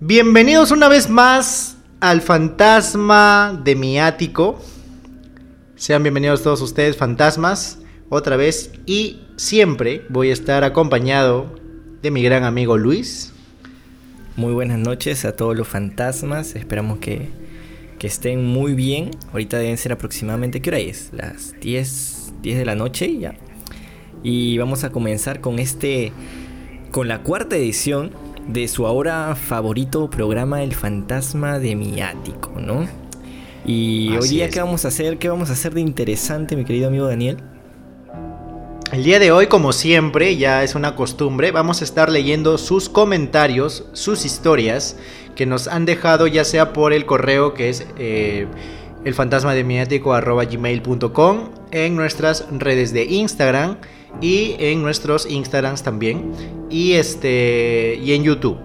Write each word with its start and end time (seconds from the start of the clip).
Bienvenidos 0.00 0.72
una 0.72 0.88
vez 0.88 1.08
más 1.08 1.76
al 2.00 2.20
fantasma 2.20 3.58
de 3.64 3.76
mi 3.76 4.00
ático. 4.00 4.60
Sean 5.76 6.02
bienvenidos 6.02 6.42
todos 6.42 6.60
ustedes, 6.62 6.96
fantasmas, 6.96 7.78
otra 8.08 8.36
vez. 8.36 8.72
Y 8.86 9.20
siempre 9.36 10.04
voy 10.08 10.30
a 10.30 10.32
estar 10.32 10.64
acompañado 10.64 11.54
de 12.02 12.10
mi 12.10 12.24
gran 12.24 12.42
amigo 12.42 12.76
Luis. 12.76 13.32
Muy 14.34 14.52
buenas 14.52 14.80
noches 14.80 15.24
a 15.24 15.36
todos 15.36 15.56
los 15.56 15.68
fantasmas. 15.68 16.56
Esperamos 16.56 16.98
que, 16.98 17.28
que 18.00 18.08
estén 18.08 18.44
muy 18.44 18.74
bien. 18.74 19.12
Ahorita 19.30 19.58
deben 19.58 19.78
ser 19.78 19.92
aproximadamente, 19.92 20.60
¿qué 20.60 20.70
hora 20.70 20.80
es? 20.80 21.10
Las 21.12 21.54
10, 21.60 22.32
10 22.42 22.58
de 22.58 22.64
la 22.64 22.74
noche 22.74 23.16
ya. 23.16 23.36
Y 24.24 24.58
vamos 24.58 24.82
a 24.82 24.90
comenzar 24.90 25.40
con 25.40 25.60
este, 25.60 26.12
con 26.90 27.06
la 27.06 27.22
cuarta 27.22 27.56
edición 27.56 28.10
de 28.48 28.68
su 28.68 28.86
ahora 28.86 29.34
favorito 29.34 30.08
programa 30.10 30.62
El 30.62 30.74
fantasma 30.74 31.58
de 31.58 31.76
mi 31.76 32.00
ático, 32.00 32.52
¿no? 32.60 32.86
Y 33.66 34.14
hoy 34.16 34.28
día, 34.28 34.50
¿qué 34.50 34.60
vamos 34.60 34.84
a 34.84 34.88
hacer? 34.88 35.18
¿Qué 35.18 35.28
vamos 35.28 35.48
a 35.50 35.54
hacer 35.54 35.72
de 35.72 35.80
interesante, 35.80 36.54
mi 36.54 36.64
querido 36.64 36.88
amigo 36.88 37.06
Daniel? 37.06 37.38
El 38.92 39.02
día 39.02 39.18
de 39.18 39.32
hoy, 39.32 39.46
como 39.46 39.72
siempre, 39.72 40.36
ya 40.36 40.62
es 40.62 40.74
una 40.74 40.94
costumbre, 40.94 41.50
vamos 41.50 41.80
a 41.80 41.84
estar 41.84 42.12
leyendo 42.12 42.58
sus 42.58 42.88
comentarios, 42.88 43.86
sus 43.92 44.24
historias 44.24 44.96
que 45.34 45.46
nos 45.46 45.66
han 45.66 45.84
dejado 45.86 46.26
ya 46.26 46.44
sea 46.44 46.72
por 46.72 46.92
el 46.92 47.06
correo 47.06 47.54
que 47.54 47.70
es 47.70 47.86
eh, 47.98 48.46
gmail.com 50.50 51.38
en 51.72 51.96
nuestras 51.96 52.46
redes 52.50 52.92
de 52.92 53.04
Instagram 53.04 53.78
y 54.20 54.56
en 54.58 54.82
nuestros 54.82 55.26
Instagrams 55.30 55.82
también 55.82 56.32
y 56.70 56.92
este 56.92 57.98
y 58.02 58.12
en 58.12 58.24
YouTube. 58.24 58.58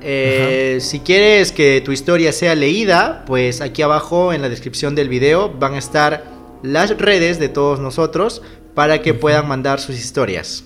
Eh, 0.00 0.78
si 0.80 1.00
quieres 1.00 1.52
que 1.52 1.80
tu 1.84 1.92
historia 1.92 2.32
sea 2.32 2.54
leída, 2.54 3.24
pues 3.26 3.60
aquí 3.60 3.82
abajo 3.82 4.32
en 4.32 4.42
la 4.42 4.48
descripción 4.48 4.94
del 4.94 5.08
video 5.08 5.50
van 5.50 5.74
a 5.74 5.78
estar 5.78 6.24
las 6.62 6.96
redes 6.96 7.38
de 7.38 7.48
todos 7.48 7.80
nosotros 7.80 8.42
para 8.74 9.02
que 9.02 9.14
puedan 9.14 9.48
mandar 9.48 9.80
sus 9.80 9.98
historias. 9.98 10.64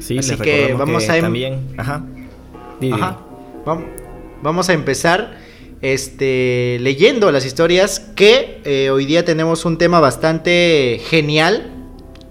Sí, 0.00 0.18
Así 0.18 0.36
que 0.36 0.74
vamos 0.74 1.08
a 1.08 1.16
em- 1.16 1.22
también, 1.22 1.60
ajá. 1.76 2.04
Vamos 4.42 4.68
a 4.68 4.72
empezar 4.72 5.38
este 5.80 6.78
leyendo 6.80 7.30
las 7.30 7.46
historias 7.46 8.00
que 8.14 8.60
eh, 8.64 8.90
hoy 8.90 9.06
día 9.06 9.24
tenemos 9.24 9.64
un 9.64 9.78
tema 9.78 10.00
bastante 10.00 11.00
genial 11.08 11.73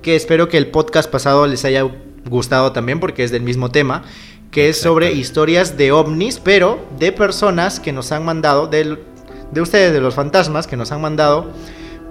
que 0.04 0.16
espero 0.16 0.50
que 0.50 0.58
el 0.58 0.68
podcast 0.68 1.10
pasado 1.10 1.48
les 1.48 1.66
haya 1.66 1.84
gustado 2.30 2.72
también 2.72 3.00
porque 3.00 3.24
es 3.24 3.32
del 3.32 3.42
mismo 3.42 3.72
tema, 3.72 4.04
que 4.52 4.70
es 4.70 4.80
sobre 4.80 5.14
historias 5.14 5.78
de 5.78 5.92
ovnis, 5.92 6.40
pero 6.40 6.86
de 7.00 7.12
personas 7.12 7.80
que 7.80 7.92
nos 7.92 8.12
han 8.12 8.24
mandado, 8.24 8.68
de, 8.68 9.00
de 9.52 9.62
ustedes, 9.62 9.94
de 9.94 10.02
los 10.02 10.14
fantasmas, 10.14 10.68
que 10.68 10.78
nos 10.78 10.92
han 10.92 11.02
mandado 11.02 11.52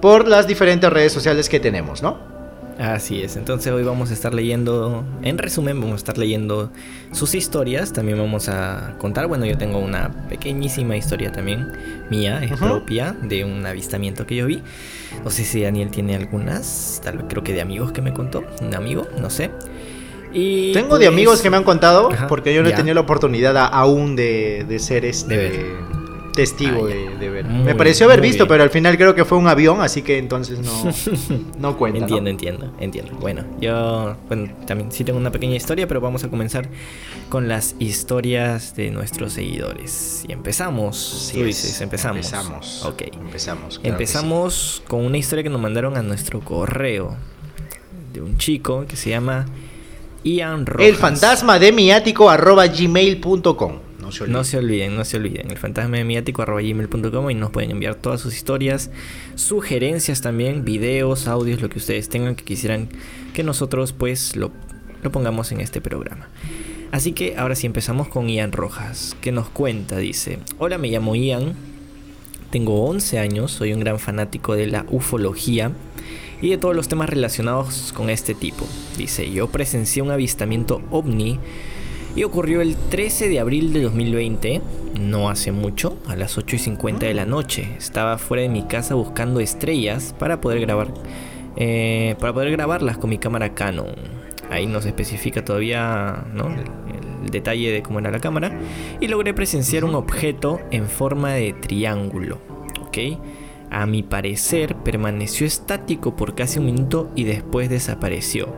por 0.00 0.26
las 0.26 0.48
diferentes 0.48 0.92
redes 0.92 1.12
sociales 1.12 1.48
que 1.48 1.60
tenemos, 1.60 2.02
¿no? 2.02 2.31
Así 2.78 3.22
es, 3.22 3.36
entonces 3.36 3.72
hoy 3.72 3.82
vamos 3.82 4.10
a 4.10 4.14
estar 4.14 4.32
leyendo, 4.34 5.04
en 5.22 5.38
resumen, 5.38 5.78
vamos 5.80 5.94
a 5.94 5.96
estar 5.96 6.18
leyendo 6.18 6.70
sus 7.12 7.34
historias, 7.34 7.92
también 7.92 8.18
vamos 8.18 8.48
a 8.48 8.94
contar, 8.98 9.26
bueno, 9.26 9.44
yo 9.44 9.58
tengo 9.58 9.78
una 9.78 10.10
pequeñísima 10.28 10.96
historia 10.96 11.30
también 11.32 11.72
mía, 12.10 12.42
es 12.42 12.58
propia, 12.58 13.14
de 13.22 13.44
un 13.44 13.64
avistamiento 13.66 14.26
que 14.26 14.36
yo 14.36 14.46
vi. 14.46 14.62
No 15.22 15.30
sé 15.30 15.44
si 15.44 15.62
Daniel 15.62 15.90
tiene 15.90 16.16
algunas, 16.16 17.00
tal 17.04 17.18
vez 17.18 17.26
creo 17.28 17.44
que 17.44 17.52
de 17.52 17.60
amigos 17.60 17.92
que 17.92 18.02
me 18.02 18.12
contó, 18.12 18.44
un 18.60 18.74
amigo, 18.74 19.06
no 19.20 19.30
sé. 19.30 19.50
Y 20.32 20.72
tengo 20.72 20.98
de 20.98 21.06
amigos 21.06 21.34
pues, 21.34 21.42
que 21.42 21.50
me 21.50 21.58
han 21.58 21.64
contado, 21.64 22.08
porque 22.28 22.54
yo 22.54 22.62
no 22.62 22.70
he 22.70 22.72
tenido 22.72 22.94
la 22.94 23.02
oportunidad 23.02 23.56
aún 23.72 24.16
de, 24.16 24.64
de 24.66 24.78
ser 24.78 25.04
este 25.04 25.76
testigo 26.32 26.86
ah, 26.86 27.18
de, 27.18 27.30
ver. 27.30 27.44
me 27.44 27.74
pareció 27.74 28.06
haber 28.06 28.20
visto, 28.20 28.48
pero 28.48 28.62
al 28.62 28.70
final 28.70 28.96
creo 28.96 29.14
que 29.14 29.24
fue 29.24 29.38
un 29.38 29.48
avión, 29.48 29.80
así 29.80 30.02
que 30.02 30.18
entonces 30.18 30.58
no, 30.60 30.92
no 31.58 31.76
cuenta. 31.76 31.98
entiendo, 31.98 32.30
entiendo, 32.30 32.72
entiendo. 32.80 33.12
Bueno, 33.20 33.44
yo 33.60 34.16
también 34.66 34.90
sí 34.92 35.04
tengo 35.04 35.18
una 35.18 35.30
pequeña 35.30 35.56
historia, 35.56 35.86
pero 35.86 36.00
vamos 36.00 36.24
a 36.24 36.28
comenzar 36.28 36.68
con 37.28 37.48
las 37.48 37.76
historias 37.78 38.74
de 38.74 38.90
nuestros 38.90 39.34
seguidores. 39.34 40.24
Y 40.28 40.32
empezamos, 40.32 40.96
sí, 41.32 41.42
dices, 41.42 41.80
empezamos. 41.80 42.26
Empezamos. 42.26 42.84
Ok. 42.84 43.02
Empezamos. 43.12 43.80
empezamos 43.82 44.82
con 44.88 45.04
una 45.04 45.18
historia 45.18 45.42
que 45.42 45.50
nos 45.50 45.60
mandaron 45.60 45.96
a 45.96 46.02
nuestro 46.02 46.40
correo 46.40 47.16
de 48.12 48.20
un 48.20 48.36
chico 48.36 48.86
que 48.86 48.96
se 48.96 49.10
llama 49.10 49.46
Ian 50.24 50.66
Rojas. 50.66 50.88
El 50.88 50.96
fantasma 50.96 51.58
de 51.58 51.72
miático 51.72 52.30
arroba 52.30 52.66
gmail.com. 52.66 53.91
No 54.28 54.44
se 54.44 54.58
olviden. 54.58 54.96
No 54.96 55.04
se 55.04 55.16
olviden, 55.16 55.50
El 55.50 55.58
fantasma 55.58 55.98
gmail.com 55.98 57.30
y 57.30 57.34
nos 57.34 57.50
pueden 57.50 57.70
enviar 57.70 57.94
todas 57.94 58.20
sus 58.20 58.34
historias, 58.34 58.90
sugerencias 59.34 60.20
también, 60.20 60.64
videos, 60.64 61.26
audios, 61.28 61.60
lo 61.60 61.68
que 61.68 61.78
ustedes 61.78 62.08
tengan 62.08 62.34
que 62.34 62.44
quisieran 62.44 62.88
que 63.32 63.42
nosotros 63.42 63.92
pues 63.92 64.36
lo, 64.36 64.50
lo 65.02 65.12
pongamos 65.12 65.52
en 65.52 65.60
este 65.60 65.80
programa. 65.80 66.28
Así 66.90 67.12
que 67.12 67.36
ahora 67.38 67.54
sí 67.54 67.66
empezamos 67.66 68.08
con 68.08 68.28
Ian 68.28 68.52
Rojas, 68.52 69.16
que 69.22 69.32
nos 69.32 69.48
cuenta, 69.48 69.96
dice, 69.96 70.38
hola 70.58 70.76
me 70.76 70.88
llamo 70.88 71.16
Ian, 71.16 71.54
tengo 72.50 72.84
11 72.84 73.18
años, 73.18 73.50
soy 73.50 73.72
un 73.72 73.80
gran 73.80 73.98
fanático 73.98 74.54
de 74.54 74.66
la 74.66 74.84
ufología 74.90 75.72
y 76.42 76.50
de 76.50 76.58
todos 76.58 76.76
los 76.76 76.88
temas 76.88 77.08
relacionados 77.08 77.94
con 77.96 78.10
este 78.10 78.34
tipo. 78.34 78.66
Dice, 78.98 79.30
yo 79.30 79.48
presencié 79.48 80.02
un 80.02 80.10
avistamiento 80.10 80.82
ovni 80.90 81.38
y 82.14 82.24
ocurrió 82.24 82.60
el 82.60 82.76
13 82.76 83.28
de 83.28 83.40
abril 83.40 83.72
de 83.72 83.82
2020, 83.82 84.60
no 85.00 85.30
hace 85.30 85.52
mucho, 85.52 85.96
a 86.06 86.16
las 86.16 86.38
8 86.38 86.56
y 86.56 86.58
50 86.58 87.06
de 87.06 87.14
la 87.14 87.26
noche. 87.26 87.74
Estaba 87.78 88.18
fuera 88.18 88.42
de 88.42 88.48
mi 88.48 88.62
casa 88.64 88.94
buscando 88.94 89.40
estrellas 89.40 90.14
para 90.18 90.40
poder 90.40 90.60
grabar, 90.60 90.88
eh, 91.56 92.16
para 92.20 92.32
poder 92.32 92.50
grabarlas 92.50 92.98
con 92.98 93.10
mi 93.10 93.18
cámara 93.18 93.54
Canon. 93.54 93.94
Ahí 94.50 94.66
no 94.66 94.82
se 94.82 94.88
especifica 94.88 95.44
todavía 95.44 96.24
el, 96.34 97.30
detalle 97.30 97.70
de 97.70 97.82
cómo 97.82 98.00
era 98.00 98.10
la 98.10 98.20
cámara. 98.20 98.52
Y 99.00 99.08
logré 99.08 99.32
presenciar 99.32 99.84
un 99.84 99.94
objeto 99.94 100.60
en 100.70 100.88
forma 100.88 101.32
de 101.32 101.54
triángulo. 101.54 102.38
A 103.70 103.86
mi 103.86 104.02
parecer 104.02 104.76
permaneció 104.76 105.46
estático 105.46 106.14
por 106.14 106.34
casi 106.34 106.58
un 106.58 106.66
minuto 106.66 107.10
y 107.16 107.24
después 107.24 107.70
desapareció. 107.70 108.54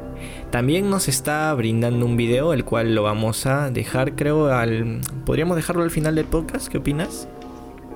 También 0.50 0.90
nos 0.90 1.08
está 1.08 1.52
brindando 1.54 2.06
un 2.06 2.16
video, 2.16 2.52
el 2.52 2.64
cual 2.64 2.94
lo 2.94 3.02
vamos 3.02 3.46
a 3.46 3.70
dejar, 3.70 4.14
creo, 4.14 4.46
al... 4.46 5.00
¿Podríamos 5.26 5.56
dejarlo 5.56 5.82
al 5.82 5.90
final 5.90 6.14
del 6.14 6.26
podcast? 6.26 6.68
¿Qué 6.68 6.78
opinas? 6.78 7.28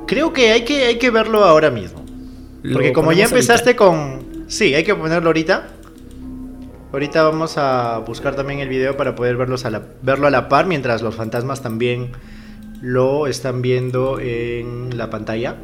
Creo 0.07 0.33
que 0.33 0.53
hay 0.53 0.65
que, 0.65 0.87
hay 0.87 0.99
que 0.99 1.11
verlo 1.11 1.45
ahora 1.45 1.71
mismo. 1.71 2.05
Porque 2.73 2.93
como 2.93 3.13
ya 3.13 3.27
empezaste 3.27 3.77
con... 3.77 4.45
Sí, 4.49 4.75
hay 4.75 4.85
que 4.85 4.95
ponerlo 4.95 5.29
ahorita. 5.29 5.69
Ahorita 6.93 7.23
vamos 7.23 7.59
a 7.59 7.99
buscar 7.99 8.35
también 8.35 8.61
el 8.61 8.69
video 8.69 8.97
para 8.97 9.15
poder 9.15 9.37
verlos 9.37 9.67
a 9.67 9.83
verlo 10.03 10.27
a 10.27 10.31
la 10.31 10.49
par, 10.49 10.67
mientras 10.67 11.03
los 11.03 11.15
fantasmas 11.15 11.63
también 11.63 12.13
lo 12.81 13.27
están 13.27 13.61
viendo 13.61 14.19
en 14.21 14.97
la 14.97 15.11
pantalla. 15.11 15.57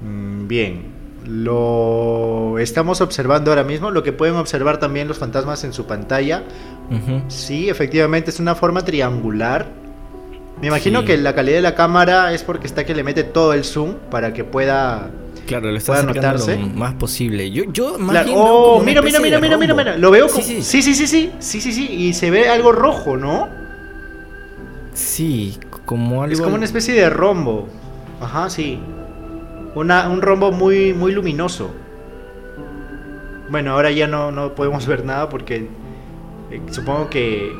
Mm, 0.00 0.46
bien, 0.46 0.99
lo 1.30 2.58
estamos 2.58 3.00
observando 3.00 3.52
ahora 3.52 3.62
mismo, 3.62 3.90
lo 3.90 4.02
que 4.02 4.12
pueden 4.12 4.34
observar 4.36 4.78
también 4.78 5.06
los 5.06 5.18
fantasmas 5.18 5.62
en 5.64 5.72
su 5.72 5.86
pantalla. 5.86 6.42
Sí, 7.28 7.68
efectivamente 7.68 8.30
es 8.30 8.40
una 8.40 8.54
forma 8.56 8.84
triangular. 8.84 9.66
Me 10.60 10.66
imagino 10.66 11.04
que 11.04 11.16
la 11.16 11.34
calidad 11.34 11.56
de 11.56 11.62
la 11.62 11.74
cámara 11.74 12.34
es 12.34 12.42
porque 12.42 12.66
está 12.66 12.84
que 12.84 12.94
le 12.94 13.04
mete 13.04 13.22
todo 13.22 13.52
el 13.54 13.64
zoom 13.64 13.94
para 14.10 14.32
que 14.32 14.44
pueda 14.44 15.10
Claro, 15.46 15.70
lo 15.70 15.76
está 15.78 16.02
notarse 16.02 16.58
lo 16.58 16.66
más 16.66 16.94
posible. 16.94 17.50
Yo, 17.50 17.64
yo 17.72 17.96
Oh, 18.34 18.82
mira, 18.84 19.00
mira, 19.00 19.20
mira, 19.20 19.40
mira, 19.40 19.56
mira, 19.56 19.74
mira, 19.74 19.96
Lo 19.96 20.10
veo 20.10 20.28
sí, 20.28 20.42
sí. 20.42 20.62
sí, 20.62 20.82
sí, 20.82 20.94
sí, 20.94 21.06
sí, 21.06 21.30
sí, 21.38 21.60
sí, 21.60 21.72
sí, 21.72 21.86
y 21.90 22.12
se 22.12 22.30
ve 22.30 22.48
algo 22.48 22.72
rojo, 22.72 23.16
¿no? 23.16 23.48
Sí, 24.92 25.58
como 25.86 26.22
algo. 26.22 26.34
Es 26.34 26.40
como 26.40 26.56
una 26.56 26.64
especie 26.64 26.92
de 26.92 27.08
rombo. 27.08 27.68
Ajá, 28.20 28.50
sí 28.50 28.80
un 29.74 30.22
rombo 30.22 30.52
muy, 30.52 30.92
muy 30.92 31.12
luminoso. 31.12 31.70
Bueno, 33.50 33.72
ahora 33.72 33.90
ya 33.90 34.06
no, 34.06 34.30
no 34.30 34.54
podemos 34.54 34.86
ver 34.88 35.04
nada 35.04 35.28
porque 35.28 35.68
eh, 36.50 36.60
supongo 36.70 37.10
que, 37.10 37.52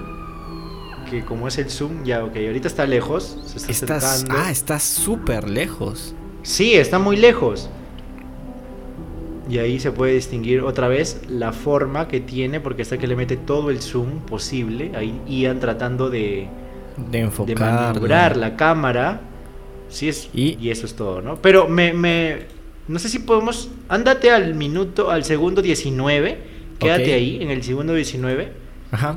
que 1.11 1.25
como 1.25 1.49
es 1.49 1.59
el 1.59 1.71
zoom, 1.71 2.05
ya, 2.05 2.25
ok, 2.25 2.37
ahorita 2.37 2.69
está 2.69 2.87
lejos. 2.87 3.39
Se 3.57 3.73
está 3.73 3.99
ah, 4.31 4.51
está 4.51 4.79
súper 4.79 5.49
lejos. 5.49 6.15
Sí, 6.43 6.75
está 6.75 6.99
muy 6.99 7.17
lejos. 7.17 7.69
Y 9.49 9.59
ahí 9.59 9.81
se 9.81 9.91
puede 9.91 10.15
distinguir 10.15 10.61
otra 10.61 10.87
vez 10.87 11.23
la 11.29 11.53
forma 11.53 12.06
que 12.06 12.21
tiene, 12.21 12.61
porque 12.61 12.83
está 12.83 12.99
que 12.99 13.09
le 13.09 13.17
mete 13.17 13.37
todo 13.37 13.71
el 13.71 13.81
zoom 13.81 14.21
posible. 14.21 14.93
Ahí 14.95 15.21
iban 15.27 15.59
tratando 15.59 16.09
de, 16.09 16.47
de 16.97 17.19
enfocar. 17.19 17.99
De 18.01 18.37
la 18.37 18.56
cámara 18.56 19.21
Sí 19.91 20.09
es, 20.09 20.31
y, 20.33 20.71
eso 20.71 20.87
es 20.87 20.95
todo, 20.95 21.21
¿no? 21.21 21.43
Pero 21.43 21.69
me, 21.69 21.93
me, 21.93 22.47
no 22.89 22.99
sé 22.99 23.09
si 23.09 23.19
podemos, 23.19 23.71
ándate 23.89 24.31
al 24.31 24.55
minuto, 24.55 25.11
al 25.11 25.25
segundo 25.25 25.63
19, 25.63 26.39
quédate 26.79 27.13
ahí, 27.13 27.43
en 27.43 27.51
el 27.51 27.63
segundo 27.63 27.95
19. 27.95 28.53
Ajá. 28.93 29.17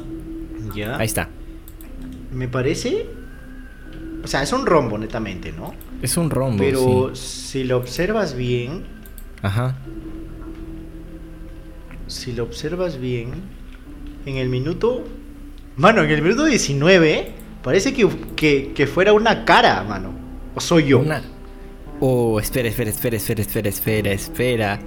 Ya. 0.75 0.97
Ahí 0.97 1.05
está. 1.05 1.29
Me 2.31 2.47
parece, 2.47 3.05
O 4.23 4.27
sea, 4.27 4.41
es 4.41 4.51
un 4.53 4.65
rombo, 4.65 4.97
netamente, 4.97 5.51
¿no? 5.51 5.73
Es 6.01 6.17
un 6.17 6.29
rombo. 6.29 6.57
Pero 6.57 7.15
si 7.15 7.63
lo 7.63 7.77
observas 7.77 8.35
bien. 8.35 8.83
Ajá. 9.41 9.75
Si 12.07 12.33
lo 12.33 12.43
observas 12.43 12.99
bien. 12.99 13.31
En 14.25 14.37
el 14.37 14.49
minuto. 14.49 15.03
Mano, 15.75 16.03
en 16.03 16.09
el 16.09 16.21
minuto 16.21 16.45
19. 16.45 17.31
Parece 17.63 17.93
que, 17.93 18.73
que, 18.73 18.87
fuera 18.87 19.13
una 19.13 19.45
cara, 19.45 19.83
mano. 19.83 20.13
¿O 20.55 20.59
soy 20.59 20.87
yo? 20.87 20.99
Una... 20.99 21.21
Oh, 21.99 22.39
espera, 22.39 22.67
espera, 22.67 22.89
espera, 22.89 23.17
espera, 23.17 23.41
espera, 23.41 23.69
espera, 23.69 24.11
espera. 24.11 24.79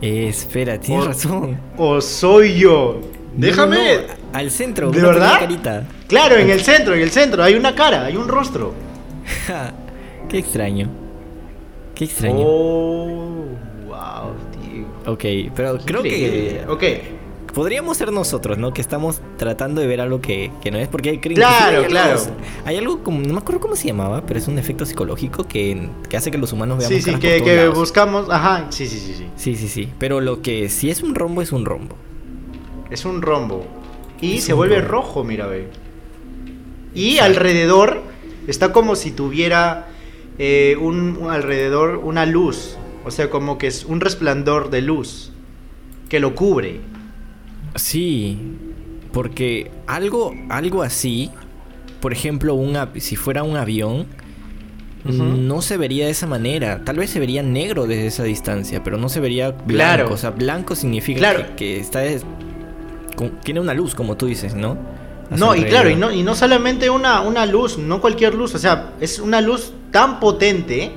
espera, 0.00 0.80
tienes 0.80 1.06
razón. 1.06 1.60
¿O 1.76 2.00
soy 2.00 2.58
yo? 2.58 3.00
Déjame. 3.36 4.06
al 4.32 4.50
centro. 4.50 4.90
¿De 4.90 5.02
verdad? 5.02 5.86
Claro, 6.08 6.36
en 6.36 6.50
el 6.50 6.60
centro, 6.60 6.94
en 6.94 7.02
el 7.02 7.10
centro. 7.10 7.42
Hay 7.42 7.54
una 7.54 7.74
cara, 7.74 8.06
hay 8.06 8.16
un 8.16 8.26
rostro. 8.26 8.74
Qué 10.28 10.38
extraño. 10.38 10.88
Qué 11.94 12.04
extraño. 12.04 12.40
Oh, 12.40 13.44
wow, 13.86 14.32
tío. 14.52 15.12
Ok, 15.12 15.52
pero 15.54 15.78
creo 15.78 16.02
que. 16.02 16.64
Ok. 16.68 16.84
Podríamos 17.54 17.96
ser 17.96 18.12
nosotros, 18.12 18.58
¿no? 18.58 18.72
Que 18.72 18.80
estamos 18.80 19.20
tratando 19.36 19.80
de 19.80 19.86
ver 19.86 20.00
algo 20.00 20.20
que, 20.20 20.50
no 20.70 20.78
es 20.78 20.88
porque 20.88 21.10
hay 21.10 21.18
Claro, 21.18 21.84
claro. 21.86 22.20
hay 22.64 22.76
algo 22.76 23.02
como, 23.02 23.20
no 23.20 23.32
me 23.32 23.38
acuerdo 23.38 23.60
cómo 23.60 23.76
se 23.76 23.88
llamaba, 23.88 24.22
pero 24.26 24.38
es 24.38 24.48
un 24.48 24.58
efecto 24.58 24.86
psicológico 24.86 25.44
que, 25.44 25.88
hace 26.16 26.30
que 26.30 26.38
los 26.38 26.52
humanos 26.52 26.78
veamos. 26.78 27.02
Sí, 27.02 27.02
sí, 27.02 27.18
que, 27.18 27.42
que 27.42 27.68
buscamos. 27.68 28.28
Ajá, 28.30 28.66
sí, 28.70 28.86
sí, 28.86 28.98
sí, 28.98 29.14
sí. 29.14 29.26
Sí, 29.36 29.56
sí, 29.56 29.68
sí. 29.68 29.92
Pero 29.98 30.20
lo 30.20 30.42
que 30.42 30.68
si 30.68 30.90
es 30.90 31.02
un 31.02 31.14
rombo, 31.14 31.42
es 31.42 31.52
un 31.52 31.64
rombo. 31.64 31.96
Es 32.90 33.04
un 33.04 33.22
rombo. 33.22 33.66
Y 34.20 34.40
se 34.40 34.52
vuelve 34.52 34.80
rojo, 34.80 35.24
mira, 35.24 35.46
ve. 35.46 35.68
Y 36.94 37.18
alrededor 37.18 38.02
está 38.46 38.72
como 38.72 38.96
si 38.96 39.12
tuviera 39.12 39.88
eh, 40.38 40.76
un, 40.80 41.26
alrededor 41.30 41.96
una 42.02 42.26
luz. 42.26 42.76
O 43.04 43.10
sea, 43.10 43.30
como 43.30 43.58
que 43.58 43.66
es 43.66 43.84
un 43.84 44.00
resplandor 44.00 44.70
de 44.70 44.82
luz 44.82 45.32
que 46.08 46.20
lo 46.20 46.34
cubre. 46.34 46.80
Sí, 47.74 48.38
porque 49.12 49.70
algo, 49.86 50.34
algo 50.48 50.82
así, 50.82 51.30
por 52.00 52.12
ejemplo, 52.12 52.58
si 52.96 53.16
fuera 53.16 53.42
un 53.42 53.56
avión, 53.56 54.06
no 55.04 55.62
se 55.62 55.76
vería 55.76 56.06
de 56.06 56.10
esa 56.10 56.26
manera. 56.26 56.82
Tal 56.84 56.96
vez 56.96 57.10
se 57.10 57.20
vería 57.20 57.42
negro 57.42 57.86
desde 57.86 58.06
esa 58.06 58.24
distancia, 58.24 58.82
pero 58.84 58.98
no 58.98 59.08
se 59.08 59.20
vería 59.20 59.50
blanco. 59.50 59.66
Claro. 59.68 60.12
O 60.12 60.16
sea, 60.16 60.30
blanco 60.30 60.74
significa 60.74 61.54
que, 61.56 61.78
está 61.78 62.02
tiene 63.42 63.60
una 63.60 63.74
luz, 63.74 63.94
como 63.94 64.16
tú 64.16 64.26
dices, 64.26 64.54
¿no? 64.54 64.78
no, 65.36 65.54
y 65.54 65.64
claro, 65.64 65.90
y 65.90 65.94
no, 65.94 66.10
y 66.10 66.22
no 66.22 66.34
solamente 66.34 66.90
una, 66.90 67.20
una 67.20 67.46
luz, 67.46 67.78
no 67.78 68.00
cualquier 68.00 68.34
luz, 68.34 68.54
o 68.54 68.58
sea, 68.58 68.94
es 69.00 69.18
una 69.18 69.40
luz 69.40 69.72
tan 69.90 70.18
potente 70.18 70.90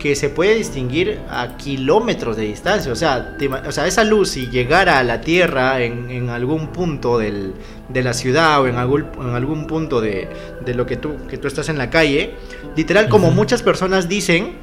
que 0.00 0.16
se 0.16 0.30
puede 0.30 0.56
distinguir 0.56 1.20
a 1.28 1.56
kilómetros 1.56 2.36
de 2.36 2.44
distancia. 2.44 2.90
O 2.90 2.96
sea, 2.96 3.36
o 3.66 3.70
sea 3.70 3.86
esa 3.86 4.02
luz, 4.02 4.30
si 4.30 4.48
llegara 4.48 4.98
a 4.98 5.04
la 5.04 5.20
Tierra 5.20 5.80
en, 5.82 6.28
algún 6.30 6.68
punto 6.68 7.18
del, 7.18 7.54
de 7.88 8.02
la 8.02 8.14
ciudad 8.14 8.62
o 8.62 8.66
en 8.66 8.76
algún, 8.76 9.06
en 9.20 9.34
algún 9.34 9.66
punto 9.66 10.00
de, 10.00 10.28
de, 10.64 10.74
lo 10.74 10.86
que 10.86 10.96
tú, 10.96 11.16
que 11.28 11.36
tú 11.38 11.46
estás 11.46 11.68
en 11.68 11.78
la 11.78 11.90
calle, 11.90 12.34
literal, 12.76 13.08
como 13.08 13.30
muchas 13.30 13.62
personas 13.62 14.08
dicen, 14.08 14.54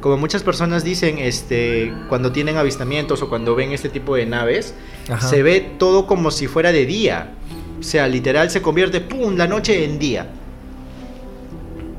como 0.00 0.16
muchas 0.16 0.42
personas 0.42 0.84
dicen, 0.84 1.18
este, 1.18 1.92
cuando 2.08 2.32
tienen 2.32 2.56
avistamientos 2.56 3.20
o 3.22 3.28
cuando 3.28 3.54
ven 3.54 3.72
este 3.72 3.88
tipo 3.88 4.16
de 4.16 4.26
naves, 4.26 4.74
se 5.20 5.42
ve 5.42 5.60
todo 5.78 6.06
como 6.06 6.30
si 6.30 6.46
fuera 6.46 6.72
de 6.72 6.86
día. 6.86 7.34
O 7.78 7.82
sea, 7.82 8.08
literal 8.08 8.50
se 8.50 8.62
convierte, 8.62 9.00
¡pum!, 9.00 9.36
la 9.36 9.46
noche 9.46 9.84
en 9.84 9.98
día. 9.98 10.26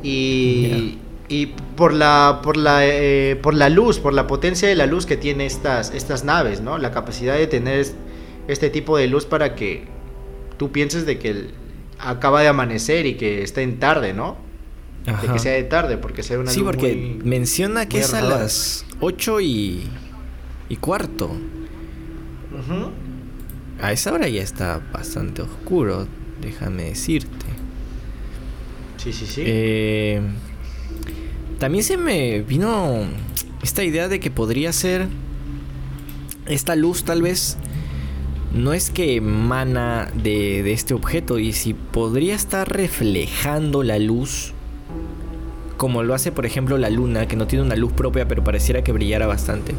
Y, 0.01 0.97
y 1.29 1.45
por 1.77 1.93
la, 1.93 2.41
por, 2.43 2.57
la, 2.57 2.85
eh, 2.85 3.37
por 3.41 3.53
la 3.53 3.69
luz, 3.69 3.99
por 3.99 4.13
la 4.13 4.25
potencia 4.25 4.67
de 4.67 4.75
la 4.75 4.87
luz 4.87 5.05
que 5.05 5.15
tiene 5.15 5.45
estas, 5.45 5.93
estas 5.93 6.23
naves, 6.23 6.59
¿no? 6.61 6.79
La 6.79 6.91
capacidad 6.91 7.37
de 7.37 7.45
tener 7.45 7.85
este 8.47 8.71
tipo 8.71 8.97
de 8.97 9.07
luz 9.07 9.25
para 9.25 9.55
que 9.55 9.85
tú 10.57 10.71
pienses 10.71 11.05
de 11.05 11.19
que 11.19 11.51
acaba 11.99 12.41
de 12.41 12.47
amanecer 12.47 13.05
y 13.05 13.13
que 13.13 13.43
está 13.43 13.61
en 13.61 13.79
tarde, 13.79 14.13
¿no? 14.13 14.37
De 15.05 15.27
que 15.31 15.39
sea 15.39 15.53
de 15.53 15.63
tarde, 15.63 15.97
porque 15.97 16.23
sea 16.23 16.39
una 16.39 16.51
Sí, 16.51 16.61
porque 16.61 17.19
menciona 17.23 17.87
que 17.87 17.99
es 17.99 18.13
a 18.13 18.21
las 18.21 18.85
8 18.99 19.39
y, 19.39 19.89
y 20.67 20.75
cuarto. 20.77 21.31
A 23.81 23.91
esa 23.91 24.13
hora 24.13 24.27
ya 24.27 24.41
está 24.41 24.81
bastante 24.91 25.41
oscuro, 25.41 26.07
déjame 26.41 26.83
decirte. 26.85 27.45
Sí, 28.97 29.13
sí, 29.13 29.25
sí. 29.25 29.43
Eh, 29.45 30.21
también 31.59 31.83
se 31.83 31.97
me 31.97 32.41
vino 32.41 33.03
esta 33.61 33.83
idea 33.83 34.07
de 34.07 34.19
que 34.19 34.31
podría 34.31 34.73
ser 34.73 35.07
esta 36.47 36.75
luz 36.75 37.03
tal 37.03 37.21
vez 37.21 37.57
no 38.53 38.73
es 38.73 38.89
que 38.89 39.17
emana 39.17 40.09
de, 40.15 40.63
de, 40.63 40.71
este 40.71 40.95
objeto 40.95 41.37
y 41.37 41.53
si 41.53 41.73
podría 41.73 42.33
estar 42.33 42.67
reflejando 42.67 43.83
la 43.83 43.99
luz 43.99 44.53
como 45.77 46.01
lo 46.01 46.15
hace 46.15 46.31
por 46.31 46.45
ejemplo 46.45 46.77
la 46.77 46.89
luna 46.89 47.27
que 47.27 47.35
no 47.35 47.45
tiene 47.45 47.63
una 47.63 47.75
luz 47.75 47.91
propia 47.93 48.27
pero 48.27 48.43
pareciera 48.43 48.83
que 48.83 48.91
brillara 48.91 49.27
bastante. 49.27 49.75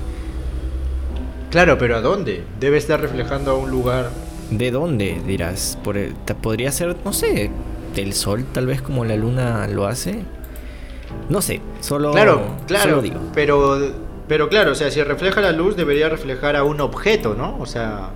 Claro, 1.51 1.79
pero 1.79 1.97
¿a 1.97 2.01
dónde? 2.01 2.45
Debe 2.61 2.79
estar 2.79 3.01
reflejando 3.01 3.51
a 3.51 3.55
un 3.57 3.71
lugar. 3.71 4.11
¿De 4.53 4.71
dónde? 4.71 5.21
Dirás. 5.27 5.77
Por 5.83 5.99
podría 6.41 6.71
ser, 6.71 6.97
no 7.05 7.13
sé, 7.13 7.51
del 7.97 8.13
sol 8.13 8.45
tal 8.53 8.67
vez 8.67 8.81
como 8.81 9.05
la 9.05 9.17
luna 9.17 9.67
lo 9.67 9.89
hace. 9.89 10.23
No 11.29 11.43
sé, 11.43 11.61
solo. 11.81 12.13
Claro, 12.13 12.43
claro. 12.67 13.01
digo. 13.01 13.21
Pero, 13.35 13.79
pero 14.29 14.49
claro, 14.49 14.73
o 14.73 14.75
sea, 14.75 14.91
si 14.91 15.03
refleja 15.03 15.41
la 15.41 15.53
luz, 15.53 15.77
debería 15.77 16.09
reflejar 16.09 16.57
a 16.57 16.65
un 16.65 16.81
objeto, 16.81 17.35
¿no? 17.35 17.57
O 17.59 17.67
sea. 17.67 18.11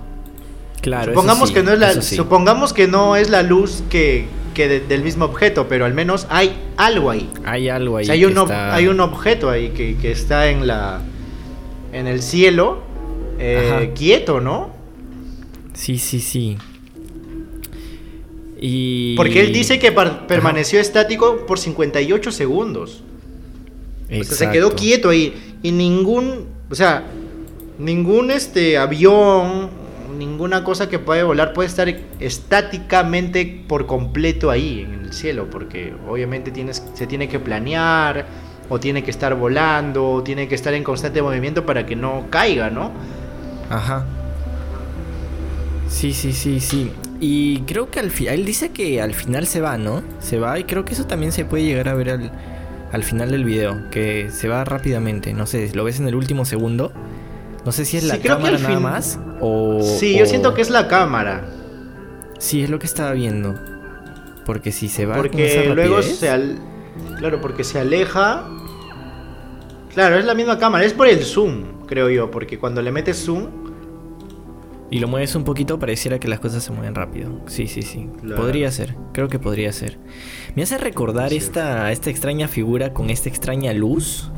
Claro, 0.81 1.13
supongamos 1.13 1.51
que 1.51 1.63
no 1.63 1.71
es 1.71 1.79
la, 1.79 2.01
supongamos 2.01 2.73
que 2.73 2.87
no 2.87 3.15
es 3.15 3.29
la 3.29 3.41
luz 3.41 3.83
que, 3.89 4.27
que 4.53 4.81
del 4.81 5.01
mismo 5.01 5.25
objeto, 5.25 5.67
pero 5.67 5.85
al 5.85 5.93
menos 5.93 6.27
hay 6.29 6.55
algo 6.77 7.09
ahí. 7.09 7.29
Hay 7.43 7.69
algo 7.69 7.97
ahí. 7.97 8.09
hay, 8.09 8.25
un 8.25 8.51
hay 8.51 8.87
un 8.87 8.99
objeto 8.99 9.49
ahí 9.49 9.69
que, 9.69 9.97
que, 9.97 10.11
está 10.11 10.49
en 10.49 10.67
la 10.67 11.01
en 11.91 12.05
el 12.05 12.21
cielo 12.21 12.83
eh, 13.39 13.91
quieto, 13.95 14.39
¿no? 14.39 14.69
Sí, 15.73 15.97
sí, 15.97 16.19
sí. 16.19 16.57
Y... 18.59 19.15
Porque 19.15 19.41
él 19.41 19.53
dice 19.53 19.79
que 19.79 19.91
permaneció 19.91 20.79
estático 20.79 21.45
por 21.45 21.59
58 21.59 22.31
segundos. 22.31 23.03
O 24.09 24.23
sea, 24.23 24.37
se 24.37 24.49
quedó 24.49 24.75
quieto 24.75 25.09
ahí. 25.09 25.57
Y 25.61 25.71
ningún, 25.71 26.47
o 26.69 26.75
sea, 26.75 27.03
ningún 27.79 28.31
este 28.31 28.77
avión, 28.77 29.69
ninguna 30.17 30.63
cosa 30.63 30.89
que 30.89 30.99
pueda 30.99 31.23
volar 31.23 31.53
puede 31.53 31.67
estar 31.67 31.93
estáticamente 32.19 33.63
por 33.67 33.85
completo 33.87 34.51
ahí 34.51 34.81
en 34.81 35.05
el 35.05 35.13
cielo. 35.13 35.49
Porque 35.49 35.93
obviamente 36.07 36.51
tienes, 36.51 36.83
se 36.93 37.07
tiene 37.07 37.27
que 37.27 37.39
planear, 37.39 38.25
o 38.69 38.79
tiene 38.79 39.03
que 39.03 39.11
estar 39.11 39.35
volando, 39.35 40.09
o 40.11 40.23
tiene 40.23 40.47
que 40.47 40.55
estar 40.55 40.73
en 40.73 40.83
constante 40.83 41.21
movimiento 41.21 41.65
para 41.65 41.85
que 41.85 41.95
no 41.95 42.27
caiga, 42.29 42.69
¿no? 42.69 42.91
Ajá. 43.69 44.05
Sí, 45.87 46.13
sí, 46.13 46.33
sí, 46.33 46.59
sí. 46.59 46.91
Y 47.19 47.61
creo 47.61 47.89
que 47.89 47.99
al 47.99 48.11
final, 48.11 48.35
él 48.35 48.45
dice 48.45 48.69
que 48.69 49.01
al 49.01 49.13
final 49.13 49.47
se 49.47 49.61
va, 49.61 49.77
¿no? 49.77 50.03
Se 50.19 50.37
va 50.37 50.59
y 50.59 50.65
creo 50.65 50.83
que 50.83 50.93
eso 50.93 51.05
también 51.05 51.31
se 51.31 51.45
puede 51.45 51.63
llegar 51.63 51.87
a 51.87 51.93
ver 51.93 52.09
al, 52.09 52.31
al 52.91 53.03
final 53.03 53.31
del 53.31 53.45
video, 53.45 53.89
que 53.89 54.29
se 54.31 54.47
va 54.47 54.65
rápidamente, 54.65 55.33
no 55.33 55.45
sé, 55.45 55.71
lo 55.73 55.83
ves 55.83 55.99
en 55.99 56.07
el 56.07 56.15
último 56.15 56.45
segundo. 56.45 56.91
No 57.65 57.71
sé 57.71 57.85
si 57.85 57.97
es 57.97 58.03
la 58.03 58.19
cámara 58.19 58.59
nada 58.59 58.79
más 58.79 59.19
o... 59.39 59.81
Sí, 59.81 60.17
yo 60.17 60.25
siento 60.25 60.53
que 60.53 60.61
es 60.61 60.69
la 60.69 60.87
cámara. 60.87 61.49
Sí, 62.37 62.61
es 62.61 62.69
lo 62.69 62.77
que 62.77 62.85
estaba 62.85 63.13
viendo. 63.13 63.55
Porque 64.45 64.71
si 64.71 64.87
se 64.87 65.07
va... 65.07 65.15
Porque 65.15 65.71
luego 65.73 66.03
se... 66.03 66.29
Al... 66.29 66.59
Claro, 67.17 67.41
porque 67.41 67.63
se 67.63 67.79
aleja... 67.79 68.47
Claro, 69.95 70.19
es 70.19 70.25
la 70.25 70.35
misma 70.35 70.59
cámara, 70.59 70.85
es 70.85 70.93
por 70.93 71.07
el 71.07 71.23
zoom, 71.23 71.85
creo 71.87 72.09
yo, 72.09 72.29
porque 72.29 72.59
cuando 72.59 72.81
le 72.81 72.91
metes 72.91 73.23
zoom 73.23 73.64
y 74.91 74.99
lo 74.99 75.07
mueves 75.07 75.35
un 75.35 75.43
poquito, 75.43 75.79
pareciera 75.79 76.19
que 76.19 76.27
las 76.27 76.39
cosas 76.39 76.63
se 76.63 76.71
mueven 76.71 76.95
rápido. 76.95 77.41
Sí, 77.47 77.67
sí, 77.67 77.81
sí. 77.81 78.07
Podría 78.35 78.71
ser, 78.71 78.95
creo 79.13 79.27
que 79.27 79.39
podría 79.39 79.71
ser. 79.71 79.97
Me 80.55 80.63
hace 80.63 80.77
recordar 80.77 81.33
esta, 81.33 81.91
esta 81.91 82.09
extraña 82.09 82.47
figura 82.47 82.93
con 82.93 83.09
esta 83.09 83.29
extraña 83.29 83.73
luz 83.73 84.29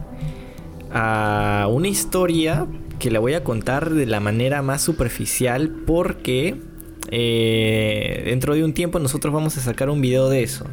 a 0.92 1.68
una 1.70 1.89
historia 1.89 2.66
que 2.98 3.12
la 3.12 3.20
voy 3.20 3.34
a 3.34 3.44
contar 3.44 3.92
de 3.92 4.06
la 4.06 4.20
manera 4.20 4.62
más 4.62 4.82
superficial 4.82 5.70
porque 5.86 6.56
eh, 7.12 8.24
dentro 8.25 8.56
de 8.56 8.63
un 8.63 8.74
tiempo 8.74 9.00
nosotros 9.00 9.34
vamos 9.34 9.58
a 9.58 9.62
sacar 9.62 9.89
un 9.89 10.01
video 10.01 10.30
de 10.30 10.44
eso. 10.44 10.66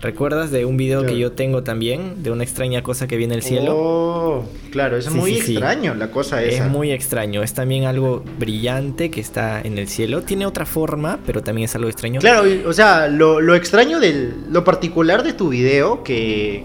¿Recuerdas 0.00 0.50
de 0.50 0.64
un 0.64 0.78
video 0.78 1.04
que 1.04 1.18
yo 1.18 1.32
tengo 1.32 1.62
también 1.62 2.22
de 2.22 2.30
una 2.30 2.42
extraña 2.42 2.82
cosa 2.82 3.06
que 3.06 3.16
viene 3.18 3.34
del 3.34 3.42
cielo? 3.42 3.76
Oh, 3.76 4.44
claro, 4.70 4.96
es 4.96 5.04
Sí, 5.04 5.10
muy 5.10 5.34
sí, 5.34 5.40
sí. 5.42 5.52
extraño 5.52 5.94
la 5.94 6.10
cosa 6.10 6.42
esa. 6.42 6.64
Es 6.64 6.70
muy 6.70 6.90
extraño, 6.90 7.42
es 7.42 7.52
también 7.52 7.84
algo 7.84 8.24
brillante 8.38 9.10
que 9.10 9.20
está 9.20 9.60
en 9.60 9.76
el 9.76 9.88
cielo. 9.88 10.22
Tiene 10.22 10.46
otra 10.46 10.64
forma, 10.64 11.18
pero 11.26 11.42
también 11.42 11.66
es 11.66 11.74
algo 11.74 11.88
extraño. 11.90 12.20
Claro, 12.20 12.44
o 12.66 12.72
sea, 12.72 13.08
lo, 13.08 13.40
lo 13.42 13.54
extraño 13.54 14.00
del. 14.00 14.34
Lo 14.50 14.64
particular 14.64 15.22
de 15.22 15.34
tu 15.34 15.50
video, 15.50 16.02
que, 16.02 16.64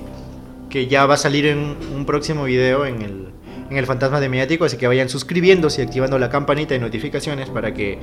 que 0.69 0.87
ya 0.87 1.05
va 1.05 1.15
a 1.15 1.17
salir 1.17 1.45
en 1.45 1.75
un 1.93 2.05
próximo 2.05 2.45
video 2.45 2.85
en 2.85 3.01
el, 3.01 3.27
en 3.69 3.75
el 3.75 3.85
Fantasma 3.85 4.21
de 4.21 4.29
Mediático, 4.29 4.63
así 4.63 4.77
que 4.77 4.87
vayan 4.87 5.09
suscribiéndose 5.09 5.81
y 5.81 5.85
activando 5.85 6.17
la 6.19 6.29
campanita 6.29 6.73
de 6.73 6.79
notificaciones 6.79 7.49
para 7.49 7.73
que 7.73 7.99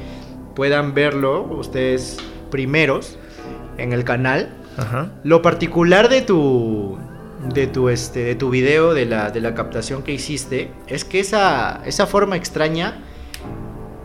puedan 0.54 0.92
verlo 0.92 1.44
ustedes 1.44 2.18
primeros 2.50 3.16
en 3.78 3.94
el 3.94 4.04
canal. 4.04 4.58
Ajá. 4.76 5.10
Lo 5.24 5.42
particular 5.42 6.08
de 6.08 6.22
tu 6.22 6.98
de 7.52 7.66
tu 7.66 7.88
este 7.88 8.20
de 8.24 8.34
tu 8.36 8.50
video 8.50 8.94
de 8.94 9.04
la, 9.04 9.30
de 9.30 9.40
la 9.40 9.54
captación 9.54 10.02
que 10.04 10.12
hiciste 10.12 10.70
es 10.86 11.04
que 11.04 11.18
esa 11.20 11.82
esa 11.84 12.06
forma 12.06 12.36
extraña 12.36 12.98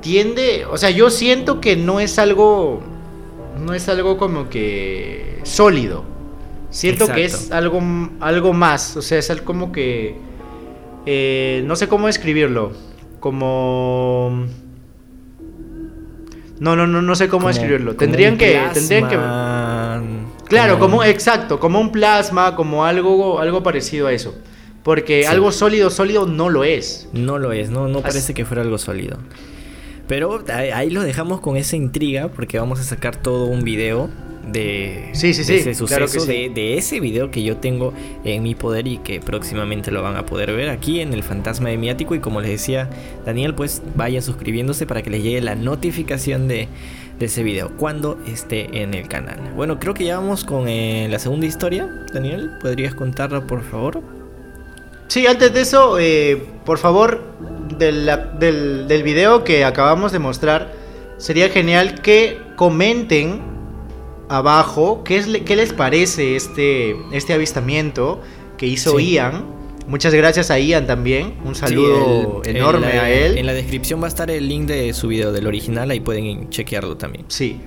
tiende, 0.02 0.66
o 0.70 0.78
sea, 0.78 0.90
yo 0.90 1.10
siento 1.10 1.62
que 1.62 1.76
no 1.76 2.00
es 2.00 2.18
algo 2.20 2.82
no 3.64 3.74
es 3.74 3.90
algo 3.90 4.18
como 4.18 4.50
que 4.50 5.40
sólido. 5.44 6.04
Siento 6.70 7.08
que 7.08 7.26
es 7.26 7.52
algo 7.52 7.82
algo 8.20 8.54
más, 8.54 8.98
o 8.98 9.02
sea, 9.02 9.20
es 9.20 9.30
algo 9.32 9.46
como 9.46 9.72
que 9.72 10.16
eh, 11.06 11.64
no 11.66 11.76
sé 11.76 11.88
cómo 11.88 12.08
describirlo, 12.08 12.74
como 13.20 14.46
no, 16.60 16.76
no, 16.76 16.88
no, 16.88 17.02
no 17.02 17.16
sé 17.16 17.28
cómo 17.28 17.42
Como- 17.44 17.50
describirlo. 17.50 17.96
Tendrían 17.96 18.38
que, 18.38 18.60
tendrían 18.74 19.08
que, 19.08 19.16
Claro, 20.48 20.80
como 20.80 21.04
exacto, 21.04 21.60
como 21.60 21.80
un 21.80 21.92
plasma, 21.92 22.56
como 22.56 22.86
algo, 22.86 23.40
algo 23.40 23.64
parecido 23.64 24.08
a 24.08 24.14
eso. 24.14 24.36
Porque 24.84 25.24
Sí. 25.24 25.28
algo 25.28 25.52
sólido, 25.52 25.90
sólido 25.90 26.26
no 26.26 26.50
lo 26.50 26.64
es. 26.64 27.10
No 27.12 27.38
lo 27.40 27.52
es, 27.52 27.70
no, 27.70 27.88
no 27.90 28.02
parece 28.02 28.34
que 28.34 28.46
fuera 28.46 28.62
algo 28.62 28.78
sólido. 28.78 29.18
Pero 30.08 30.42
ahí, 30.54 30.90
lo 30.90 31.02
dejamos 31.02 31.42
con 31.42 31.58
esa 31.58 31.76
intriga 31.76 32.30
porque 32.30 32.58
vamos 32.58 32.80
a 32.80 32.84
sacar 32.84 33.18
todo 33.18 33.46
un 33.48 33.64
video 33.66 34.10
de, 34.50 35.10
Sí, 35.12 35.34
sí, 35.34 35.40
de 35.42 35.46
sí, 35.46 35.54
ese 35.56 35.76
suceso, 35.76 36.26
de, 36.26 36.50
de 36.56 36.78
ese 36.78 37.02
video 37.02 37.30
que 37.30 37.44
yo 37.44 37.58
tengo 37.58 37.94
en 38.24 38.44
mi 38.44 38.56
poder 38.56 38.88
y 38.88 39.00
que 39.00 39.20
próximamente 39.20 39.92
lo 39.92 40.02
van 40.02 40.16
a 40.16 40.26
poder 40.26 40.54
ver 40.54 40.70
aquí 40.70 41.02
en 41.02 41.12
el 41.12 41.24
Fantasma 41.24 41.68
de 41.68 41.76
Miático. 41.76 42.16
Y 42.16 42.20
como 42.20 42.40
les 42.40 42.52
decía 42.52 42.90
Daniel, 43.26 43.54
pues 43.54 43.82
vayan 43.98 44.22
suscribiéndose 44.24 44.86
para 44.86 45.02
que 45.02 45.10
les 45.10 45.22
llegue 45.22 45.42
la 45.42 45.56
notificación 45.56 46.48
de, 46.48 46.70
de 47.20 47.26
ese 47.26 47.44
video 47.44 47.72
cuando 47.78 48.20
esté 48.28 48.82
en 48.82 48.94
el 48.94 49.08
canal. 49.08 49.40
Bueno, 49.56 49.80
creo 49.80 49.94
que 49.94 50.06
ya 50.06 50.18
vamos 50.18 50.44
con 50.44 50.68
eh, 50.68 51.08
la 51.10 51.20
segunda 51.20 51.46
historia. 51.46 51.90
Daniel, 52.14 52.52
¿podrías 52.62 52.94
contarla 52.96 53.46
por 53.48 53.64
favor? 53.64 54.02
Sí, 55.08 55.26
antes 55.26 55.54
de 55.54 55.62
eso, 55.62 55.98
eh, 56.00 56.44
por 56.66 56.78
favor, 56.78 57.24
del, 57.78 58.06
del 58.40 59.04
video 59.04 59.44
que 59.44 59.64
acabamos 59.64 60.12
de 60.12 60.20
mostrar, 60.20 60.74
sería 61.18 61.50
genial 61.50 62.02
que 62.02 62.40
comenten 62.56 63.42
abajo 64.30 65.04
qué, 65.04 65.18
es, 65.18 65.28
qué 65.46 65.56
les 65.56 65.74
parece 65.74 66.36
este, 66.36 66.96
este 67.14 67.34
avistamiento 67.34 68.22
que 68.58 68.68
hizo 68.68 68.98
Sí. 68.98 69.14
Ian. 69.14 69.57
Muchas 69.88 70.14
gracias 70.14 70.52
a 70.52 70.60
Ian 70.60 70.86
también. 70.86 71.36
Un 71.46 71.56
saludo 71.56 72.42
Sí, 72.44 72.50
el- 72.50 72.58
enorme 72.58 72.90
en 72.92 72.96
la- 72.98 73.04
a 73.04 73.10
él. 73.10 73.38
En 73.38 73.46
la 73.46 73.54
descripción 73.54 74.02
va 74.02 74.06
a 74.06 74.10
estar 74.10 74.30
el 74.30 74.48
link 74.48 74.68
de 74.68 74.94
su 74.94 75.08
video 75.08 75.32
del 75.32 75.48
original, 75.48 75.90
ahí 75.92 76.00
pueden 76.02 76.50
chequearlo 76.50 76.98
también. 76.98 77.26
Sí. 77.30 77.58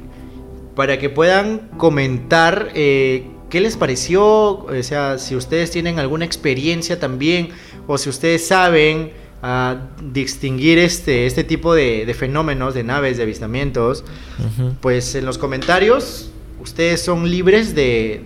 Para 0.76 0.98
que 0.98 1.08
puedan 1.10 1.70
comentar 1.78 2.70
eh, 2.74 3.24
qué 3.48 3.60
les 3.60 3.76
pareció, 3.76 4.24
o 4.24 4.82
sea, 4.82 5.18
si 5.18 5.34
ustedes 5.34 5.70
tienen 5.70 5.98
alguna 5.98 6.24
experiencia 6.24 7.00
también, 7.00 7.48
o 7.86 7.96
si 7.98 8.08
ustedes 8.10 8.46
saben 8.46 9.12
ah, 9.42 9.88
distinguir 10.12 10.78
este, 10.78 11.24
este 11.24 11.44
tipo 11.44 11.74
de, 11.74 12.04
de 12.04 12.12
fenómenos, 12.12 12.74
de 12.74 12.84
naves, 12.84 13.16
de 13.16 13.22
avistamientos, 13.22 14.04
Ujú. 14.38 14.74
pues 14.82 15.14
en 15.14 15.24
los 15.24 15.38
comentarios 15.38 16.30
ustedes 16.62 17.00
son 17.00 17.30
libres 17.30 17.74
de, 17.74 18.20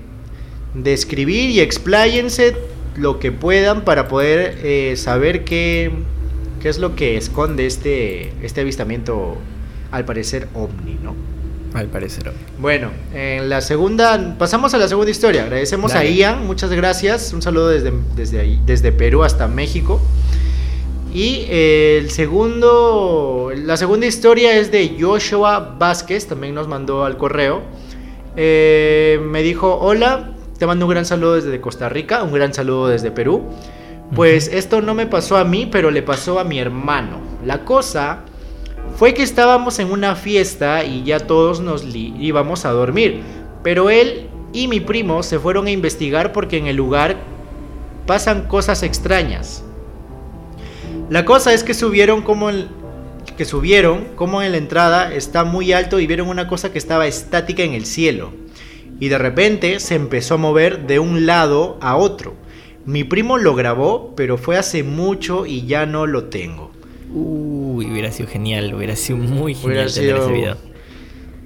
de 0.75 0.93
escribir 0.93 1.51
y 1.51 1.61
expláyense 1.61 2.57
lo 2.97 3.19
que 3.19 3.33
puedan 3.33 3.85
para 3.85 4.09
poder 4.09 4.59
eh, 4.63 4.95
saber 4.97 5.45
qué, 5.45 5.91
qué 6.61 6.69
es 6.69 6.79
lo 6.79 6.95
que 6.97 7.17
esconde 7.17 7.67
este, 7.67 8.33
este 8.43 8.61
avistamiento, 8.61 9.37
al 9.91 10.05
parecer, 10.05 10.49
ovni, 10.55 10.99
¿no? 11.03 11.15
Al 11.75 11.89
parecer. 11.89 12.33
Bueno, 12.61 12.91
en 13.13 13.49
la 13.49 13.61
segunda, 13.61 14.37
pasamos 14.39 14.75
a 14.75 14.79
la 14.79 14.87
segunda 14.87 15.11
historia. 15.11 15.43
Agradecemos 15.43 15.93
Dale. 15.93 16.09
a 16.09 16.11
Ian, 16.11 16.47
muchas 16.47 16.71
gracias. 16.71 17.33
Un 17.33 17.43
saludo 17.43 17.69
desde, 17.69 17.93
desde, 18.15 18.41
ahí, 18.41 18.61
desde 18.65 18.93
Perú 18.93 19.25
hasta 19.25 19.49
México. 19.49 20.01
Y 21.13 21.47
eh, 21.49 21.99
el 22.01 22.11
segundo, 22.11 23.53
la 23.57 23.77
segunda 23.77 24.07
historia 24.07 24.57
es 24.57 24.73
de 24.73 24.97
Joshua 25.01 25.77
Vázquez, 25.79 26.27
también 26.27 26.55
nos 26.55 26.67
mandó 26.67 27.05
al 27.05 27.17
correo. 27.17 27.63
Eh, 28.37 29.21
me 29.25 29.43
dijo, 29.43 29.79
hola, 29.81 30.34
te 30.59 30.67
mando 30.67 30.87
un 30.87 30.91
gran 30.91 31.05
saludo 31.05 31.35
desde 31.35 31.61
Costa 31.61 31.89
Rica, 31.89 32.23
un 32.23 32.33
gran 32.33 32.55
saludo 32.55 32.89
desde 32.89 33.11
Perú. 33.11 33.43
Pues 34.15 34.49
esto 34.49 34.81
no 34.83 34.95
me 34.95 35.07
pasó 35.07 35.37
a 35.37 35.45
mí, 35.45 35.67
pero 35.67 35.91
le 35.91 36.03
pasó 36.03 36.39
a 36.39 36.45
mi 36.45 36.59
hermano. 36.59 37.21
La 37.45 37.65
cosa 37.65 38.21
fue 38.97 39.15
que 39.15 39.23
estábamos 39.23 39.79
en 39.79 39.91
una 39.91 40.15
fiesta 40.15 40.85
y 40.85 41.03
ya 41.03 41.21
todos 41.21 41.61
nos 41.61 41.85
íbamos 41.95 42.65
a 42.65 42.71
dormir. 42.71 43.23
Pero 43.63 43.91
él 43.91 44.29
y 44.53 44.69
mi 44.69 44.81
primo 44.81 45.23
se 45.23 45.39
fueron 45.39 45.67
a 45.67 45.71
investigar 45.71 46.33
porque 46.33 46.59
en 46.59 46.67
el 46.67 46.77
lugar 46.77 47.17
pasan 48.07 48.47
cosas 48.47 48.83
extrañas. 48.83 49.65
La 51.11 51.25
cosa 51.25 51.53
es 51.53 51.65
que 51.65 51.75
subieron 51.75 52.23
como 52.23 52.51
en, 52.51 52.69
que 53.37 53.45
subieron 53.45 54.07
como 54.15 54.43
en 54.43 54.53
la 54.53 54.59
entrada 54.59 55.13
está 55.13 55.45
muy 55.45 55.73
alto 55.73 55.99
y 55.99 56.07
vieron 56.07 56.29
una 56.29 56.47
cosa 56.47 56.71
que 56.71 56.79
estaba 56.79 57.07
estática 57.07 57.63
en 57.63 57.73
el 57.73 57.87
cielo. 57.87 58.44
Y 59.05 59.09
de 59.11 59.19
repente 59.19 59.81
se 59.81 59.97
empezó 59.97 60.37
a 60.37 60.39
mover 60.39 60.87
de 60.87 60.99
un 60.99 61.27
lado 61.27 61.77
a 61.83 61.95
otro. 61.97 62.33
Mi 62.87 63.05
primo 63.05 63.37
lo 63.37 63.55
grabó, 63.55 64.15
pero 64.17 64.39
fue 64.39 64.57
hace 64.57 64.83
mucho 64.83 65.45
y 65.45 65.67
ya 65.67 65.85
no 65.85 66.07
lo 66.07 66.25
tengo. 66.25 66.71
Uy, 67.13 67.85
hubiera 67.91 68.11
sido 68.11 68.31
genial, 68.31 68.73
hubiera 68.75 68.97
sido 68.97 69.19
muy 69.19 69.55
genial 69.55 69.89
Hubiera 69.89 69.93
tener 69.93 70.17
sido- 70.17 70.25
ese 70.25 70.33
video. 70.33 70.57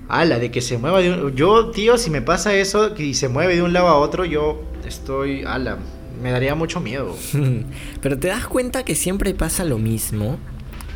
Ala, 0.08 0.38
de 0.38 0.52
que 0.52 0.60
se 0.60 0.78
mueva 0.78 1.00
de 1.00 1.10
un... 1.10 1.34
Yo, 1.34 1.72
tío, 1.72 1.98
si 1.98 2.10
me 2.10 2.22
pasa 2.22 2.54
eso 2.54 2.94
y 2.96 3.14
se 3.14 3.28
mueve 3.28 3.56
de 3.56 3.62
un 3.62 3.72
lado 3.72 3.88
a 3.88 3.96
otro, 3.96 4.24
yo 4.24 4.62
estoy... 4.86 5.42
Ala, 5.42 5.78
me 6.22 6.30
daría 6.30 6.54
mucho 6.54 6.78
miedo. 6.78 7.16
Pero 8.00 8.20
te 8.20 8.28
das 8.28 8.46
cuenta 8.46 8.84
que 8.84 8.94
siempre 8.94 9.34
pasa 9.34 9.64
lo 9.64 9.78
mismo. 9.78 10.38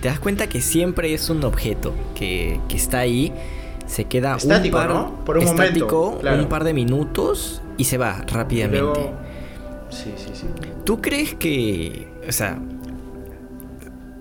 Te 0.00 0.06
das 0.06 0.20
cuenta 0.20 0.48
que 0.48 0.60
siempre 0.60 1.12
es 1.12 1.28
un 1.28 1.42
objeto 1.42 1.92
que, 2.14 2.60
que 2.68 2.76
está 2.76 3.00
ahí, 3.00 3.32
se 3.92 4.04
queda 4.06 4.36
Estático, 4.36 4.76
un 4.78 4.82
par, 4.86 4.90
¿no? 4.94 5.24
Por 5.24 5.38
un 5.38 5.44
momento, 5.44 5.62
estático, 5.64 6.18
claro. 6.20 6.42
un 6.42 6.48
par 6.48 6.64
de 6.64 6.72
minutos 6.74 7.60
y 7.76 7.84
se 7.84 7.98
va 7.98 8.24
rápidamente. 8.26 8.80
luego- 8.80 9.12
Sí, 9.90 10.12
sí, 10.16 10.30
sí. 10.32 10.46
¿Tú 10.84 11.02
crees 11.02 11.34
que, 11.34 12.08
o 12.26 12.32
sea, 12.32 12.58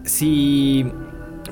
si 0.03 0.85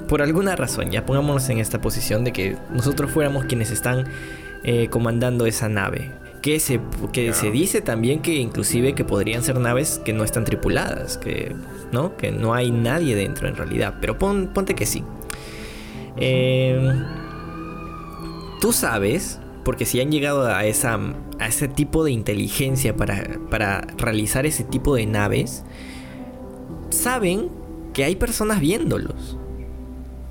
por 0.08 0.22
alguna 0.22 0.56
razón, 0.56 0.90
ya 0.92 1.06
pongámonos 1.06 1.48
en 1.50 1.60
esta 1.60 1.82
posición 1.82 2.24
de 2.24 2.34
que 2.34 2.58
nosotros 2.74 3.12
fuéramos 3.12 3.46
quienes 3.46 3.72
están 3.72 4.06
eh, 4.64 4.88
comandando 4.90 5.46
esa 5.46 5.70
nave, 5.70 6.12
que 6.42 6.60
se, 6.60 6.80
que 7.14 7.32
se 7.34 7.52
dice 7.52 7.82
también 7.82 8.22
que 8.22 8.36
inclusive 8.36 8.94
que 8.96 9.04
podrían 9.06 9.44
ser 9.44 9.60
naves 9.60 10.02
que 10.04 10.14
no 10.14 10.24
están 10.24 10.44
tripuladas, 10.46 11.18
que 11.18 11.56
no, 11.92 12.18
que 12.18 12.32
no 12.32 12.54
hay 12.54 12.72
nadie 12.72 13.16
dentro 13.16 13.48
en 13.48 13.56
realidad, 13.56 13.96
pero 14.02 14.18
pon- 14.18 14.48
ponte 14.54 14.74
que 14.76 14.86
sí. 14.86 15.04
Eh, 16.18 16.92
Tú 18.60 18.74
sabes, 18.74 19.40
porque 19.64 19.86
si 19.86 20.02
han 20.02 20.12
llegado 20.12 20.46
a, 20.48 20.66
ese 20.66 21.68
tipo 21.74 22.04
de 22.04 22.12
inteligencia 22.12 22.96
para, 22.96 23.40
para 23.50 23.82
realizar 23.98 24.46
ese 24.46 24.64
tipo 24.64 24.96
de 24.96 25.06
naves, 25.06 25.64
saben 26.90 27.50
que 27.94 28.04
hay 28.04 28.16
personas 28.16 28.60
viéndolos. 28.60 29.38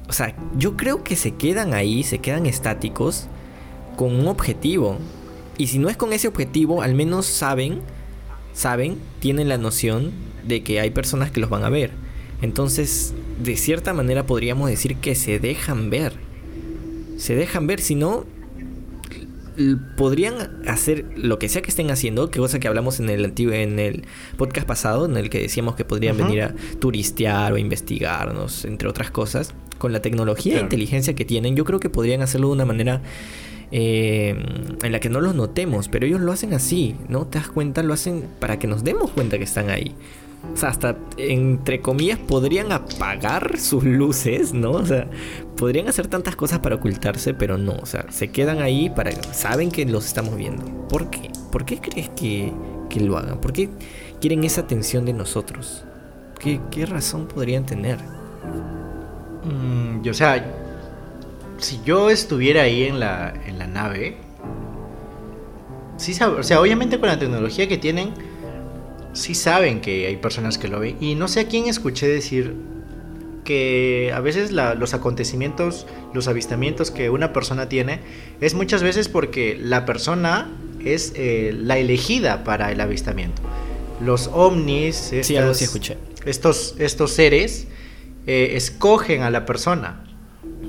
O 0.08 0.12
sea, 0.12 0.35
yo 0.56 0.76
creo 0.76 1.04
que 1.04 1.16
se 1.16 1.32
quedan 1.32 1.75
ahí, 1.75 2.02
se 2.02 2.18
quedan 2.18 2.47
estáticos 2.47 3.28
con 3.97 4.14
un 4.14 4.26
objetivo. 4.26 4.99
Y 5.56 5.68
si 5.68 5.78
no 5.78 5.88
es 5.88 5.97
con 5.97 6.12
ese 6.12 6.28
objetivo, 6.28 6.82
al 6.82 6.94
menos 6.94 7.26
saben, 7.26 7.80
saben, 8.52 8.99
tienen 9.20 9.49
la 9.49 9.58
noción 9.58 10.12
de 10.47 10.62
que 10.62 10.80
hay 10.80 10.90
personas 10.90 11.30
que 11.30 11.40
los 11.40 11.50
van 11.50 11.64
a 11.64 11.70
ver. 11.70 11.92
Entonces, 12.42 13.14
de 13.42 13.56
cierta 13.56 13.92
manera 13.92 14.25
podríamos 14.26 14.70
decir 14.70 14.97
que 14.97 15.14
se 15.14 15.38
dejan 15.38 15.90
ver 15.90 16.27
se 17.19 17.35
dejan 17.35 17.67
ver, 17.67 17.81
si 17.81 17.95
no 17.95 18.25
podrían 19.97 20.63
hacer 20.69 21.05
lo 21.17 21.39
que 21.39 21.49
sea 21.49 21.63
que 21.63 21.71
estén 21.71 21.91
haciendo, 21.91 22.31
que 22.31 22.39
cosa 22.39 22.61
que 22.61 22.69
hablamos 22.69 23.01
en 23.01 23.11
el 23.11 23.25
antiguo 23.25 23.53
en 23.53 23.79
el 23.79 24.05
podcast 24.37 24.67
pasado, 24.67 25.07
en 25.07 25.17
el 25.17 25.31
que 25.31 25.41
decíamos 25.41 25.75
que 25.75 25.85
podrían 25.85 26.17
venir 26.17 26.43
a 26.43 26.55
turistear 26.79 27.53
o 27.53 27.59
investigarnos, 27.59 28.65
entre 28.65 28.89
otras 28.89 29.11
cosas, 29.11 29.55
con 29.79 29.93
la 29.93 30.01
tecnología 30.01 30.59
e 30.59 30.61
inteligencia 30.61 31.15
que 31.15 31.25
tienen, 31.25 31.57
yo 31.57 31.65
creo 31.65 31.81
que 31.81 31.91
podrían 31.91 32.23
hacerlo 32.23 32.49
de 32.49 32.53
una 32.55 32.67
manera 32.67 33.03
eh, 33.73 34.37
en 34.83 34.93
la 34.93 35.01
que 35.01 35.11
no 35.11 35.21
los 35.21 35.35
notemos, 35.35 35.89
pero 35.89 36.07
ellos 36.07 36.21
lo 36.21 36.31
hacen 36.31 36.55
así, 36.55 36.95
¿no? 37.09 37.27
Te 37.27 37.39
das 37.39 37.49
cuenta, 37.49 37.83
lo 37.83 37.95
hacen 37.95 38.25
para 38.39 38.59
que 38.61 38.69
nos 38.69 38.85
demos 38.85 39.11
cuenta 39.11 39.39
que 39.39 39.45
están 39.45 39.71
ahí. 39.71 39.95
O 40.52 40.57
sea, 40.57 40.71
hasta 40.71 40.97
entre 41.16 41.80
comillas 41.80 42.18
podrían 42.18 42.73
apagar 42.73 43.59
sus 43.59 43.85
luces, 43.85 44.54
¿no? 44.54 44.73
O 44.73 44.87
sea, 44.87 45.09
podrían 45.57 45.88
hacer 45.88 46.07
tantas 46.07 46.37
cosas 46.37 46.61
para 46.61 46.76
ocultarse, 46.76 47.35
pero 47.35 47.59
no. 47.59 47.73
O 47.73 47.87
sea, 47.87 48.07
se 48.11 48.28
quedan 48.30 48.62
ahí 48.62 48.88
para. 48.90 49.11
Saben 49.33 49.71
que 49.71 49.85
los 49.85 50.07
estamos 50.07 50.37
viendo. 50.37 50.64
¿Por 50.88 51.11
qué? 51.11 51.30
¿Por 51.50 51.64
qué 51.64 51.80
crees 51.80 52.09
que, 52.11 52.52
que 52.88 53.00
lo 53.00 53.18
hagan? 53.18 53.40
¿Por 53.40 53.52
qué 53.52 53.68
quieren 54.21 54.45
esa 54.45 54.62
atención 54.62 55.04
de 55.04 55.12
nosotros? 55.12 55.85
¿Qué, 56.38 56.61
qué 56.71 56.87
razón 56.87 57.26
podrían 57.26 57.66
tener? 57.66 57.99
Mm, 59.45 60.09
o 60.09 60.14
sea, 60.14 60.45
si 61.59 61.80
yo 61.85 62.11
estuviera 62.11 62.62
ahí 62.62 62.85
en 62.85 63.00
la, 63.00 63.35
en 63.47 63.59
la 63.59 63.66
nave, 63.66 64.16
sí, 65.97 66.16
o 66.23 66.42
sea, 66.42 66.61
obviamente 66.61 66.99
con 66.99 67.09
la 67.09 67.18
tecnología 67.18 67.68
que 67.68 67.78
tienen 67.78 68.12
sí 69.12 69.35
saben 69.35 69.81
que 69.81 70.07
hay 70.07 70.17
personas 70.17 70.59
que 70.59 70.69
lo 70.69 70.81
ven. 70.81 70.97
Y 71.00 71.15
no 71.15 71.29
sé 71.29 71.41
a 71.41 71.49
quién 71.49 71.67
escuché 71.67 72.07
decir 72.09 72.55
que 73.45 74.12
a 74.15 74.21
veces 74.21 74.53
los 74.53 74.93
acontecimientos, 74.93 75.87
los 76.12 76.29
avistamientos 76.29 76.91
que 76.91 77.09
una 77.09 77.33
persona 77.33 77.69
tiene, 77.69 78.00
es 78.41 78.55
muchas 78.55 78.83
veces 78.83 79.09
porque 79.09 79.59
la 79.59 79.87
persona 79.87 80.50
es 80.85 81.12
eh, 81.17 81.55
la 81.57 81.79
elegida 81.79 82.45
para 82.45 82.71
el 82.71 82.81
avistamiento. 82.81 83.41
Los 84.05 84.29
ovnis, 84.33 85.12
Estos, 86.25 86.75
estos 86.79 87.11
seres, 87.12 87.69
eh, 88.27 88.50
escogen 88.57 89.23
a 89.23 89.31
la 89.31 89.47
persona. 89.47 90.05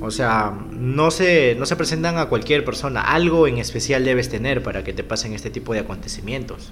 O 0.01 0.11
sea, 0.11 0.57
no 0.71 1.11
se, 1.11 1.55
no 1.55 1.65
se 1.65 1.75
presentan 1.75 2.17
a 2.17 2.27
cualquier 2.27 2.63
persona. 2.63 3.01
Algo 3.01 3.47
en 3.47 3.57
especial 3.57 4.05
debes 4.05 4.29
tener 4.29 4.63
para 4.63 4.85
que 4.85 4.93
te 4.93 5.03
pasen 5.03 5.33
este 5.33 5.49
tipo 5.49 5.73
de 5.73 5.79
acontecimientos. 5.79 6.71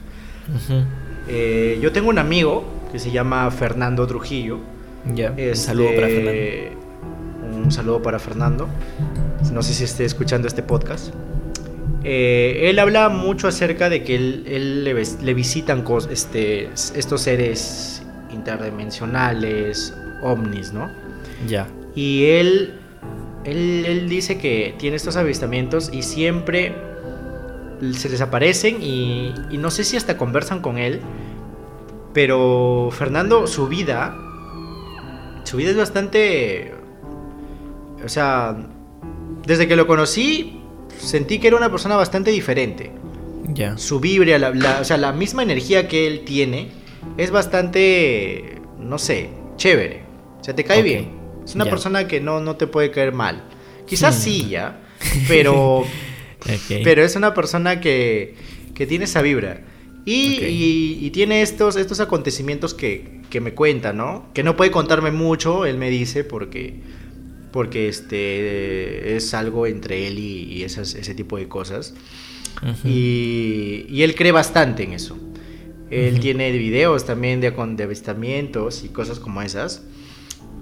Eh, 1.27 1.79
yo 1.81 1.91
tengo 1.91 2.09
un 2.09 2.19
amigo 2.19 2.65
que 2.91 2.99
se 2.99 3.11
llama 3.11 3.49
Fernando 3.51 4.07
Trujillo. 4.07 4.59
Ya. 5.13 5.31
un 5.31 5.55
saludo 5.55 5.95
para 5.95 6.07
este, 6.07 6.23
Fernando. 6.23 7.57
Un 7.57 7.71
saludo 7.71 8.01
para 8.01 8.19
Fernando. 8.19 8.67
No 9.51 9.61
sé 9.61 9.73
si 9.73 9.83
esté 9.83 10.05
escuchando 10.05 10.47
este 10.47 10.63
podcast. 10.63 11.13
Eh, 12.03 12.69
él 12.69 12.79
habla 12.79 13.09
mucho 13.09 13.47
acerca 13.47 13.89
de 13.89 14.03
que 14.03 14.15
él, 14.15 14.83
le, 14.83 15.33
visitan 15.33 15.83
este, 16.09 16.69
estos 16.73 17.21
seres 17.21 18.03
interdimensionales, 18.31 19.93
ovnis, 20.21 20.71
¿no? 20.71 20.89
Ya. 21.47 21.67
Y 21.95 22.25
él, 22.25 22.75
él, 23.43 23.85
él 23.85 24.09
dice 24.09 24.37
que 24.37 24.75
tiene 24.77 24.95
estos 24.95 25.17
avistamientos 25.17 25.89
y 25.91 26.03
siempre 26.03 26.86
se 27.93 28.09
desaparecen 28.09 28.81
y, 28.81 29.33
y 29.49 29.57
no 29.57 29.71
sé 29.71 29.83
si 29.83 29.97
hasta 29.97 30.17
conversan 30.17 30.61
con 30.61 30.77
él. 30.77 31.01
Pero 32.13 32.89
Fernando, 32.91 33.47
su 33.47 33.67
vida, 33.67 34.17
su 35.43 35.57
vida 35.57 35.71
es 35.71 35.77
bastante... 35.77 36.73
O 38.03 38.09
sea, 38.09 38.55
desde 39.45 39.67
que 39.67 39.75
lo 39.75 39.87
conocí, 39.87 40.61
sentí 40.97 41.39
que 41.39 41.47
era 41.47 41.57
una 41.57 41.69
persona 41.69 41.95
bastante 41.95 42.31
diferente. 42.31 42.91
Ya. 43.53 43.77
Su 43.77 43.99
vibra, 43.99 44.37
la, 44.37 44.79
o 44.81 44.83
sea, 44.83 44.97
la 44.97 45.13
misma 45.13 45.43
energía 45.43 45.87
que 45.87 46.05
él 46.05 46.23
tiene 46.25 46.71
es 47.17 47.31
bastante, 47.31 48.61
no 48.77 48.97
sé, 48.97 49.29
chévere. 49.55 50.03
O 50.39 50.43
sea, 50.43 50.53
te 50.53 50.63
cae 50.63 50.81
bien. 50.81 51.17
Es 51.45 51.55
una 51.55 51.65
persona 51.65 52.07
que 52.07 52.19
no, 52.19 52.41
no 52.41 52.57
te 52.57 52.67
puede 52.67 52.91
caer 52.91 53.13
mal. 53.13 53.43
Quizás 53.85 54.17
hmm. 54.17 54.21
sí, 54.21 54.49
ya, 54.49 54.81
pero 55.27 55.85
Pero 56.83 57.03
es 57.03 57.15
una 57.15 57.33
persona 57.33 57.79
que, 57.79 58.35
tiene 58.73 59.05
esa 59.05 59.21
vibra. 59.21 59.61
Y, 60.05 61.09
tiene 61.11 61.41
estos, 61.41 61.75
estos 61.75 61.99
acontecimientos 61.99 62.73
que, 62.73 63.21
me 63.41 63.53
cuenta, 63.53 63.93
¿no? 63.93 64.29
Que 64.33 64.43
no 64.43 64.55
puede 64.55 64.71
contarme 64.71 65.11
mucho, 65.11 65.65
él 65.65 65.77
me 65.77 65.89
dice, 65.89 66.23
porque, 66.23 66.75
porque 67.51 67.87
este, 67.87 69.15
es 69.15 69.33
algo 69.33 69.67
entre 69.67 70.07
él 70.07 70.19
y, 70.19 70.63
ese 70.63 71.15
tipo 71.15 71.37
de 71.37 71.47
cosas. 71.47 71.93
y, 72.83 74.01
él 74.01 74.15
cree 74.15 74.31
bastante 74.31 74.83
en 74.83 74.93
eso. 74.93 75.17
Él 75.89 76.19
tiene 76.19 76.51
videos 76.51 77.05
también 77.05 77.39
de, 77.39 77.51
de 77.51 77.83
avistamientos 77.83 78.83
y 78.83 78.89
cosas 78.89 79.19
como 79.19 79.41
esas. 79.41 79.83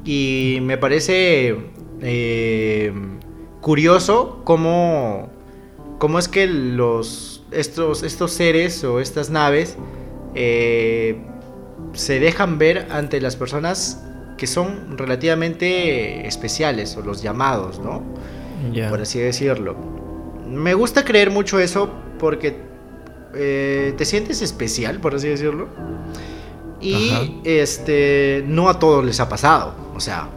Y 0.05 0.59
me 0.61 0.77
parece 0.77 1.55
eh, 2.01 2.93
curioso 3.61 4.41
cómo, 4.43 5.31
cómo 5.97 6.19
es 6.19 6.27
que 6.27 6.47
los, 6.47 7.43
estos, 7.51 8.03
estos 8.03 8.31
seres 8.31 8.83
o 8.83 8.99
estas 8.99 9.29
naves 9.29 9.77
eh, 10.33 11.17
se 11.93 12.19
dejan 12.19 12.57
ver 12.57 12.87
ante 12.91 13.21
las 13.21 13.35
personas 13.35 14.01
que 14.37 14.47
son 14.47 14.97
relativamente 14.97 16.27
especiales 16.27 16.97
o 16.97 17.01
los 17.01 17.21
llamados, 17.21 17.79
¿no? 17.79 18.03
Por 18.89 19.01
así 19.01 19.19
decirlo. 19.19 19.75
Me 20.47 20.73
gusta 20.73 21.05
creer 21.05 21.31
mucho 21.31 21.59
eso 21.59 21.89
porque 22.19 22.57
eh, 23.33 23.93
te 23.97 24.05
sientes 24.05 24.41
especial, 24.41 24.99
por 24.99 25.15
así 25.15 25.27
decirlo. 25.27 25.67
Y 26.81 27.41
este 27.45 28.43
no 28.47 28.69
a 28.69 28.77
todos 28.77 29.03
les 29.05 29.19
ha 29.19 29.29
pasado. 29.29 29.73
O 29.95 29.99
sea, 29.99 30.29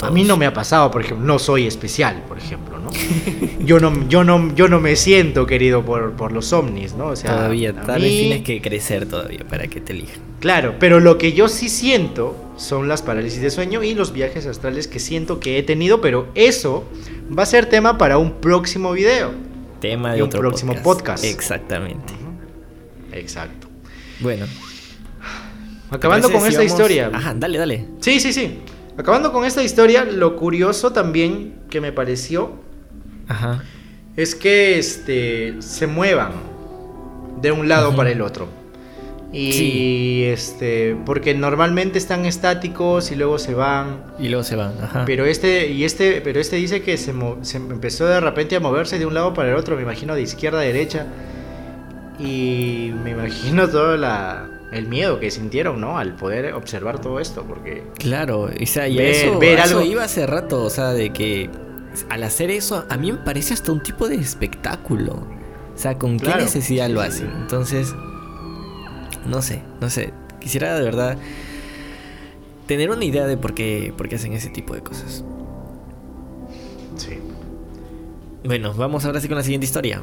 a, 0.00 0.10
mí 0.10 0.24
no 0.24 0.36
me 0.36 0.46
ha 0.46 0.52
pasado, 0.52 0.90
por 0.90 1.02
ejemplo, 1.02 1.26
no 1.26 1.38
soy 1.38 1.66
especial, 1.66 2.22
por 2.26 2.38
ejemplo, 2.38 2.78
¿no? 2.78 2.90
yo 3.64 3.80
no, 3.80 4.08
yo 4.08 4.24
no, 4.24 4.54
yo 4.54 4.68
no 4.68 4.80
me 4.80 4.96
siento 4.96 5.46
querido 5.46 5.84
por, 5.84 6.32
los 6.32 6.52
ovnis, 6.52 6.94
¿no? 6.94 7.06
O 7.08 7.16
sea, 7.16 7.36
todavía, 7.36 7.72
tal 7.72 8.00
vez 8.00 8.10
tienes 8.10 8.42
que 8.42 8.60
crecer 8.60 9.06
todavía 9.06 9.40
para 9.48 9.66
que 9.66 9.80
te 9.80 9.92
elijan. 9.92 10.20
Claro, 10.40 10.76
pero 10.78 11.00
lo 11.00 11.18
que 11.18 11.32
yo 11.32 11.48
sí 11.48 11.68
siento 11.68 12.36
son 12.56 12.88
las 12.88 13.02
parálisis 13.02 13.40
de 13.40 13.50
sueño 13.50 13.82
y 13.82 13.94
los 13.94 14.12
viajes 14.12 14.46
astrales 14.46 14.88
que 14.88 14.98
siento 14.98 15.40
que 15.40 15.58
he 15.58 15.62
tenido, 15.62 16.00
pero 16.00 16.28
eso 16.34 16.84
va 17.36 17.42
a 17.42 17.46
ser 17.46 17.66
tema 17.66 17.98
para 17.98 18.18
un 18.18 18.32
próximo 18.40 18.92
video. 18.92 19.32
Tema 19.80 20.14
de, 20.14 20.22
un 20.22 20.30
próximo 20.30 20.74
podcast. 20.82 21.24
Exactamente. 21.24 22.12
Exacto. 23.12 23.68
Bueno. 24.20 24.46
Acabando 25.90 26.30
con 26.30 26.46
esta 26.46 26.64
historia. 26.64 27.10
Ajá, 27.12 27.34
dale, 27.36 27.58
dale. 27.58 27.84
Sí, 28.00 28.20
sí, 28.20 28.32
sí. 28.32 28.58
Acabando 28.98 29.32
con 29.32 29.44
esta 29.44 29.62
historia, 29.62 30.04
lo 30.04 30.34
curioso 30.34 30.92
también 30.92 31.54
que 31.70 31.80
me 31.80 31.92
pareció 31.92 32.50
es 34.16 34.34
que 34.34 34.76
este, 34.76 35.62
se 35.62 35.86
muevan 35.86 36.32
de 37.40 37.52
un 37.52 37.68
lado 37.68 37.94
para 37.94 38.10
el 38.10 38.20
otro. 38.20 38.48
Y 39.32 40.24
este, 40.24 40.96
porque 41.06 41.32
normalmente 41.34 41.96
están 41.96 42.26
estáticos 42.26 43.12
y 43.12 43.14
luego 43.14 43.38
se 43.38 43.54
van. 43.54 44.02
Y 44.18 44.30
luego 44.30 44.42
se 44.42 44.56
van, 44.56 44.72
ajá. 44.82 45.04
Pero 45.04 45.26
este, 45.26 45.68
y 45.68 45.84
este, 45.84 46.20
pero 46.20 46.40
este 46.40 46.56
dice 46.56 46.82
que 46.82 46.96
se, 46.96 47.14
se 47.42 47.56
empezó 47.58 48.04
de 48.06 48.18
repente 48.18 48.56
a 48.56 48.60
moverse 48.60 48.98
de 48.98 49.06
un 49.06 49.14
lado 49.14 49.32
para 49.32 49.50
el 49.50 49.54
otro, 49.54 49.76
me 49.76 49.82
imagino 49.82 50.16
de 50.16 50.22
izquierda 50.22 50.58
a 50.58 50.62
derecha. 50.62 51.06
Y 52.18 52.90
me 53.04 53.10
imagino 53.10 53.68
toda 53.68 53.96
la, 53.96 54.57
el 54.72 54.86
miedo 54.86 55.18
que 55.18 55.30
sintieron, 55.30 55.80
¿no? 55.80 55.98
Al 55.98 56.14
poder 56.16 56.54
observar 56.54 57.00
todo 57.00 57.20
esto, 57.20 57.44
porque... 57.44 57.84
Claro, 57.98 58.42
o 58.42 58.66
sea, 58.66 58.88
y 58.88 58.98
eso, 58.98 59.38
ver 59.38 59.60
algo... 59.60 59.82
iba 59.82 60.04
hace 60.04 60.26
rato, 60.26 60.62
o 60.62 60.70
sea, 60.70 60.92
de 60.92 61.10
que 61.10 61.50
al 62.08 62.22
hacer 62.22 62.50
eso, 62.50 62.84
a 62.88 62.96
mí 62.96 63.12
me 63.12 63.18
parece 63.18 63.54
hasta 63.54 63.72
un 63.72 63.82
tipo 63.82 64.08
de 64.08 64.16
espectáculo. 64.16 65.14
O 65.74 65.80
sea, 65.80 65.96
¿con 65.96 66.18
qué 66.18 66.34
necesidad 66.34 66.88
lo 66.90 67.00
hacen? 67.00 67.30
Entonces, 67.40 67.94
no 69.26 69.42
sé, 69.42 69.62
no 69.80 69.90
sé. 69.90 70.12
Quisiera 70.40 70.74
de 70.76 70.82
verdad 70.82 71.18
tener 72.66 72.90
una 72.90 73.04
idea 73.04 73.26
de 73.26 73.36
por 73.36 73.54
qué, 73.54 73.94
por 73.96 74.08
qué 74.08 74.16
hacen 74.16 74.32
ese 74.32 74.50
tipo 74.50 74.74
de 74.74 74.82
cosas. 74.82 75.24
Sí. 76.96 77.18
Bueno, 78.44 78.74
vamos 78.74 79.04
ahora 79.04 79.20
sí 79.20 79.28
con 79.28 79.36
la 79.36 79.42
siguiente 79.42 79.66
historia. 79.66 80.02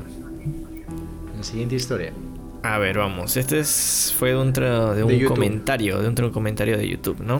La 1.38 1.44
siguiente 1.44 1.76
historia. 1.76 2.14
A 2.66 2.80
ver, 2.80 2.98
vamos. 2.98 3.38
Este 3.38 3.64
fue 3.64 4.30
de 4.30 4.38
un, 4.38 4.52
de 4.52 5.04
un 5.04 5.26
comentario, 5.26 6.02
de 6.02 6.08
un, 6.08 6.32
comentario 6.32 6.78
de 6.78 6.88
YouTube, 6.90 7.20
¿no? 7.22 7.40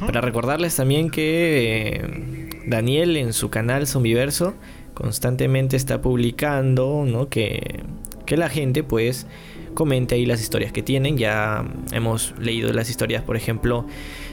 Para 0.00 0.22
recordarles 0.22 0.74
también 0.74 1.10
que 1.10 2.00
eh, 2.00 2.62
Daniel 2.66 3.18
en 3.18 3.34
su 3.34 3.50
canal 3.50 3.86
Zombiverso 3.86 4.54
constantemente 4.94 5.76
está 5.76 6.00
publicando, 6.00 7.04
¿no? 7.06 7.28
Que, 7.28 7.82
que 8.24 8.38
la 8.38 8.48
gente 8.48 8.82
pues 8.82 9.26
comente 9.74 10.14
ahí 10.14 10.24
las 10.24 10.40
historias 10.40 10.72
que 10.72 10.82
tienen. 10.82 11.18
Ya 11.18 11.66
hemos 11.92 12.34
leído 12.38 12.72
las 12.72 12.88
historias, 12.88 13.22
por 13.22 13.36
ejemplo, 13.36 13.86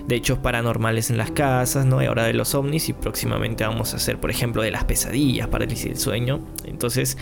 de 0.08 0.16
hechos 0.16 0.38
paranormales 0.40 1.10
en 1.10 1.18
las 1.18 1.32
casas, 1.32 1.86
¿no? 1.86 2.02
Y 2.02 2.06
ahora 2.06 2.24
de 2.24 2.34
los 2.34 2.56
ovnis 2.56 2.90
y 2.90 2.94
próximamente 2.94 3.64
vamos 3.64 3.94
a 3.94 3.98
hacer, 3.98 4.20
por 4.20 4.30
ejemplo, 4.30 4.62
de 4.62 4.72
las 4.72 4.84
pesadillas, 4.84 5.48
parálisis 5.48 5.86
del 5.86 5.98
sueño. 5.98 6.42
Entonces, 6.66 7.18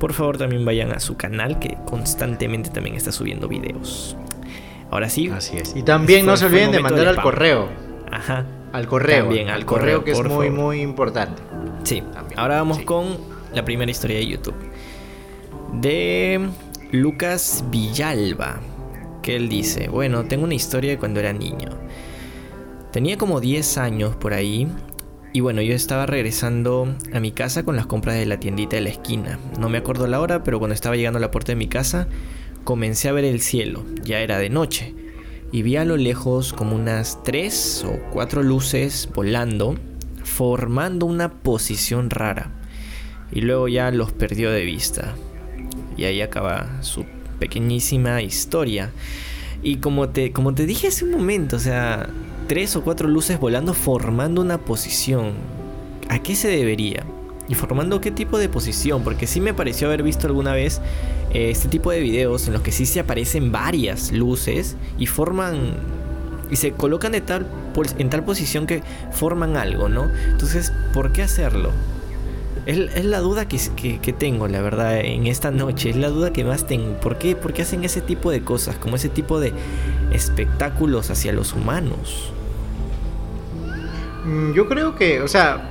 por 0.00 0.12
favor 0.14 0.38
también 0.38 0.64
vayan 0.64 0.92
a 0.92 1.00
su 1.00 1.16
canal 1.16 1.58
que 1.58 1.76
constantemente 1.84 2.70
también 2.70 2.96
está 2.96 3.12
subiendo 3.12 3.48
videos. 3.48 4.16
Ahora 4.90 5.08
sí. 5.08 5.28
Así 5.28 5.56
es. 5.56 5.74
Y 5.76 5.82
también 5.82 6.26
no 6.26 6.36
se 6.36 6.46
olviden 6.46 6.72
de 6.72 6.80
mandar 6.80 7.08
al 7.08 7.20
correo. 7.20 7.68
Ajá. 8.10 8.46
Al 8.72 8.86
correo. 8.86 9.24
También 9.24 9.48
al, 9.48 9.64
correo, 9.64 10.04
que 10.04 10.12
es 10.12 10.22
muy, 10.22 10.50
muy 10.50 10.80
importante. 10.80 11.42
Sí. 11.82 12.02
Ahora 12.36 12.56
vamos 12.56 12.80
con 12.80 13.18
la 13.54 13.64
primera 13.64 13.90
historia 13.90 14.16
de 14.16 14.26
YouTube. 14.26 14.54
De 15.74 16.48
Lucas 16.90 17.64
Villalba. 17.70 18.60
Que 19.22 19.36
él 19.36 19.48
dice, 19.48 19.88
bueno, 19.88 20.24
tengo 20.24 20.44
una 20.44 20.54
historia 20.54 20.90
de 20.90 20.98
cuando 20.98 21.20
era 21.20 21.32
niño. 21.32 21.68
Tenía 22.92 23.16
como 23.16 23.40
10 23.40 23.78
años 23.78 24.14
por 24.16 24.34
ahí. 24.34 24.68
Y 25.32 25.40
bueno, 25.40 25.62
yo 25.62 25.74
estaba 25.74 26.04
regresando 26.04 26.94
a 27.14 27.20
mi 27.20 27.32
casa 27.32 27.64
con 27.64 27.74
las 27.74 27.86
compras 27.86 28.16
de 28.16 28.26
la 28.26 28.38
tiendita 28.38 28.76
de 28.76 28.82
la 28.82 28.90
esquina. 28.90 29.38
No 29.58 29.70
me 29.70 29.78
acuerdo 29.78 30.06
la 30.06 30.20
hora, 30.20 30.44
pero 30.44 30.58
cuando 30.58 30.74
estaba 30.74 30.94
llegando 30.94 31.16
a 31.16 31.22
la 31.22 31.30
puerta 31.30 31.52
de 31.52 31.56
mi 31.56 31.68
casa, 31.68 32.06
comencé 32.64 33.08
a 33.08 33.12
ver 33.12 33.24
el 33.24 33.40
cielo. 33.40 33.82
Ya 34.04 34.20
era 34.20 34.36
de 34.38 34.50
noche. 34.50 34.94
Y 35.52 35.62
vi 35.62 35.76
a 35.76 35.86
lo 35.86 35.96
lejos 35.96 36.52
como 36.52 36.76
unas 36.76 37.22
3 37.22 37.84
o 37.88 37.98
4 38.12 38.42
luces 38.42 39.08
volando, 39.14 39.74
formando 40.22 41.06
una 41.06 41.32
posición 41.32 42.10
rara. 42.10 42.50
Y 43.32 43.40
luego 43.40 43.68
ya 43.68 43.90
los 43.90 44.12
perdió 44.12 44.50
de 44.50 44.66
vista. 44.66 45.14
Y 45.96 46.04
ahí 46.04 46.20
acaba 46.20 46.82
su 46.82 47.06
pequeñísima 47.38 48.20
historia. 48.20 48.90
Y 49.62 49.76
como 49.76 50.10
te, 50.10 50.32
como 50.32 50.54
te 50.54 50.66
dije 50.66 50.88
hace 50.88 51.06
un 51.06 51.12
momento, 51.12 51.56
o 51.56 51.60
sea, 51.60 52.10
tres 52.52 52.76
o 52.76 52.82
cuatro 52.82 53.08
luces 53.08 53.40
volando 53.40 53.72
formando 53.72 54.42
una 54.42 54.58
posición. 54.58 55.32
¿A 56.10 56.18
qué 56.18 56.36
se 56.36 56.48
debería? 56.48 57.02
¿Y 57.48 57.54
formando 57.54 58.02
qué 58.02 58.10
tipo 58.10 58.36
de 58.36 58.50
posición? 58.50 59.02
Porque 59.04 59.26
sí 59.26 59.40
me 59.40 59.54
pareció 59.54 59.86
haber 59.86 60.02
visto 60.02 60.26
alguna 60.26 60.52
vez 60.52 60.82
eh, 61.32 61.48
este 61.48 61.68
tipo 61.68 61.90
de 61.90 62.00
videos 62.00 62.46
en 62.48 62.52
los 62.52 62.60
que 62.60 62.70
sí 62.70 62.84
se 62.84 63.00
aparecen 63.00 63.52
varias 63.52 64.12
luces 64.12 64.76
y 64.98 65.06
forman 65.06 65.76
y 66.50 66.56
se 66.56 66.72
colocan 66.72 67.12
de 67.12 67.22
tal, 67.22 67.46
en 67.96 68.10
tal 68.10 68.22
posición 68.22 68.66
que 68.66 68.82
forman 69.12 69.56
algo, 69.56 69.88
¿no? 69.88 70.10
Entonces, 70.26 70.74
¿por 70.92 71.10
qué 71.10 71.22
hacerlo? 71.22 71.70
Es, 72.66 73.02
la 73.02 73.20
duda 73.20 73.48
que, 73.48 73.58
que, 73.98 74.12
tengo, 74.12 74.46
la 74.46 74.60
verdad, 74.60 75.00
en 75.00 75.26
esta 75.26 75.50
noche. 75.50 75.88
Es 75.88 75.96
la 75.96 76.10
duda 76.10 76.34
que 76.34 76.44
más 76.44 76.66
tengo. 76.66 77.00
¿Por 77.00 77.16
qué? 77.16 77.34
¿Por 77.34 77.54
qué 77.54 77.62
hacen 77.62 77.82
ese 77.82 78.02
tipo 78.02 78.30
de 78.30 78.42
cosas? 78.42 78.76
Como 78.76 78.96
ese 78.96 79.08
tipo 79.08 79.40
de 79.40 79.54
espectáculos 80.12 81.10
hacia 81.10 81.32
los 81.32 81.54
humanos. 81.54 82.34
Mm, 84.24 84.52
yo 84.52 84.68
creo 84.68 84.94
que, 84.94 85.20
o 85.20 85.28
sea, 85.28 85.70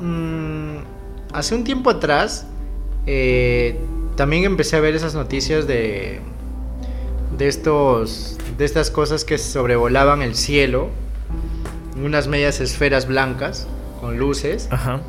mm, 0.00 0.76
hace 1.32 1.54
un 1.54 1.64
tiempo 1.64 1.90
atrás 1.90 2.46
eh, 3.06 3.78
también 4.16 4.44
empecé 4.44 4.76
a 4.76 4.80
ver 4.80 4.94
esas 4.94 5.14
noticias 5.14 5.66
de, 5.66 6.20
de 7.36 7.48
estos, 7.48 8.38
de 8.58 8.64
estas 8.64 8.90
cosas 8.90 9.24
que 9.24 9.38
sobrevolaban 9.38 10.22
el 10.22 10.34
cielo, 10.34 10.88
unas 12.02 12.28
medias 12.28 12.60
esferas 12.60 13.06
blancas 13.06 13.66
con 14.00 14.18
luces. 14.18 14.68
Ajá. 14.70 15.00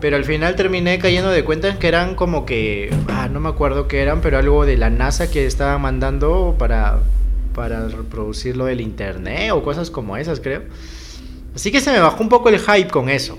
Pero 0.00 0.16
al 0.16 0.24
final 0.24 0.54
terminé 0.54 0.98
cayendo 0.98 1.30
de 1.30 1.44
cuenta 1.44 1.78
que 1.78 1.88
eran 1.88 2.14
como 2.14 2.46
que, 2.46 2.94
ah, 3.08 3.28
no 3.28 3.40
me 3.40 3.48
acuerdo 3.48 3.88
qué 3.88 4.00
eran, 4.00 4.20
pero 4.20 4.38
algo 4.38 4.64
de 4.64 4.76
la 4.76 4.90
NASA 4.90 5.28
que 5.28 5.44
estaban 5.44 5.82
mandando 5.82 6.54
para, 6.56 7.00
para 7.54 7.88
reproducir 7.88 8.56
lo 8.56 8.66
del 8.66 8.80
internet 8.80 9.50
o 9.52 9.62
cosas 9.62 9.90
como 9.90 10.16
esas, 10.16 10.38
creo. 10.38 10.62
Así 11.58 11.72
que 11.72 11.80
se 11.80 11.90
me 11.90 11.98
bajó 11.98 12.22
un 12.22 12.28
poco 12.28 12.50
el 12.50 12.60
hype 12.60 12.88
con 12.88 13.08
eso. 13.08 13.36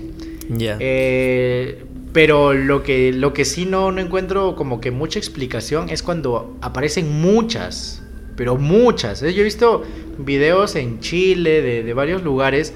Ya. 0.50 0.76
Eh, 0.78 1.86
pero 2.12 2.52
lo 2.52 2.82
que, 2.82 3.14
lo 3.14 3.32
que 3.32 3.46
sí 3.46 3.64
no, 3.64 3.90
no 3.92 4.00
encuentro 4.02 4.56
como 4.56 4.78
que 4.78 4.90
mucha 4.90 5.18
explicación 5.18 5.88
es 5.88 6.02
cuando 6.02 6.54
aparecen 6.60 7.22
muchas, 7.22 8.02
pero 8.36 8.58
muchas. 8.58 9.22
¿eh? 9.22 9.32
Yo 9.32 9.40
he 9.40 9.44
visto 9.44 9.84
videos 10.18 10.76
en 10.76 11.00
Chile, 11.00 11.62
de, 11.62 11.82
de 11.82 11.94
varios 11.94 12.22
lugares, 12.22 12.74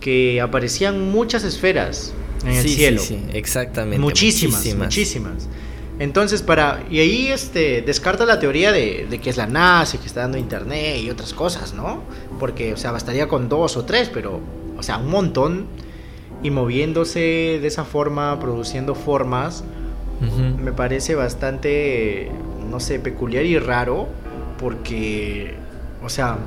que 0.00 0.40
aparecían 0.40 1.08
muchas 1.08 1.44
esferas 1.44 2.12
en 2.44 2.56
el 2.56 2.68
cielo. 2.68 3.00
Sí, 3.00 3.20
sí, 3.30 3.38
exactamente. 3.38 4.00
Muchísimas, 4.00 4.66
muchísimas, 4.74 5.48
Entonces, 6.00 6.42
para. 6.42 6.82
Y 6.90 6.98
ahí 6.98 7.28
este, 7.28 7.80
descarta 7.82 8.26
la 8.26 8.40
teoría 8.40 8.72
de, 8.72 9.06
que 9.22 9.30
es 9.30 9.36
la 9.36 9.46
NASA, 9.46 10.00
que 10.00 10.06
está 10.08 10.22
dando 10.22 10.36
internet 10.36 10.98
y 11.00 11.10
otras 11.10 11.32
cosas, 11.32 11.74
¿no? 11.74 12.02
Porque, 12.40 12.72
o 12.72 12.76
sea, 12.76 12.90
bastaría 12.90 13.28
con 13.28 13.48
dos 13.48 13.76
o 13.76 13.84
tres, 13.84 14.10
pero, 14.12 14.40
o 14.76 14.82
sea, 14.82 14.98
un 14.98 15.10
montón. 15.10 15.66
Y 16.42 16.50
moviéndose 16.50 17.58
de 17.60 17.66
esa 17.66 17.84
forma, 17.84 18.38
produciendo 18.38 18.94
formas, 18.94 19.64
me 20.62 20.72
parece 20.72 21.14
bastante, 21.14 22.30
no 22.70 22.80
sé, 22.80 22.98
peculiar 22.98 23.44
y 23.44 23.58
raro. 23.58 24.08
Porque, 24.58 25.54
o 26.02 26.08
sea, 26.08 26.38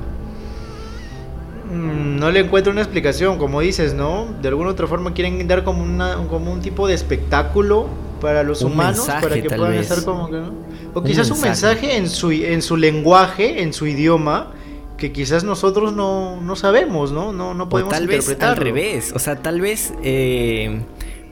Mm, 1.70 2.18
no 2.18 2.30
le 2.30 2.40
encuentro 2.40 2.72
una 2.72 2.80
explicación, 2.80 3.36
como 3.36 3.60
dices, 3.60 3.92
¿no? 3.92 4.26
De 4.40 4.48
alguna 4.48 4.70
otra 4.70 4.86
forma 4.86 5.12
quieren 5.12 5.46
dar 5.46 5.64
como, 5.64 5.82
una, 5.82 6.16
como 6.28 6.50
un 6.50 6.60
tipo 6.60 6.88
de 6.88 6.94
espectáculo 6.94 7.88
para 8.22 8.42
los 8.42 8.62
humanos, 8.62 9.06
para 9.06 9.40
que 9.40 9.50
puedan 9.50 9.74
estar 9.74 10.02
como 10.04 10.30
que, 10.30 10.36
¿no? 10.38 10.52
O 10.94 11.02
quizás 11.02 11.30
un 11.30 11.40
mensaje 11.40 11.96
en 11.96 12.08
su, 12.08 12.32
en 12.32 12.62
su 12.62 12.76
lenguaje, 12.76 13.62
en 13.62 13.72
su 13.72 13.86
idioma, 13.86 14.52
que 14.98 15.12
quizás 15.12 15.44
nosotros 15.44 15.94
no, 15.94 16.40
no 16.40 16.56
sabemos, 16.56 17.12
¿no? 17.12 17.32
No, 17.32 17.54
no 17.54 17.68
podemos 17.68 17.94
tal 17.94 18.06
Vez 18.06 18.36
al 18.40 18.56
revés, 18.56 19.12
o 19.14 19.18
sea, 19.18 19.36
tal 19.36 19.60
vez 19.60 19.94
eh, 20.02 20.80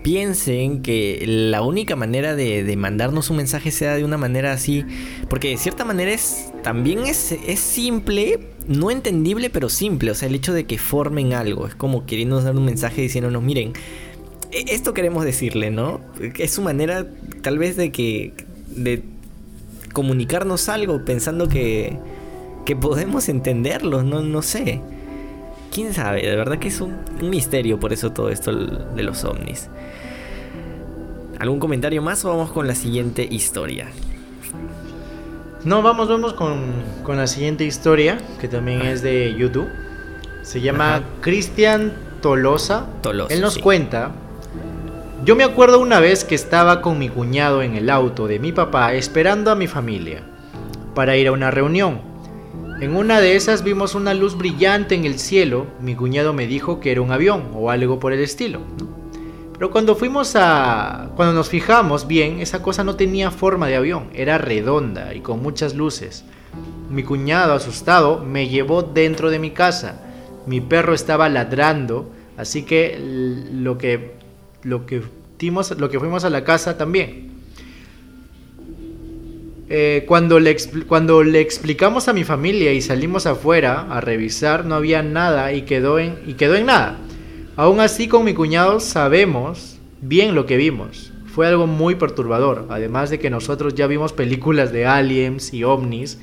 piensen 0.03 0.83
que 0.83 1.25
la 1.27 1.63
única 1.63 1.97
manera 1.97 2.37
de, 2.37 2.75
mandarnos 2.77 3.29
un 3.29 3.39
mensaje 3.39 3.73
sea 3.73 3.97
de 3.97 4.05
una 4.05 4.17
manera 4.17 4.53
así, 4.53 4.85
porque 5.29 5.49
de 5.49 5.57
cierta 5.57 5.85
manera 5.85 6.13
es 6.13 6.53
también 6.63 7.01
es, 7.01 7.33
es 7.33 7.59
simple, 7.59 8.39
no 8.69 8.91
entendible, 8.91 9.51
pero 9.51 9.69
simple. 9.69 10.13
O 10.13 10.15
sea, 10.15 10.29
el 10.29 10.37
hecho 10.37 10.53
de 10.53 10.65
que 10.65 10.79
formen 10.79 11.33
algo. 11.33 11.67
Es 11.67 11.75
como 11.75 12.07
queriendo 12.07 12.41
dar 12.41 12.57
un 12.57 12.65
mensaje 12.65 13.03
diciéndonos, 13.03 13.43
miren, 13.43 13.73
e-, 14.53 14.65
esto 14.69 14.95
queremos 14.95 15.25
decirle, 15.25 15.71
¿no? 15.71 16.01
Es 16.39 16.53
su 16.53 16.63
manera 16.63 17.07
tal 17.43 17.59
vez 17.59 17.77
de 17.77 17.91
que... 17.91 18.33
de 18.69 19.03
comunicarnos 19.93 20.69
algo 20.69 21.07
pensando 21.07 21.49
que, 21.49 21.99
que 22.67 22.77
podemos 22.77 23.31
entenderlo, 23.31 24.03
no, 24.03 24.21
no 24.21 24.43
sé. 24.43 24.83
¿Quién 25.73 25.95
sabe? 25.95 26.23
De 26.23 26.37
verdad 26.37 26.59
que 26.59 26.69
es 26.69 26.81
un, 26.83 26.97
misterio 27.23 27.81
por 27.81 27.95
eso 27.95 28.13
todo 28.13 28.29
esto 28.29 28.55
de 28.55 29.03
los 29.03 29.25
ovnis. 29.25 29.71
¿Algún 31.39 31.61
comentario 31.61 32.03
más 32.03 32.25
o 32.25 32.31
vamos 32.31 32.51
con 32.51 32.67
la 32.67 32.75
siguiente 32.75 33.27
historia? 33.31 33.89
No, 35.65 35.83
vamos, 35.83 36.09
vamos 36.09 36.35
con, 36.35 36.61
con 37.03 37.17
la 37.17 37.27
siguiente 37.27 37.65
historia, 37.65 38.19
que 38.41 38.49
también 38.49 38.83
es 38.83 39.01
de 39.03 39.35
YouTube. 39.35 39.69
Se 40.43 40.61
llama 40.61 41.03
Cristian 41.21 41.93
Tolosa. 42.21 42.87
Tolosa. 43.03 43.33
Él 43.33 43.41
nos 43.41 43.59
cuenta. 43.59 44.13
Yo 45.25 45.37
me 45.37 45.45
acuerdo 45.45 45.81
una 45.81 46.01
vez 46.01 46.25
que 46.25 46.35
estaba 46.35 46.83
con 46.83 46.99
mi 46.99 47.09
cuñado 47.09 47.63
en 47.63 47.77
el 47.77 47.91
auto 47.91 48.27
de 48.27 48.39
mi 48.39 48.53
papá 48.53 48.95
esperando 48.95 49.51
a 49.51 49.55
mi 49.55 49.67
familia 49.67 50.23
para 50.95 51.17
ir 51.17 51.29
a 51.29 51.33
una 51.33 51.51
reunión. 51.51 52.16
En 52.79 52.95
una 52.95 53.23
de 53.23 53.37
esas 53.37 53.65
vimos 53.65 53.95
una 53.95 54.13
luz 54.13 54.37
brillante 54.37 54.95
en 54.95 55.07
el 55.07 55.19
cielo. 55.19 55.67
Mi 55.81 55.95
cuñado 55.95 56.35
me 56.35 56.47
dijo 56.47 56.79
que 56.79 56.93
era 56.93 57.01
un 57.01 57.11
avión 57.11 57.45
o 57.55 57.71
algo 57.71 57.99
por 57.99 58.13
el 58.13 58.21
estilo. 58.21 58.61
Pero 59.55 59.71
cuando 59.71 59.97
fuimos 59.97 60.37
a... 60.37 61.11
Cuando 61.17 61.33
nos 61.33 61.49
fijamos 61.49 62.07
bien, 62.07 62.41
esa 62.41 62.61
cosa 62.61 62.85
no 62.85 62.95
tenía 62.97 63.31
forma 63.31 63.67
de 63.69 63.77
avión, 63.77 64.11
era 64.13 64.37
redonda 64.37 65.15
y 65.15 65.21
con 65.21 65.43
muchas 65.43 65.75
luces. 65.75 66.25
Mi 66.91 67.03
cuñado, 67.03 67.55
asustado, 67.55 68.23
me 68.23 68.49
llevó 68.49 68.83
dentro 68.83 69.31
de 69.31 69.39
mi 69.39 69.53
casa. 69.53 70.03
Mi 70.45 70.61
perro 70.61 70.93
estaba 70.93 71.31
ladrando, 71.31 72.11
así 72.37 72.65
que 72.65 72.99
lo 73.53 73.79
que, 73.79 74.17
lo 74.63 74.85
que, 74.85 75.03
lo 75.79 75.89
que 75.91 75.99
fuimos 75.99 76.25
a 76.25 76.31
la 76.31 76.45
casa 76.45 76.77
también. 76.77 77.26
Eh, 79.69 80.05
cuando, 80.07 80.39
le, 80.39 80.57
cuando 80.87 81.25
le 81.25 81.41
explicamos 81.41 82.07
a 82.07 82.13
mi 82.13 82.23
familia 82.23 82.73
y 82.73 82.81
salimos 82.81 83.27
afuera 83.27 83.87
a 83.91 84.01
revisar, 84.01 84.65
no 84.65 84.77
había 84.77 85.03
nada 85.03 85.53
y 85.53 85.63
quedó 85.63 85.99
en, 85.99 86.21
y 86.27 86.35
quedó 86.35 86.55
en 86.55 86.67
nada. 86.67 86.99
Aún 87.57 87.81
así, 87.81 88.07
con 88.07 88.25
mi 88.25 88.35
cuñado 88.35 88.79
sabemos 88.79 89.79
bien 90.01 90.35
lo 90.35 90.47
que 90.47 90.57
vimos. 90.57 91.13
Fue 91.27 91.49
algo 91.49 91.67
muy 91.67 91.97
perturbador, 91.97 92.67
además 92.71 93.11
de 93.11 93.19
que 93.19 93.29
nosotros 93.29 93.75
ya 93.75 93.87
vimos 93.87 94.13
películas 94.13 94.73
de 94.73 94.87
aliens 94.87 95.53
y 95.53 95.65
ovnis, 95.65 96.19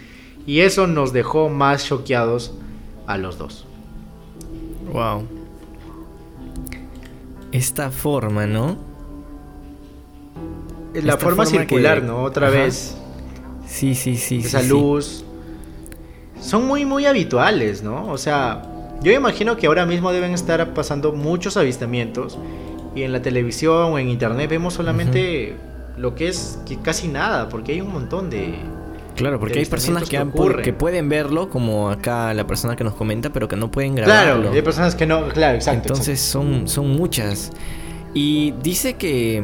y 0.48 0.62
eso 0.62 0.88
nos 0.88 1.12
dejó 1.14 1.50
más 1.50 1.86
choqueados 1.86 2.54
a 3.08 3.18
los 3.18 3.38
dos. 3.38 3.66
Wow. 4.92 5.28
Esta 7.52 7.92
forma, 7.92 8.48
¿no? 8.48 8.78
La 10.94 11.18
forma, 11.18 11.46
circular, 11.46 12.04
¿no? 12.04 12.24
Otra 12.24 12.50
vez. 12.50 12.96
Sí, 13.74 13.96
sí, 13.96 14.18
sí. 14.18 14.38
Esa 14.46 14.62
luz. 14.62 15.26
Son 16.40 16.68
muy, 16.68 16.86
muy 16.86 17.08
habituales, 17.08 17.82
¿no? 17.82 18.08
O 18.12 18.20
sea, 18.20 18.62
yo 19.02 19.12
imagino 19.12 19.58
que 19.58 19.66
ahora 19.66 19.88
mismo 19.88 20.12
deben 20.12 20.34
estar 20.34 20.74
pasando 20.76 21.12
muchos 21.12 21.58
avistamientos 21.58 22.38
y 22.96 23.02
en 23.02 23.12
la 23.12 23.24
televisión 23.24 23.94
o 23.94 23.98
en 23.98 24.10
internet 24.10 24.48
vemos 24.48 24.76
solamente 24.76 25.56
lo 25.98 26.14
que 26.14 26.28
es 26.28 26.60
casi 26.84 27.08
nada, 27.08 27.50
porque 27.50 27.72
hay 27.72 27.82
un 27.82 27.92
montón 27.92 28.30
de... 28.30 28.54
Claro, 29.16 29.40
porque 29.40 29.60
hay 29.60 29.66
personas 29.66 30.08
que, 30.08 30.24
que, 30.64 30.74
pueden 30.74 31.10
verlo, 31.10 31.50
como 31.50 31.90
acá 31.90 32.34
la 32.36 32.46
persona 32.46 32.76
que 32.76 32.84
nos 32.84 32.94
comenta, 32.94 33.32
pero 33.32 33.48
que 33.48 33.56
no 33.56 33.72
pueden 33.72 33.96
grabarlo. 33.96 34.42
Claro, 34.42 34.56
hay 34.56 34.62
personas 34.62 34.94
que 34.96 35.08
no, 35.08 35.28
claro, 35.30 35.56
exacto. 35.56 35.90
Entonces 35.90 36.20
Son, 36.20 36.68
son 36.68 36.90
muchas. 36.90 37.52
Y 38.14 38.52
dice 38.62 38.94
que 38.96 39.44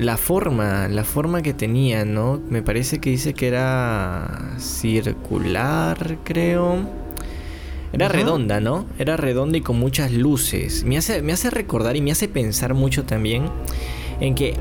la 0.00 0.16
forma, 0.16 0.88
la 0.88 1.04
forma 1.04 1.42
que 1.42 1.52
tenía, 1.52 2.06
¿no? 2.06 2.40
Me 2.48 2.62
parece 2.62 3.00
que 3.00 3.10
dice 3.10 3.34
que 3.34 3.48
era 3.48 4.54
circular, 4.58 6.16
creo. 6.24 6.88
Era 7.92 8.08
redonda, 8.08 8.60
¿no? 8.60 8.86
Era 8.98 9.18
redonda 9.18 9.58
y 9.58 9.60
con 9.60 9.78
muchas 9.78 10.10
luces. 10.10 10.84
Me 10.84 10.96
hace, 10.96 11.20
me 11.20 11.34
hace 11.34 11.50
recordar 11.50 11.96
y 11.96 12.00
me 12.00 12.12
hace 12.12 12.28
pensar 12.28 12.72
mucho 12.72 13.04
también 13.04 13.44
en 14.20 14.34
que, 14.34 14.54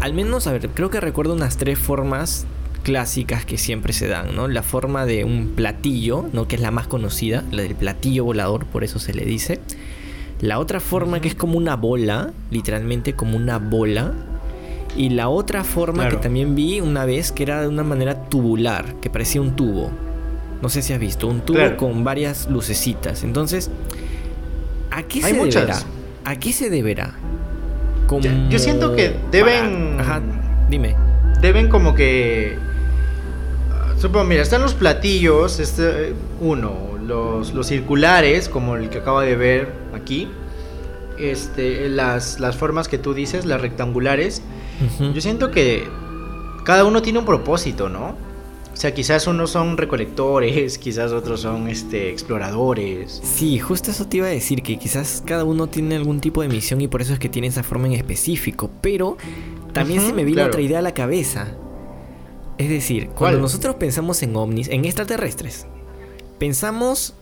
al 0.00 0.12
menos, 0.12 0.48
a 0.48 0.52
ver, 0.52 0.68
creo 0.70 0.90
que 0.90 0.98
recuerdo 0.98 1.34
unas 1.34 1.56
tres 1.56 1.78
formas 1.78 2.46
clásicas 2.82 3.44
que 3.44 3.58
siempre 3.58 3.92
se 3.92 4.08
dan, 4.08 4.34
¿no? 4.34 4.48
La 4.48 4.64
forma 4.64 5.06
de 5.06 5.24
un 5.24 5.52
platillo, 5.54 6.26
¿no? 6.32 6.48
Que 6.48 6.56
es 6.56 6.62
la 6.62 6.72
más 6.72 6.88
conocida, 6.88 7.44
la 7.52 7.62
del 7.62 7.76
platillo 7.76 8.24
volador, 8.24 8.66
por 8.66 8.82
eso 8.82 8.98
se 8.98 9.14
le 9.14 9.24
dice. 9.24 9.60
La 10.40 10.58
otra 10.58 10.80
forma 10.80 11.20
que 11.20 11.28
es 11.28 11.36
como 11.36 11.58
una 11.58 11.76
bola, 11.76 12.32
literalmente 12.50 13.12
como 13.12 13.36
una 13.36 13.58
bola. 13.58 14.14
Y 14.96 15.10
la 15.10 15.28
otra 15.28 15.64
forma 15.64 16.08
que 16.08 16.16
también 16.16 16.54
vi 16.54 16.80
una 16.80 17.04
vez 17.04 17.32
que 17.32 17.42
era 17.44 17.62
de 17.62 17.68
una 17.68 17.84
manera 17.84 18.28
tubular, 18.28 18.96
que 19.00 19.10
parecía 19.10 19.40
un 19.40 19.56
tubo. 19.56 19.90
No 20.62 20.68
sé 20.68 20.82
si 20.82 20.92
has 20.92 20.98
visto, 20.98 21.26
un 21.26 21.40
tubo 21.40 21.76
con 21.76 22.04
varias 22.04 22.48
lucecitas. 22.50 23.24
Entonces, 23.24 23.70
¿a 24.90 25.02
qué 25.04 25.22
se 25.22 25.32
deberá? 25.32 25.78
¿A 26.24 26.36
qué 26.36 26.52
se 26.52 26.70
deberá? 26.70 27.14
Yo 28.48 28.58
siento 28.58 28.96
que 28.96 29.14
deben. 29.30 30.00
Ajá, 30.00 30.20
dime. 30.68 30.96
Deben 31.40 31.68
como 31.68 31.94
que. 31.94 32.58
Supongo, 33.96 34.24
mira, 34.24 34.42
están 34.42 34.62
los 34.62 34.74
platillos, 34.74 35.60
este, 35.60 36.14
uno, 36.40 36.98
los, 37.06 37.52
los 37.52 37.66
circulares, 37.66 38.48
como 38.48 38.76
el 38.76 38.88
que 38.88 38.98
acaba 38.98 39.22
de 39.22 39.36
ver 39.36 39.72
aquí, 39.94 40.26
este, 41.18 41.88
las, 41.90 42.40
las 42.40 42.56
formas 42.56 42.88
que 42.88 42.96
tú 42.96 43.12
dices, 43.12 43.44
las 43.44 43.60
rectangulares, 43.60 44.42
yo 44.98 45.20
siento 45.20 45.50
que 45.50 45.88
cada 46.64 46.84
uno 46.84 47.02
tiene 47.02 47.18
un 47.18 47.24
propósito, 47.24 47.88
¿no? 47.88 48.16
O 48.72 48.76
sea, 48.76 48.94
quizás 48.94 49.26
unos 49.26 49.50
son 49.50 49.76
recolectores, 49.76 50.78
quizás 50.78 51.12
otros 51.12 51.40
son 51.40 51.68
este, 51.68 52.10
exploradores. 52.10 53.20
Sí, 53.22 53.58
justo 53.58 53.90
eso 53.90 54.06
te 54.06 54.18
iba 54.18 54.26
a 54.26 54.30
decir, 54.30 54.62
que 54.62 54.78
quizás 54.78 55.22
cada 55.26 55.44
uno 55.44 55.66
tiene 55.66 55.96
algún 55.96 56.20
tipo 56.20 56.42
de 56.42 56.48
misión 56.48 56.80
y 56.80 56.88
por 56.88 57.02
eso 57.02 57.12
es 57.12 57.18
que 57.18 57.28
tiene 57.28 57.48
esa 57.48 57.62
forma 57.62 57.88
en 57.88 57.94
específico. 57.94 58.70
Pero 58.80 59.16
también 59.72 60.00
se 60.00 60.12
me 60.12 60.24
vino 60.24 60.44
otra 60.44 60.60
idea 60.60 60.78
a 60.78 60.82
la 60.82 60.94
cabeza. 60.94 61.48
Es 62.58 62.68
decir, 62.68 63.08
cuando 63.08 63.40
nosotros 63.40 63.76
pensamos 63.76 64.22
en 64.22 64.36
ovnis, 64.36 64.68
en 64.68 64.84
extraterrestres, 64.84 65.66
pensamos 66.38 67.14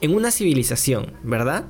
en 0.00 0.14
una 0.14 0.30
civilización, 0.30 1.12
¿verdad? 1.22 1.64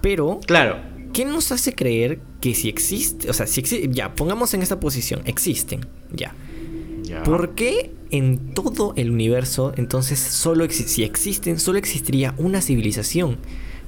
Pero, 0.00 0.40
claro. 0.46 0.76
¿Qué 1.18 1.24
nos 1.24 1.50
hace 1.50 1.74
creer 1.74 2.20
que 2.40 2.54
si 2.54 2.68
existe, 2.68 3.28
o 3.28 3.32
sea, 3.32 3.48
si 3.48 3.58
existe, 3.58 3.88
ya, 3.90 4.14
pongamos 4.14 4.54
en 4.54 4.62
esta 4.62 4.78
posición, 4.78 5.20
existen, 5.24 5.80
ya. 6.12 6.32
¿Por 7.24 7.56
qué 7.56 7.90
en 8.12 8.54
todo 8.54 8.92
el 8.94 9.10
universo, 9.10 9.72
entonces, 9.76 10.20
solo 10.20 10.70
si 10.70 11.02
existen, 11.02 11.58
solo 11.58 11.76
existiría 11.76 12.36
una 12.38 12.62
civilización? 12.62 13.36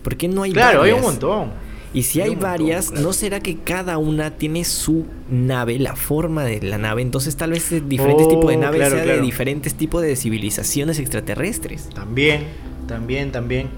¿Por 0.03 0.17
qué 0.17 0.27
no 0.27 0.43
hay 0.43 0.51
Claro, 0.51 0.83
hay 0.83 0.91
un 0.91 1.03
montón. 1.03 1.53
Y 1.95 2.03
si 2.03 2.21
hay, 2.21 2.35
varias, 2.35 2.91
¿no 2.91 3.13
será 3.13 3.39
que 3.39 3.59
cada 3.59 3.97
una 3.99 4.33
tiene 4.33 4.65
su 4.65 5.07
nave, 5.31 5.79
la 5.79 5.95
forma 5.95 6.43
de 6.43 6.61
la 6.63 6.79
nave? 6.79 7.01
Entonces 7.03 7.37
tal 7.37 7.53
vez 7.53 7.71
diferentes 7.89 8.27
tipos 8.27 8.49
de 8.49 8.57
oh, 8.57 8.61
naves 8.61 8.89
sea 8.91 9.07
de 9.07 9.21
diferentes 9.21 9.77
tipos 9.77 10.03
de 10.03 10.17
civilizaciones 10.17 10.99
extraterrestres. 10.99 11.91
También, 11.91 12.49
también, 12.89 13.31
también. 13.31 13.69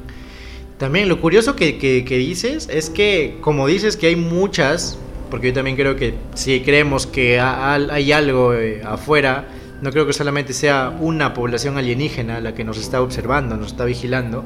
También 0.82 1.08
lo 1.08 1.20
curioso 1.20 1.54
que, 1.54 1.78
que, 1.78 2.18
dices 2.18 2.68
es 2.68 2.90
que, 2.90 3.38
como 3.40 3.68
dices 3.68 3.96
que 3.96 4.08
hay 4.08 4.16
muchas, 4.16 4.98
porque 5.30 5.46
yo 5.46 5.52
también 5.52 5.76
creo 5.76 5.94
que 5.94 6.14
si 6.34 6.60
creemos 6.62 7.06
que 7.06 7.38
hay 7.38 8.10
algo 8.10 8.52
eh, 8.52 8.82
afuera, 8.84 9.46
no 9.80 9.92
creo 9.92 10.08
que 10.08 10.12
solamente 10.12 10.52
sea 10.52 10.92
una 10.98 11.34
población 11.34 11.78
alienígena 11.78 12.40
la 12.40 12.56
que 12.56 12.64
nos 12.64 12.78
está 12.78 13.00
observando, 13.00 13.56
nos 13.56 13.68
está 13.68 13.84
vigilando. 13.84 14.44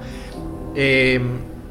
Eh, 0.74 1.22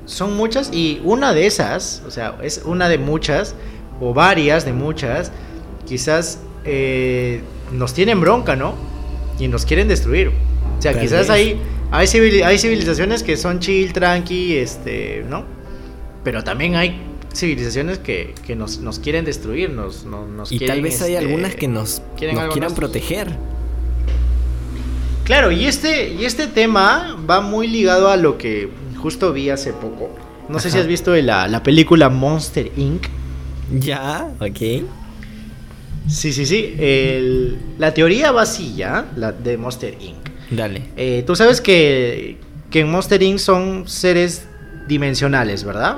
son 0.05 0.35
muchas 0.35 0.73
y 0.73 0.99
una 1.03 1.35
de 1.35 1.45
esas, 1.45 2.01
o 2.07 2.09
sea, 2.09 2.35
es 2.41 2.63
una 2.65 2.89
de 2.89 2.97
muchas, 2.97 3.53
o 4.01 4.15
varias 4.15 4.65
de 4.65 4.73
muchas, 4.73 5.31
quizás 5.85 6.39
eh, 6.63 7.41
nos 7.71 7.93
tienen 7.93 8.19
bronca, 8.19 8.55
¿no? 8.55 8.73
Y 9.37 9.47
nos 9.47 9.63
quieren 9.63 9.87
destruir. 9.87 10.31
O 10.79 10.81
sea, 10.81 10.99
quizás 10.99 11.29
hay, 11.91 12.07
civilizaciones 12.07 13.23
que 13.23 13.37
son 13.37 13.59
chill, 13.59 13.93
tranqui, 13.93 14.57
este, 14.57 15.23
¿no? 15.29 15.45
Pero 16.23 16.43
también 16.43 16.75
hay 16.75 17.01
civilizaciones 17.33 17.99
que, 17.99 18.33
que 18.45 18.55
nos, 18.55 18.79
nos, 18.79 18.99
quieren 18.99 19.25
destruir, 19.25 19.69
nos, 19.69 20.05
nos 20.05 20.51
y 20.51 20.59
tal 20.59 20.81
vez 20.81 21.01
hay 21.01 21.13
este, 21.13 21.25
algunas 21.25 21.55
que 21.55 21.67
nos, 21.67 22.01
nos 22.33 22.53
quieran 22.53 22.73
proteger. 22.73 23.35
Claro, 25.23 25.51
y 25.51 25.65
este, 25.65 26.13
y 26.13 26.25
este 26.25 26.47
tema 26.47 27.17
va 27.29 27.41
muy 27.41 27.67
ligado 27.67 28.09
a 28.09 28.17
lo 28.17 28.37
que 28.37 28.69
justo 28.97 29.33
vi 29.33 29.49
hace 29.49 29.73
poco. 29.73 30.09
No 30.49 30.59
sé 30.59 30.69
si 30.69 30.77
has 30.77 30.87
visto 30.87 31.15
la, 31.15 31.47
la 31.47 31.63
película 31.63 32.09
Monster 32.09 32.71
Inc. 32.77 33.07
Ya, 33.79 34.31
ok. 34.39 34.85
Sí, 36.07 36.31
sí, 36.31 36.45
sí. 36.45 36.75
la 37.79 37.93
teoría 37.93 38.31
va 38.31 38.43
así, 38.43 38.75
¿ya? 38.75 39.11
La 39.15 39.31
de 39.31 39.57
Monster 39.57 39.97
Inc. 39.99 40.34
Dale. 40.49 40.83
Eh, 40.97 41.23
Tú 41.25 41.35
sabes 41.35 41.61
que, 41.61 42.37
que 42.69 42.81
en 42.81 42.91
Monster 42.91 43.21
Inc. 43.23 43.39
son 43.39 43.87
seres 43.87 44.47
dimensionales, 44.87 45.63
¿verdad? 45.63 45.97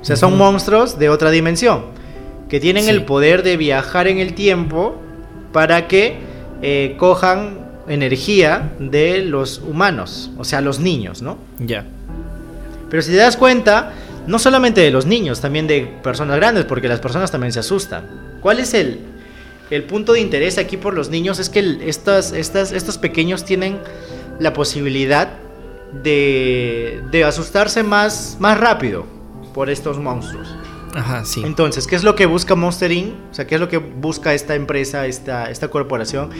O 0.00 0.04
sea, 0.04 0.16
son 0.16 0.36
monstruos 0.36 0.98
de 0.98 1.08
otra 1.08 1.30
dimensión. 1.30 1.86
Que 2.48 2.60
tienen 2.60 2.88
el 2.88 3.04
poder 3.04 3.42
de 3.42 3.56
viajar 3.56 4.08
en 4.08 4.18
el 4.18 4.34
tiempo 4.34 4.96
para 5.52 5.88
que 5.88 6.16
eh, 6.62 6.94
cojan 6.98 7.58
energía 7.88 8.72
de 8.78 9.24
los 9.24 9.58
humanos, 9.58 10.30
o 10.38 10.44
sea, 10.44 10.60
los 10.60 10.78
niños, 10.78 11.22
¿no? 11.22 11.38
Ya. 11.58 11.84
Pero 12.90 13.02
si 13.02 13.10
te 13.10 13.16
das 13.16 13.36
cuenta, 13.36 13.92
no 14.26 14.38
solamente 14.38 14.80
de 14.80 14.90
los 14.90 15.06
niños, 15.06 15.40
también 15.40 15.66
de 15.66 15.82
personas 16.02 16.36
grandes, 16.36 16.64
porque 16.64 16.88
las 16.88 17.00
personas 17.00 17.30
también 17.30 17.52
se 17.52 17.60
asustan. 17.60 18.04
¿Cuál 18.40 18.60
es 18.60 18.74
el, 18.74 19.00
el 19.70 19.84
punto 19.84 20.12
de 20.12 20.20
interés 20.20 20.58
aquí 20.58 20.76
por 20.76 20.94
los 20.94 21.10
niños? 21.10 21.38
Es 21.38 21.50
que 21.50 21.78
estas, 21.86 22.32
estas, 22.32 22.72
estos 22.72 22.98
pequeños 22.98 23.44
tienen 23.44 23.78
la 24.38 24.52
posibilidad 24.52 25.38
de, 25.92 27.02
de 27.10 27.24
asustarse 27.24 27.82
más, 27.82 28.36
más 28.40 28.58
rápido 28.58 29.06
por 29.54 29.70
estos 29.70 29.98
monstruos. 29.98 30.54
Ajá, 30.94 31.24
sí. 31.24 31.42
Entonces, 31.44 31.86
¿qué 31.86 31.96
es 31.96 32.04
lo 32.04 32.14
que 32.14 32.26
busca 32.26 32.54
Monster 32.54 32.90
Inc? 32.92 33.12
O 33.30 33.34
sea, 33.34 33.46
¿qué 33.46 33.56
es 33.56 33.60
lo 33.60 33.68
que 33.68 33.78
busca 33.78 34.34
esta 34.34 34.54
empresa, 34.54 35.06
esta, 35.06 35.50
esta 35.50 35.68
corporación? 35.68 36.30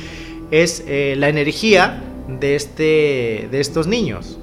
Es 0.50 0.82
eh, 0.86 1.14
la 1.18 1.28
energía 1.28 2.02
de, 2.40 2.56
este, 2.56 3.48
de 3.50 3.60
estos 3.60 3.86
niños. 3.86 4.38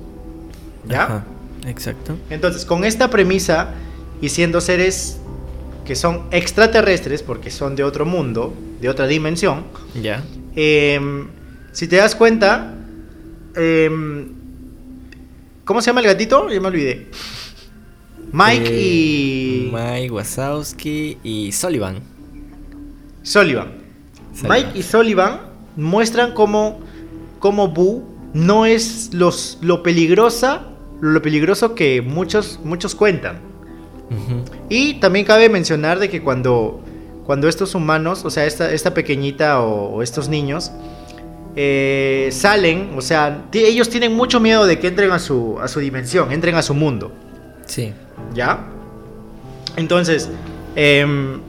¿Ya? 0.88 1.04
Ajá. 1.04 1.26
Exacto. 1.68 2.16
Entonces, 2.30 2.66
con 2.66 2.86
esta 2.86 3.10
premisa 3.10 3.74
y 4.22 4.30
siendo 4.30 4.62
seres 4.62 5.18
que 5.86 5.96
son 5.96 6.28
extraterrestres, 6.32 7.24
porque 7.24 7.52
son 7.52 7.76
de 7.76 7.84
otro 7.84 8.06
mundo, 8.06 8.54
de 8.82 8.90
otra 8.90 9.08
dimensión, 9.08 9.66
ya. 10.02 10.24
Em, 10.56 11.28
si 11.72 11.88
te 11.88 11.98
das 11.98 12.16
cuenta, 12.16 12.74
em, 13.56 14.30
¿cómo 15.64 15.82
se 15.82 15.88
llama 15.88 16.02
el 16.02 16.08
gatito? 16.08 16.50
Ya 16.50 16.60
me 16.60 16.68
olvidé. 16.68 17.08
Mike 18.32 18.70
eh, 18.70 18.82
y. 18.82 19.72
Mike 19.72 20.12
Wazowski 20.12 21.18
y 21.24 21.52
Sullivan. 21.52 22.00
Sullivan. 23.24 23.74
Mike 24.44 24.72
y 24.76 24.84
Sullivan 24.84 25.42
muestran 25.76 26.34
cómo, 26.34 26.82
cómo 27.40 27.70
Boo 27.70 28.04
no 28.34 28.66
es 28.66 29.14
los, 29.14 29.60
lo 29.62 29.82
peligrosa 29.84 30.72
lo 31.02 31.22
peligroso 31.22 31.76
que 31.76 32.02
muchos, 32.02 32.60
muchos 32.64 32.96
cuentan. 32.96 33.40
Y 34.70 34.96
también 34.96 35.26
cabe 35.26 35.50
mencionar 35.50 36.00
de 36.00 36.10
que 36.10 36.22
cuando, 36.22 36.82
cuando 37.26 37.48
estos 37.48 37.76
humanos, 37.76 38.24
o 38.26 38.30
sea, 38.30 38.46
esta, 38.46 38.72
esta 38.72 38.94
pequeñita 38.94 39.62
o, 39.62 40.02
estos 40.02 40.30
niños, 40.30 40.72
eh, 41.56 42.30
salen, 42.32 42.92
o 42.98 43.02
sea, 43.02 43.46
ellos 43.54 43.90
tienen 43.90 44.14
mucho 44.14 44.40
miedo 44.40 44.66
de 44.66 44.80
que 44.80 44.88
entren 44.88 45.12
a 45.12 45.20
su, 45.20 45.58
a 45.60 45.68
su 45.68 45.80
dimensión, 45.80 46.32
entren 46.32 46.56
a 46.56 46.62
su 46.62 46.74
mundo. 46.74 47.12
Sí. 47.66 47.94
¿Ya? 48.34 48.60
Entonces, 49.76 50.30
em, 50.76 51.40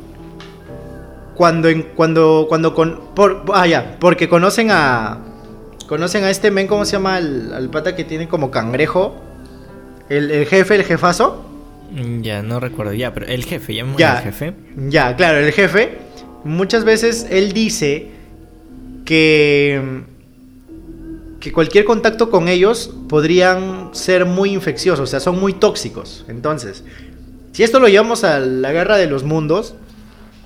cuando, 1.34 1.68
cuando, 1.94 2.46
cuando, 2.48 2.74
con, 2.74 3.00
por, 3.14 3.44
ah, 3.52 3.66
ya, 3.66 3.96
porque 4.00 4.28
conocen 4.28 4.70
a, 4.70 5.18
conocen 5.86 6.24
a 6.24 6.30
este 6.30 6.50
men, 6.50 6.66
¿cómo 6.66 6.84
se 6.84 6.92
llama? 6.92 7.16
al 7.16 7.68
pata 7.70 7.94
que 7.94 8.04
tiene 8.04 8.28
como 8.28 8.50
cangrejo. 8.50 9.26
El, 10.08 10.46
jefe, 10.46 10.76
el 10.76 10.84
jefazo. 10.84 11.44
Mm, 11.90 12.22
ya, 12.22 12.42
no 12.42 12.61
recuerdo. 12.61 12.92
Ya, 12.92 13.12
pero 13.14 13.27
el 13.27 13.44
jefe, 13.44 13.75
ya, 13.75 13.85
el 14.18 14.25
jefe. 14.25 14.55
Ya, 14.88 15.16
claro, 15.16 15.38
el 15.38 15.53
jefe. 15.53 15.99
Muchas 16.44 16.85
veces 16.85 17.27
él 17.31 17.53
dice 17.53 18.09
que. 19.05 20.03
que 21.40 21.53
cualquier 21.53 21.85
contacto 21.85 22.31
con 22.31 22.49
ellos 22.49 22.94
podrían 23.09 23.90
ser 23.92 24.25
muy 24.27 24.51
infecciosos, 24.51 25.01
o 25.01 25.07
sea, 25.07 25.20
son 25.20 25.38
muy 25.40 25.53
tóxicos. 25.53 26.25
Entonces, 26.29 26.85
si 27.53 27.62
esto 27.62 27.81
lo 27.81 27.88
llevamos 27.88 28.25
a 28.25 28.38
la 28.38 28.72
guerra 28.72 28.96
de 28.96 29.07
los 29.07 29.25
mundos, 29.25 29.75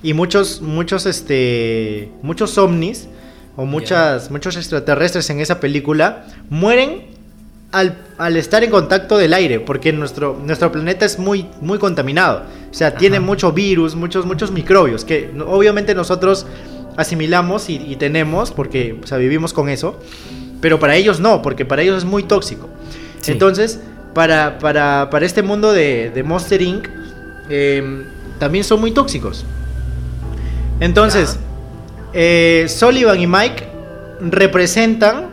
y 0.02 0.14
muchos, 0.14 0.60
muchos, 0.62 1.06
este, 1.06 2.10
muchos 2.22 2.56
ovnis 2.58 3.08
o 3.56 3.66
muchas, 3.66 4.30
muchos 4.30 4.56
extraterrestres 4.56 5.28
en 5.30 5.40
esa 5.40 5.60
película 5.60 6.26
mueren 6.48 7.02
al, 7.72 8.36
estar 8.36 8.64
en 8.64 8.70
contacto 8.70 9.16
del 9.16 9.32
aire, 9.32 9.60
porque 9.60 9.92
nuestro, 9.92 10.38
nuestro 10.44 10.72
planeta 10.72 11.04
es 11.04 11.18
muy, 11.18 11.46
muy 11.60 11.78
contaminado. 11.78 12.42
O 12.70 12.74
sea, 12.74 12.94
tiene 12.94 13.20
mucho 13.20 13.52
virus, 13.52 13.94
muchos, 13.94 14.26
muchos 14.26 14.50
microbios, 14.50 15.04
que 15.04 15.30
obviamente 15.46 15.94
nosotros 15.94 16.46
asimilamos 16.96 17.70
y, 17.70 17.96
tenemos, 17.96 18.50
porque 18.50 18.98
o 19.02 19.06
sea, 19.06 19.18
vivimos 19.18 19.52
con 19.52 19.68
eso, 19.68 19.98
pero 20.60 20.78
para 20.78 20.96
ellos 20.96 21.20
no, 21.20 21.42
porque 21.42 21.64
para 21.64 21.82
ellos 21.82 21.98
es 21.98 22.04
muy 22.04 22.24
tóxico. 22.24 22.68
Entonces, 23.26 23.80
para, 24.14 24.58
para, 24.58 25.08
para, 25.10 25.24
este 25.24 25.42
mundo 25.42 25.72
de, 25.72 26.10
de 26.10 26.22
Monster 26.22 26.60
Inc., 26.60 26.88
em, 27.48 28.04
también 28.38 28.64
son 28.64 28.80
muy 28.80 28.90
tóxicos. 28.90 29.44
Entonces, 30.80 31.38
eh, 32.12 32.66
Sullivan 32.68 33.20
y 33.20 33.26
Mike 33.26 33.68
representan 34.20 35.28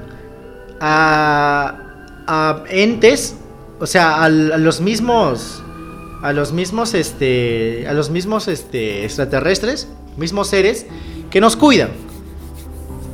a, 0.79 1.86
a 2.27 2.63
entes, 2.69 3.35
o 3.79 3.87
sea, 3.87 4.23
a, 4.23 4.29
los 4.29 4.81
mismos, 4.81 5.63
a 6.21 6.33
los 6.33 6.51
mismos, 6.51 6.93
este, 6.93 7.87
a 7.87 7.93
los 7.93 8.09
mismos, 8.09 8.47
este, 8.47 9.05
extraterrestres, 9.05 9.87
mismos 10.17 10.49
seres 10.49 10.85
que 11.31 11.41
nos 11.41 11.55
cuidan. 11.55 11.89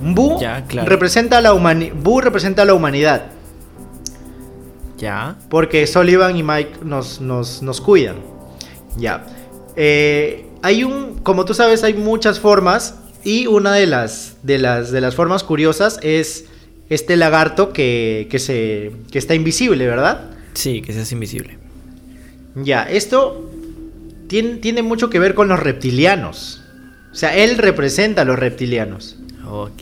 Bu 0.02 0.38
representa 0.86 1.38
a 1.38 1.41
la 1.41 1.54
Bu 1.54 2.19
representa 2.19 2.63
a 2.63 2.65
la 2.65 2.73
humanidad. 2.73 3.28
Ya. 4.97 5.38
Porque 5.49 5.88
Sullivan 5.88 6.36
y 6.36 6.43
Mike 6.43 6.80
nos, 6.84 7.21
nos, 7.21 7.62
nos 7.62 7.80
cuidan. 7.80 8.17
Ya. 8.97 9.26
Eh, 9.76 10.49
hay 10.62 10.84
un, 10.84 11.19
como 11.23 11.45
tú 11.45 11.54
sabes, 11.54 11.84
hay 11.84 11.93
muchas 11.93 12.39
formas 12.39 12.95
y 13.23 13.47
una 13.47 13.73
de 13.73 13.88
las, 13.88 14.38
de 14.43 14.58
las, 14.58 14.91
de 14.91 15.02
las 15.02 15.15
formas 15.15 15.43
curiosas 15.43 15.99
es 16.02 16.45
este 16.94 17.18
lagarto 17.18 17.74
que, 17.74 18.28
que, 18.30 18.40
se, 18.40 18.92
que 19.12 19.20
está 19.20 19.36
invisible, 19.36 19.86
¿verdad? 19.88 20.32
Sí, 20.54 20.82
que 20.82 20.94
se 20.94 21.02
hace 21.02 21.16
invisible. 21.16 21.58
Ya, 22.56 22.84
esto 22.84 23.52
tiene, 24.28 24.56
tiene 24.58 24.84
mucho 24.84 25.10
que 25.10 25.20
ver 25.20 25.34
con 25.34 25.48
los 25.48 25.60
reptilianos. 25.60 26.62
O 27.12 27.16
sea, 27.16 27.36
él 27.38 27.58
representa 27.58 28.24
a 28.24 28.26
los 28.26 28.38
reptilianos. 28.38 29.18
Ok. 29.48 29.82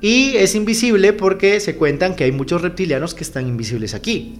Y 0.00 0.36
es 0.36 0.54
invisible 0.54 1.12
porque 1.12 1.60
se 1.60 1.76
cuentan 1.76 2.16
que 2.16 2.24
hay 2.24 2.32
muchos 2.32 2.62
reptilianos 2.62 3.14
que 3.14 3.22
están 3.22 3.46
invisibles 3.46 3.94
aquí. 3.94 4.38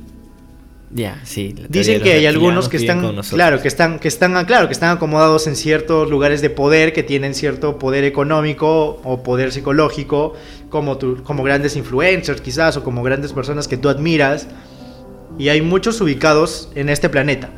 Ya, 0.92 1.20
sí. 1.24 1.54
Dicen 1.68 2.02
que 2.02 2.14
hay 2.14 2.26
algunos 2.26 2.68
que 2.68 2.76
están, 2.76 3.20
claro, 3.30 3.62
que 3.62 3.68
están, 3.68 4.00
que 4.00 4.08
están, 4.08 4.36
ah, 4.36 4.44
claro, 4.44 4.66
que 4.66 4.72
están 4.72 4.96
acomodados 4.96 5.46
en 5.46 5.54
ciertos 5.54 6.10
lugares 6.10 6.42
de 6.42 6.50
poder, 6.50 6.92
que 6.92 7.04
tienen 7.04 7.34
cierto 7.34 7.78
poder 7.78 8.02
económico 8.02 9.00
o 9.04 9.22
poder 9.22 9.52
psicológico, 9.52 10.34
como, 10.68 10.98
como 11.22 11.44
grandes 11.44 11.76
influencers 11.76 12.40
quizás 12.40 12.76
o 12.76 12.82
como 12.82 13.04
grandes 13.04 13.32
personas 13.32 13.68
que 13.68 13.76
tú 13.76 13.88
admiras. 13.88 14.48
Y 15.38 15.48
hay 15.48 15.62
muchos 15.62 16.00
ubicados 16.00 16.70
en 16.74 16.88
este 16.88 17.08
planeta. 17.08 17.50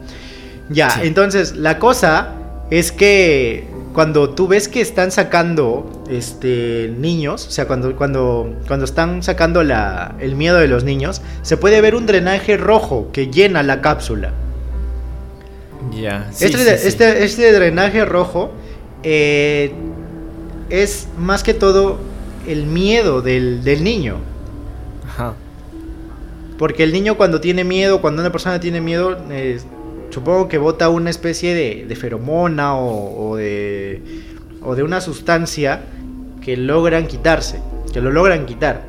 Ya, 0.69 1.01
entonces 1.03 1.57
la 1.57 1.79
cosa 1.79 2.35
es 2.71 2.93
que 2.93 3.67
cuando 3.93 4.31
tú 4.31 4.49
ves 4.49 4.69
que 4.69 4.81
están 4.81 5.11
sacando 5.11 6.05
este, 6.09 6.93
niños, 6.99 7.47
o 7.47 7.51
sea, 7.51 7.67
cuando, 7.67 7.95
cuando, 7.97 8.55
cuando 8.67 8.85
están 8.85 9.23
sacando 9.23 9.63
la, 9.63 10.15
el 10.19 10.35
miedo 10.35 10.59
de 10.59 10.69
los 10.69 10.85
niños, 10.85 11.21
se 11.43 11.57
puede 11.57 11.81
ver 11.81 11.95
un 11.95 12.07
drenaje 12.07 12.57
rojo 12.57 13.09
que 13.13 13.29
llena 13.29 13.63
la 13.63 13.81
cápsula. 13.81 14.33
Ya. 15.95 16.31
este, 16.41 16.87
este, 16.87 17.25
este, 17.25 17.53
drenaje 17.53 18.05
rojo 18.05 18.53
eh, 19.03 19.73
es 20.71 21.09
más 21.19 21.43
que 21.43 21.55
todo 21.55 21.99
el 22.47 22.67
miedo 22.67 23.21
del, 23.21 23.63
del 23.63 23.85
niño. 23.85 24.17
Ajá. 25.07 25.35
Porque 26.57 26.85
el 26.85 26.93
niño 26.93 27.17
cuando 27.17 27.41
tiene 27.41 27.65
miedo, 27.65 28.01
cuando 28.01 28.23
una 28.23 28.31
persona 28.31 28.61
tiene 28.61 28.81
miedo, 28.81 29.19
supongo 30.13 30.49
que 30.49 30.59
bota 30.59 30.91
una 30.91 31.11
especie 31.11 31.55
de, 31.55 31.97
feromona 31.97 32.77
o, 32.77 33.37
de, 33.37 34.03
o 34.61 34.75
de 34.75 34.83
una 34.83 35.01
sustancia 35.01 35.83
que 36.43 36.57
logran 36.57 37.07
quitarse, 37.07 37.61
que 37.93 38.01
lo 38.01 38.13
logran 38.13 38.45
quitar. 38.45 38.83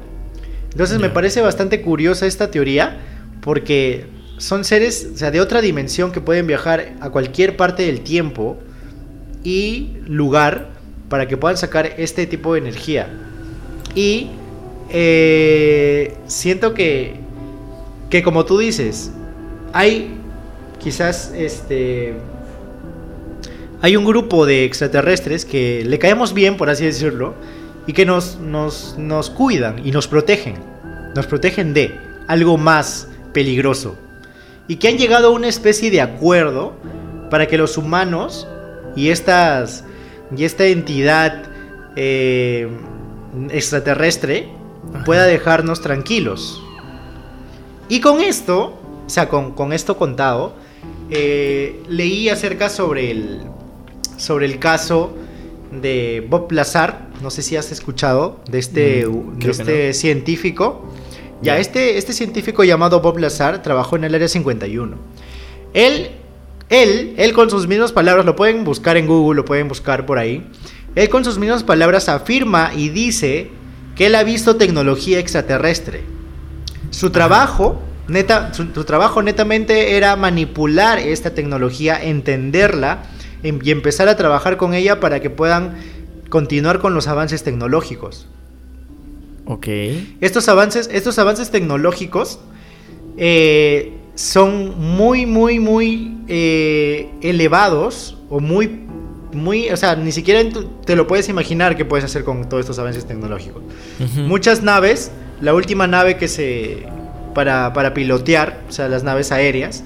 Entonces 0.71 0.99
me 0.99 1.09
parece 1.09 1.41
bastante 1.41 1.81
curiosa 1.81 2.25
esta 2.25 2.51
teoría 2.51 2.99
porque 3.41 4.05
son 4.37 4.65
seres 4.65 5.11
o 5.13 5.17
sea, 5.17 5.31
de 5.31 5.39
otra 5.39 5.61
dimensión 5.61 6.11
que 6.11 6.19
pueden 6.19 6.45
viajar 6.45 6.93
a 6.99 7.09
cualquier 7.09 7.55
parte 7.55 7.83
del 7.83 8.01
tiempo 8.01 8.57
y 9.43 9.97
lugar 10.05 10.71
para 11.07 11.27
que 11.27 11.37
puedan 11.37 11.57
sacar 11.57 11.93
este 11.97 12.25
tipo 12.25 12.53
de 12.53 12.59
energía. 12.59 13.07
Y 13.95 14.31
eh, 14.89 16.15
siento 16.25 16.73
que, 16.73 17.15
que 18.09 18.23
como 18.23 18.45
tú 18.45 18.57
dices, 18.57 19.11
hay 19.71 20.22
quizás 20.83 21.31
este 21.35 22.15
hay 23.83 23.97
un 23.97 24.05
grupo 24.05 24.45
de 24.45 24.63
extraterrestres 24.63 25.43
que 25.43 25.83
le 25.85 25.99
caemos 25.99 26.33
bien, 26.33 26.55
por 26.55 26.69
así 26.69 26.85
decirlo, 26.85 27.33
y 27.85 27.91
que 27.91 28.05
nos, 28.05 28.39
nos, 28.39 28.95
nos 28.97 29.29
cuidan 29.29 29.85
y 29.85 29.91
nos 29.91 30.07
protegen. 30.07 30.55
Nos 31.13 31.27
protegen 31.27 31.73
de 31.73 31.99
algo 32.29 32.57
más 32.57 33.09
peligroso. 33.33 33.97
Y 34.69 34.77
que 34.77 34.87
han 34.87 34.97
llegado 34.97 35.27
a 35.27 35.31
una 35.31 35.49
especie 35.49 35.91
de 35.91 35.99
acuerdo 35.99 36.77
para 37.29 37.47
que 37.47 37.57
los 37.57 37.77
humanos 37.77 38.47
y, 38.95 39.09
estas, 39.09 39.83
y 40.33 40.45
esta 40.45 40.65
entidad 40.65 41.43
eh, 41.97 42.69
extraterrestre 43.49 44.47
pueda 45.05 45.25
dejarnos 45.25 45.81
tranquilos. 45.81 46.63
Y 47.89 47.99
con 47.99 48.21
esto, 48.21 48.79
o 49.05 49.09
sea, 49.09 49.27
con, 49.27 49.51
con 49.51 49.73
esto 49.73 49.97
contado, 49.97 50.55
eh, 51.15 51.83
leí 51.87 52.29
acerca 52.29 52.69
sobre 52.69 53.11
el, 53.11 53.41
sobre 54.17 54.47
el 54.47 54.57
caso 54.57 55.15
de 55.71 56.25
Bob 56.27 56.51
Lazar, 56.51 57.09
no 57.21 57.29
sé 57.29 57.43
si 57.43 57.55
has 57.55 57.71
escuchado, 57.71 58.39
de 58.49 58.57
este, 58.57 59.05
mm, 59.05 59.39
este 59.47 59.93
científico. 59.93 60.91
Ya, 61.43 61.59
este, 61.59 61.99
este 61.99 62.13
científico 62.13 62.63
llamado 62.63 63.01
Bob 63.01 63.19
Lazar 63.19 63.61
trabajó 63.61 63.95
en 63.95 64.05
el 64.05 64.15
Área 64.15 64.27
51. 64.27 64.97
Él, 65.75 66.09
él, 66.69 67.13
él 67.17 67.33
con 67.33 67.49
sus 67.51 67.67
mismas 67.67 67.91
palabras, 67.91 68.25
lo 68.25 68.35
pueden 68.35 68.63
buscar 68.63 68.97
en 68.97 69.05
Google, 69.05 69.37
lo 69.37 69.45
pueden 69.45 69.67
buscar 69.67 70.07
por 70.07 70.17
ahí. 70.17 70.49
Él 70.95 71.09
con 71.09 71.23
sus 71.23 71.37
mismas 71.37 71.63
palabras 71.63 72.09
afirma 72.09 72.71
y 72.75 72.89
dice 72.89 73.51
que 73.95 74.07
él 74.07 74.15
ha 74.15 74.23
visto 74.23 74.55
tecnología 74.55 75.19
extraterrestre. 75.19 76.01
Su 76.89 77.11
trabajo 77.11 77.81
Neta, 78.07 78.53
su, 78.53 78.65
trabajo 78.83 79.21
netamente 79.21 79.95
era 79.95 80.15
manipular 80.15 80.99
esta 80.99 81.33
tecnología, 81.33 82.03
entenderla 82.03 83.03
em, 83.43 83.59
y 83.63 83.71
empezar 83.71 84.09
a 84.09 84.17
trabajar 84.17 84.57
con 84.57 84.73
ella 84.73 84.99
para 84.99 85.21
que 85.21 85.29
puedan 85.29 85.75
continuar 86.29 86.79
con 86.79 86.93
los 86.93 87.07
avances 87.07 87.43
tecnológicos. 87.43 88.27
Ok. 89.45 89.67
Estos 90.19 90.49
avances, 90.49 90.89
estos 90.91 91.17
avances 91.19 91.49
tecnológicos 91.49 92.39
eh, 93.17 93.93
son 94.15 94.79
muy, 94.79 95.25
muy, 95.25 95.59
muy 95.59 96.17
eh, 96.27 97.09
elevados 97.21 98.17
o 98.29 98.39
muy, 98.39 98.81
muy, 99.31 99.69
o 99.69 99.77
sea, 99.77 99.95
ni 99.95 100.11
siquiera 100.11 100.41
te 100.85 100.95
lo 100.95 101.07
puedes 101.07 101.29
imaginar 101.29 101.75
que 101.77 101.85
puedes 101.85 102.03
hacer 102.05 102.23
con 102.23 102.47
todos 102.49 102.61
estos 102.61 102.79
avances 102.79 103.05
tecnológicos. 103.05 103.63
Muchas 104.15 104.61
naves, 104.61 105.11
la 105.41 105.53
última 105.53 105.87
nave 105.87 106.17
que 106.17 106.27
se, 106.27 106.85
para, 107.33 107.73
para 107.73 107.93
pilotear, 107.93 108.61
o 108.69 108.71
sea, 108.71 108.87
las 108.87 109.03
naves 109.03 109.31
aéreas, 109.31 109.83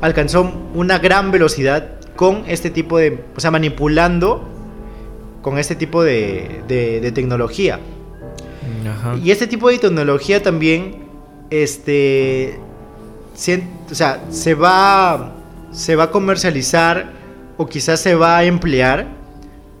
alcanzó 0.00 0.52
una 0.74 0.98
gran 0.98 1.30
velocidad 1.30 1.92
con 2.16 2.44
este 2.46 2.70
tipo 2.70 2.98
de, 2.98 3.24
o 3.36 3.40
sea, 3.40 3.50
manipulando 3.50 4.48
con 5.42 5.58
este 5.58 5.76
tipo 5.76 6.02
de, 6.02 6.62
de, 6.66 7.12
tecnología. 7.12 7.78
Y 9.22 9.30
este 9.30 9.46
tipo 9.46 9.68
de 9.68 9.78
tecnología 9.78 10.42
también, 10.42 11.04
este, 11.50 12.58
o 13.90 13.94
sea, 13.94 14.24
se 14.30 14.54
va, 14.54 15.34
se 15.70 15.94
va 15.94 16.04
a 16.04 16.10
comercializar 16.10 17.12
o 17.56 17.66
quizás 17.66 18.00
se 18.00 18.14
va 18.14 18.38
a 18.38 18.44
emplear 18.44 19.06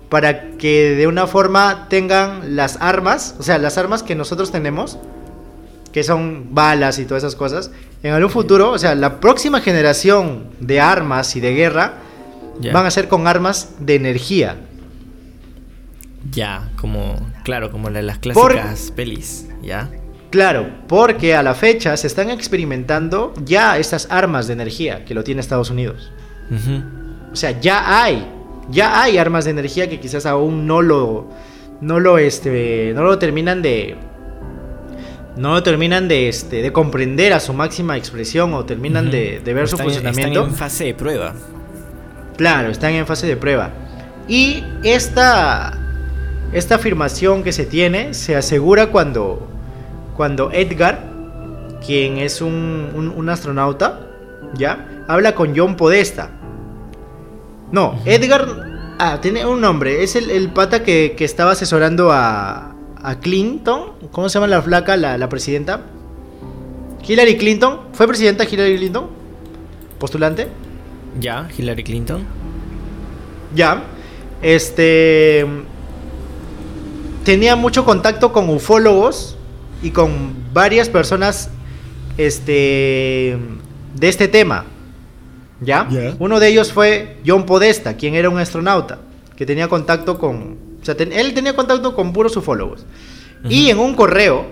para 0.08 0.52
que 0.52 0.94
de 0.94 1.06
una 1.06 1.26
forma 1.26 1.86
tengan 1.88 2.56
las 2.56 2.78
armas, 2.80 3.34
o 3.38 3.42
sea, 3.42 3.58
las 3.58 3.76
armas 3.76 4.02
que 4.02 4.14
nosotros 4.14 4.52
tenemos, 4.52 4.98
que 5.96 6.04
son 6.04 6.54
balas 6.54 6.98
y 6.98 7.06
todas 7.06 7.22
esas 7.22 7.36
cosas, 7.36 7.70
en 8.02 8.12
algún 8.12 8.28
futuro, 8.28 8.70
o 8.70 8.78
sea, 8.78 8.94
la 8.94 9.18
próxima 9.18 9.62
generación 9.62 10.50
de 10.60 10.78
armas 10.78 11.34
y 11.36 11.40
de 11.40 11.54
guerra 11.54 11.94
van 12.70 12.84
a 12.84 12.90
ser 12.90 13.08
con 13.08 13.26
armas 13.26 13.70
de 13.78 13.94
energía. 13.94 14.56
Ya, 16.30 16.68
como, 16.78 17.16
claro, 17.44 17.70
como 17.70 17.88
las 17.88 18.18
clásicas 18.18 18.92
pelis, 18.94 19.48
¿ya? 19.62 19.88
Claro, 20.28 20.68
porque 20.86 21.34
a 21.34 21.42
la 21.42 21.54
fecha 21.54 21.96
se 21.96 22.08
están 22.08 22.28
experimentando 22.28 23.32
ya 23.42 23.78
estas 23.78 24.06
armas 24.10 24.48
de 24.48 24.52
energía 24.52 25.06
que 25.06 25.14
lo 25.14 25.24
tiene 25.24 25.40
Estados 25.40 25.70
Unidos. 25.70 26.12
O 27.32 27.36
sea, 27.36 27.58
ya 27.58 28.02
hay 28.02 28.30
Ya 28.70 29.00
hay 29.00 29.16
armas 29.16 29.46
de 29.46 29.52
energía 29.52 29.88
que 29.88 29.98
quizás 29.98 30.26
aún 30.26 30.66
no 30.66 30.82
lo, 30.82 31.30
no 31.80 32.00
lo, 32.00 32.18
este, 32.18 32.92
no 32.94 33.02
lo 33.02 33.18
terminan 33.18 33.62
de, 33.62 33.96
no 35.36 35.52
lo 35.52 35.62
terminan 35.62 36.08
de, 36.08 36.28
este, 36.28 36.62
de 36.62 36.72
comprender 36.72 37.32
a 37.32 37.40
su 37.40 37.52
máxima 37.52 37.96
expresión 37.96 38.54
o 38.54 38.64
terminan 38.64 39.10
de, 39.10 39.40
ver 39.44 39.68
su 39.68 39.76
funcionamiento. 39.76 40.40
Están 40.40 40.52
en 40.52 40.56
fase 40.56 40.84
de 40.84 40.94
prueba. 40.94 41.34
Claro, 42.36 42.70
están 42.70 42.92
en 42.92 43.06
fase 43.06 43.26
de 43.26 43.36
prueba. 43.36 43.70
Y 44.28 44.64
esta, 44.82 45.78
esta 46.52 46.76
afirmación 46.76 47.42
que 47.42 47.52
se 47.52 47.66
tiene 47.66 48.14
se 48.14 48.34
asegura 48.34 48.88
cuando, 48.88 49.46
cuando 50.16 50.50
Edgar, 50.52 51.04
quien 51.84 52.16
es 52.18 52.40
un, 52.40 53.12
un, 53.14 53.28
astronauta, 53.28 54.00
¿ya? 54.54 55.04
Habla 55.06 55.34
con 55.34 55.56
John 55.56 55.76
Podesta. 55.76 56.30
No, 57.70 58.00
Edgar 58.06 58.46
ah, 58.98 59.18
tiene 59.20 59.44
un 59.44 59.60
nombre. 59.60 60.02
Es 60.02 60.16
el, 60.16 60.48
pata 60.50 60.82
que, 60.82 61.14
que, 61.16 61.24
estaba 61.24 61.52
asesorando 61.52 62.10
a, 62.10 62.65
a 63.06 63.20
Clinton. 63.20 63.92
¿Cómo 64.10 64.28
se 64.28 64.34
llama 64.34 64.48
la 64.48 64.60
flaca, 64.60 64.96
la, 64.96 65.16
la 65.16 65.28
presidenta? 65.28 65.80
Hillary 67.06 67.36
Clinton. 67.36 67.78
¿Fue 67.92 68.08
presidenta 68.08 68.44
Hillary 68.44 68.76
Clinton? 68.78 69.06
¿Postulante? 70.00 70.48
Ya, 71.20 71.48
Hillary 71.56 71.84
Clinton. 71.84 72.24
Ya. 73.54 73.84
Este. 74.42 75.46
Tenía 77.24 77.54
mucho 77.54 77.84
contacto 77.84 78.32
con 78.32 78.50
ufólogos 78.50 79.36
y 79.84 79.90
con 79.90 80.34
varias 80.52 80.88
personas. 80.88 81.48
Este. 82.18 83.38
De 83.94 84.08
este 84.08 84.26
tema. 84.26 84.64
¿Ya? 85.60 85.88
Uno 86.18 86.40
de 86.40 86.48
ellos 86.48 86.72
fue 86.72 87.18
John 87.24 87.46
Podesta, 87.46 87.96
quien 87.96 88.16
era 88.16 88.28
un 88.28 88.38
astronauta. 88.38 88.98
Que 89.36 89.46
tenía 89.46 89.68
contacto 89.68 90.18
con 90.18 90.65
o 90.88 90.94
sea, 90.94 91.20
él 91.20 91.34
tenía 91.34 91.56
contacto 91.56 91.94
con 91.94 92.12
puros 92.12 92.36
ufólogos. 92.36 92.86
Y 93.48 93.70
en 93.70 93.78
un 93.78 93.94
correo 93.94 94.46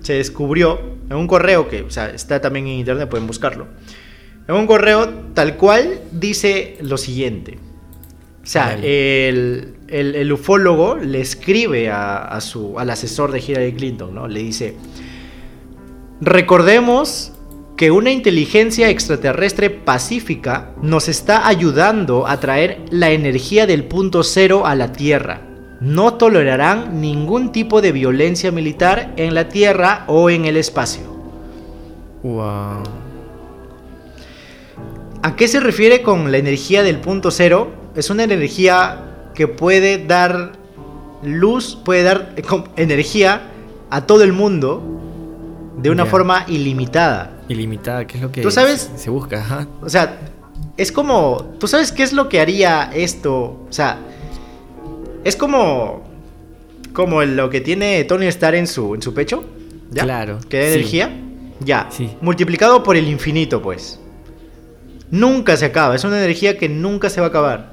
se 0.00 0.14
descubrió, 0.14 0.80
en 1.10 1.16
un 1.16 1.26
correo 1.26 1.68
que 1.68 1.82
o 1.82 1.90
sea, 1.90 2.10
está 2.10 2.40
también 2.40 2.66
en 2.66 2.74
internet, 2.74 3.08
pueden 3.08 3.26
buscarlo. 3.26 3.66
En 4.48 4.54
un 4.54 4.66
correo 4.66 5.08
tal 5.34 5.56
cual 5.56 6.00
dice 6.10 6.76
lo 6.80 6.96
siguiente. 6.96 7.58
O 8.42 8.46
sea, 8.46 8.74
el, 8.74 9.74
el, 9.88 10.32
ufólogo 10.32 10.96
le 10.96 11.20
escribe 11.20 11.90
a, 11.90 12.38
su, 12.42 12.78
al 12.78 12.90
asesor 12.90 13.32
de 13.32 13.40
Hillary 13.40 13.72
Clinton, 13.72 14.14
¿no? 14.14 14.28
Le 14.28 14.40
dice, 14.40 14.76
recordemos 16.20 17.32
que 17.78 17.90
una 17.90 18.10
inteligencia 18.10 18.90
extraterrestre 18.90 19.70
pacífica 19.70 20.72
nos 20.82 21.08
está 21.08 21.48
ayudando 21.48 22.26
a 22.26 22.38
traer 22.38 22.84
la 22.90 23.12
energía 23.12 23.66
del 23.66 23.84
punto 23.84 24.22
cero 24.22 24.66
a 24.66 24.74
la 24.74 24.92
Tierra 24.92 25.53
no 25.84 26.14
tolerarán 26.14 27.00
ningún 27.02 27.52
tipo 27.52 27.82
de 27.82 27.92
violencia 27.92 28.50
militar 28.50 29.12
en 29.16 29.34
la 29.34 29.50
Tierra 29.50 30.04
o 30.06 30.30
en 30.30 30.46
el 30.46 30.56
espacio. 30.56 31.02
Wow. 32.22 32.82
¿A 35.22 35.36
qué 35.36 35.46
se 35.46 35.60
refiere 35.60 36.02
con 36.02 36.32
la 36.32 36.38
energía 36.38 36.82
del 36.82 37.00
punto 37.00 37.30
cero? 37.30 37.68
Es 37.94 38.08
una 38.08 38.24
energía 38.24 39.30
que 39.34 39.46
puede 39.46 40.04
dar 40.04 40.52
luz, 41.22 41.78
puede 41.84 42.02
dar 42.02 42.34
energía 42.76 43.42
a 43.90 44.06
todo 44.06 44.22
el 44.22 44.32
mundo 44.32 44.82
de 45.76 45.90
una 45.90 46.06
forma 46.06 46.46
ilimitada. 46.48 47.42
Ilimitada, 47.48 48.06
¿qué 48.06 48.16
es 48.16 48.22
lo 48.22 48.32
que 48.32 48.40
¿Tú 48.40 48.50
sabes? 48.50 48.90
se 48.96 49.10
busca? 49.10 49.68
O 49.82 49.88
sea, 49.90 50.18
es 50.78 50.90
como, 50.92 51.52
¿tú 51.60 51.68
sabes 51.68 51.92
qué 51.92 52.02
es 52.02 52.14
lo 52.14 52.30
que 52.30 52.40
haría 52.40 52.90
esto? 52.94 53.34
O 53.68 53.72
sea, 53.72 53.98
es 55.24 55.36
como. 55.36 56.12
Como 56.92 57.22
lo 57.24 57.50
que 57.50 57.60
tiene 57.60 58.04
Tony 58.04 58.26
Stark 58.26 58.56
en 58.56 58.68
su, 58.68 58.94
en 58.94 59.02
su 59.02 59.12
pecho. 59.14 59.44
¿Ya? 59.90 60.04
Claro. 60.04 60.38
Que 60.48 60.60
da 60.60 60.66
energía. 60.68 61.20
Ya. 61.60 61.88
Sí. 61.90 62.10
Multiplicado 62.20 62.82
por 62.82 62.96
el 62.96 63.08
infinito, 63.08 63.60
pues. 63.60 63.98
Nunca 65.10 65.56
se 65.56 65.64
acaba. 65.64 65.96
Es 65.96 66.04
una 66.04 66.18
energía 66.18 66.56
que 66.56 66.68
nunca 66.68 67.10
se 67.10 67.20
va 67.20 67.26
a 67.26 67.30
acabar. 67.30 67.72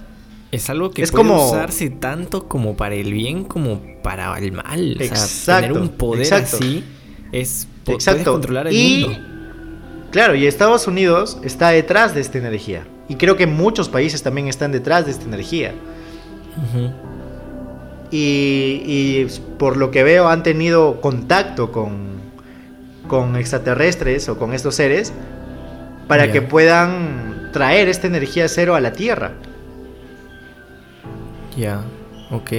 Es 0.52 0.70
algo 0.70 0.92
que 0.92 1.06
puede 1.08 1.30
usarse 1.30 1.90
tanto 1.90 2.48
como 2.48 2.76
para 2.76 2.96
el 2.96 3.14
bien 3.14 3.46
como 3.46 3.82
para 4.04 4.38
el 4.38 4.52
mal. 4.52 4.98
exacto, 5.00 5.68
tener 5.68 5.82
un 5.82 5.90
poder 5.90 6.34
así 6.34 6.84
es 7.32 7.68
exacto. 7.88 8.34
controlar 8.34 8.68
el 8.68 8.74
y, 8.74 9.06
mundo. 9.06 9.20
Claro, 10.12 10.36
y 10.36 10.46
Estados 10.46 10.88
Unidos 10.88 11.40
está 11.44 11.70
detrás 11.70 12.14
de 12.14 12.22
esta 12.22 12.38
energía. 12.38 12.86
Y 13.08 13.16
creo 13.16 13.38
que 13.38 13.48
muchos 13.48 13.88
países 13.88 14.24
también 14.24 14.48
están 14.48 14.72
detrás 14.72 15.06
de 15.06 15.12
esta 15.12 15.24
energía. 15.24 15.74
Y, 18.12 19.26
por 19.58 19.78
lo 19.78 19.90
que 19.90 20.04
veo 20.04 20.28
han 20.28 20.44
tenido 20.44 21.00
contacto 21.00 21.72
con, 21.72 22.20
con 23.08 23.36
extraterrestres 23.38 24.28
o 24.28 24.38
con 24.38 24.54
estos 24.54 24.76
seres 24.76 25.14
para 26.08 26.32
que 26.32 26.42
puedan 26.42 27.52
traer 27.54 27.88
esta 27.88 28.08
energía 28.08 28.48
cero 28.50 28.76
a 28.76 28.82
la 28.82 28.92
Tierra. 28.92 29.32
Ya, 31.58 31.84
ok. 32.32 32.52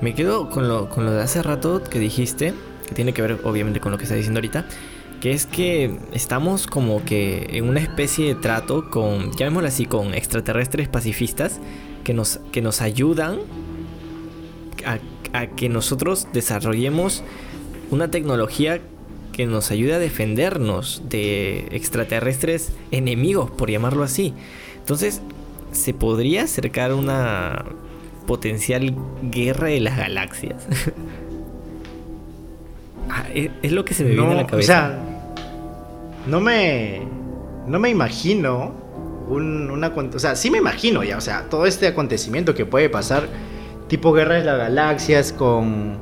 Me 0.00 0.14
quedo 0.14 0.50
con 0.50 0.68
lo, 0.68 0.88
con 0.88 1.04
lo 1.04 1.12
de 1.12 1.22
hace 1.22 1.42
rato 1.42 1.82
que 1.82 1.98
dijiste, 1.98 2.54
que 2.86 2.94
tiene 2.94 3.12
que 3.12 3.22
ver 3.22 3.38
obviamente 3.44 3.80
con 3.80 3.92
lo 3.92 3.98
que 3.98 4.04
está 4.04 4.14
diciendo 4.14 4.38
ahorita, 4.38 4.64
que 5.20 5.32
es 5.32 5.46
que 5.46 5.98
estamos 6.12 6.66
como 6.66 7.04
que 7.04 7.48
en 7.50 7.68
una 7.68 7.80
especie 7.80 8.26
de 8.26 8.34
trato 8.40 8.88
con, 8.90 9.32
llamémoslo 9.36 9.68
así, 9.68 9.86
con 9.86 10.14
extraterrestres 10.14 10.88
pacifistas 10.88 11.60
que 12.04 12.14
nos, 12.14 12.40
que 12.52 12.62
nos 12.62 12.80
ayudan 12.80 13.38
a, 15.32 15.46
que 15.46 15.68
nosotros 15.68 16.28
desarrollemos 16.32 17.22
una 17.90 18.10
tecnología 18.10 18.80
que 19.32 19.46
nos 19.46 19.70
ayude 19.70 19.94
a 19.94 19.98
defendernos 19.98 21.02
de 21.08 21.68
extraterrestres 21.70 22.72
enemigos, 22.90 23.50
por 23.50 23.70
llamarlo 23.70 24.02
así. 24.02 24.34
Entonces, 24.78 25.20
¿se 25.72 25.94
podría 25.94 26.44
acercar 26.44 26.92
una 26.92 27.64
potencial 28.26 28.94
guerra 29.22 29.68
de 29.68 29.80
las 29.80 29.96
galaxias? 29.96 30.66
Ah, 33.10 33.24
es, 33.32 33.72
lo 33.72 33.86
que 33.86 33.94
se 33.94 34.04
me 34.04 34.10
viene 34.10 34.32
a 34.32 34.34
la 34.34 34.46
cabeza. 34.46 34.60
O 34.60 34.76
sea, 34.76 34.98
no 36.26 36.40
me. 36.40 37.00
No 37.66 37.78
me 37.78 37.88
imagino 37.88 38.74
un, 39.30 39.70
una. 39.70 39.88
O 39.88 40.18
sea, 40.18 40.36
sí 40.36 40.50
me 40.50 40.58
imagino 40.58 41.02
ya. 41.02 41.16
O 41.16 41.20
sea, 41.22 41.44
todo 41.48 41.64
este 41.64 41.86
acontecimiento 41.86 42.54
que 42.54 42.66
puede 42.66 42.90
pasar 42.90 43.26
tipo 43.88 44.12
Guerra 44.12 44.36
de 44.36 44.44
las 44.44 44.58
Galaxias 44.58 45.32
con 45.32 45.98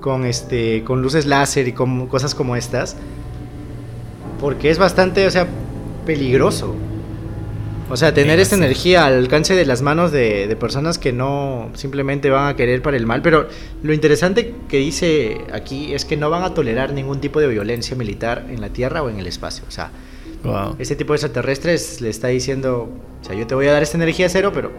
con 0.00 0.24
este 0.24 0.84
con 0.84 1.02
luces 1.02 1.26
láser 1.26 1.66
y 1.68 1.72
con 1.72 2.06
cosas 2.06 2.34
como 2.34 2.54
estas 2.54 2.96
porque 4.40 4.70
es 4.70 4.78
bastante 4.78 5.26
o 5.26 5.30
sea 5.30 5.46
peligroso. 6.04 6.74
O 7.88 7.96
sea 7.96 8.12
tener 8.12 8.40
esta 8.40 8.56
energía 8.56 9.06
al 9.06 9.14
alcance 9.14 9.54
de 9.54 9.64
las 9.64 9.80
manos 9.80 10.10
de, 10.10 10.56
personas 10.58 10.98
que 10.98 11.12
no 11.12 11.70
simplemente 11.74 12.30
van 12.30 12.48
a 12.48 12.56
querer 12.56 12.82
para 12.82 12.96
el 12.96 13.06
mal. 13.06 13.22
Pero 13.22 13.48
lo 13.82 13.92
interesante 13.92 14.54
que 14.68 14.78
dice 14.78 15.38
aquí 15.52 15.94
es 15.94 16.04
que 16.04 16.16
no 16.16 16.28
van 16.28 16.42
a 16.42 16.52
tolerar 16.52 16.92
ningún 16.92 17.20
tipo 17.20 17.38
de 17.40 17.46
violencia 17.46 17.96
militar 17.96 18.46
en 18.50 18.60
la 18.60 18.70
tierra 18.70 19.04
o 19.04 19.08
en 19.08 19.20
el 19.20 19.26
espacio. 19.28 19.64
O 19.68 19.70
sea 19.70 19.90
este 20.78 20.94
tipo 20.94 21.12
de 21.12 21.16
extraterrestres 21.16 22.00
le 22.00 22.08
está 22.08 22.28
diciendo 22.28 22.88
o 23.20 23.24
sea 23.24 23.34
yo 23.34 23.48
te 23.48 23.56
voy 23.56 23.66
a 23.66 23.72
dar 23.72 23.82
esta 23.82 23.96
energía 23.96 24.28
cero 24.28 24.52
pero 24.54 24.70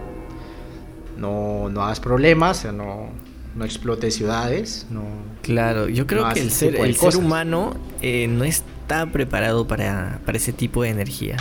no, 1.18 1.70
no 1.70 1.84
hagas 1.84 2.00
problemas, 2.00 2.66
no, 2.66 3.10
no 3.56 3.66
explotes 3.66 4.16
ciudades. 4.16 4.88
No, 4.90 5.04
claro, 5.42 5.90
yo 5.90 6.08
creo 6.08 6.30
que 6.34 6.40
el, 6.40 6.52
ser, 6.52 6.76
el 6.76 6.96
ser 6.96 7.18
humano 7.18 7.76
eh, 8.02 8.28
no 8.28 8.44
está 8.44 9.06
preparado 9.08 9.68
para, 9.68 10.20
para 10.26 10.38
ese 10.38 10.54
tipo 10.54 10.84
de 10.84 10.90
energía. 10.90 11.38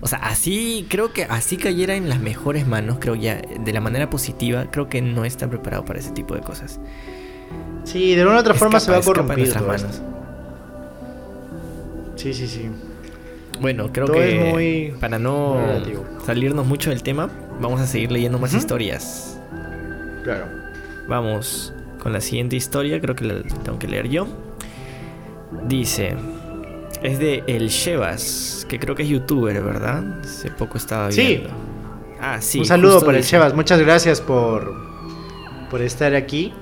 O 0.00 0.08
sea, 0.08 0.18
así 0.18 0.84
creo 0.88 1.12
que 1.12 1.24
así 1.24 1.56
cayera 1.56 1.94
en 1.94 2.08
las 2.08 2.20
mejores 2.20 2.66
manos, 2.66 2.98
creo 3.00 3.14
ya, 3.14 3.40
de 3.40 3.72
la 3.72 3.80
manera 3.80 4.10
positiva, 4.10 4.66
creo 4.70 4.88
que 4.88 5.00
no 5.00 5.24
está 5.24 5.48
preparado 5.48 5.84
para 5.84 6.00
ese 6.00 6.10
tipo 6.10 6.34
de 6.34 6.40
cosas. 6.40 6.80
Sí, 7.84 8.14
de 8.14 8.24
una 8.24 8.36
u 8.36 8.38
otra 8.38 8.54
forma 8.54 8.80
se 8.80 8.90
va 8.90 8.98
a 8.98 9.02
corromper. 9.02 9.38
manos. 9.62 10.02
Sí, 12.16 12.34
sí, 12.34 12.46
sí. 12.46 12.68
Bueno, 13.60 13.92
creo 13.92 14.06
que 14.06 14.94
para 15.00 15.18
no 15.20 15.56
salirnos 16.26 16.66
mucho 16.66 16.90
del 16.90 17.02
tema, 17.02 17.30
vamos 17.62 17.80
a 17.80 17.86
seguir 17.86 18.12
leyendo 18.12 18.38
más 18.38 18.52
historias. 18.52 19.38
Claro. 20.24 20.46
Vamos 21.08 21.72
con 21.98 22.12
la 22.12 22.20
siguiente 22.20 22.56
historia, 22.56 23.00
creo 23.00 23.14
que 23.14 23.24
la 23.24 23.42
tengo 23.42 23.78
que 23.78 23.88
leer 23.88 24.08
yo. 24.08 24.26
Dice, 25.68 26.16
es 27.02 27.18
de 27.18 27.44
El 27.46 27.68
Shevas, 27.68 28.66
que 28.68 28.78
creo 28.78 28.94
que 28.94 29.04
es 29.04 29.08
youtuber, 29.08 29.62
¿verdad? 29.62 30.20
Hace 30.20 30.50
poco 30.50 30.78
estaba 30.78 31.08
viendo. 31.08 31.48
Sí. 31.48 31.54
Ah, 32.20 32.40
sí. 32.40 32.58
Un 32.60 32.66
saludo 32.66 33.04
para 33.04 33.18
el 33.18 33.24
Shevas, 33.24 33.54
muchas 33.54 33.80
gracias 33.80 34.20
por, 34.20 34.74
por 35.70 35.80
estar 35.80 36.14
aquí. 36.14 36.52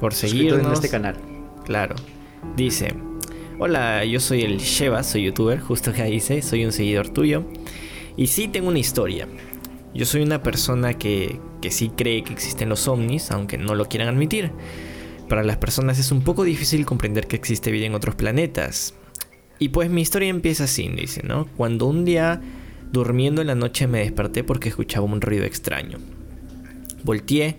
Por 0.00 0.14
seguirnos 0.14 0.64
en 0.64 0.72
este 0.72 0.88
canal. 0.88 1.16
Claro. 1.64 1.94
Dice, 2.56 2.94
hola, 3.58 4.04
yo 4.04 4.20
soy 4.20 4.42
el 4.42 4.58
Shevas, 4.58 5.06
soy 5.10 5.24
youtuber, 5.24 5.60
justo 5.60 5.92
que 5.92 6.04
dice, 6.04 6.42
soy 6.42 6.64
un 6.64 6.72
seguidor 6.72 7.08
tuyo. 7.08 7.44
Y 8.16 8.26
sí 8.26 8.48
tengo 8.48 8.68
una 8.68 8.78
historia. 8.78 9.26
Yo 9.94 10.06
soy 10.06 10.22
una 10.22 10.42
persona 10.42 10.94
que, 10.94 11.40
que 11.62 11.70
sí 11.70 11.90
cree 11.96 12.24
que 12.24 12.32
existen 12.32 12.68
los 12.68 12.88
ovnis, 12.88 13.30
aunque 13.30 13.58
no 13.58 13.74
lo 13.74 13.86
quieran 13.86 14.08
admitir. 14.08 14.50
Para 15.28 15.44
las 15.44 15.56
personas 15.56 15.98
es 15.98 16.10
un 16.10 16.22
poco 16.22 16.44
difícil 16.44 16.84
comprender 16.84 17.26
que 17.26 17.36
existe 17.36 17.70
vida 17.70 17.86
en 17.86 17.94
otros 17.94 18.14
planetas. 18.14 18.94
Y 19.58 19.68
pues 19.68 19.88
mi 19.88 20.02
historia 20.02 20.28
empieza 20.28 20.64
así, 20.64 20.88
dice, 20.88 21.22
¿no? 21.22 21.46
Cuando 21.56 21.86
un 21.86 22.04
día, 22.04 22.40
durmiendo 22.92 23.40
en 23.40 23.46
la 23.46 23.54
noche, 23.54 23.86
me 23.86 24.00
desperté 24.00 24.42
porque 24.42 24.68
escuchaba 24.68 25.06
un 25.06 25.20
ruido 25.20 25.44
extraño. 25.44 25.98
Volteé 27.04 27.56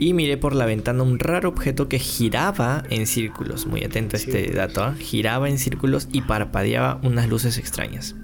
y 0.00 0.12
miré 0.12 0.36
por 0.36 0.54
la 0.54 0.66
ventana 0.66 1.02
un 1.02 1.18
raro 1.18 1.50
objeto 1.50 1.88
que 1.88 1.98
giraba 1.98 2.82
en 2.90 3.06
círculos. 3.06 3.66
Muy 3.66 3.84
atento 3.84 4.16
a 4.16 4.18
este 4.18 4.50
dato, 4.50 4.88
¿eh? 4.88 4.94
giraba 4.98 5.48
en 5.48 5.58
círculos 5.58 6.08
y 6.12 6.22
parpadeaba 6.22 6.98
unas 7.02 7.28
luces 7.28 7.58
extrañas. 7.58 8.16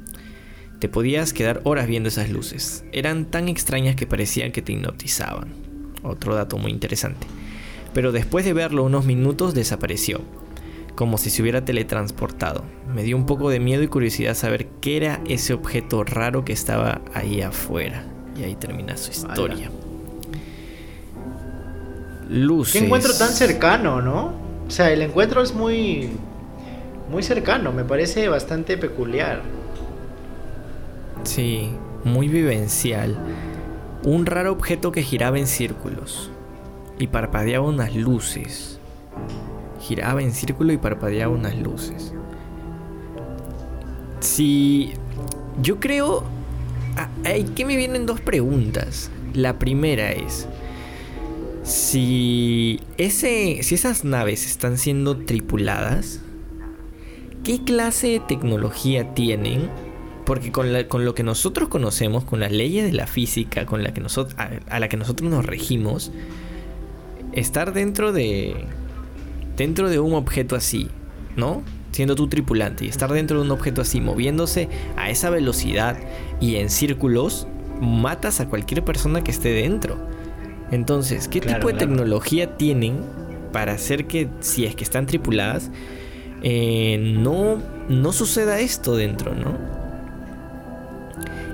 Te 0.80 0.88
podías 0.88 1.34
quedar 1.34 1.60
horas 1.64 1.86
viendo 1.86 2.08
esas 2.08 2.30
luces. 2.30 2.84
Eran 2.90 3.26
tan 3.26 3.48
extrañas 3.48 3.96
que 3.96 4.06
parecían 4.06 4.50
que 4.50 4.62
te 4.62 4.72
hipnotizaban. 4.72 5.52
Otro 6.02 6.34
dato 6.34 6.56
muy 6.56 6.70
interesante. 6.72 7.26
Pero 7.92 8.12
después 8.12 8.46
de 8.46 8.54
verlo 8.54 8.84
unos 8.84 9.04
minutos 9.04 9.52
desapareció, 9.52 10.22
como 10.94 11.18
si 11.18 11.28
se 11.28 11.42
hubiera 11.42 11.66
teletransportado. 11.66 12.64
Me 12.94 13.02
dio 13.02 13.18
un 13.18 13.26
poco 13.26 13.50
de 13.50 13.60
miedo 13.60 13.82
y 13.82 13.88
curiosidad 13.88 14.34
saber 14.34 14.68
qué 14.80 14.96
era 14.96 15.20
ese 15.28 15.52
objeto 15.52 16.02
raro 16.02 16.46
que 16.46 16.54
estaba 16.54 17.02
ahí 17.12 17.42
afuera. 17.42 18.02
Y 18.38 18.44
ahí 18.44 18.54
termina 18.54 18.96
su 18.96 19.10
historia. 19.10 19.70
Luces. 22.30 22.72
Qué 22.72 22.86
encuentro 22.86 23.12
tan 23.12 23.28
cercano, 23.28 24.00
¿no? 24.00 24.32
O 24.66 24.70
sea, 24.70 24.90
el 24.90 25.02
encuentro 25.02 25.42
es 25.42 25.52
muy 25.52 26.08
muy 27.10 27.22
cercano, 27.22 27.72
me 27.72 27.84
parece 27.84 28.28
bastante 28.28 28.78
peculiar. 28.78 29.42
Sí, 31.24 31.70
muy 32.04 32.28
vivencial. 32.28 33.18
Un 34.04 34.26
raro 34.26 34.52
objeto 34.52 34.92
que 34.92 35.02
giraba 35.02 35.38
en 35.38 35.46
círculos 35.46 36.30
y 36.98 37.06
parpadeaba 37.08 37.66
unas 37.66 37.94
luces. 37.94 38.78
Giraba 39.80 40.22
en 40.22 40.32
círculo 40.32 40.72
y 40.72 40.78
parpadeaba 40.78 41.32
unas 41.34 41.56
luces. 41.56 42.14
Si 44.20 44.92
yo 45.62 45.80
creo... 45.80 46.24
Hay 47.24 47.44
que 47.44 47.64
me 47.64 47.76
vienen 47.76 48.04
dos 48.04 48.20
preguntas. 48.20 49.10
La 49.32 49.58
primera 49.58 50.10
es, 50.10 50.48
si, 51.62 52.80
ese, 52.96 53.62
si 53.62 53.76
esas 53.76 54.04
naves 54.04 54.44
están 54.44 54.76
siendo 54.76 55.18
tripuladas, 55.18 56.20
¿qué 57.44 57.62
clase 57.62 58.08
de 58.08 58.20
tecnología 58.20 59.14
tienen 59.14 59.70
porque 60.24 60.52
con, 60.52 60.72
lo 61.04 61.14
que 61.14 61.22
nosotros 61.22 61.68
conocemos, 61.68 62.24
con 62.24 62.40
las 62.40 62.52
leyes 62.52 62.84
de 62.84 62.92
la 62.92 63.06
física, 63.06 63.66
con 63.66 63.82
la 63.82 63.92
que 63.92 64.00
nosotros, 64.00 64.36
a, 64.38 64.80
la 64.80 64.88
que 64.88 64.96
nosotros 64.96 65.30
nos 65.30 65.44
regimos, 65.44 66.12
estar 67.32 67.72
dentro 67.72 68.12
de 68.12 68.64
dentro 69.56 69.90
de 69.90 69.98
un 69.98 70.14
objeto 70.14 70.56
así, 70.56 70.88
¿no? 71.36 71.62
Siendo 71.92 72.14
tu 72.14 72.28
tripulante 72.28 72.86
y 72.86 72.88
estar 72.88 73.12
dentro 73.12 73.38
de 73.38 73.44
un 73.44 73.50
objeto 73.50 73.82
así, 73.82 74.00
moviéndose 74.00 74.68
a 74.96 75.10
esa 75.10 75.28
velocidad 75.28 75.98
y 76.40 76.56
en 76.56 76.70
círculos, 76.70 77.46
matas 77.80 78.40
a 78.40 78.48
cualquier 78.48 78.84
persona 78.84 79.22
que 79.22 79.30
esté 79.30 79.50
dentro. 79.50 79.98
Entonces, 80.70 81.28
¿qué 81.28 81.40
tipo 81.40 81.68
de 81.68 81.74
tecnología 81.74 82.56
tienen 82.56 83.00
para 83.52 83.72
hacer 83.72 84.06
que, 84.06 84.28
si 84.40 84.64
es 84.64 84.74
que 84.74 84.84
están 84.84 85.06
tripuladas, 85.06 85.70
eh, 86.42 86.98
no, 87.18 87.60
no 87.88 88.12
suceda 88.12 88.60
esto 88.60 88.96
dentro, 88.96 89.34
¿no? 89.34 89.79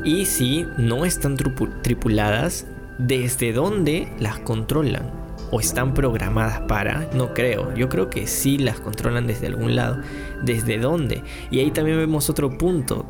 Y 0.07 0.27
si 0.27 0.65
no 0.79 1.05
están 1.05 1.37
tripuladas, 1.83 2.65
¿desde 2.97 3.53
dónde 3.53 4.09
las 4.21 4.39
controlan? 4.39 5.11
¿O 5.51 5.59
están 5.59 5.95
programadas 5.95 6.61
para? 6.69 7.11
No 7.13 7.35
creo. 7.35 7.75
Yo 7.75 7.89
creo 7.89 8.09
que 8.09 8.29
sí 8.29 8.57
las 8.57 8.79
controlan 8.79 9.27
desde 9.27 9.49
algún 9.49 9.75
lado. 9.75 10.01
¿Desde 10.45 10.79
dónde? 10.79 11.25
Y 11.51 11.59
ahí 11.59 11.73
también 11.73 11.99
vemos 11.99 12.31
otro 12.31 12.57
punto. 12.57 13.05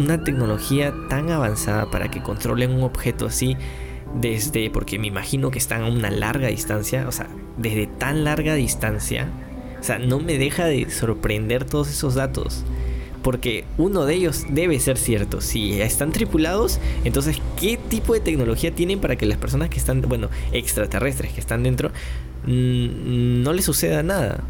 Una 0.00 0.24
tecnología 0.24 0.92
tan 1.08 1.30
avanzada 1.30 1.88
para 1.88 2.10
que 2.10 2.20
controlen 2.20 2.72
un 2.72 2.82
objeto 2.82 3.26
así 3.26 3.56
desde, 4.20 4.70
porque 4.70 4.98
me 4.98 5.06
imagino 5.06 5.52
que 5.52 5.58
están 5.60 5.84
a 5.84 5.88
una 5.88 6.10
larga 6.10 6.48
distancia, 6.48 7.06
o 7.06 7.12
sea, 7.12 7.28
desde 7.58 7.86
tan 7.86 8.24
larga 8.24 8.54
distancia, 8.54 9.28
o 9.78 9.84
sea, 9.84 10.00
no 10.00 10.18
me 10.18 10.36
deja 10.36 10.64
de 10.64 10.90
sorprender 10.90 11.64
todos 11.64 11.90
esos 11.90 12.16
datos 12.16 12.64
porque 13.22 13.64
uno 13.78 14.06
de 14.06 14.14
ellos 14.14 14.44
debe 14.48 14.78
ser 14.80 14.96
cierto. 14.96 15.40
Si 15.40 15.80
están 15.80 16.12
tripulados, 16.12 16.80
entonces, 17.04 17.40
¿qué 17.58 17.76
tipo 17.76 18.14
de 18.14 18.20
tecnología 18.20 18.74
tienen 18.74 19.00
para 19.00 19.16
que 19.16 19.26
las 19.26 19.38
personas 19.38 19.68
que 19.68 19.78
están, 19.78 20.00
bueno, 20.02 20.28
extraterrestres 20.52 21.32
que 21.32 21.40
están 21.40 21.62
dentro, 21.62 21.90
mm, 22.46 23.42
no 23.42 23.52
les 23.52 23.64
suceda 23.64 24.02
nada? 24.02 24.44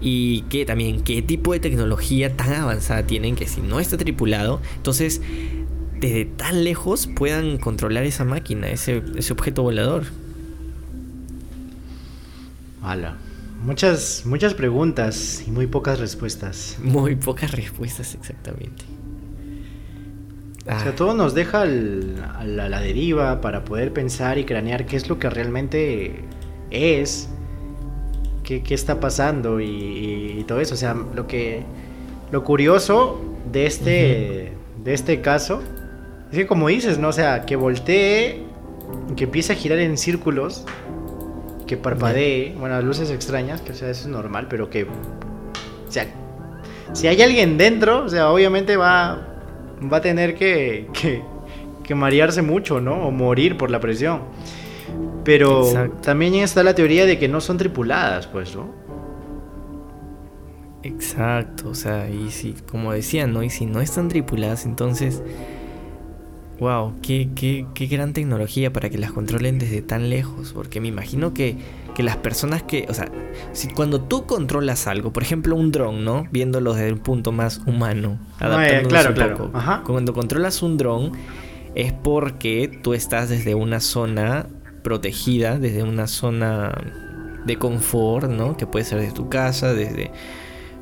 Y 0.00 0.42
que 0.42 0.66
también, 0.66 1.02
¿qué 1.02 1.22
tipo 1.22 1.52
de 1.52 1.60
tecnología 1.60 2.36
tan 2.36 2.52
avanzada 2.52 3.06
tienen 3.06 3.34
que 3.34 3.46
si 3.46 3.62
no 3.62 3.80
está 3.80 3.96
tripulado, 3.96 4.60
entonces 4.76 5.22
desde 6.00 6.26
tan 6.26 6.64
lejos 6.64 7.06
puedan 7.06 7.56
controlar 7.56 8.04
esa 8.04 8.24
máquina, 8.24 8.68
ese, 8.68 9.02
objeto 9.30 9.62
volador? 9.62 10.04
Hala. 12.82 13.16
Muchas, 13.66 14.22
muchas 14.26 14.54
preguntas 14.54 15.42
y 15.44 15.50
muy 15.50 15.66
pocas 15.66 15.98
respuestas. 15.98 16.78
Muy 16.80 17.16
pocas 17.16 17.50
respuestas, 17.50 18.14
exactamente. 18.14 18.84
O 20.60 20.66
sea, 20.66 20.90
ah. 20.90 20.94
todo 20.94 21.14
nos 21.14 21.34
deja 21.34 21.62
a, 21.62 21.66
la, 21.66 22.80
deriva 22.80 23.40
para 23.40 23.64
poder 23.64 23.92
pensar 23.92 24.38
y 24.38 24.44
cranear 24.44 24.86
qué 24.86 24.94
es 24.94 25.08
lo 25.08 25.18
que 25.18 25.28
realmente 25.30 26.20
es, 26.70 27.28
qué, 28.44 28.62
está 28.68 29.00
pasando 29.00 29.60
y, 29.60 30.44
todo 30.46 30.60
eso. 30.60 30.74
O 30.74 30.78
sea, 30.78 30.94
lo 30.94 31.26
que 31.26 31.64
lo 32.30 32.44
curioso 32.44 33.20
de 33.50 33.66
este, 33.66 34.52
de 34.84 34.94
este 34.94 35.20
caso 35.22 35.60
es 36.30 36.38
que 36.38 36.46
como 36.46 36.68
dices, 36.68 37.00
¿no? 37.00 37.08
O 37.08 37.12
sea, 37.12 37.44
que 37.44 37.56
voltee, 37.56 38.44
que 39.16 39.24
empiece 39.24 39.54
a 39.54 39.56
girar 39.56 39.80
en 39.80 39.98
círculos 39.98 40.64
que 41.66 41.76
parpadee, 41.76 42.54
bueno, 42.58 42.80
luces 42.82 43.10
extrañas, 43.10 43.60
que 43.60 43.72
o 43.72 43.74
sea, 43.74 43.90
eso 43.90 44.02
es 44.02 44.06
normal, 44.06 44.46
pero 44.48 44.70
que, 44.70 44.84
o 44.84 44.88
sea, 45.88 46.06
si 46.92 47.08
hay 47.08 47.20
alguien 47.22 47.58
dentro, 47.58 48.04
o 48.04 48.08
sea, 48.08 48.30
obviamente 48.30 48.76
va, 48.76 49.26
va 49.92 49.96
a 49.98 50.00
tener 50.00 50.34
que, 50.34 50.88
que, 51.82 51.94
marearse 51.94 52.42
mucho, 52.42 52.80
¿no? 52.80 53.06
O 53.06 53.10
morir 53.10 53.56
por 53.56 53.70
la 53.70 53.80
presión. 53.80 54.22
Pero 55.24 55.90
también 56.02 56.34
está 56.34 56.62
la 56.62 56.74
teoría 56.74 57.04
de 57.04 57.18
que 57.18 57.28
no 57.28 57.40
son 57.40 57.58
tripuladas, 57.58 58.26
pues, 58.28 58.54
¿no? 58.54 58.74
Exacto, 60.84 61.70
o 61.70 61.74
sea, 61.74 62.08
y 62.08 62.30
si, 62.30 62.54
como 62.70 62.92
decía, 62.92 63.26
¿no? 63.26 63.42
Y 63.42 63.50
si 63.50 63.66
no 63.66 63.80
están 63.80 64.08
tripuladas, 64.08 64.64
entonces 64.66 65.20
Wow, 66.58 66.94
qué, 67.02 67.28
qué, 67.34 67.66
qué, 67.74 67.86
gran 67.86 68.14
tecnología 68.14 68.72
para 68.72 68.88
que 68.88 68.96
las 68.96 69.12
controlen 69.12 69.58
desde 69.58 69.82
tan 69.82 70.08
lejos. 70.08 70.52
Porque 70.54 70.80
me 70.80 70.88
imagino 70.88 71.34
que, 71.34 71.56
que 71.94 72.02
las 72.02 72.16
personas 72.16 72.62
que. 72.62 72.86
O 72.88 72.94
sea, 72.94 73.10
si 73.52 73.68
cuando 73.68 74.00
tú 74.00 74.26
controlas 74.26 74.86
algo, 74.86 75.12
por 75.12 75.22
ejemplo 75.22 75.54
un 75.54 75.70
dron, 75.70 76.04
¿no? 76.04 76.26
Viéndolo 76.30 76.74
desde 76.74 76.92
un 76.92 77.00
punto 77.00 77.32
más 77.32 77.60
humano, 77.66 78.18
ah, 78.40 78.46
adaptándonos 78.46 78.88
claro, 78.88 79.08
un 79.10 79.14
claro. 79.14 79.50
Ajá. 79.52 79.82
Cuando 79.84 80.14
controlas 80.14 80.62
un 80.62 80.78
dron, 80.78 81.12
es 81.74 81.92
porque 81.92 82.80
tú 82.82 82.94
estás 82.94 83.28
desde 83.28 83.54
una 83.54 83.80
zona 83.80 84.46
protegida, 84.82 85.58
desde 85.58 85.82
una 85.82 86.06
zona 86.06 86.72
de 87.44 87.56
confort, 87.58 88.30
¿no? 88.30 88.56
Que 88.56 88.66
puede 88.66 88.84
ser 88.84 89.00
desde 89.00 89.12
tu 89.12 89.28
casa, 89.28 89.74
desde 89.74 90.10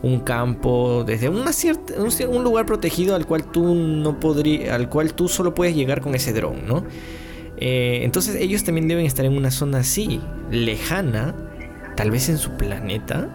un 0.04 0.20
campo, 0.20 1.02
desde 1.06 1.30
una 1.30 1.52
cierta, 1.52 1.94
un, 1.98 2.44
lugar 2.44 2.66
protegido 2.66 3.16
al 3.16 3.26
cual 3.26 3.50
tú 3.50 3.74
no 3.74 4.20
podría, 4.20 4.74
al 4.74 4.90
cual 4.90 5.14
tú 5.14 5.28
solo 5.28 5.54
puedes 5.54 5.74
llegar 5.74 6.02
con 6.02 6.14
ese 6.14 6.34
dron, 6.34 6.66
¿no? 6.66 6.84
Eh, 7.56 8.00
entonces 8.02 8.36
ellos 8.36 8.64
también 8.64 8.86
deben 8.86 9.06
estar 9.06 9.24
en 9.24 9.34
una 9.34 9.50
zona 9.50 9.78
así, 9.78 10.20
lejana, 10.50 11.34
tal 11.96 12.10
vez 12.10 12.28
en 12.28 12.36
su 12.36 12.50
planeta. 12.50 13.30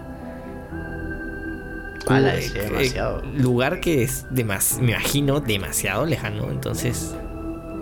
es 2.38 2.56
eh, 2.56 2.60
demasiado. 2.62 3.24
lugar 3.36 3.80
que 3.80 4.04
es 4.04 4.28
demasiado, 4.30 4.84
me 4.84 4.92
imagino, 4.92 5.40
demasiado 5.40 6.06
lejano. 6.06 6.52
Entonces, 6.52 7.16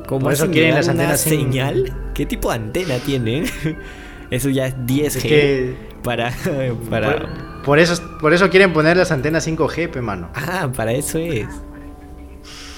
¿cómo 0.08 0.32
eso 0.32 0.50
quieren 0.50 0.76
las 0.76 0.88
antenas 0.88 1.20
señal? 1.20 1.94
¿Qué 2.14 2.26
tipo 2.26 2.50
de 2.52 2.56
antena 2.56 3.00
tienen? 3.00 3.48
eso 4.32 4.48
ya 4.48 4.68
es 4.68 4.78
10G 4.78 5.76
para, 6.04 6.34
para 6.90 7.47
por 7.68 7.80
eso, 7.80 8.02
por 8.22 8.34
eso 8.34 8.50
quieren 8.50 8.72
poner 8.72 8.96
las 8.96 9.12
antenas 9.12 9.46
5G, 9.46 9.90
pe 9.90 10.02
mano. 10.02 10.30
Ah, 10.34 10.72
para 10.74 10.94
eso 10.94 11.20
es. 11.20 11.50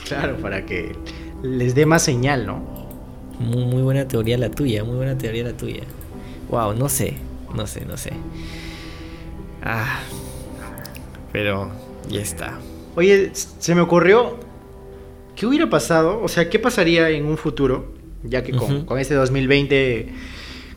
Claro, 0.07 0.37
para 0.37 0.65
que 0.65 0.95
les 1.43 1.75
dé 1.75 1.85
más 1.85 2.01
señal, 2.01 2.47
¿no? 2.47 2.89
Muy, 3.37 3.83
buena 3.83 4.07
teoría 4.07 4.35
la 4.39 4.49
tuya, 4.49 4.83
muy 4.83 4.95
buena 4.95 5.15
teoría 5.15 5.43
la 5.43 5.53
tuya. 5.53 5.83
Wow, 6.49 6.73
no 6.73 6.89
sé, 6.89 7.17
no 7.53 7.67
sé, 7.67 7.85
no 7.85 7.97
sé. 7.97 8.13
Ah, 9.61 9.99
pero 11.31 11.69
ya 12.09 12.21
está. 12.21 12.57
Oye, 12.95 13.29
se 13.33 13.75
me 13.75 13.81
ocurrió, 13.81 14.37
¿qué 15.35 15.45
hubiera 15.45 15.69
pasado? 15.69 16.19
O 16.19 16.27
sea, 16.27 16.49
¿qué 16.49 16.57
pasaría 16.57 17.09
en 17.11 17.27
un 17.27 17.37
futuro 17.37 17.93
ya 18.23 18.43
que 18.43 18.53
con, 18.53 18.85
con 18.85 18.97
este 18.97 19.13
2020, 19.13 20.09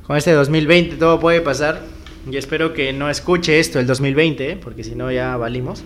con 0.07 0.19
este 0.19 0.33
2020 0.33 0.97
todo 0.97 1.19
puede 1.19 1.41
pasar. 1.41 1.83
Y 2.31 2.37
espero 2.37 2.73
que 2.73 2.93
no 2.93 3.11
escuche 3.11 3.59
esto 3.59 3.81
el 3.81 3.87
2020, 3.87 4.51
¿eh? 4.53 4.57
porque 4.57 4.85
si 4.85 4.95
no 4.95 5.11
ya 5.11 5.37
valimos. 5.37 5.83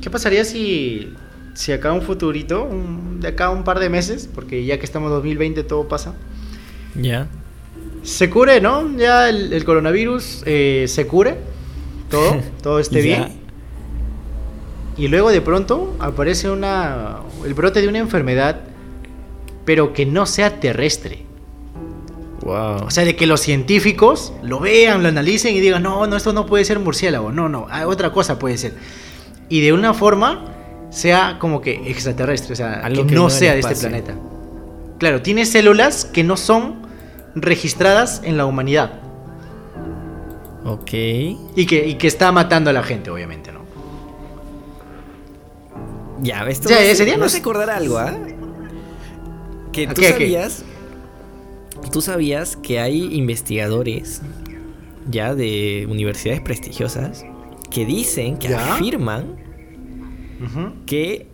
¿Qué 0.00 0.08
pasaría 0.08 0.44
si, 0.44 1.12
si 1.54 1.72
acá 1.72 1.92
un 1.92 2.02
futurito, 2.02 2.68
de 3.18 3.28
acá 3.28 3.50
un 3.50 3.64
par 3.64 3.80
de 3.80 3.88
meses, 3.90 4.28
porque 4.32 4.64
ya 4.64 4.78
que 4.78 4.84
estamos 4.84 5.08
en 5.08 5.14
2020 5.16 5.64
todo 5.64 5.88
pasa, 5.88 6.14
Ya. 6.94 7.26
se 8.04 8.30
cure, 8.30 8.60
¿no? 8.60 8.96
Ya 8.96 9.28
el, 9.28 9.52
el 9.52 9.64
coronavirus 9.64 10.42
eh, 10.46 10.84
se 10.86 11.06
cure, 11.08 11.36
todo, 12.08 12.36
todo 12.62 12.78
esté 12.78 12.96
Ya. 13.06 13.24
bien. 13.26 13.46
Y 14.96 15.08
luego 15.08 15.30
de 15.30 15.40
pronto 15.42 15.94
aparece 15.98 16.48
una, 16.50 17.18
el 17.44 17.52
brote 17.54 17.82
de 17.82 17.88
una 17.88 17.98
enfermedad, 17.98 18.60
pero 19.64 19.92
que 19.92 20.06
no 20.06 20.24
sea 20.24 20.60
terrestre. 20.60 21.25
Wow. 22.46 22.86
O 22.86 22.90
sea, 22.90 23.04
de 23.04 23.16
que 23.16 23.26
los 23.26 23.40
científicos 23.40 24.32
lo 24.42 24.60
vean, 24.60 25.02
lo 25.02 25.08
analicen 25.08 25.54
y 25.54 25.60
digan, 25.60 25.82
no, 25.82 26.06
no, 26.06 26.16
esto 26.16 26.32
no 26.32 26.46
puede 26.46 26.64
ser 26.64 26.78
murciélago, 26.78 27.32
no, 27.32 27.48
no, 27.48 27.66
otra 27.86 28.12
cosa 28.12 28.38
puede 28.38 28.56
ser. 28.56 28.74
Y 29.48 29.60
de 29.62 29.72
una 29.72 29.92
forma 29.94 30.44
sea 30.90 31.38
como 31.40 31.60
que 31.60 31.90
extraterrestre, 31.90 32.52
o 32.52 32.56
sea, 32.56 32.74
Algo 32.84 33.02
que, 33.02 33.08
que 33.08 33.14
no 33.16 33.30
sea 33.30 33.52
de 33.54 33.60
este 33.60 33.74
planeta. 33.74 34.14
Claro, 34.98 35.22
tiene 35.22 35.44
células 35.44 36.04
que 36.04 36.22
no 36.22 36.36
son 36.36 36.86
registradas 37.34 38.22
en 38.24 38.36
la 38.36 38.46
humanidad 38.46 38.92
Ok. 40.64 40.92
y 40.92 41.66
que, 41.66 41.86
y 41.86 41.94
que 41.96 42.06
está 42.06 42.30
matando 42.32 42.70
a 42.70 42.72
la 42.72 42.82
gente, 42.84 43.10
obviamente, 43.10 43.50
¿no? 43.52 43.60
Ya, 46.22 46.46
esto 46.48 46.68
Ya, 46.68 46.76
me 46.76 46.82
hace- 46.82 46.94
sería 46.96 47.18
me 47.18 47.26
no 47.26 47.32
acordar 47.36 47.70
algo, 47.70 47.98
¿ah? 47.98 48.14
Que 49.72 49.86
¿A 49.88 49.94
tú 49.94 50.00
qué? 50.00 50.48
Tú 51.92 52.00
sabías 52.00 52.56
que 52.56 52.80
hay 52.80 53.14
investigadores 53.14 54.22
ya 55.10 55.34
de 55.34 55.86
universidades 55.90 56.40
prestigiosas 56.40 57.24
que 57.70 57.84
dicen, 57.86 58.38
que 58.38 58.48
¿Ya? 58.48 58.74
afirman 58.74 59.36
que 60.86 61.28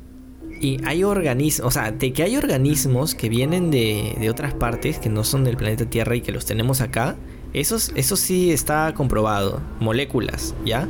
y 0.60 0.78
hay 0.84 1.02
organismos, 1.02 1.66
o 1.66 1.70
sea, 1.72 1.90
de 1.90 2.12
que 2.12 2.22
hay 2.22 2.36
organismos 2.36 3.14
que 3.16 3.28
vienen 3.28 3.70
de, 3.72 4.14
de 4.20 4.30
otras 4.30 4.54
partes 4.54 4.98
que 5.00 5.08
no 5.08 5.24
son 5.24 5.42
del 5.42 5.56
planeta 5.56 5.86
Tierra 5.86 6.14
y 6.14 6.20
que 6.20 6.30
los 6.30 6.44
tenemos 6.46 6.80
acá, 6.80 7.16
eso, 7.52 7.76
eso 7.96 8.16
sí 8.16 8.52
está 8.52 8.94
comprobado, 8.94 9.60
moléculas, 9.80 10.54
¿ya? 10.64 10.86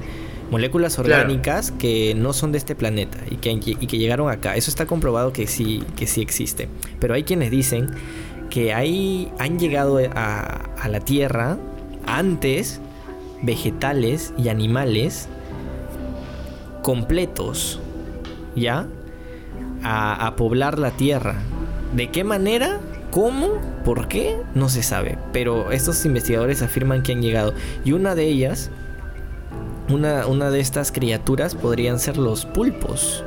Moléculas 0.51 0.97
Claro. 0.97 1.23
orgánicas 1.23 1.71
que 1.71 2.15
no 2.15 2.35
son 2.35 2.53
de 2.53 2.59
este 2.59 2.75
planeta 2.75 3.17
y 3.31 3.37
que, 3.37 3.51
y 3.53 3.87
que 3.87 3.97
llegaron 3.97 4.31
acá, 4.31 4.57
eso 4.57 4.71
está 4.71 4.85
comprobado 4.85 5.33
que 5.33 5.47
sí, 5.47 5.83
que 5.97 6.07
sí 6.07 6.21
existe. 6.21 6.69
Pero 7.01 7.15
hay 7.15 7.23
quienes 7.23 7.51
dicen 7.51 7.87
que 8.53 8.75
hay, 8.75 9.33
han 9.39 9.59
llegado 9.59 9.99
a, 10.15 10.87
la 10.87 11.01
Tierra 11.01 11.57
antes 12.07 12.83
vegetales 13.41 14.35
y 14.37 14.51
animales 14.51 15.27
completos, 16.83 17.81
¿ya? 18.55 18.87
A, 19.83 20.27
a 20.27 20.37
poblar 20.37 20.79
la 20.79 20.91
Tierra. 20.91 21.37
¿De 21.97 22.11
qué 22.11 22.25
manera? 22.25 22.79
¿Cómo? 23.11 23.55
¿Por 23.87 24.07
qué? 24.09 24.37
No 24.55 24.69
se 24.69 24.83
sabe. 24.83 25.17
Pero 25.33 25.73
estos 25.73 26.05
investigadores 26.05 26.61
afirman 26.61 27.03
que 27.03 27.13
han 27.13 27.23
llegado. 27.23 27.55
Y 27.87 27.93
una 27.93 28.15
de 28.15 28.27
ellas, 28.27 28.71
una, 29.89 30.27
una 30.27 30.51
de 30.51 30.61
estas 30.61 30.93
criaturas 30.93 31.55
podrían 31.55 31.99
ser 31.99 32.19
los 32.19 32.45
pulpos. 32.45 33.25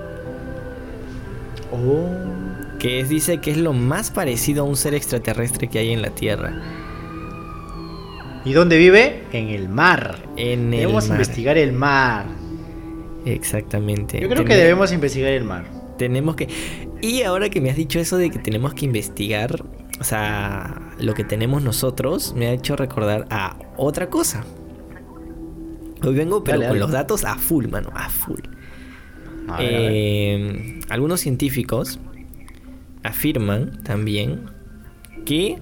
Oh. 1.71 2.34
Que 2.85 2.99
es- 2.99 3.09
dice 3.09 3.39
que 3.39 3.51
es 3.51 3.57
lo 3.57 3.73
más 3.73 4.11
parecido 4.11 4.63
a 4.63 4.67
un 4.67 4.75
ser 4.75 4.93
extraterrestre 4.93 5.67
que 5.67 5.79
hay 5.79 5.91
en 5.91 6.01
la 6.01 6.09
Tierra. 6.11 6.53
¿Y 8.45 8.53
dónde 8.53 8.77
vive? 8.77 9.23
En 9.31 9.47
el 9.49 9.69
mar. 9.69 10.19
En 10.37 10.65
el 10.73 10.79
debemos 10.81 11.07
mar. 11.09 11.17
investigar 11.17 11.57
el 11.57 11.73
mar. 11.73 12.25
Exactamente. 13.25 14.21
Yo 14.21 14.29
creo 14.29 14.45
que 14.45 14.55
debemos 14.55 14.91
investigar 14.91 15.31
el 15.31 15.43
mar. 15.43 15.65
Tenemos 15.97 16.35
que. 16.35 16.47
Y 17.01 17.23
ahora 17.23 17.49
que 17.49 17.59
me 17.61 17.71
has 17.71 17.75
dicho 17.75 17.99
eso 17.99 18.17
de 18.17 18.29
que 18.29 18.37
tenemos 18.39 18.73
que 18.75 18.85
investigar, 18.85 19.63
o 19.99 20.03
sea, 20.03 20.91
lo 20.99 21.13
que 21.15 21.23
tenemos 21.23 21.63
nosotros, 21.63 22.33
me 22.35 22.47
ha 22.47 22.51
hecho 22.51 22.75
recordar 22.75 23.25
a 23.31 23.57
otra 23.77 24.09
cosa. 24.11 24.43
Hoy 26.03 26.13
vengo, 26.13 26.43
pero 26.43 26.59
Dale, 26.59 26.67
con 26.67 26.73
dale. 26.77 26.79
los 26.81 26.91
datos 26.91 27.23
a 27.25 27.35
full, 27.37 27.65
mano, 27.67 27.89
a 27.95 28.09
full. 28.09 28.41
A 29.47 29.57
ver, 29.57 29.75
a 29.75 29.79
ver. 29.79 29.91
Eh, 29.91 30.79
algunos 30.89 31.19
científicos 31.21 31.99
afirman 33.05 33.83
también 33.83 34.49
que 35.25 35.59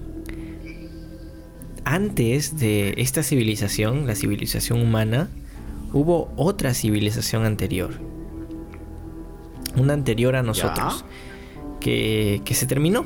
antes 1.84 2.58
de 2.58 2.94
esta 2.96 3.22
civilización, 3.22 4.06
la 4.06 4.14
civilización 4.14 4.80
humana, 4.80 5.28
hubo 5.92 6.32
otra 6.36 6.72
civilización 6.72 7.44
anterior. 7.44 7.90
Una 9.76 9.92
anterior 9.92 10.36
a 10.36 10.42
nosotros. 10.42 11.04
Que, 11.80 12.40
que 12.46 12.54
se 12.54 12.64
terminó 12.66 13.04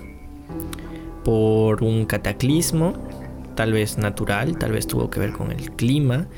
por 1.25 1.83
un 1.83 2.07
cataclismo, 2.07 2.93
tal 3.57 3.73
vez 3.73 3.99
natural, 3.99 4.57
tal 4.57 4.71
vez 4.71 4.87
tuvo 4.87 5.11
que 5.11 5.19
ver 5.19 5.33
con 5.33 5.51
el 5.51 5.73
clima, 5.73 6.29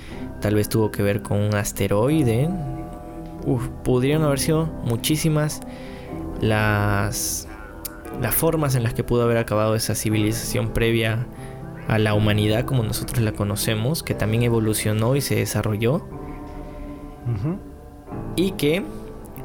tal 0.40 0.54
vez 0.54 0.70
tuvo 0.70 0.90
que 0.90 1.02
ver 1.02 1.20
con 1.20 1.38
un 1.38 1.54
asteroide. 1.54 2.48
Uf, 3.44 3.68
podrían 3.84 4.22
haber 4.22 4.38
sido 4.38 4.64
muchísimas 4.84 5.60
las, 6.40 7.46
las 8.20 8.34
formas 8.34 8.74
en 8.74 8.82
las 8.82 8.94
que 8.94 9.04
pudo 9.04 9.22
haber 9.22 9.38
acabado 9.38 9.74
esa 9.74 9.94
civilización 9.94 10.72
previa 10.72 11.26
a 11.88 11.98
la 11.98 12.14
humanidad 12.14 12.64
como 12.64 12.82
nosotros 12.82 13.20
la 13.20 13.32
conocemos, 13.32 14.02
que 14.02 14.14
también 14.14 14.42
evolucionó 14.42 15.16
y 15.16 15.20
se 15.20 15.36
desarrolló. 15.36 16.06
Y 18.36 18.52
que 18.52 18.82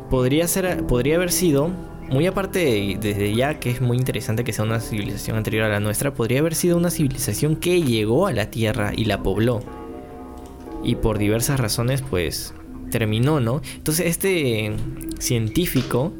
podría 0.09 0.47
ser 0.47 0.85
podría 0.85 1.15
haber 1.15 1.31
sido 1.31 1.69
muy 2.09 2.27
aparte 2.27 2.59
de, 2.59 2.97
desde 2.99 3.33
ya 3.33 3.59
que 3.59 3.71
es 3.71 3.81
muy 3.81 3.97
interesante 3.97 4.43
que 4.43 4.53
sea 4.53 4.63
una 4.63 4.79
civilización 4.79 5.37
anterior 5.37 5.63
a 5.63 5.69
la 5.69 5.79
nuestra 5.79 6.13
podría 6.13 6.39
haber 6.39 6.55
sido 6.55 6.77
una 6.77 6.91
civilización 6.91 7.55
que 7.55 7.81
llegó 7.81 8.27
a 8.27 8.33
la 8.33 8.51
tierra 8.51 8.91
y 8.95 9.05
la 9.05 9.23
pobló. 9.23 9.61
Y 10.83 10.95
por 10.95 11.17
diversas 11.17 11.59
razones 11.59 12.03
pues 12.03 12.53
terminó 12.91 13.39
no 13.39 13.61
entonces 13.75 14.05
este 14.05 14.71
científico 15.19 16.13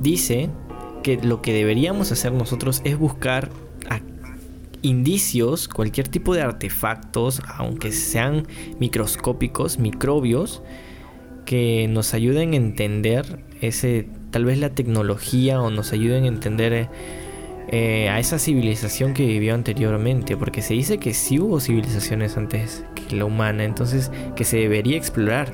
dice 0.00 0.50
que 1.02 1.16
lo 1.16 1.42
que 1.42 1.52
deberíamos 1.52 2.12
hacer 2.12 2.32
nosotros 2.32 2.82
es 2.84 2.98
buscar 2.98 3.50
indicios, 4.82 5.68
cualquier 5.68 6.08
tipo 6.08 6.34
de 6.34 6.42
artefactos, 6.42 7.42
aunque 7.46 7.92
sean 7.92 8.46
microscópicos, 8.78 9.78
microbios, 9.78 10.62
que 11.44 11.88
nos 11.88 12.14
ayuden 12.14 12.52
a 12.52 12.56
entender 12.56 13.40
ese, 13.60 14.08
tal 14.30 14.44
vez 14.44 14.58
la 14.58 14.70
tecnología 14.70 15.60
o 15.60 15.70
nos 15.70 15.92
ayuden 15.92 16.24
a 16.24 16.28
entender 16.28 16.88
eh, 17.70 18.08
a 18.08 18.18
esa 18.18 18.38
civilización 18.38 19.14
que 19.14 19.26
vivió 19.26 19.54
anteriormente, 19.54 20.36
porque 20.36 20.62
se 20.62 20.74
dice 20.74 20.98
que 20.98 21.14
sí 21.14 21.38
hubo 21.38 21.60
civilizaciones 21.60 22.36
antes 22.36 22.84
que 22.94 23.16
la 23.16 23.24
humana, 23.24 23.64
entonces 23.64 24.10
que 24.36 24.44
se 24.44 24.58
debería 24.58 24.96
explorar 24.96 25.52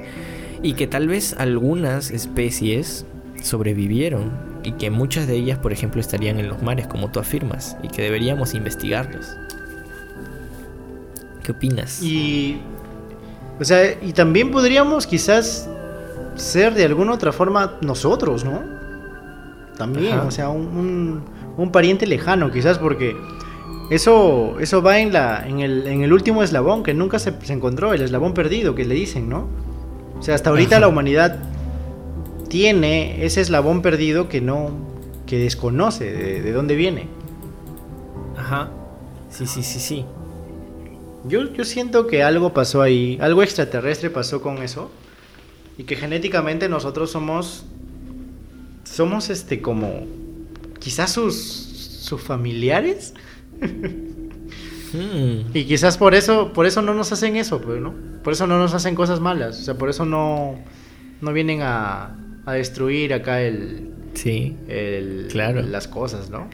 y 0.63 0.75
que 0.75 0.87
tal 0.87 1.09
vez 1.09 1.35
algunas 1.39 2.11
especies 2.11 3.07
sobrevivieron 3.43 4.54
y 4.65 4.73
que 4.73 4.91
muchas 4.91 5.27
de 5.27 5.35
ellas, 5.35 5.59
por 5.59 5.73
ejemplo, 5.73 6.01
estarían 6.01 6.41
en 6.41 6.49
los 6.49 6.63
mares, 6.63 6.87
como 6.87 7.11
tú 7.11 7.21
afirmas, 7.21 7.77
y 7.83 7.89
que 7.89 8.03
deberíamos 8.03 8.55
investigarlos. 8.55 9.37
¿Qué 11.43 11.53
opinas? 11.53 12.03
Y. 12.03 12.61
O 13.61 13.65
sea, 13.65 13.85
y 14.03 14.13
también 14.13 14.51
podríamos 14.51 15.07
quizás 15.07 15.69
ser 16.35 16.75
de 16.75 16.85
alguna 16.85 17.13
otra 17.13 17.31
forma 17.33 17.75
nosotros, 17.83 18.45
¿no? 18.45 18.61
También, 19.77 20.15
Ajá. 20.15 20.25
o 20.27 20.31
sea, 20.31 20.49
un, 20.49 20.67
un- 20.67 21.23
un 21.57 21.71
pariente 21.71 22.07
lejano, 22.07 22.51
quizás, 22.51 22.79
porque 22.79 23.17
eso, 23.91 24.59
eso 24.59 24.83
va 24.83 24.99
en, 24.99 25.13
la, 25.13 25.47
en, 25.47 25.61
el, 25.61 25.87
en 25.87 26.03
el 26.03 26.13
último 26.13 26.43
eslabón 26.43 26.83
que 26.83 26.95
nunca 26.95 27.19
se, 27.21 27.33
se 27.43 27.53
encontró, 27.53 27.93
el 27.93 28.03
eslabón 28.03 28.35
perdido 28.35 28.75
que 28.75 28.85
le 28.85 28.95
dicen, 28.95 29.29
¿no? 29.29 29.47
O 30.19 30.23
sea, 30.23 30.35
hasta 30.35 30.51
ahorita 30.51 30.77
Ajá. 30.77 30.81
la 30.81 30.89
humanidad 30.89 31.39
tiene 32.55 33.25
ese 33.27 33.41
eslabón 33.41 33.83
perdido 33.83 34.29
que 34.29 34.41
no, 34.41 34.71
que 35.27 35.39
desconoce 35.39 36.13
de, 36.13 36.41
de 36.41 36.53
dónde 36.53 36.77
viene. 36.77 37.09
Ajá. 38.37 38.71
Sí, 39.29 39.49
sí, 39.49 39.65
sí, 39.65 39.81
sí. 39.81 40.05
Yo, 41.25 41.53
yo 41.53 41.65
siento 41.65 42.07
que 42.07 42.23
algo 42.23 42.55
pasó 42.55 42.81
ahí, 42.81 43.19
algo 43.21 43.43
extraterrestre 43.43 44.09
pasó 44.09 44.41
con 44.41 44.59
eso. 44.59 44.93
Y 45.79 45.83
que 45.83 45.97
genéticamente 45.97 46.69
nosotros 46.69 47.11
somos. 47.11 47.65
Somos 48.85 49.31
este 49.31 49.61
como. 49.61 50.07
Quizás 50.79 51.11
sus. 51.11 51.35
sus 51.35 52.23
familiares. 52.23 53.15
Hmm. 54.93 55.51
Y 55.53 55.65
quizás 55.65 55.99
por 55.99 56.15
eso. 56.15 56.53
Por 56.53 56.67
eso 56.67 56.83
no 56.83 56.95
nos 56.95 57.11
hacen 57.11 57.35
eso, 57.35 57.61
pues, 57.61 57.81
¿no? 57.81 57.93
Por 58.23 58.33
eso 58.33 58.47
no 58.47 58.61
nos 58.61 58.75
hacen 58.75 58.95
cosas 58.95 59.19
malas. 59.19 59.59
O 59.61 59.65
sea, 59.65 59.75
por 59.77 59.91
eso 59.91 60.05
no. 60.05 60.55
No 61.21 61.33
vienen 61.33 61.63
a. 61.63 62.21
a 62.47 62.53
destruir 62.53 63.15
acá 63.15 63.43
el. 63.43 63.91
Sí. 64.15 64.57
el 64.69 65.29
Claro. 65.31 65.63
las 65.63 65.89
cosas, 65.89 66.31
¿no? 66.31 66.49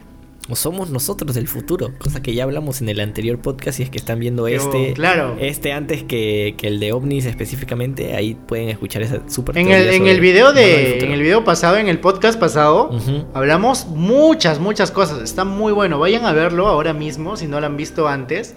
o 0.49 0.55
somos 0.55 0.89
nosotros 0.89 1.35
del 1.35 1.47
futuro, 1.47 1.93
cosa 1.99 2.21
que 2.21 2.33
ya 2.33 2.43
hablamos 2.43 2.81
en 2.81 2.89
el 2.89 2.99
anterior 2.99 3.39
podcast, 3.39 3.77
si 3.77 3.83
es 3.83 3.89
que 3.89 3.97
están 3.97 4.19
viendo 4.19 4.47
este, 4.47 4.93
claro. 4.93 5.37
este 5.39 5.71
antes 5.71 6.03
que, 6.03 6.55
el 6.61 6.79
de 6.79 6.93
ovnis 6.93 7.25
específicamente, 7.25 8.15
ahí 8.15 8.35
pueden 8.35 8.69
escuchar 8.69 9.01
esa 9.03 9.21
super 9.29 9.57
en 9.57 9.71
el, 9.71 9.89
en 9.89 10.07
el 10.07 10.19
video 10.19 10.51
de 10.51 10.99
en 10.99 11.11
el 11.11 11.21
video 11.21 11.43
pasado, 11.43 11.77
en 11.77 11.87
el 11.87 11.99
podcast 11.99 12.39
pasado, 12.39 12.91
hablamos 13.33 13.87
muchas 13.87 14.59
muchas 14.59 14.91
cosas, 14.91 15.21
está 15.21 15.45
muy 15.45 15.73
bueno, 15.73 15.99
vayan 15.99 16.25
a 16.25 16.33
verlo 16.33 16.67
ahora 16.67 16.93
mismo 16.93 17.37
si 17.37 17.47
no 17.47 17.59
lo 17.59 17.67
han 17.67 17.77
visto 17.77 18.07
antes. 18.07 18.55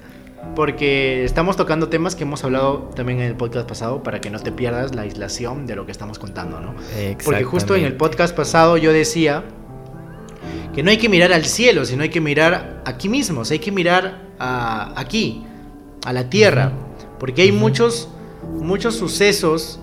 Porque 0.55 1.25
estamos 1.25 1.57
tocando 1.57 1.89
temas 1.89 2.15
que 2.15 2.23
hemos 2.23 2.45
hablado 2.45 2.91
también 2.95 3.21
en 3.21 3.27
el 3.27 3.35
podcast 3.35 3.69
pasado 3.69 4.03
para 4.03 4.21
que 4.21 4.31
no 4.31 4.39
te 4.39 4.53
pierdas 4.53 4.95
la 4.95 5.03
aislación 5.03 5.67
de 5.67 5.75
lo 5.75 5.85
que 5.85 5.93
estamos 5.93 6.19
contando, 6.19 6.61
¿no? 6.61 6.75
Porque 7.25 7.45
justo 7.45 7.75
en 7.75 7.85
el 7.85 7.97
podcast 7.97 8.37
pasado 8.37 8.77
yo 8.77 8.93
decía 8.93 9.45
que 10.75 10.83
no 10.83 10.91
hay 10.91 10.99
que 10.99 11.09
mirar 11.09 11.33
al 11.33 11.45
cielo, 11.45 11.85
sino 11.85 12.03
hay 12.03 12.11
que 12.11 12.21
mirar 12.21 12.83
aquí 12.85 13.09
mismo, 13.09 13.43
hay 13.49 13.59
que 13.59 13.73
mirar 13.73 14.23
a, 14.39 14.93
aquí, 15.01 15.45
a 16.05 16.13
la 16.13 16.29
tierra, 16.29 16.73
porque 17.19 17.43
hay 17.43 17.53
muchos, 17.53 18.09
muchos 18.61 18.97
sucesos 18.97 19.81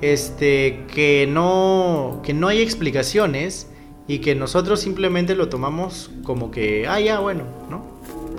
este, 0.00 0.86
que, 0.92 1.26
no, 1.28 2.20
que 2.24 2.32
no 2.32 2.48
hay 2.48 2.62
explicaciones 2.62 3.70
y 4.08 4.18
que 4.18 4.34
nosotros 4.34 4.80
simplemente 4.80 5.34
lo 5.34 5.48
tomamos 5.48 6.10
como 6.24 6.50
que, 6.50 6.86
ah, 6.88 7.00
ya, 7.00 7.20
bueno, 7.20 7.44
¿no? 7.68 7.89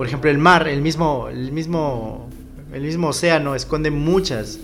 Por 0.01 0.07
ejemplo, 0.07 0.31
el 0.31 0.39
mar, 0.39 0.67
el 0.67 0.81
mismo, 0.81 1.27
el 1.29 1.51
mismo, 1.51 2.27
el 2.73 2.81
mismo 2.81 3.09
océano 3.09 3.53
esconde 3.53 3.91
muchas, 3.91 4.59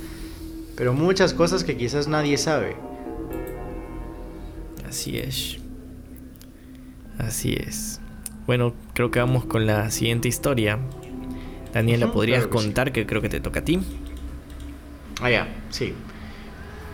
pero 0.76 0.94
muchas 0.94 1.36
cosas 1.36 1.64
que 1.64 1.78
quizás 1.78 2.08
nadie 2.08 2.40
sabe. 2.40 2.76
Así 4.90 5.20
es. 5.20 5.60
Así 7.20 7.54
es. 7.54 8.02
Bueno, 8.48 8.74
creo 8.96 9.12
que 9.12 9.20
vamos 9.20 9.46
con 9.46 9.68
la 9.68 9.92
siguiente 9.92 10.28
historia. 10.28 10.80
Daniela, 11.72 12.12
¿podrías 12.12 12.48
contar 12.48 12.92
que 12.92 13.06
creo 13.06 13.22
que 13.22 13.30
te 13.30 13.40
toca 13.40 13.60
a 13.60 13.64
ti? 13.64 13.80
Ah, 15.22 15.30
ya, 15.30 15.48
sí. 15.70 15.94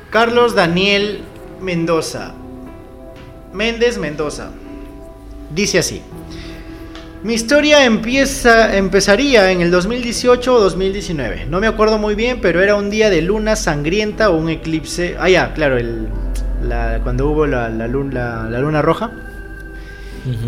Carlos 0.09 0.53
Daniel 0.53 1.21
Mendoza. 1.61 2.35
Méndez 3.53 3.97
Mendoza. 3.97 4.51
Dice 5.55 5.79
así. 5.79 6.01
Mi 7.23 7.35
historia 7.35 7.85
empieza, 7.85 8.75
empezaría 8.75 9.49
en 9.51 9.61
el 9.61 9.71
2018 9.71 10.55
o 10.55 10.59
2019. 10.59 11.45
No 11.45 11.61
me 11.61 11.67
acuerdo 11.67 11.97
muy 11.97 12.15
bien, 12.15 12.41
pero 12.41 12.61
era 12.61 12.75
un 12.75 12.89
día 12.89 13.09
de 13.09 13.21
luna 13.21 13.55
sangrienta 13.55 14.29
o 14.29 14.35
un 14.35 14.49
eclipse. 14.49 15.15
Ah, 15.17 15.29
ya, 15.29 15.53
claro, 15.53 15.77
el, 15.77 16.09
cuando 17.01 17.29
hubo 17.29 17.47
la, 17.47 17.69
luna, 17.69 18.49
la 18.49 18.59
luna 18.59 18.81
roja. 18.81 19.11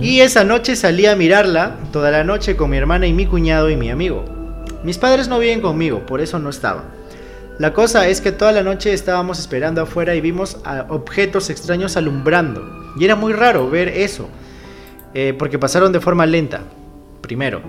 Y 0.01 0.19
esa 0.19 0.43
noche 0.43 0.75
salí 0.75 1.05
a 1.05 1.15
mirarla 1.15 1.77
toda 1.93 2.11
la 2.11 2.25
noche 2.25 2.57
con 2.57 2.69
mi 2.69 2.77
hermana 2.77 3.07
y 3.07 3.13
mi 3.13 3.25
cuñado 3.25 3.69
y 3.69 3.77
mi 3.77 3.89
amigo. 3.89 4.25
Mis 4.83 4.97
padres 4.97 5.29
no 5.29 5.39
viven 5.39 5.61
conmigo, 5.61 6.05
por 6.05 6.19
eso 6.19 6.39
no 6.39 6.49
estaba. 6.49 6.83
La 7.57 7.71
cosa 7.71 8.09
es 8.09 8.19
que 8.19 8.33
toda 8.33 8.51
la 8.51 8.63
noche 8.63 8.91
estábamos 8.91 9.39
esperando 9.39 9.81
afuera 9.81 10.13
y 10.13 10.19
vimos 10.19 10.57
objetos 10.89 11.49
extraños 11.49 11.95
alumbrando. 11.95 12.91
Y 12.99 13.05
era 13.05 13.15
muy 13.15 13.31
raro 13.31 13.69
ver 13.69 13.87
eso, 13.87 14.29
eh, 15.15 15.33
porque 15.33 15.57
pasaron 15.57 15.91
de 15.91 16.01
forma 16.01 16.25
lenta. 16.25 16.61
Primero, 17.21 17.61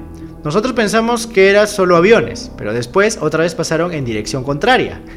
nosotros 0.44 0.74
pensamos 0.74 1.26
que 1.26 1.48
eran 1.48 1.66
solo 1.68 1.96
aviones, 1.96 2.50
pero 2.58 2.74
después 2.74 3.18
otra 3.22 3.44
vez 3.44 3.54
pasaron 3.54 3.92
en 3.94 4.04
dirección 4.04 4.44
contraria. 4.44 5.00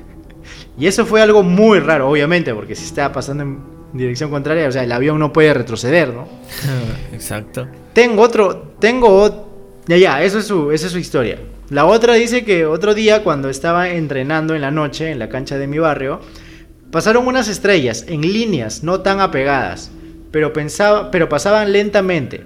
Y 0.77 0.88
eso 0.88 1.05
fue 1.05 1.21
algo 1.21 1.43
muy 1.43 1.80
raro, 1.80 2.09
obviamente, 2.09 2.53
porque 2.55 2.73
si 2.73 2.86
estaba 2.86 3.11
pasando 3.11 3.43
en 3.43 3.59
dirección 3.91 4.30
contraria, 4.30 4.65
o 4.65 4.71
sea, 4.71 4.82
el 4.82 4.91
avión 4.93 5.19
no 5.19 5.34
puede 5.34 5.53
retroceder, 5.53 6.13
¿no? 6.13 6.25
Exacto. 7.11 7.67
Tengo 7.91 8.21
otro, 8.21 8.75
tengo 8.80 9.49
ya 9.88 9.97
ya, 9.97 10.23
eso 10.23 10.39
es 10.39 10.45
su 10.45 10.71
esa 10.71 10.86
es 10.86 10.93
su 10.93 10.99
historia. 10.99 11.39
La 11.69 11.86
otra 11.86 12.13
dice 12.13 12.45
que 12.45 12.65
otro 12.65 12.93
día 12.93 13.23
cuando 13.23 13.49
estaba 13.49 13.89
entrenando 13.89 14.55
en 14.55 14.61
la 14.61 14.71
noche 14.71 15.11
en 15.11 15.19
la 15.19 15.27
cancha 15.27 15.57
de 15.57 15.67
mi 15.67 15.80
barrio, 15.80 16.21
pasaron 16.91 17.27
unas 17.27 17.49
estrellas 17.49 18.05
en 18.07 18.21
líneas 18.21 18.84
no 18.84 19.01
tan 19.01 19.19
apegadas, 19.19 19.91
pero 20.32 20.53
pensaba, 20.53 21.11
pero 21.11 21.30
pasaban 21.30 21.71
lentamente. 21.71 22.45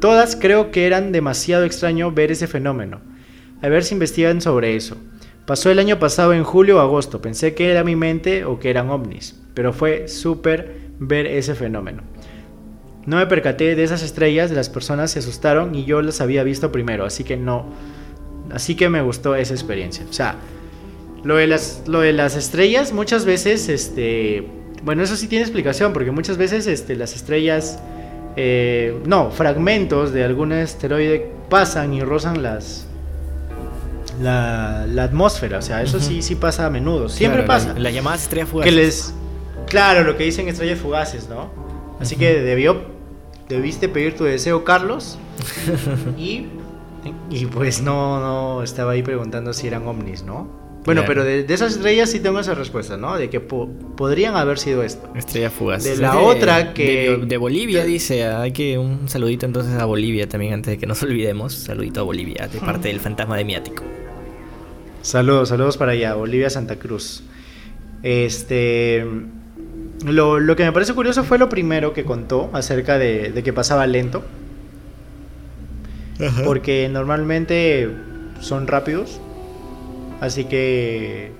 Todas 0.00 0.36
creo 0.36 0.70
que 0.70 0.86
eran 0.86 1.12
demasiado 1.12 1.64
extraño 1.64 2.12
ver 2.12 2.32
ese 2.32 2.46
fenómeno. 2.46 3.00
A 3.62 3.68
ver 3.68 3.84
si 3.84 3.94
investigan 3.94 4.40
sobre 4.40 4.74
eso. 4.76 4.96
Pasó 5.46 5.70
el 5.70 5.78
año 5.78 5.98
pasado 5.98 6.32
en 6.32 6.44
julio 6.44 6.78
o 6.78 6.80
agosto. 6.80 7.22
Pensé 7.22 7.54
que 7.54 7.70
era 7.70 7.84
mi 7.84 7.96
mente 7.96 8.44
o 8.44 8.58
que 8.58 8.70
eran 8.70 8.90
ovnis 8.90 9.42
pero 9.54 9.72
fue 9.72 10.08
súper 10.08 10.76
ver 10.98 11.26
ese 11.26 11.54
fenómeno. 11.54 12.02
No 13.06 13.16
me 13.16 13.26
percaté 13.26 13.74
de 13.74 13.82
esas 13.82 14.02
estrellas, 14.02 14.50
las 14.50 14.68
personas 14.68 15.10
se 15.10 15.18
asustaron 15.18 15.74
y 15.74 15.84
yo 15.84 16.02
las 16.02 16.20
había 16.20 16.44
visto 16.44 16.70
primero, 16.70 17.04
así 17.04 17.24
que 17.24 17.36
no, 17.36 17.66
así 18.52 18.76
que 18.76 18.88
me 18.88 19.02
gustó 19.02 19.34
esa 19.34 19.54
experiencia. 19.54 20.06
O 20.08 20.12
sea, 20.12 20.36
lo 21.24 21.36
de 21.36 21.48
las, 21.48 21.82
lo 21.86 22.00
de 22.00 22.12
las 22.12 22.36
estrellas 22.36 22.92
muchas 22.92 23.24
veces, 23.24 23.68
este, 23.68 24.46
bueno, 24.84 25.02
eso 25.02 25.16
sí 25.16 25.28
tiene 25.28 25.44
explicación, 25.44 25.92
porque 25.92 26.10
muchas 26.10 26.36
veces 26.36 26.66
este, 26.66 26.96
las 26.96 27.14
estrellas, 27.14 27.78
eh, 28.36 29.00
no, 29.06 29.30
fragmentos 29.30 30.12
de 30.12 30.24
algún 30.24 30.52
asteroide 30.52 31.30
pasan 31.48 31.94
y 31.94 32.02
rozan 32.02 32.42
las, 32.42 32.86
la, 34.20 34.84
atmósfera, 35.02 35.58
o 35.58 35.62
sea, 35.62 35.82
eso 35.82 36.00
sí, 36.00 36.22
sí 36.22 36.34
pasa 36.34 36.66
a 36.66 36.70
menudo, 36.70 37.08
siempre 37.08 37.42
pasa. 37.42 37.74
La, 37.78 37.90
llamada 37.90 38.16
estrella 38.16 38.46
fugaz. 38.46 38.64
Que 38.64 38.72
les, 38.72 39.14
Claro, 39.72 40.04
lo 40.04 40.18
que 40.18 40.24
dicen 40.24 40.48
estrellas 40.48 40.78
fugaces, 40.78 41.28
¿no? 41.28 41.50
Así 41.98 42.16
que 42.16 42.40
debió, 42.42 42.82
debiste 43.48 43.88
pedir 43.88 44.16
tu 44.16 44.24
deseo, 44.24 44.64
Carlos. 44.64 45.18
y, 46.18 46.46
y 47.30 47.46
pues 47.46 47.80
no, 47.80 48.20
no 48.20 48.62
estaba 48.62 48.92
ahí 48.92 49.02
preguntando 49.02 49.52
si 49.52 49.66
eran 49.66 49.86
ovnis, 49.86 50.24
¿no? 50.24 50.61
Bueno, 50.84 51.04
pero 51.06 51.22
de, 51.22 51.46
esas 51.48 51.76
estrellas 51.76 52.10
sí 52.10 52.18
tengo 52.18 52.40
esa 52.40 52.54
respuesta, 52.54 52.96
¿no? 52.96 53.16
De 53.16 53.30
que 53.30 53.38
podrían 53.38 54.34
haber 54.34 54.58
sido 54.58 54.82
esto. 54.82 55.08
Estrella 55.14 55.48
fugaz. 55.48 55.84
De 55.84 55.96
la 55.96 56.18
otra 56.18 56.74
que... 56.74 57.20
De, 57.24 57.36
Bolivia 57.36 57.84
dice, 57.84 58.24
hay 58.26 58.52
que 58.52 58.78
un 58.78 59.08
saludito 59.08 59.46
entonces 59.46 59.80
a 59.80 59.84
Bolivia 59.84 60.28
también 60.28 60.54
antes 60.54 60.72
de 60.72 60.78
que 60.78 60.86
nos 60.86 61.02
olvidemos. 61.04 61.54
Saludito 61.54 62.00
a 62.00 62.02
Bolivia 62.02 62.48
de 62.48 62.58
parte 62.58 62.88
del 62.88 62.98
fantasma 62.98 63.36
de 63.36 63.44
Miático. 63.44 63.84
Saludos, 65.02 65.50
saludos 65.50 65.76
para 65.76 65.92
allá, 65.92 66.14
Bolivia, 66.14 66.50
Santa 66.50 66.76
Cruz. 66.76 67.22
Este... 68.02 69.06
Lo, 70.04 70.56
que 70.56 70.64
me 70.64 70.72
parece 70.72 70.94
curioso 70.94 71.22
fue 71.22 71.38
lo 71.38 71.48
primero 71.48 71.92
que 71.92 72.04
contó 72.04 72.50
acerca 72.52 72.98
de, 72.98 73.40
que 73.44 73.52
pasaba 73.52 73.86
lento. 73.86 74.24
Porque 76.44 76.88
normalmente 76.88 77.88
son 78.40 78.66
rápidos. 78.66 79.20
Así 80.22 80.44
que 80.44 81.32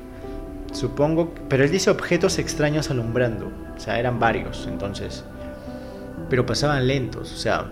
supongo... 0.72 1.32
Pero 1.48 1.64
él 1.64 1.70
dice 1.70 1.88
objetos 1.88 2.38
extraños 2.38 2.90
alumbrando. 2.90 3.50
O 3.76 3.80
sea, 3.80 3.98
eran 3.98 4.18
varios 4.18 4.66
entonces. 4.70 5.24
Pero 6.28 6.44
pasaban 6.44 6.86
lentos. 6.86 7.32
O 7.32 7.36
sea... 7.36 7.70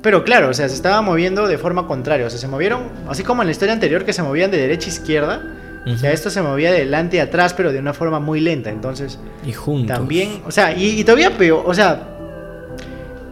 Pero 0.00 0.22
claro, 0.22 0.50
o 0.50 0.54
sea, 0.54 0.68
se 0.68 0.74
estaba 0.74 1.00
moviendo 1.02 1.46
de 1.48 1.58
forma 1.58 1.86
contraria. 1.86 2.26
O 2.26 2.30
sea, 2.30 2.38
se 2.38 2.48
movieron, 2.48 2.90
así 3.08 3.22
como 3.22 3.42
en 3.42 3.48
la 3.48 3.52
historia 3.52 3.72
anterior 3.72 4.04
que 4.04 4.12
se 4.12 4.22
movían 4.22 4.50
de 4.50 4.58
derecha 4.58 4.86
a 4.86 4.92
izquierda 4.92 5.42
o 5.86 5.98
sea, 5.98 6.12
esto 6.12 6.30
se 6.30 6.40
movía 6.40 6.72
de 6.72 6.80
delante 6.80 7.18
y 7.18 7.20
atrás, 7.20 7.52
pero 7.52 7.70
de 7.70 7.78
una 7.78 7.92
forma 7.92 8.18
muy 8.18 8.40
lenta. 8.40 8.70
Entonces. 8.70 9.18
Y 9.46 9.52
juntos. 9.52 9.96
También. 9.96 10.42
O 10.46 10.50
sea, 10.50 10.76
y, 10.76 11.02
todavía 11.04 11.36
peor. 11.36 11.62
O 11.66 11.74
sea. 11.74 12.08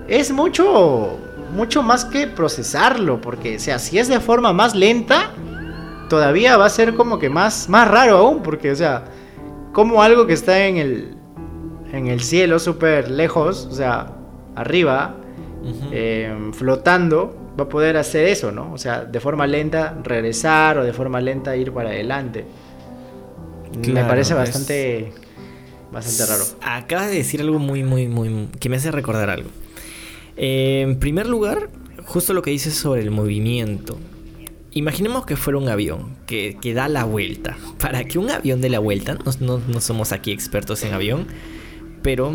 Es 0.07 0.31
mucho. 0.33 1.19
Mucho 1.55 1.83
más 1.83 2.05
que 2.05 2.27
procesarlo. 2.27 3.21
Porque, 3.21 3.57
o 3.57 3.61
sea, 3.61 3.79
si 3.79 3.99
es 3.99 4.09
de 4.09 4.21
forma 4.21 4.53
más 4.53 4.75
lenta. 4.75 5.31
Todavía 6.13 6.59
va 6.59 6.67
a 6.67 6.69
ser 6.69 6.93
como 6.93 7.19
que 7.19 7.31
más, 7.31 7.71
más 7.71 7.89
raro 7.89 8.19
aún. 8.19 8.43
Porque, 8.43 8.71
o 8.71 8.77
sea. 8.77 9.05
Como 9.73 10.03
algo 10.03 10.27
que 10.27 10.35
está 10.35 10.67
en 10.67 10.77
el. 10.77 11.17
En 11.91 12.07
el 12.09 12.21
cielo, 12.21 12.59
súper 12.59 13.11
lejos. 13.11 13.67
O 13.71 13.75
sea, 13.75 14.13
arriba. 14.55 15.17
Em, 15.91 16.53
flotando 16.53 17.35
va 17.59 17.65
a 17.65 17.69
poder 17.71 17.97
hacer 17.97 18.27
eso, 18.29 18.53
¿no? 18.53 18.75
O 18.75 18.77
sea, 18.77 19.07
de 19.07 19.21
forma 19.21 19.47
lenta 19.47 19.97
regresar 20.05 20.77
o 20.77 20.85
de 20.85 20.93
forma 20.93 21.19
lenta 21.19 21.57
ir 21.57 21.73
para 21.73 21.89
adelante. 21.89 22.45
me 23.89 24.05
parece 24.05 24.35
bastante, 24.35 25.15
bastante 25.91 26.31
raro. 26.31 26.45
Acabas 26.61 27.09
de 27.09 27.17
decir 27.17 27.41
algo 27.41 27.59
muy, 27.59 27.85
muy, 27.85 28.07
muy, 28.07 28.49
que 28.61 28.69
me 28.69 28.77
hace 28.77 28.91
recordar 28.91 29.31
algo. 29.31 29.49
Eh, 30.37 30.83
en 30.83 30.99
primer 30.99 31.27
lugar, 31.27 31.71
justo 32.05 32.35
lo 32.35 32.43
que 32.43 32.51
dices 32.51 32.75
sobre 32.75 33.01
el 33.01 33.11
movimiento. 33.11 33.97
Imaginemos 34.73 35.27
que 35.27 35.37
fuera 35.37 35.59
un 35.59 35.69
avión 35.69 36.17
que, 36.27 36.57
que 36.61 36.75
da 36.75 36.89
la 36.89 37.05
vuelta. 37.05 37.57
Para 37.79 38.05
que 38.05 38.19
un 38.19 38.31
avión 38.31 38.61
dé 38.61 38.71
la 38.71 38.79
vuelta, 38.79 39.19
no, 39.41 39.59
no 39.59 39.81
somos 39.81 40.13
aquí 40.13 40.33
expertos 40.33 40.83
en 40.83 40.95
avión, 40.95 41.27
pero 42.03 42.33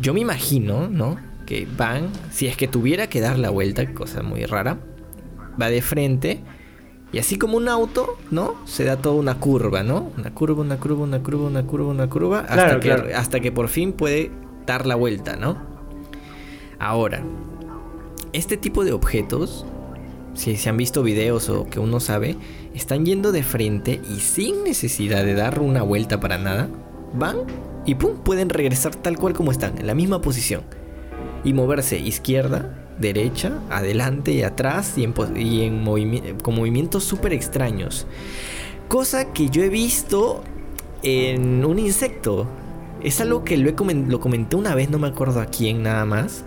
yo 0.00 0.12
me 0.12 0.20
imagino, 0.20 0.88
¿no? 0.88 1.16
que 1.46 1.66
van, 1.78 2.10
si 2.30 2.48
es 2.48 2.56
que 2.56 2.68
tuviera 2.68 3.06
que 3.06 3.20
dar 3.20 3.38
la 3.38 3.48
vuelta, 3.48 3.94
cosa 3.94 4.22
muy 4.22 4.44
rara, 4.44 4.78
va 5.60 5.70
de 5.70 5.80
frente 5.80 6.42
y 7.12 7.18
así 7.18 7.38
como 7.38 7.56
un 7.56 7.68
auto, 7.68 8.18
¿no? 8.30 8.56
Se 8.66 8.84
da 8.84 8.96
toda 8.96 9.14
una 9.14 9.38
curva, 9.38 9.82
¿no? 9.82 10.10
Una 10.18 10.34
curva, 10.34 10.60
una 10.60 10.76
curva, 10.76 11.04
una 11.04 11.22
curva, 11.22 11.46
una 11.46 11.62
curva, 11.62 11.88
una 11.88 12.10
curva, 12.10 12.40
hasta, 12.40 12.80
que, 12.80 12.92
hasta 12.92 13.40
que 13.40 13.52
por 13.52 13.68
fin 13.68 13.92
puede 13.92 14.32
dar 14.66 14.84
la 14.84 14.96
vuelta, 14.96 15.36
¿no? 15.36 15.56
Ahora, 16.78 17.22
este 18.32 18.56
tipo 18.56 18.84
de 18.84 18.92
objetos, 18.92 19.64
si 20.36 20.56
se 20.56 20.68
han 20.68 20.76
visto 20.76 21.02
videos 21.02 21.48
o 21.48 21.66
que 21.68 21.80
uno 21.80 22.00
sabe, 22.00 22.36
están 22.74 23.04
yendo 23.04 23.32
de 23.32 23.42
frente 23.42 24.00
y 24.14 24.20
sin 24.20 24.64
necesidad 24.64 25.24
de 25.24 25.34
dar 25.34 25.60
una 25.60 25.82
vuelta 25.82 26.20
para 26.20 26.38
nada, 26.38 26.68
van 27.14 27.38
y 27.86 27.94
pum, 27.94 28.18
pueden 28.18 28.48
regresar 28.50 28.94
tal 28.94 29.16
cual 29.16 29.32
como 29.32 29.52
están, 29.52 29.78
en 29.78 29.86
la 29.86 29.94
misma 29.94 30.20
posición. 30.20 30.62
Y 31.44 31.52
moverse 31.52 31.98
izquierda, 31.98 32.86
derecha, 32.98 33.60
adelante 33.70 34.32
y 34.32 34.42
atrás 34.42 34.94
y, 34.96 35.04
en, 35.04 36.36
con 36.42 36.54
movimientos 36.54 37.04
súper 37.04 37.32
extraños. 37.32 38.06
Cosa 38.88 39.32
que 39.32 39.48
yo 39.48 39.62
he 39.62 39.68
visto 39.68 40.42
en 41.02 41.64
un 41.64 41.78
insecto. 41.78 42.46
Es 43.02 43.20
algo 43.20 43.44
que 43.44 43.56
lo, 43.56 43.70
lo 43.70 44.20
comenté 44.20 44.56
una 44.56 44.74
vez, 44.74 44.90
no 44.90 44.98
me 44.98 45.08
acuerdo 45.08 45.40
a 45.40 45.46
quién 45.46 45.82
nada 45.82 46.04
más. 46.04 46.44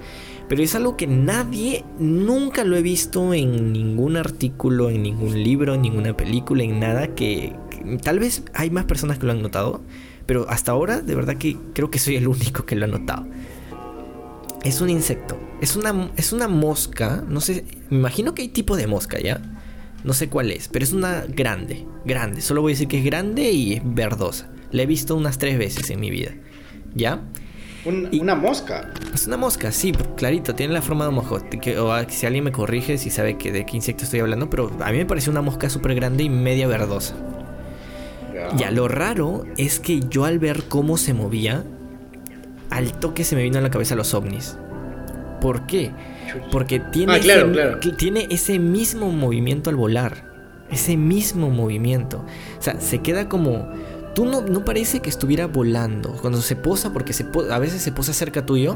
Pero 0.49 0.63
es 0.63 0.73
algo 0.73 0.97
que 0.97 1.05
nadie, 1.05 1.85
nunca 1.99 2.63
lo 2.63 2.75
he 2.75 2.81
visto 2.81 3.35
en 3.35 3.71
ningún 3.71 4.17
artículo, 4.17 4.89
en 4.89 5.03
ningún 5.03 5.41
libro, 5.43 5.75
en 5.75 5.83
ninguna 5.83 6.17
película, 6.17 6.63
en 6.63 6.79
nada 6.79 7.13
que, 7.13 7.55
tal 8.01 8.17
vez 8.17 8.43
hay 8.55 8.71
más 8.71 8.85
personas 8.85 9.19
que 9.19 9.27
lo 9.27 9.31
han 9.31 9.43
notado, 9.43 9.83
pero 10.25 10.49
hasta 10.49 10.71
ahora 10.71 11.01
de 11.01 11.13
verdad 11.13 11.37
que 11.37 11.55
creo 11.73 11.91
que 11.91 11.99
soy 11.99 12.15
el 12.15 12.27
único 12.27 12.65
que 12.65 12.75
lo 12.75 12.85
ha 12.85 12.87
notado. 12.87 13.27
Es 14.63 14.81
un 14.81 14.89
insecto, 14.89 15.39
es 15.61 15.75
una, 15.75 16.11
es 16.17 16.33
una 16.33 16.47
mosca, 16.47 17.23
no 17.29 17.41
sé, 17.41 17.63
me 17.91 17.97
imagino 17.99 18.33
que 18.33 18.41
hay 18.41 18.49
tipo 18.49 18.75
de 18.75 18.87
mosca 18.87 19.19
ya, 19.19 19.39
no 20.03 20.13
sé 20.13 20.29
cuál 20.29 20.51
es, 20.51 20.67
pero 20.67 20.83
es 20.83 20.93
una 20.93 21.25
grande, 21.27 21.85
grande, 22.05 22.41
solo 22.41 22.63
voy 22.63 22.71
a 22.71 22.73
decir 22.73 22.87
que 22.87 22.97
es 22.97 23.05
grande 23.05 23.51
y 23.51 23.73
es 23.73 23.81
verdosa. 23.85 24.49
La 24.71 24.81
he 24.81 24.85
visto 24.87 25.15
unas 25.15 25.37
tres 25.37 25.59
veces 25.59 25.89
en 25.91 25.99
mi 25.99 26.09
vida, 26.09 26.31
¿ya? 26.95 27.21
Una 27.85 28.35
mosca. 28.35 28.91
Es 29.13 29.27
una 29.27 29.37
mosca, 29.37 29.71
sí, 29.71 29.93
clarito, 30.17 30.53
tiene 30.55 30.73
la 30.73 30.81
forma 30.81 31.05
de 31.05 31.09
un 31.09 31.15
mosca. 31.15 31.35
o 31.79 32.09
si 32.09 32.25
alguien 32.25 32.43
me 32.43 32.51
corrige 32.51 32.97
si 32.97 33.09
sabe 33.09 33.37
que 33.37 33.51
de 33.51 33.65
qué 33.65 33.77
insecto 33.77 34.03
estoy 34.03 34.19
hablando, 34.19 34.49
pero 34.49 34.71
a 34.81 34.91
mí 34.91 34.97
me 34.97 35.05
parece 35.05 35.29
una 35.29 35.41
mosca 35.41 35.69
súper 35.69 35.95
grande 35.95 36.23
y 36.23 36.29
media 36.29 36.67
verdosa. 36.67 37.15
Ya. 38.55 38.71
lo 38.71 38.87
raro 38.87 39.43
es 39.57 39.79
que 39.79 39.99
yo 40.09 40.23
al 40.23 40.39
ver 40.39 40.63
cómo 40.69 40.97
se 40.97 41.13
movía, 41.13 41.65
al 42.69 42.93
toque 42.93 43.23
se 43.23 43.35
me 43.35 43.43
vino 43.43 43.57
a 43.59 43.61
la 43.61 43.69
cabeza 43.69 43.95
los 43.95 44.13
ovnis. 44.13 44.57
¿Por 45.41 45.65
qué? 45.67 45.91
Porque 46.51 46.79
tiene, 46.79 47.13
ah, 47.13 47.79
tiene 47.97 48.27
ese 48.29 48.59
mismo 48.59 49.11
movimiento 49.11 49.69
al 49.69 49.75
volar. 49.75 50.29
Ese 50.69 50.97
mismo 50.97 51.49
movimiento. 51.49 52.25
O 52.59 52.61
sea, 52.61 52.79
se 52.79 52.99
queda 52.99 53.27
como 53.27 53.67
tú 54.13 54.25
no, 54.25 54.65
parece 54.65 54.99
que 54.99 55.09
estuviera 55.09 55.47
volando. 55.47 56.15
Cuando 56.21 56.41
se 56.41 56.55
posa, 56.55 56.93
porque 56.93 57.13
se 57.13 57.25
a 57.49 57.59
veces 57.59 57.81
se 57.81 57.91
posa 57.91 58.13
cerca 58.13 58.45
tuyo 58.45 58.75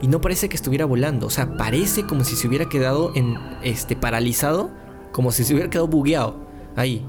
y 0.00 0.08
no 0.08 0.20
parece 0.20 0.48
que 0.48 0.56
estuviera 0.56 0.84
volando. 0.84 1.26
O 1.26 1.30
sea, 1.30 1.56
parece 1.56 2.04
como 2.04 2.24
si 2.24 2.36
se 2.36 2.48
hubiera 2.48 2.68
quedado 2.68 3.12
en 3.14 3.36
este 3.62 3.96
paralizado, 3.96 4.70
como 5.12 5.32
si 5.32 5.44
se 5.44 5.54
hubiera 5.54 5.70
quedado 5.70 5.88
bugueado 5.88 6.46
ahí. 6.76 7.04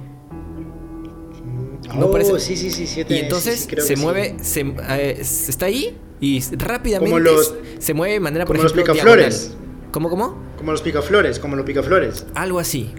No 1.96 2.08
oh, 2.08 2.12
parece. 2.12 2.40
Sí, 2.40 2.56
sí, 2.56 2.72
sí, 2.72 2.86
sí 2.86 3.04
y 3.08 3.16
entonces 3.16 3.68
se 3.78 3.96
mueve, 3.96 4.38
se, 4.42 4.62
eh, 4.62 5.18
está 5.20 5.66
ahí 5.66 5.98
y 6.20 6.42
rápidamente 6.58 7.32
se 7.80 7.94
mueve 7.94 8.14
de 8.14 8.20
manera, 8.20 8.46
por 8.46 8.58
como 8.58 8.68
ejemplo, 8.68 8.86
los 8.86 8.96
picaflores. 8.96 9.56
¿Cómo, 9.92 10.10
cómo? 10.10 10.38
Como 10.58 10.72
los 10.72 10.82
picaflores, 10.82 11.40
como 11.40 11.56
los 11.56 11.66
picaflores. 11.66 12.28
Algo 12.36 12.60
así 12.60 12.94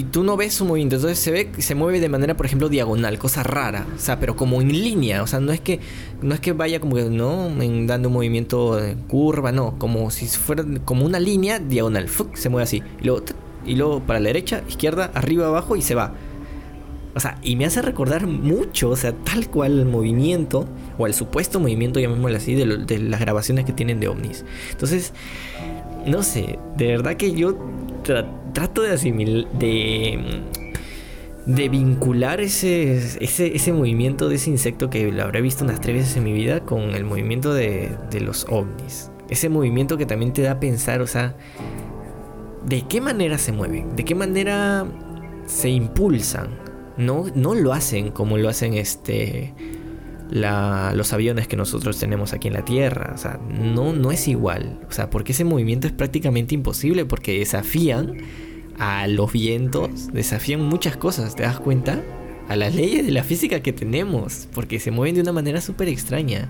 y 0.00 0.04
tú 0.04 0.24
no 0.24 0.38
ves 0.38 0.54
su 0.54 0.64
movimiento. 0.64 0.96
Entonces 0.96 1.18
se 1.18 1.30
ve 1.30 1.50
se 1.58 1.74
mueve 1.74 2.00
de 2.00 2.08
manera, 2.08 2.34
por 2.34 2.46
ejemplo, 2.46 2.70
diagonal, 2.70 3.18
cosa 3.18 3.42
rara. 3.42 3.86
O 3.94 3.98
sea, 3.98 4.18
pero 4.18 4.34
como 4.34 4.62
en 4.62 4.72
línea. 4.72 5.22
O 5.22 5.26
sea, 5.26 5.40
no 5.40 5.52
es 5.52 5.60
que, 5.60 5.78
no 6.22 6.32
es 6.34 6.40
que 6.40 6.54
vaya 6.54 6.80
como 6.80 6.96
que, 6.96 7.04
no, 7.04 7.50
dando 7.86 8.08
un 8.08 8.14
movimiento 8.14 8.76
de 8.76 8.94
curva, 8.94 9.52
no. 9.52 9.78
Como 9.78 10.10
si 10.10 10.26
fuera 10.26 10.64
como 10.86 11.04
una 11.04 11.20
línea 11.20 11.58
diagonal. 11.58 12.08
se 12.32 12.48
mueve 12.48 12.62
así. 12.62 12.82
Y 13.02 13.04
luego, 13.04 13.24
y 13.66 13.74
luego 13.74 14.00
para 14.00 14.20
la 14.20 14.28
derecha, 14.28 14.62
izquierda, 14.70 15.10
arriba, 15.12 15.48
abajo 15.48 15.76
y 15.76 15.82
se 15.82 15.94
va. 15.94 16.14
O 17.14 17.20
sea, 17.20 17.38
y 17.42 17.56
me 17.56 17.66
hace 17.66 17.82
recordar 17.82 18.26
mucho, 18.26 18.88
o 18.88 18.96
sea, 18.96 19.12
tal 19.12 19.50
cual 19.50 19.80
el 19.80 19.84
movimiento, 19.84 20.66
o 20.96 21.06
el 21.06 21.12
supuesto 21.12 21.60
movimiento, 21.60 22.00
llamémoslo 22.00 22.38
así, 22.38 22.54
de, 22.54 22.64
de 22.64 22.98
las 23.00 23.20
grabaciones 23.20 23.66
que 23.66 23.74
tienen 23.74 24.00
de 24.00 24.08
ovnis. 24.08 24.46
Entonces, 24.70 25.12
no 26.06 26.22
sé, 26.22 26.58
de 26.76 26.86
verdad 26.86 27.16
que 27.16 27.32
yo 27.32 27.56
trato 28.52 28.82
de 28.82 28.92
asimilar, 28.92 29.50
de, 29.52 30.42
de 31.46 31.68
vincular 31.68 32.40
ese, 32.40 32.96
ese, 33.20 33.72
movimiento 33.72 34.28
de 34.28 34.36
ese 34.36 34.50
insecto 34.50 34.90
que 34.90 35.10
lo 35.12 35.22
habré 35.22 35.40
visto 35.40 35.64
unas 35.64 35.80
tres 35.80 35.96
veces 35.96 36.16
en 36.16 36.24
mi 36.24 36.32
vida 36.32 36.60
con 36.60 36.94
el 36.94 37.04
movimiento 37.04 37.52
de, 37.54 37.90
de 38.10 38.20
los 38.20 38.46
ovnis. 38.48 39.10
Ese 39.28 39.48
movimiento 39.48 39.96
que 39.96 40.06
también 40.06 40.32
te 40.32 40.42
da 40.42 40.52
a 40.52 40.60
pensar, 40.60 41.00
o 41.00 41.06
sea, 41.06 41.36
¿de 42.66 42.82
qué 42.82 43.00
manera 43.00 43.38
se 43.38 43.52
mueven? 43.52 43.94
¿De 43.94 44.04
qué 44.04 44.14
manera 44.14 44.86
se 45.46 45.68
impulsan? 45.68 46.48
No, 46.96 47.26
no 47.34 47.54
lo 47.54 47.72
hacen 47.72 48.10
como 48.10 48.36
lo 48.36 48.48
hacen 48.48 48.74
este 48.74 49.54
los 50.30 51.12
aviones 51.12 51.48
que 51.48 51.56
nosotros 51.56 51.98
tenemos 51.98 52.32
aquí 52.32 52.48
en 52.48 52.54
la 52.54 52.64
Tierra. 52.64 53.12
O 53.14 53.18
sea, 53.18 53.40
no, 53.48 53.92
no 53.92 54.12
es 54.12 54.28
igual. 54.28 54.78
O 54.88 54.92
sea, 54.92 55.10
porque 55.10 55.32
ese 55.32 55.44
movimiento 55.44 55.86
es 55.86 55.92
prácticamente 55.92 56.54
imposible 56.54 57.04
porque 57.04 57.38
desafían 57.38 58.18
a 58.78 59.06
los 59.08 59.32
vientos, 59.32 60.12
desafían 60.12 60.62
muchas 60.62 60.96
cosas, 60.96 61.36
¿te 61.36 61.42
das 61.42 61.60
cuenta? 61.60 62.02
A 62.48 62.56
las 62.56 62.74
leyes 62.74 63.04
de 63.04 63.12
la 63.12 63.22
física 63.22 63.60
que 63.60 63.72
tenemos, 63.72 64.48
porque 64.54 64.80
se 64.80 64.90
mueven 64.90 65.14
de 65.16 65.20
una 65.20 65.32
manera 65.32 65.60
súper 65.60 65.88
extraña. 65.88 66.48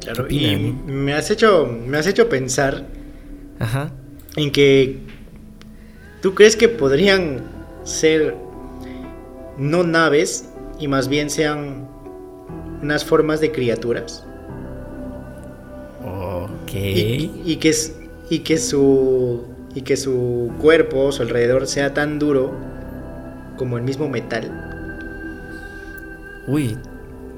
Claro, 0.00 0.26
y 0.28 0.74
me 0.86 1.12
has 1.12 1.30
hecho, 1.30 1.66
me 1.66 1.98
has 1.98 2.06
hecho 2.06 2.28
pensar 2.28 2.88
Ajá. 3.60 3.92
en 4.36 4.50
que 4.50 4.98
tú 6.20 6.34
crees 6.34 6.56
que 6.56 6.68
podrían 6.68 7.42
ser 7.84 8.34
no 9.56 9.84
naves, 9.84 10.49
y 10.80 10.88
más 10.88 11.08
bien 11.08 11.30
sean 11.30 11.86
unas 12.82 13.04
formas 13.04 13.40
de 13.40 13.52
criaturas. 13.52 14.26
Ok. 16.02 16.72
Y, 16.72 17.56
que, 17.56 17.74
y, 18.30 18.38
que 18.40 18.58
su, 18.58 19.44
y 19.74 19.82
que 19.82 19.96
su 19.96 20.50
cuerpo, 20.60 21.12
su 21.12 21.22
alrededor, 21.22 21.66
sea 21.66 21.92
tan 21.92 22.18
duro 22.18 22.54
como 23.56 23.76
el 23.76 23.84
mismo 23.84 24.08
metal. 24.08 24.50
Uy, 26.46 26.78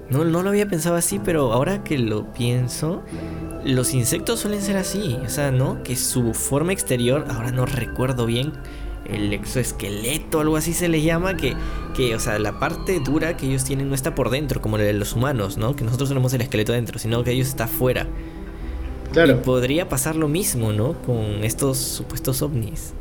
no, 0.08 0.24
no 0.24 0.42
lo 0.42 0.50
había 0.50 0.68
pensado 0.68 0.94
así, 0.94 1.18
pero 1.18 1.52
ahora 1.52 1.82
que 1.82 1.98
lo 1.98 2.32
pienso, 2.32 3.02
los 3.64 3.92
insectos 3.92 4.40
suelen 4.40 4.62
ser 4.62 4.76
así. 4.76 5.18
O 5.24 5.28
sea, 5.28 5.50
¿no? 5.50 5.82
Que 5.82 5.96
su 5.96 6.32
forma 6.34 6.72
exterior, 6.72 7.24
ahora 7.28 7.50
no 7.50 7.66
recuerdo 7.66 8.26
bien, 8.26 8.52
el 9.14 9.32
exoesqueleto, 9.32 10.40
algo 10.40 10.56
así 10.56 10.72
se 10.72 10.88
le 10.88 11.02
llama, 11.02 11.36
que, 11.36 11.54
que, 11.94 12.14
o 12.14 12.20
sea, 12.20 12.38
la 12.38 12.58
parte 12.58 13.00
dura 13.00 13.36
que 13.36 13.46
ellos 13.46 13.64
tienen 13.64 13.88
no 13.88 13.94
está 13.94 14.14
por 14.14 14.30
dentro, 14.30 14.60
como 14.60 14.78
la 14.78 14.84
de 14.84 14.92
los 14.92 15.14
humanos, 15.14 15.56
¿no? 15.56 15.76
Que 15.76 15.84
nosotros 15.84 16.08
tenemos 16.08 16.32
el 16.34 16.40
esqueleto 16.40 16.72
dentro, 16.72 16.98
sino 16.98 17.22
que 17.24 17.32
ellos 17.32 17.48
está 17.48 17.64
afuera. 17.64 18.06
Claro. 19.12 19.32
Y 19.32 19.34
podría 19.36 19.88
pasar 19.88 20.16
lo 20.16 20.28
mismo, 20.28 20.72
¿no? 20.72 20.94
Con 21.02 21.44
estos 21.44 21.78
supuestos 21.78 22.42
ovnis. 22.42 22.94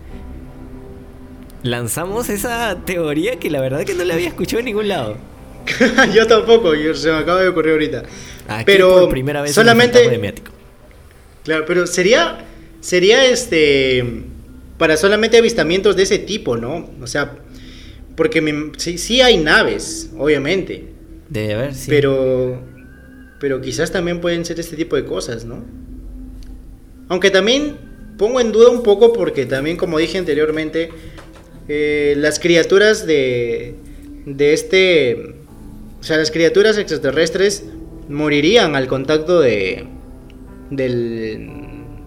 Lanzamos 1.64 2.30
esa 2.30 2.78
teoría 2.86 3.38
que 3.38 3.50
la 3.50 3.62
verdad 3.62 3.84
que 3.84 3.94
no 3.94 4.04
la 4.04 4.16
había 4.16 4.28
escuchado 4.28 4.60
en 4.60 4.66
ningún 4.66 4.88
lado. 4.88 5.18
yo 6.14 6.28
tampoco, 6.28 6.74
se 6.94 7.12
me 7.12 7.18
acaba 7.18 7.42
de 7.42 7.50
ocurrir 7.50 7.74
ahorita. 7.74 8.04
pero 8.66 9.08
primera 9.10 9.42
vez 9.42 9.54
solamente 9.54 10.34
Claro, 11.44 11.66
pero 11.66 11.88
sería 11.88 12.46
sería 12.82 13.26
este 13.26 14.26
para 14.82 14.98
solamente 14.98 15.38
avistamientos 15.38 15.96
de 15.96 16.02
ese 16.02 16.18
tipo, 16.18 16.58
¿no? 16.58 16.90
O 17.00 17.06
sea, 17.06 17.38
porque 18.16 18.72
sí, 18.78 19.22
hay 19.22 19.38
naves, 19.38 20.10
obviamente. 20.18 20.86
Debe 21.30 21.54
haber, 21.54 21.76
sí. 21.76 21.86
Pero, 21.88 22.60
pero 23.40 23.62
quizás 23.62 23.92
también 23.92 24.22
pueden 24.22 24.44
ser 24.44 24.60
este 24.60 24.76
tipo 24.76 24.96
de 24.96 25.06
cosas, 25.06 25.46
¿no? 25.46 25.64
Aunque 27.10 27.30
también 27.30 27.78
pongo 28.18 28.42
en 28.42 28.52
duda 28.52 28.72
un 28.72 28.82
poco 28.82 29.14
porque 29.14 29.46
también, 29.46 29.78
como 29.78 30.00
dije 30.00 30.18
anteriormente, 30.18 30.90
eh, 31.68 32.16
las 32.18 32.40
criaturas 32.40 33.06
de, 33.06 33.76
de 34.26 34.54
este... 34.54 35.36
O 36.00 36.04
sea, 36.04 36.18
las 36.18 36.32
criaturas 36.32 36.80
extraterrestres 36.80 37.66
morirían 38.10 38.76
al 38.76 38.88
contacto 38.88 39.42
de, 39.42 39.86
del, 40.72 41.61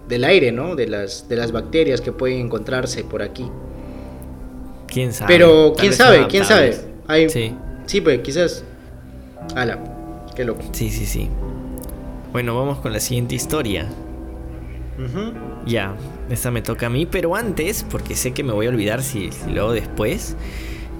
del 0.07 0.23
aire, 0.23 0.51
¿no? 0.51 0.75
De 0.75 0.87
las, 0.87 1.27
de 1.27 1.35
las 1.35 1.51
bacterias 1.51 2.01
que 2.01 2.11
pueden 2.11 2.39
encontrarse 2.39 3.03
por 3.03 3.21
aquí. 3.21 3.49
¿Quién 4.87 5.13
sabe? 5.13 5.33
Pero, 5.33 5.73
¿quién 5.77 5.93
sabe? 5.93 6.27
¿Quién 6.27 6.45
sabe? 6.45 6.75
sí. 7.29 7.53
Sí, 7.85 8.01
pues 8.01 8.19
quizás... 8.19 8.63
Ala, 9.55 9.79
qué 10.35 10.43
loco. 10.43 10.63
Sí, 10.71 10.89
sí, 10.89 11.05
sí. 11.05 11.29
Bueno, 12.31 12.57
vamos 12.57 12.79
con 12.79 12.91
la 12.91 12.99
siguiente 12.99 13.35
historia. 13.35 13.87
Ya, 15.65 15.95
esta 16.29 16.51
me 16.51 16.61
toca 16.61 16.87
a 16.87 16.89
mí, 16.89 17.05
pero 17.05 17.35
antes, 17.35 17.85
porque 17.89 18.15
sé 18.15 18.33
que 18.33 18.43
me 18.43 18.53
voy 18.53 18.67
a 18.67 18.69
olvidar 18.69 19.03
si, 19.03 19.29
luego 19.51 19.73
después, 19.73 20.35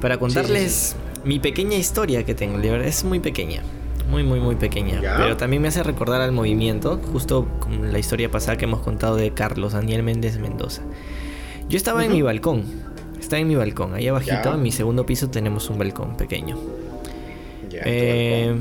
para 0.01 0.17
contarles 0.17 0.95
mi 1.23 1.39
pequeña 1.39 1.77
historia 1.77 2.23
que 2.23 2.35
tengo, 2.35 2.59
es 2.59 3.03
muy 3.03 3.19
pequeña. 3.19 3.63
Muy, 4.09 4.23
muy, 4.23 4.39
muy 4.39 4.55
pequeña. 4.55 5.01
Pero 5.17 5.37
también 5.37 5.61
me 5.61 5.67
hace 5.67 5.83
recordar 5.83 6.21
al 6.21 6.31
movimiento, 6.31 6.99
justo 7.11 7.47
con 7.59 7.91
la 7.91 7.99
historia 7.99 8.29
pasada 8.29 8.57
que 8.57 8.65
hemos 8.65 8.81
contado 8.81 9.15
de 9.15 9.31
Carlos 9.31 9.73
Daniel 9.73 10.03
Méndez 10.03 10.39
Mendoza. 10.39 10.83
Yo 11.67 11.77
estaba 11.77 12.05
en 12.05 12.11
mi 12.11 12.21
balcón. 12.21 12.63
Estaba 13.19 13.39
en 13.39 13.47
mi 13.47 13.55
balcón. 13.55 13.93
Ahí 13.95 14.07
abajito, 14.07 14.53
en 14.53 14.61
mi 14.61 14.71
segundo 14.71 15.05
piso, 15.05 15.29
tenemos 15.29 15.69
un 15.69 15.79
balcón 15.79 16.15
pequeño. 16.17 16.57
Eh, 17.71 18.55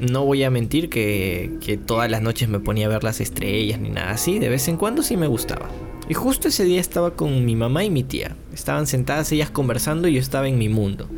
no 0.00 0.24
voy 0.24 0.42
a 0.42 0.50
mentir 0.50 0.90
que, 0.90 1.52
que, 1.64 1.76
todas 1.76 2.10
las 2.10 2.20
noches 2.20 2.48
me 2.48 2.60
ponía 2.60 2.86
a 2.86 2.88
ver 2.90 3.04
las 3.04 3.20
estrellas 3.20 3.80
ni 3.80 3.90
nada 3.90 4.10
así. 4.10 4.38
De 4.38 4.48
vez 4.48 4.66
en 4.68 4.76
cuando 4.76 5.02
sí 5.02 5.16
me 5.16 5.28
gustaba. 5.28 5.68
Y 6.08 6.14
justo 6.14 6.48
ese 6.48 6.64
día 6.64 6.80
estaba 6.80 7.12
con 7.12 7.44
mi 7.44 7.56
mamá 7.56 7.84
y 7.84 7.90
mi 7.90 8.02
tía. 8.02 8.36
Estaban 8.52 8.86
sentadas 8.86 9.30
ellas 9.32 9.50
conversando 9.50 10.08
y 10.08 10.14
yo 10.14 10.20
estaba 10.20 10.48
en 10.48 10.58
mi 10.58 10.68
mundo. 10.68 11.08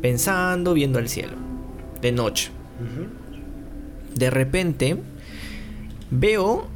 Pensando, 0.00 0.74
viendo 0.74 0.98
al 0.98 1.08
cielo. 1.08 1.34
De 2.00 2.12
noche. 2.12 2.50
De 4.14 4.30
repente 4.30 4.96
veo 6.10 6.66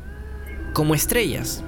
como 0.72 0.94
estrellas. 0.94 1.62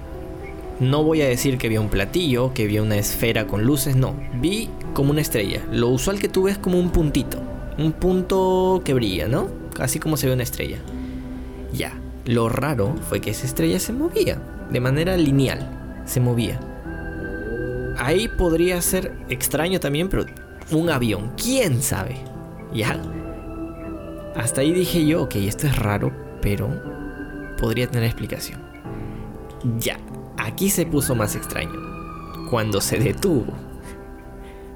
No 0.81 1.03
voy 1.03 1.23
a 1.23 1.29
decir 1.29 1.59
que 1.59 1.69
vi 1.69 1.77
un 1.77 1.89
platillo, 1.89 2.55
que 2.55 2.67
vi 2.67 2.79
una 2.79 2.97
esfera 2.97 3.47
con 3.47 3.65
luces, 3.65 3.97
no. 3.97 4.15
Vi 4.41 4.71
como 4.95 5.11
una 5.11 5.21
estrella. 5.21 5.63
Lo 5.73 5.89
usual 5.89 6.19
que 6.19 6.29
tú 6.29 6.45
ves 6.45 6.59
como 6.59 6.79
un 6.79 6.91
puntito. 6.91 7.39
Un 7.79 7.93
punto 7.93 8.83
que 8.85 8.95
brilla, 8.95 9.29
¿no? 9.29 9.49
Así 9.79 9.99
como 9.99 10.17
se 10.17 10.27
ve 10.27 10.35
una 10.35 10.43
estrella. 10.43 10.79
Ya. 11.73 11.93
Lo 12.27 12.49
raro 12.49 12.95
fue 13.09 13.21
que 13.21 13.31
esa 13.31 13.47
estrella 13.47 13.81
se 13.81 13.93
movía. 13.93 14.41
De 14.71 14.81
manera 14.81 15.17
lineal. 15.17 16.03
Se 16.05 16.21
movía. 16.21 16.61
Ahí 17.99 18.29
podría 18.29 18.81
ser 18.81 19.13
extraño 19.29 19.81
también, 19.81 20.09
pero 20.09 20.27
un 20.71 20.91
avión. 20.91 21.33
¿Quién 21.43 21.83
sabe? 21.83 22.17
Ya. 22.73 23.01
Hasta 24.35 24.61
ahí 24.61 24.73
dije 24.73 25.05
yo, 25.07 25.23
ok, 25.23 25.37
esto 25.37 25.67
es 25.67 25.77
raro, 25.79 26.13
pero 26.41 26.71
podría 27.59 27.89
tener 27.89 28.07
explicación. 28.07 28.61
Ya, 29.79 29.99
aquí 30.37 30.71
se 30.71 30.87
puso 30.87 31.15
más 31.15 31.35
extraño. 31.35 31.81
Cuando 32.51 32.81
se 32.81 32.99
detuvo, 32.99 33.53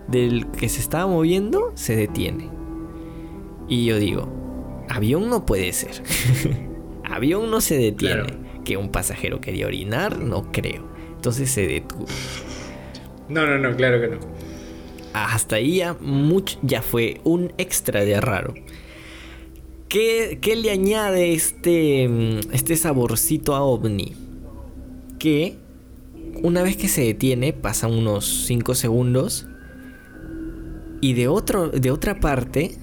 del 0.08 0.46
que 0.50 0.68
se 0.68 0.80
estaba 0.80 1.06
moviendo, 1.06 1.72
se 1.74 1.96
detiene. 1.96 2.50
Y 3.68 3.86
yo 3.86 3.96
digo, 3.96 4.84
avión 4.88 5.28
no 5.30 5.46
puede 5.46 5.72
ser. 5.72 6.02
avión 7.04 7.50
no 7.50 7.60
se 7.60 7.78
detiene. 7.78 8.42
Que 8.64 8.76
un 8.76 8.90
pasajero 8.90 9.40
quería 9.40 9.66
orinar, 9.66 10.18
no 10.18 10.52
creo. 10.52 10.86
Entonces 11.14 11.50
se 11.50 11.66
detuvo. 11.66 12.06
No, 13.28 13.46
no, 13.46 13.58
no, 13.58 13.74
claro 13.76 14.00
que 14.00 14.08
no. 14.08 14.18
Hasta 15.14 15.56
ahí 15.56 15.76
ya, 15.78 15.96
ya 16.62 16.82
fue 16.82 17.20
un 17.24 17.52
extra 17.58 18.04
de 18.04 18.20
raro. 18.20 18.54
¿Qué, 19.92 20.56
le 20.56 20.70
añade 20.70 21.34
este, 21.34 22.08
mm, 22.08 22.54
este 22.54 22.76
saborcito 22.76 23.54
a 23.54 23.60
OVNI? 23.60 24.14
Que 25.18 25.58
una 26.42 26.62
vez 26.62 26.78
que 26.78 26.88
se 26.88 27.02
detiene, 27.02 27.52
pasan 27.52 27.92
unos 27.92 28.46
5 28.46 28.74
segundos 28.74 29.46
y 31.02 31.12
de, 31.12 31.28
otro, 31.28 31.68
de 31.68 31.90
otra 31.90 32.20
parte 32.20 32.74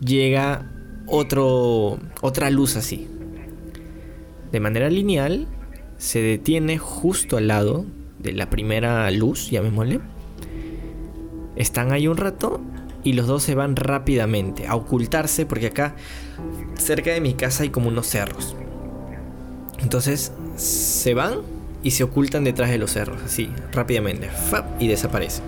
llega 0.00 0.72
otro, 1.06 1.98
otra 2.22 2.48
luz 2.48 2.76
así. 2.76 3.08
De 4.52 4.58
manera 4.58 4.88
lineal, 4.88 5.46
se 5.98 6.22
detiene 6.22 6.78
justo 6.78 7.36
al 7.36 7.48
lado 7.48 7.84
de 8.20 8.32
la 8.32 8.48
primera 8.48 9.10
luz, 9.10 9.50
llamémosle. 9.50 10.00
Están 11.56 11.92
ahí 11.92 12.08
un 12.08 12.16
rato 12.16 12.62
y 13.06 13.12
los 13.12 13.28
dos 13.28 13.44
se 13.44 13.54
van 13.54 13.76
rápidamente 13.76 14.66
a 14.66 14.74
ocultarse 14.74 15.46
porque 15.46 15.68
acá 15.68 15.94
cerca 16.76 17.12
de 17.12 17.20
mi 17.20 17.34
casa 17.34 17.62
hay 17.62 17.70
como 17.70 17.86
unos 17.86 18.08
cerros. 18.08 18.56
Entonces 19.78 20.32
se 20.56 21.14
van 21.14 21.36
y 21.84 21.92
se 21.92 22.02
ocultan 22.02 22.42
detrás 22.42 22.68
de 22.68 22.78
los 22.78 22.90
cerros, 22.90 23.22
así, 23.24 23.48
rápidamente, 23.70 24.28
y 24.80 24.88
desaparecen. 24.88 25.44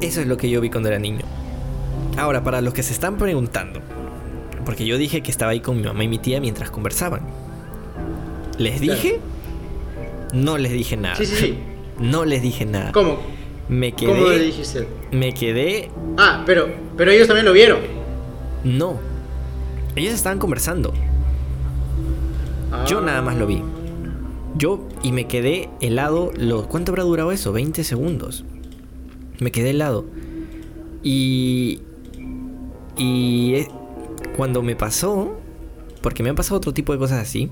Eso 0.00 0.22
es 0.22 0.26
lo 0.26 0.38
que 0.38 0.48
yo 0.48 0.62
vi 0.62 0.70
cuando 0.70 0.88
era 0.88 0.98
niño. 0.98 1.26
Ahora, 2.16 2.42
para 2.42 2.62
los 2.62 2.72
que 2.72 2.82
se 2.82 2.94
están 2.94 3.18
preguntando, 3.18 3.82
porque 4.64 4.86
yo 4.86 4.96
dije 4.96 5.22
que 5.22 5.30
estaba 5.30 5.52
ahí 5.52 5.60
con 5.60 5.76
mi 5.76 5.82
mamá 5.82 6.02
y 6.04 6.08
mi 6.08 6.18
tía 6.18 6.40
mientras 6.40 6.70
conversaban. 6.70 7.20
¿Les 8.56 8.80
dije? 8.80 9.20
No 10.32 10.56
les 10.56 10.72
dije 10.72 10.96
nada. 10.96 11.16
Sí, 11.16 11.26
sí, 11.26 11.36
sí. 11.36 11.58
No 12.00 12.24
les 12.24 12.42
dije 12.42 12.64
nada. 12.64 12.90
¿Cómo? 12.90 13.18
Me 13.68 13.92
quedé. 13.92 14.12
¿Cómo 14.12 14.28
le 14.28 14.38
dijiste? 14.38 14.86
Me 15.10 15.32
quedé. 15.32 15.90
Ah, 16.18 16.42
pero, 16.44 16.68
pero 16.96 17.10
ellos 17.10 17.26
también 17.26 17.46
lo 17.46 17.52
vieron. 17.52 17.78
No. 18.62 18.98
Ellos 19.96 20.12
estaban 20.12 20.38
conversando. 20.38 20.92
Yo 22.86 23.00
nada 23.00 23.22
más 23.22 23.36
lo 23.36 23.46
vi. 23.46 23.62
Yo 24.56 24.86
y 25.02 25.12
me 25.12 25.26
quedé 25.26 25.68
helado. 25.80 26.32
Lo, 26.36 26.68
¿Cuánto 26.68 26.92
habrá 26.92 27.04
durado 27.04 27.32
eso? 27.32 27.52
20 27.52 27.84
segundos. 27.84 28.44
Me 29.38 29.50
quedé 29.50 29.70
helado. 29.70 30.04
Y. 31.02 31.80
Y. 32.96 33.54
Eh, 33.54 33.68
cuando 34.36 34.62
me 34.62 34.76
pasó. 34.76 35.40
Porque 36.02 36.22
me 36.22 36.28
han 36.28 36.36
pasado 36.36 36.56
otro 36.56 36.74
tipo 36.74 36.92
de 36.92 36.98
cosas 36.98 37.20
así. 37.20 37.50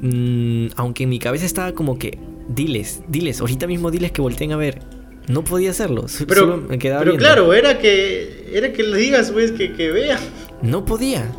Mm, 0.00 0.68
aunque 0.76 1.04
en 1.04 1.10
mi 1.10 1.18
cabeza 1.18 1.46
estaba 1.46 1.72
como 1.72 1.98
que 1.98 2.18
diles, 2.48 3.02
diles, 3.08 3.40
ahorita 3.40 3.66
mismo 3.66 3.90
diles 3.90 4.12
que 4.12 4.22
volteen 4.22 4.52
a 4.52 4.56
ver. 4.56 4.80
No 5.28 5.44
podía 5.44 5.70
hacerlo, 5.70 6.06
pero, 6.26 6.56
me 6.56 6.78
quedaba 6.78 7.04
Pero 7.04 7.16
claro, 7.16 7.52
era 7.52 7.78
que 7.78 8.50
era 8.50 8.72
que 8.72 8.82
le 8.82 8.96
digas, 8.96 9.30
pues, 9.30 9.52
que, 9.52 9.74
que 9.74 9.90
vea. 9.90 10.18
No 10.62 10.86
podía. 10.86 11.30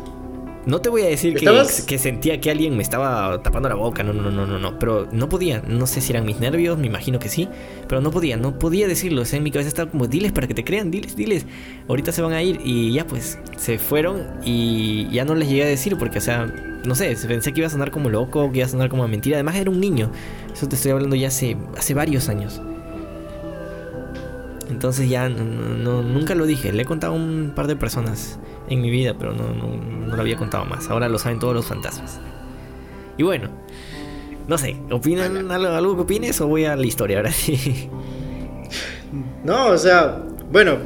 No 0.66 0.80
te 0.80 0.90
voy 0.90 1.02
a 1.02 1.06
decir 1.06 1.34
que, 1.34 1.46
que, 1.86 1.98
sentía 1.98 2.38
que 2.40 2.50
alguien 2.50 2.76
me 2.76 2.82
estaba 2.82 3.42
tapando 3.42 3.68
la 3.68 3.74
boca, 3.74 4.02
no, 4.02 4.12
no, 4.12 4.30
no, 4.30 4.46
no, 4.46 4.58
no, 4.58 4.78
pero 4.78 5.08
no 5.10 5.28
podía, 5.28 5.62
no 5.66 5.86
sé 5.86 6.02
si 6.02 6.12
eran 6.12 6.26
mis 6.26 6.38
nervios, 6.38 6.78
me 6.78 6.86
imagino 6.86 7.18
que 7.18 7.30
sí, 7.30 7.48
pero 7.88 8.02
no 8.02 8.10
podía, 8.10 8.36
no 8.36 8.58
podía 8.58 8.86
decirlo, 8.86 9.22
o 9.22 9.24
sea, 9.24 9.38
en 9.38 9.42
mi 9.42 9.50
cabeza 9.50 9.68
estaba 9.68 9.90
como, 9.90 10.06
diles 10.06 10.32
para 10.32 10.46
que 10.46 10.52
te 10.52 10.62
crean, 10.62 10.90
diles, 10.90 11.16
diles, 11.16 11.46
ahorita 11.88 12.12
se 12.12 12.20
van 12.20 12.34
a 12.34 12.42
ir 12.42 12.60
y 12.62 12.92
ya 12.92 13.06
pues, 13.06 13.38
se 13.56 13.78
fueron 13.78 14.26
y 14.44 15.08
ya 15.10 15.24
no 15.24 15.34
les 15.34 15.48
llegué 15.48 15.62
a 15.62 15.66
decir 15.66 15.96
porque, 15.96 16.18
o 16.18 16.22
sea, 16.22 16.52
no 16.84 16.94
sé, 16.94 17.16
pensé 17.26 17.52
que 17.52 17.60
iba 17.60 17.66
a 17.66 17.70
sonar 17.70 17.90
como 17.90 18.08
loco, 18.08 18.50
que 18.50 18.58
iba 18.58 18.66
a 18.66 18.70
sonar 18.70 18.88
como 18.88 19.06
mentira, 19.08 19.36
además 19.36 19.56
era 19.56 19.70
un 19.70 19.80
niño, 19.80 20.10
eso 20.52 20.68
te 20.68 20.76
estoy 20.76 20.92
hablando 20.92 21.16
ya 21.16 21.28
hace, 21.28 21.56
hace 21.76 21.94
varios 21.94 22.28
años. 22.28 22.60
Entonces 24.68 25.08
ya 25.08 25.28
nunca 25.28 26.34
lo 26.34 26.46
dije, 26.46 26.72
le 26.72 26.82
he 26.82 26.84
contado 26.86 27.12
a 27.12 27.16
un 27.16 27.52
par 27.54 27.66
de 27.66 27.76
personas 27.76 28.38
en 28.68 28.80
mi 28.80 28.90
vida, 28.90 29.14
pero 29.18 29.32
no, 29.32 29.52
no, 29.52 30.14
lo 30.14 30.20
había 30.20 30.36
contado 30.36 30.64
más. 30.64 30.88
Ahora 30.88 31.08
lo 31.08 31.18
saben 31.18 31.38
todos 31.38 31.54
los 31.54 31.66
fantasmas. 31.66 32.20
Y 33.18 33.24
bueno, 33.24 33.50
no 34.46 34.56
sé, 34.56 34.76
¿opinan 34.90 35.50
algo, 35.50 35.68
algo 35.68 35.96
que 35.96 36.02
opines 36.02 36.40
o 36.40 36.46
voy 36.46 36.64
a 36.64 36.76
la 36.76 36.86
historia 36.86 37.18
ahora 37.18 37.32
sí? 37.32 37.88
No, 39.42 39.66
o 39.68 39.78
sea, 39.78 40.22
bueno, 40.52 40.78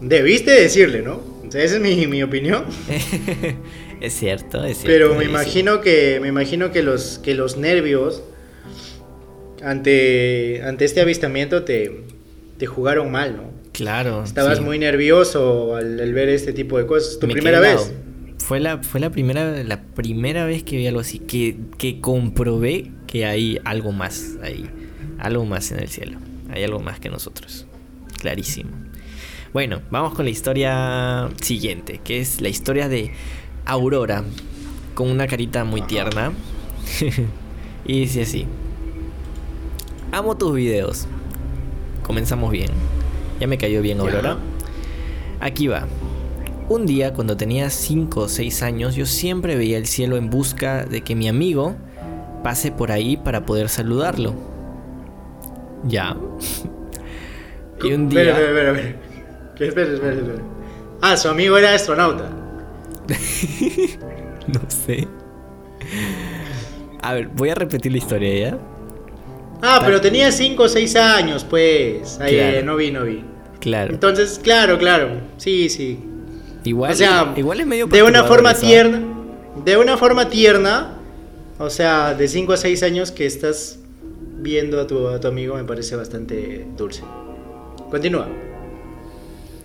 debiste 0.00 0.52
decirle, 0.52 1.02
¿no? 1.02 1.14
O 1.14 1.50
sea, 1.50 1.64
esa 1.64 1.76
es 1.76 1.82
mi, 1.82 2.06
mi 2.06 2.22
opinión. 2.22 2.64
es 4.02 4.14
cierto, 4.14 4.64
es 4.64 4.78
cierto. 4.78 4.86
Pero 4.86 5.14
me 5.14 5.24
imagino 5.24 5.80
que 5.80 6.18
me 6.20 6.28
imagino 6.28 6.72
que 6.72 6.82
los 6.82 7.18
que 7.18 7.34
los 7.34 7.56
nervios 7.56 8.22
ante 9.62 10.62
ante 10.64 10.84
este 10.84 11.00
avistamiento 11.00 11.62
te, 11.62 12.04
te 12.58 12.66
jugaron 12.66 13.10
mal, 13.10 13.36
¿no? 13.36 13.62
Claro. 13.72 14.22
Estabas 14.22 14.60
muy 14.60 14.78
nervioso 14.78 15.76
al, 15.76 16.12
ver 16.12 16.28
este 16.28 16.52
tipo 16.52 16.78
de 16.78 16.86
cosas. 16.86 17.18
¿Tu 17.18 17.28
primera 17.28 17.60
vez? 17.60 17.92
Fue 18.38 18.60
la, 18.60 18.78
fue 18.78 19.00
la 19.00 19.10
primera, 19.10 19.62
la 19.62 19.82
primera 19.82 20.44
vez 20.44 20.62
que 20.62 20.76
vi 20.76 20.86
algo 20.86 21.00
así, 21.00 21.20
que, 21.20 21.56
que 21.78 22.00
comprobé 22.00 22.90
que 23.06 23.24
hay 23.24 23.58
algo 23.64 23.92
más 23.92 24.36
ahí, 24.42 24.68
algo 25.18 25.44
más 25.46 25.70
en 25.70 25.78
el 25.78 25.88
cielo, 25.88 26.18
hay 26.50 26.64
algo 26.64 26.80
más 26.80 26.98
que 26.98 27.08
nosotros, 27.08 27.66
clarísimo. 28.20 28.70
Bueno, 29.52 29.80
vamos 29.90 30.14
con 30.14 30.24
la 30.24 30.30
historia 30.30 31.28
siguiente, 31.40 32.00
que 32.02 32.20
es 32.20 32.40
la 32.40 32.48
historia 32.48 32.88
de 32.88 33.12
Aurora, 33.64 34.24
con 34.94 35.10
una 35.10 35.26
carita 35.26 35.64
muy 35.64 35.82
tierna. 35.82 36.32
y 37.84 38.00
dice 38.00 38.22
así, 38.22 38.46
amo 40.10 40.36
tus 40.36 40.54
videos. 40.54 41.06
Comenzamos 42.02 42.50
bien. 42.50 42.70
Ya 43.40 43.46
me 43.46 43.58
cayó 43.58 43.82
bien 43.82 44.00
Aurora. 44.00 44.38
Aquí 45.40 45.66
va. 45.66 45.86
Un 46.68 46.86
día, 46.86 47.12
cuando 47.12 47.36
tenía 47.36 47.70
5 47.70 48.20
o 48.20 48.28
6 48.28 48.62
años, 48.62 48.94
yo 48.94 49.06
siempre 49.06 49.56
veía 49.56 49.78
el 49.78 49.86
cielo 49.86 50.16
en 50.16 50.30
busca 50.30 50.84
de 50.84 51.02
que 51.02 51.14
mi 51.14 51.28
amigo 51.28 51.74
pase 52.42 52.72
por 52.72 52.92
ahí 52.92 53.16
para 53.16 53.44
poder 53.44 53.68
saludarlo. 53.68 54.34
Ya. 55.84 56.16
y 57.82 57.92
un 57.92 58.08
día. 58.08 58.22
Espera, 58.22 58.48
espera, 58.48 58.70
espera. 58.72 58.96
Espera, 59.58 59.92
espera, 59.92 60.14
espera. 60.14 60.42
Ah, 61.00 61.16
su 61.16 61.28
amigo 61.28 61.56
era 61.58 61.74
astronauta. 61.74 62.41
no 64.48 64.60
sé. 64.68 65.08
A 67.02 67.14
ver, 67.14 67.28
voy 67.28 67.50
a 67.50 67.54
repetir 67.54 67.92
la 67.92 67.98
historia 67.98 68.50
ya. 68.50 68.58
Ah, 69.60 69.80
pero 69.84 70.00
tenía 70.00 70.30
5 70.32 70.62
o 70.62 70.68
6 70.68 70.96
años, 70.96 71.44
pues. 71.44 72.18
Ahí, 72.20 72.62
no 72.64 72.76
vi, 72.76 72.90
no 72.90 73.04
vi. 73.04 73.24
Claro. 73.60 73.92
Entonces, 73.92 74.40
claro, 74.42 74.78
claro. 74.78 75.20
Sí, 75.36 75.68
sí. 75.68 76.00
Igual, 76.64 76.92
o 76.92 76.94
sea, 76.94 77.32
igual 77.36 77.60
es 77.60 77.66
medio 77.66 77.86
de 77.86 78.02
una 78.02 78.24
forma 78.24 78.52
eso, 78.52 78.60
¿ah? 78.64 78.68
tierna, 78.68 79.02
de 79.64 79.76
una 79.76 79.96
forma 79.96 80.28
tierna, 80.28 80.98
o 81.58 81.70
sea, 81.70 82.14
de 82.14 82.28
5 82.28 82.52
a 82.52 82.56
6 82.56 82.82
años 82.84 83.10
que 83.10 83.26
estás 83.26 83.80
viendo 84.38 84.80
a 84.80 84.86
tu, 84.86 85.08
a 85.08 85.18
tu 85.20 85.28
amigo 85.28 85.56
me 85.56 85.64
parece 85.64 85.96
bastante 85.96 86.66
dulce. 86.76 87.02
Continúa. 87.90 88.28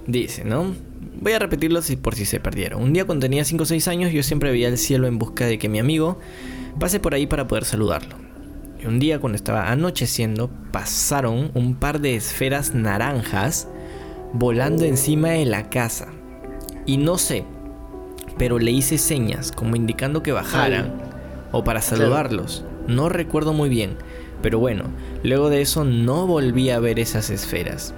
Dice, 0.07 0.43
¿no? 0.43 0.75
Voy 1.19 1.33
a 1.33 1.39
repetirlo 1.39 1.81
si- 1.81 1.95
por 1.95 2.15
si 2.15 2.25
se 2.25 2.39
perdieron. 2.39 2.81
Un 2.81 2.93
día 2.93 3.05
cuando 3.05 3.25
tenía 3.25 3.43
5 3.43 3.63
o 3.63 3.65
6 3.65 3.87
años 3.87 4.11
yo 4.11 4.23
siempre 4.23 4.51
veía 4.51 4.67
el 4.67 4.77
cielo 4.77 5.07
en 5.07 5.17
busca 5.17 5.45
de 5.45 5.57
que 5.57 5.69
mi 5.69 5.79
amigo 5.79 6.19
pase 6.79 6.99
por 6.99 7.13
ahí 7.13 7.25
para 7.27 7.47
poder 7.47 7.65
saludarlo. 7.65 8.15
Y 8.81 8.85
un 8.85 8.99
día 8.99 9.19
cuando 9.19 9.35
estaba 9.35 9.71
anocheciendo 9.71 10.49
pasaron 10.71 11.49
un 11.55 11.75
par 11.75 11.99
de 11.99 12.15
esferas 12.15 12.73
naranjas 12.75 13.67
volando 14.33 14.85
encima 14.85 15.29
de 15.29 15.45
la 15.45 15.69
casa. 15.69 16.07
Y 16.85 16.97
no 16.97 17.17
sé, 17.17 17.43
pero 18.37 18.59
le 18.59 18.71
hice 18.71 18.97
señas 18.99 19.51
como 19.51 19.75
indicando 19.75 20.21
que 20.21 20.31
bajaran 20.31 20.93
o 21.51 21.63
para 21.63 21.81
saludarlos. 21.81 22.63
No 22.87 23.09
recuerdo 23.09 23.53
muy 23.53 23.67
bien, 23.69 23.97
pero 24.43 24.59
bueno, 24.59 24.83
luego 25.23 25.49
de 25.49 25.61
eso 25.61 25.83
no 25.83 26.27
volví 26.27 26.69
a 26.69 26.79
ver 26.79 26.99
esas 26.99 27.29
esferas. 27.31 27.93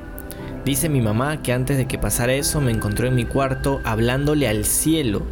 Dice 0.66 0.89
mi 0.89 1.01
mamá 1.01 1.41
que 1.41 1.53
antes 1.53 1.78
de 1.78 1.88
que 1.88 1.97
pasara 1.97 2.34
eso 2.34 2.62
me 2.62 2.72
encontró 2.72 3.07
en 3.07 3.16
mi 3.16 3.26
cuarto 3.26 3.82
hablándole 3.84 4.47
al 4.47 4.66
cielo 4.66 5.24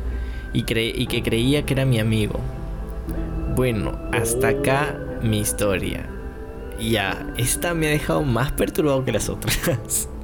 y, 0.54 0.64
que 0.64 1.24
creía 1.24 1.66
que 1.66 1.74
era 1.74 1.86
mi 1.86 2.00
amigo. 2.00 2.40
Bueno, 3.56 4.00
hasta 4.14 4.50
acá 4.50 4.98
mi 5.22 5.40
historia. 5.40 6.08
Ya, 6.80 7.34
esta 7.38 7.74
me 7.74 7.88
ha 7.88 7.92
dejado 7.92 8.24
más 8.24 8.52
perturbado 8.52 9.04
que 9.04 9.12
las 9.12 9.30
otras. 9.30 10.10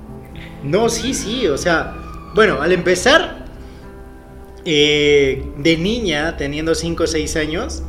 No, 0.63 0.87
sí, 0.87 1.13
sí, 1.13 1.45
o 1.47 1.57
sea, 1.57 1.93
bueno, 2.35 2.61
al 2.61 2.71
empezar, 2.71 3.45
eh, 4.63 5.43
de 5.57 5.75
niña, 5.75 6.37
teniendo 6.37 6.73
5 6.73 7.03
o 7.03 7.07
6 7.07 7.35
años, 7.35 7.83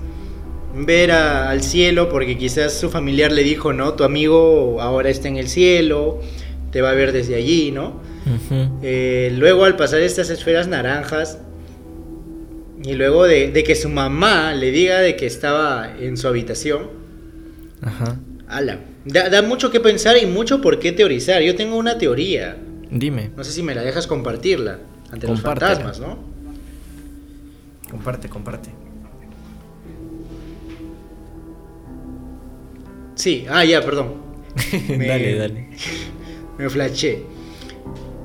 ver 0.75 1.13
al 1.13 1.63
cielo, 1.63 2.09
porque 2.09 2.37
quizás 2.37 2.75
su 2.75 2.91
familiar 2.91 3.31
le 3.31 3.45
dijo, 3.45 3.73
no, 3.73 3.95
tu 3.95 4.03
amigo 4.03 4.81
ahora 4.81 5.09
está 5.09 5.29
en 5.29 5.37
el 5.37 5.49
cielo, 5.49 6.19
te 6.75 6.83
va 6.83 6.91
a 6.91 6.95
ver 6.95 7.13
desde 7.13 7.37
allí, 7.37 7.71
¿no? 7.71 8.01
Eh, 8.83 9.33
luego 9.39 9.65
al 9.65 9.77
pasar 9.77 10.01
estas 10.01 10.29
esferas 10.29 10.67
naranjas, 10.67 11.39
y 12.83 12.95
luego 12.95 13.25
de, 13.25 13.53
de 13.53 13.63
que 13.63 13.77
su 13.77 13.89
mamá 13.89 14.53
le 14.55 14.73
diga 14.73 14.99
de 15.01 15.15
que 15.15 15.25
estaba 15.27 15.95
en 16.01 16.17
su 16.17 16.27
habitación, 16.27 16.89
Ajá. 17.81 18.19
ala, 18.49 18.81
da, 19.05 19.31
da 19.31 19.41
mucho 19.43 19.71
que 19.71 19.79
pensar 19.79 20.17
y 20.21 20.27
mucho 20.27 20.61
por 20.61 20.81
qué 20.81 20.91
teorizar. 20.91 21.41
Yo 21.43 21.55
tengo 21.55 21.77
una 21.77 21.97
teoría. 21.97 22.57
Dime, 22.91 23.31
No 23.37 23.45
sé 23.45 23.53
si 23.53 23.63
me 23.63 23.75
la 23.77 23.83
dejas 23.83 24.09
compartirla 24.09 24.81
ante 25.13 25.29
los 25.29 25.41
fantasmas, 25.41 26.01
¿no? 26.01 26.19
comparte, 27.89 28.29
comparte. 28.29 28.71
Sí, 33.15 33.47
ah, 33.49 33.65
ya, 33.65 33.81
perdón. 33.81 34.15
Me- 34.89 35.07
dale, 35.07 35.37
dale. 35.39 35.69
Me 36.59 36.69
flashé. 36.69 37.25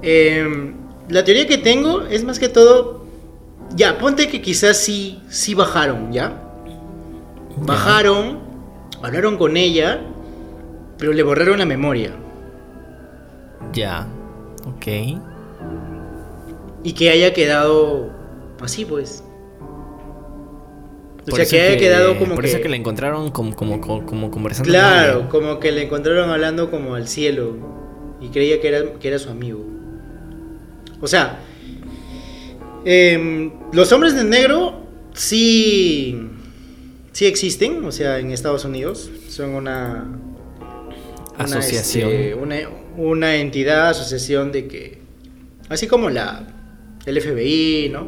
Em, 0.01 0.75
la 1.09 1.23
teoría 1.23 1.47
que 1.47 1.57
tengo 1.57 2.03
es 2.03 2.23
más 2.23 2.39
que 2.39 2.49
todo. 2.49 3.05
Ya, 3.75 3.97
ponte 3.97 4.27
que 4.27 4.41
quizás 4.41 4.77
sí, 4.77 5.21
sí 5.29 5.53
bajaron, 5.53 6.11
¿ya? 6.11 6.41
Bajaron, 7.57 8.39
hablaron 9.01 9.37
con 9.37 9.57
ella, 9.57 10.01
pero 10.97 11.13
le 11.13 11.23
borraron 11.23 11.59
la 11.59 11.65
memoria. 11.65 12.11
Ya, 13.73 14.07
ok. 14.65 15.19
Y 16.83 16.93
que 16.93 17.09
haya 17.09 17.33
quedado 17.33 18.09
así, 18.61 18.85
pues. 18.85 19.23
O 21.21 21.29
Por 21.29 21.35
sea, 21.35 21.45
que 21.45 21.61
haya 21.61 21.77
quedado 21.77 22.17
como 22.17 22.33
por 22.35 22.43
que... 22.43 22.49
eso 22.49 22.61
que 22.61 22.69
la 22.69 22.75
encontraron 22.75 23.29
como, 23.29 23.55
como, 23.55 23.81
como, 23.81 24.05
como 24.05 24.31
conversando. 24.31 24.71
Claro, 24.71 25.29
con 25.29 25.41
como 25.41 25.59
que 25.59 25.71
le 25.71 25.83
encontraron 25.83 26.31
hablando 26.31 26.71
como 26.71 26.95
al 26.95 27.07
cielo 27.07 27.78
y 28.21 28.27
creía 28.29 28.59
que 28.61 28.67
era, 28.67 28.93
que 28.99 29.07
era 29.07 29.19
su 29.19 29.29
amigo. 29.29 29.65
O 31.01 31.07
sea, 31.07 31.39
em, 32.85 33.51
los 33.71 33.91
hombres 33.91 34.15
de 34.15 34.23
negro 34.23 34.81
sí, 35.13 36.19
sí 37.11 37.25
existen, 37.25 37.83
o 37.85 37.91
sea, 37.91 38.19
en 38.19 38.31
Estados 38.31 38.65
Unidos 38.65 39.09
son 39.29 39.51
una, 39.51 40.05
una, 41.35 41.43
Asociación. 41.43 42.09
este, 42.09 42.35
una, 42.35 42.55
una 42.97 43.35
entidad, 43.35 43.89
asociación 43.89 44.51
de 44.51 44.67
que, 44.67 44.97
así 45.69 45.87
como 45.87 46.09
la 46.09 46.47
el 47.05 47.21
FBI, 47.21 47.89
¿no? 47.89 48.01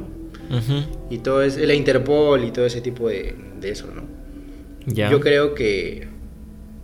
Ujú, 0.49 0.83
Y 1.09 1.19
todo 1.19 1.41
es 1.43 1.57
la 1.57 1.73
Interpol 1.73 2.43
y 2.43 2.51
todo 2.51 2.65
ese 2.65 2.81
tipo 2.81 3.07
de, 3.07 3.35
de 3.59 3.71
eso, 3.71 3.87
¿no? 3.93 4.03
Ya. 4.85 5.09
Yo 5.09 5.19
creo 5.21 5.53
que, 5.55 6.07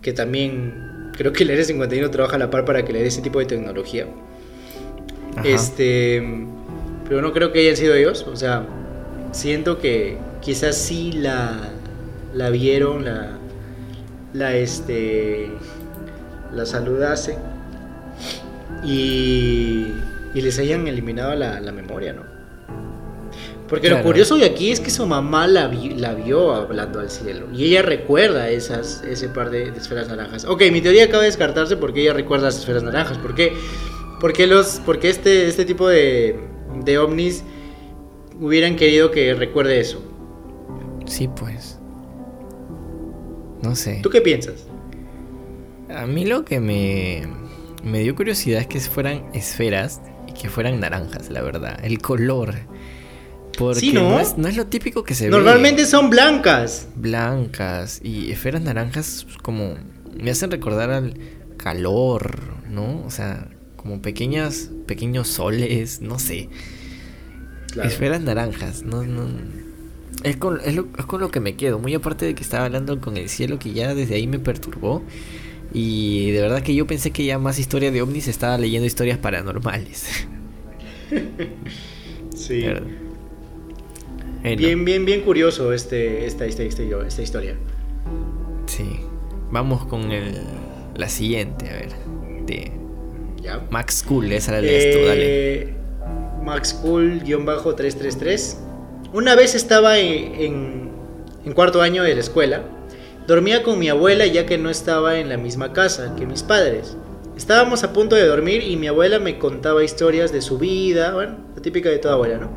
que 0.02 0.14
también, 0.14 0.87
creo 1.18 1.34
que 1.34 1.44
el 1.44 1.52
Área 1.52 1.64
51 1.64 2.12
trabaja 2.12 2.36
a 2.36 2.40
la 2.40 2.50
par 2.50 2.64
para 2.64 2.86
que 2.86 2.94
le 2.94 3.02
dé 3.02 3.08
ese 3.08 3.22
tipo 3.22 3.40
de 3.40 3.46
tecnología. 3.46 4.08
Ajá. 5.36 5.48
Este, 5.48 6.24
pero 7.08 7.22
no 7.22 7.34
creo 7.34 7.52
que 7.52 7.60
hayan 7.60 7.76
sido 7.76 7.96
ellos, 7.96 8.26
o 8.28 8.36
sea, 8.36 8.66
siento 9.32 9.80
que 9.80 10.18
quizás 10.42 10.78
sí 10.78 11.12
la, 11.12 11.70
la 12.34 12.50
vieron, 12.50 13.06
la, 13.06 13.38
la, 14.34 14.56
este, 14.56 15.50
la 16.54 16.66
saludase 16.66 17.38
y, 18.84 19.94
y 20.34 20.42
les 20.42 20.60
hayan 20.60 20.88
eliminado 20.88 21.36
la, 21.36 21.60
la 21.60 21.72
memoria, 21.72 22.14
¿no? 22.14 22.37
Porque 23.68 23.90
lo 23.90 24.02
curioso 24.02 24.38
de 24.38 24.46
aquí 24.46 24.72
es 24.72 24.80
que 24.80 24.90
su 24.90 25.06
mamá 25.06 25.46
la, 25.48 25.68
vi- 25.68 25.90
la 25.96 26.14
vio 26.14 26.54
hablando 26.54 27.00
al 27.02 27.10
cielo 27.10 27.48
y 27.54 27.66
ella 27.66 27.82
recuerda 27.82 28.50
esas, 28.50 29.04
ese 29.04 29.28
par 29.28 29.50
de, 29.50 29.72
de 29.72 29.78
esferas 29.78 30.08
naranjas. 30.08 30.46
Ok, 30.46 30.64
mi 30.72 30.82
teoría 30.82 31.06
acaba 31.06 31.24
de 31.24 31.28
descartarse 31.28 31.76
porque 31.76 32.02
ella 32.02 32.14
recuerda 32.14 32.46
las 32.46 32.58
esferas 32.60 32.84
naranjas. 32.84 33.18
¿Por 33.18 33.36
qué? 33.36 33.52
Porque, 34.22 34.48
los, 34.48 34.82
porque 34.86 35.10
este, 35.10 35.48
este 35.48 35.66
tipo 35.66 35.88
de, 35.90 36.40
de 36.86 36.98
ovnis 36.98 37.44
hubieran 38.40 38.76
querido 38.78 39.12
que 39.12 39.34
recuerde 39.34 39.80
eso. 39.82 40.02
Sí, 41.06 41.28
pues. 41.28 41.78
No 43.62 43.76
sé. 43.76 44.00
¿Tú 44.02 44.10
qué 44.10 44.22
piensas? 44.22 44.66
A 45.94 46.06
mí 46.06 46.26
lo 46.26 46.46
que 46.46 46.60
me, 46.60 47.24
me 47.84 48.00
dio 48.00 48.16
curiosidad 48.16 48.62
es 48.62 48.68
que 48.68 48.80
fueran 48.80 49.26
esferas 49.34 50.02
y 50.28 50.32
que 50.34 50.50
fueran 50.50 50.80
naranjas, 50.80 51.30
la 51.30 51.42
verdad. 51.42 51.80
El 51.84 52.00
color. 52.00 52.54
Porque 53.58 53.80
Sí, 53.80 53.94
¿no? 53.94 54.20
es, 54.20 54.38
no 54.38 54.48
es 54.48 54.56
lo 54.56 54.68
típico 54.68 55.04
que 55.04 55.16
se 55.16 55.26
ve. 55.26 55.32
Normalmente 55.32 55.86
son 55.86 56.10
blancas. 56.10 56.88
blancas 56.96 58.00
y 58.04 58.32
esferas 58.32 58.62
naranjas 58.62 59.26
como 59.42 59.76
me 60.22 60.32
hacen 60.32 60.52
recordar 60.52 60.92
al 60.92 61.16
calor, 61.58 62.40
¿no? 62.70 63.04
O 63.06 63.10
sea, 63.10 63.50
como 63.76 64.02
pequeñas 64.02 64.70
pequeños 64.86 65.28
soles, 65.28 66.02
no 66.02 66.20
sé. 66.20 66.50
Claro. 67.72 67.90
Esferas 67.90 68.22
naranjas, 68.22 68.84
no 68.84 69.04
no 69.04 69.28
es 70.24 70.38
con, 70.38 70.60
es, 70.66 70.76
lo, 70.76 70.88
es 70.98 71.06
con 71.06 71.22
lo 71.22 71.30
que 71.30 71.40
me 71.40 71.56
quedo, 71.56 71.80
muy 71.80 71.94
aparte 71.94 72.26
de 72.26 72.34
que 72.36 72.42
estaba 72.44 72.66
hablando 72.66 73.00
con 73.00 73.18
el 73.18 73.30
cielo 73.30 73.60
que 73.60 73.72
ya 73.74 73.94
desde 73.94 74.16
ahí 74.16 74.26
me 74.28 74.40
perturbó 74.40 75.04
y 75.74 76.32
de 76.32 76.42
verdad 76.42 76.64
que 76.64 76.74
yo 76.74 76.88
pensé 76.88 77.12
que 77.12 77.26
ya 77.26 77.38
más 77.38 77.60
historia 77.60 77.92
de 77.92 78.02
ovnis 78.02 78.28
estaba 78.28 78.58
leyendo 78.58 78.86
historias 78.88 79.18
paranormales. 79.18 80.28
Sí. 82.36 82.62
¿verdad? 82.62 82.88
Bueno, 84.56 84.58
Bien, 84.68 84.86
bien, 84.86 85.06
bien 85.06 85.22
curioso 85.22 85.74
este, 85.74 86.26
esta, 86.26 86.46
esta, 86.46 86.64
esta, 86.64 86.84
esta 86.84 87.22
historia. 87.22 87.56
Sí. 88.66 89.00
Vamos 89.52 89.86
con 89.86 90.12
el, 90.12 90.36
la 90.96 91.10
siguiente, 91.10 91.70
a 91.70 91.74
ver. 91.74 91.90
De 92.46 92.72
¿Ya? 93.42 93.62
Max 93.70 94.04
Cool, 94.08 94.32
esa 94.32 94.54
la 94.54 94.62
lees 94.62 94.96
tú, 94.98 95.06
dale. 95.06 95.22
Eh, 95.62 95.74
Max 96.44 96.74
Cool-333. 96.84 98.56
Una 99.14 99.36
vez 99.36 99.56
estaba 99.56 99.98
en, 100.00 100.36
en- 100.36 100.88
en 101.46 101.54
cuarto 101.54 101.82
año 101.82 102.04
de 102.04 102.14
la 102.14 102.20
escuela. 102.22 102.64
Dormía 103.26 103.64
con 103.64 103.80
mi 103.80 103.90
abuela 103.90 104.26
ya 104.26 104.46
que 104.46 104.58
no 104.58 104.70
estaba 104.70 105.20
en 105.20 105.30
la 105.30 105.38
misma 105.38 105.74
casa 105.74 106.16
que 106.18 106.26
mis 106.26 106.44
padres. 106.44 106.96
Estábamos 107.38 107.84
a 107.84 107.94
punto 107.94 108.16
de 108.16 108.26
dormir 108.26 108.64
y 108.64 108.76
mi 108.78 108.88
abuela 108.88 109.20
me 109.20 109.38
contaba 109.38 109.84
historias 109.84 110.32
de 110.32 110.42
su 110.42 110.58
vida, 110.58 111.14
bueno, 111.14 111.38
la 111.56 111.62
típica 111.62 111.90
de 111.90 112.00
toda 112.00 112.16
abuela, 112.16 112.38
¿no? 112.38 112.50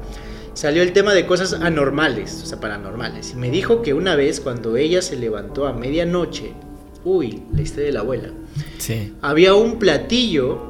Salió 0.60 0.82
el 0.82 0.92
tema 0.92 1.14
de 1.14 1.24
cosas 1.24 1.54
anormales, 1.54 2.38
o 2.42 2.46
sea, 2.46 2.60
paranormales. 2.60 3.30
Y 3.32 3.36
me 3.36 3.50
dijo 3.50 3.80
que 3.80 3.94
una 3.94 4.14
vez 4.14 4.40
cuando 4.40 4.76
ella 4.76 5.00
se 5.00 5.16
levantó 5.16 5.66
a 5.66 5.72
medianoche, 5.72 6.52
uy, 7.02 7.44
la 7.54 7.62
historia 7.62 7.86
de 7.86 7.92
la 7.92 8.00
abuela, 8.00 8.28
Sí. 8.76 9.14
había 9.22 9.54
un 9.54 9.78
platillo 9.78 10.68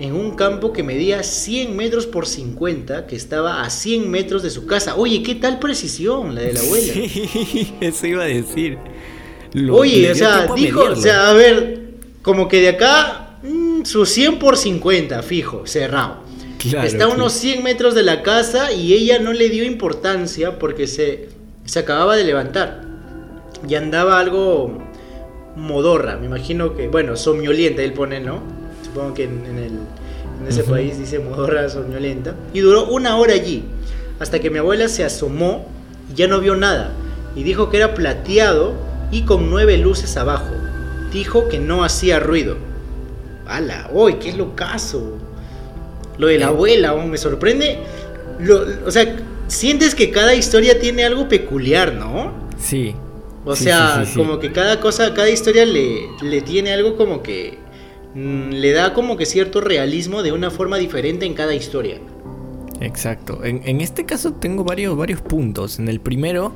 en 0.00 0.14
un 0.14 0.36
campo 0.36 0.72
que 0.72 0.82
medía 0.82 1.22
100 1.22 1.76
metros 1.76 2.06
por 2.06 2.26
50, 2.26 3.06
que 3.06 3.14
estaba 3.14 3.62
a 3.62 3.68
100 3.68 4.10
metros 4.10 4.42
de 4.42 4.48
su 4.48 4.64
casa. 4.64 4.96
Oye, 4.96 5.22
¿qué 5.22 5.34
tal 5.34 5.58
precisión 5.58 6.34
la 6.34 6.40
de 6.40 6.54
la 6.54 6.60
abuela? 6.60 6.92
Sí, 6.94 7.74
eso 7.82 8.06
iba 8.06 8.22
a 8.24 8.28
decir. 8.28 8.78
Lo- 9.52 9.76
Oye, 9.76 10.12
o 10.12 10.14
sea, 10.14 10.46
dijo, 10.56 10.80
o 10.80 10.96
sea, 10.96 11.28
a 11.28 11.34
ver, 11.34 11.90
como 12.22 12.48
que 12.48 12.62
de 12.62 12.70
acá, 12.70 13.36
mm, 13.42 13.84
su 13.84 14.06
100 14.06 14.38
por 14.38 14.56
50, 14.56 15.22
fijo, 15.22 15.66
cerrado. 15.66 16.24
Está 16.74 17.04
a 17.04 17.08
unos 17.08 17.32
100 17.34 17.62
metros 17.62 17.94
de 17.94 18.02
la 18.02 18.22
casa 18.22 18.72
y 18.72 18.94
ella 18.94 19.18
no 19.18 19.32
le 19.32 19.48
dio 19.48 19.64
importancia 19.64 20.58
porque 20.58 20.86
se, 20.86 21.28
se 21.64 21.78
acababa 21.78 22.16
de 22.16 22.24
levantar. 22.24 22.82
Y 23.68 23.74
andaba 23.74 24.18
algo 24.18 24.78
modorra, 25.56 26.16
me 26.16 26.26
imagino 26.26 26.74
que, 26.74 26.88
bueno, 26.88 27.16
somnolienta, 27.16 27.82
él 27.82 27.92
pone, 27.92 28.20
¿no? 28.20 28.40
Supongo 28.84 29.14
que 29.14 29.24
en, 29.24 29.44
el, 29.58 29.72
en 30.40 30.48
ese 30.48 30.62
país 30.62 30.98
dice 30.98 31.18
modorra, 31.18 31.68
somnolienta. 31.68 32.34
Y 32.52 32.60
duró 32.60 32.86
una 32.86 33.16
hora 33.16 33.32
allí, 33.32 33.64
hasta 34.20 34.38
que 34.38 34.50
mi 34.50 34.58
abuela 34.58 34.88
se 34.88 35.04
asomó 35.04 35.66
y 36.12 36.16
ya 36.16 36.28
no 36.28 36.40
vio 36.40 36.54
nada. 36.56 36.92
Y 37.34 37.42
dijo 37.42 37.70
que 37.70 37.78
era 37.78 37.94
plateado 37.94 38.74
y 39.10 39.22
con 39.22 39.50
nueve 39.50 39.78
luces 39.78 40.16
abajo. 40.16 40.52
Dijo 41.12 41.48
que 41.48 41.58
no 41.58 41.84
hacía 41.84 42.20
ruido. 42.20 42.56
¡Hala! 43.46 43.90
¡Uy, 43.92 44.14
qué 44.14 44.32
locazo! 44.32 45.18
Lo 46.18 46.28
de 46.28 46.38
la 46.38 46.48
abuela, 46.48 46.94
me 46.94 47.18
sorprende. 47.18 47.78
o 48.84 48.90
sea, 48.90 49.16
sientes 49.48 49.94
que 49.94 50.10
cada 50.10 50.34
historia 50.34 50.78
tiene 50.78 51.04
algo 51.04 51.28
peculiar, 51.28 51.94
¿no? 51.94 52.32
Sí. 52.58 52.94
O 53.44 53.54
sea, 53.54 54.04
como 54.16 54.38
que 54.40 54.50
cada 54.50 54.80
cosa, 54.80 55.14
cada 55.14 55.28
historia 55.28 55.64
le, 55.64 56.00
le 56.20 56.42
tiene 56.42 56.72
algo 56.72 56.96
como 56.96 57.22
que 57.22 57.58
mm, 58.14 58.50
le 58.50 58.72
da 58.72 58.92
como 58.92 59.16
que 59.16 59.24
cierto 59.24 59.60
realismo 59.60 60.22
de 60.22 60.32
una 60.32 60.50
forma 60.50 60.78
diferente 60.78 61.26
en 61.26 61.34
cada 61.34 61.54
historia. 61.54 62.00
Exacto. 62.80 63.44
En, 63.44 63.62
en, 63.64 63.80
este 63.80 64.04
caso 64.04 64.32
tengo 64.32 64.64
varios, 64.64 64.96
varios 64.96 65.20
puntos. 65.20 65.78
En 65.78 65.88
el 65.88 66.00
primero. 66.00 66.52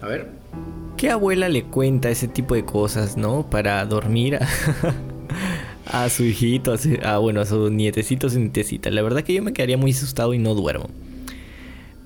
A 0.00 0.06
ver. 0.06 0.28
¿Qué 0.96 1.10
abuela 1.10 1.48
le 1.48 1.64
cuenta 1.64 2.08
ese 2.08 2.28
tipo 2.28 2.54
de 2.54 2.64
cosas, 2.64 3.16
no? 3.16 3.50
Para 3.50 3.84
dormir 3.84 4.38
a, 5.86 6.08
su 6.08 6.24
hijito, 6.24 6.74
a, 7.02 7.18
bueno, 7.18 7.40
a 7.40 7.46
su 7.46 7.70
nietecito, 7.70 8.28
su 8.30 8.38
nietecita. 8.38 8.90
La 8.90 9.02
verdad 9.02 9.22
que 9.22 9.34
yo 9.34 9.42
me 9.42 9.52
quedaría 9.52 9.76
muy 9.76 9.92
asustado 9.92 10.34
y 10.34 10.38
no 10.38 10.54
duermo. 10.54 10.88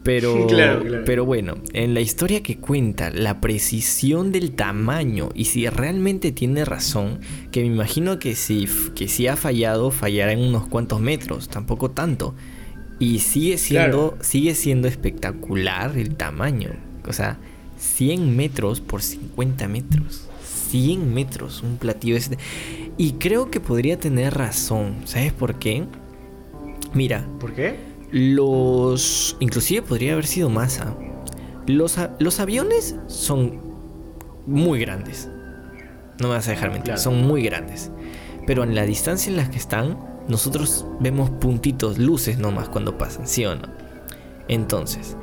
Pero, 0.02 0.46
pero 1.06 1.24
bueno, 1.24 1.56
en 1.72 1.94
la 1.94 2.00
historia 2.00 2.42
que 2.42 2.58
cuenta, 2.58 3.10
la 3.10 3.40
precisión 3.40 4.32
del 4.32 4.52
tamaño 4.52 5.28
y 5.34 5.46
si 5.46 5.68
realmente 5.68 6.32
tiene 6.32 6.64
razón, 6.64 7.20
que 7.50 7.60
me 7.60 7.66
imagino 7.66 8.18
que 8.18 8.34
si, 8.34 8.66
que 8.94 9.08
si 9.08 9.26
ha 9.26 9.36
fallado, 9.36 9.90
fallará 9.90 10.32
en 10.32 10.40
unos 10.40 10.66
cuantos 10.66 11.00
metros, 11.00 11.48
tampoco 11.48 11.90
tanto. 11.90 12.34
Y 12.98 13.20
sigue 13.20 13.58
siendo, 13.58 14.16
sigue 14.20 14.54
siendo 14.54 14.88
espectacular 14.88 15.96
el 15.96 16.16
tamaño. 16.16 16.70
O 17.06 17.12
sea, 17.12 17.38
100 17.78 18.36
metros 18.36 18.80
por 18.80 19.02
50 19.02 19.68
metros. 19.68 20.27
100 20.68 21.12
metros, 21.12 21.62
un 21.62 21.76
platillo 21.76 22.16
este. 22.16 22.38
Y 22.96 23.12
creo 23.12 23.50
que 23.50 23.60
podría 23.60 23.98
tener 23.98 24.34
razón. 24.34 24.96
¿Sabes 25.04 25.32
por 25.32 25.58
qué? 25.58 25.84
Mira. 26.94 27.26
¿Por 27.40 27.54
qué? 27.54 27.76
Los... 28.10 29.36
Inclusive 29.40 29.82
podría 29.82 30.12
haber 30.12 30.26
sido 30.26 30.48
masa. 30.50 30.96
Los, 31.66 31.98
los 32.18 32.40
aviones 32.40 32.96
son 33.06 33.60
muy 34.46 34.80
grandes. 34.80 35.28
No 36.20 36.28
me 36.28 36.34
vas 36.34 36.48
a 36.48 36.52
dejar 36.52 36.72
mentir. 36.72 36.98
Son 36.98 37.26
muy 37.26 37.42
grandes. 37.42 37.90
Pero 38.46 38.64
en 38.64 38.74
la 38.74 38.84
distancia 38.86 39.30
en 39.30 39.36
la 39.36 39.50
que 39.50 39.58
están, 39.58 39.98
nosotros 40.28 40.86
vemos 41.00 41.30
puntitos, 41.30 41.98
luces 41.98 42.38
nomás 42.38 42.68
cuando 42.68 42.96
pasan, 42.98 43.26
¿sí 43.26 43.44
o 43.44 43.54
no? 43.54 43.68
Entonces, 44.48 45.16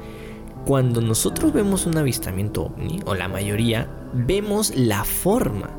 cuando 0.65 1.01
nosotros 1.01 1.53
vemos 1.53 1.85
un 1.85 1.97
avistamiento 1.97 2.65
ovni, 2.65 2.99
o 3.05 3.15
la 3.15 3.27
mayoría, 3.27 3.89
vemos 4.15 4.75
la 4.75 5.03
forma. 5.03 5.69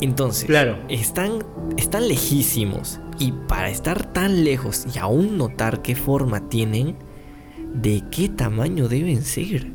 Entonces, 0.00 0.46
claro. 0.46 0.78
están, 0.88 1.44
están 1.76 2.08
lejísimos. 2.08 2.98
Y 3.18 3.32
para 3.46 3.70
estar 3.70 4.12
tan 4.12 4.42
lejos 4.42 4.84
y 4.92 4.98
aún 4.98 5.38
notar 5.38 5.80
qué 5.82 5.94
forma 5.94 6.48
tienen, 6.48 6.96
¿de 7.72 8.02
qué 8.10 8.28
tamaño 8.28 8.88
deben 8.88 9.22
ser? 9.22 9.68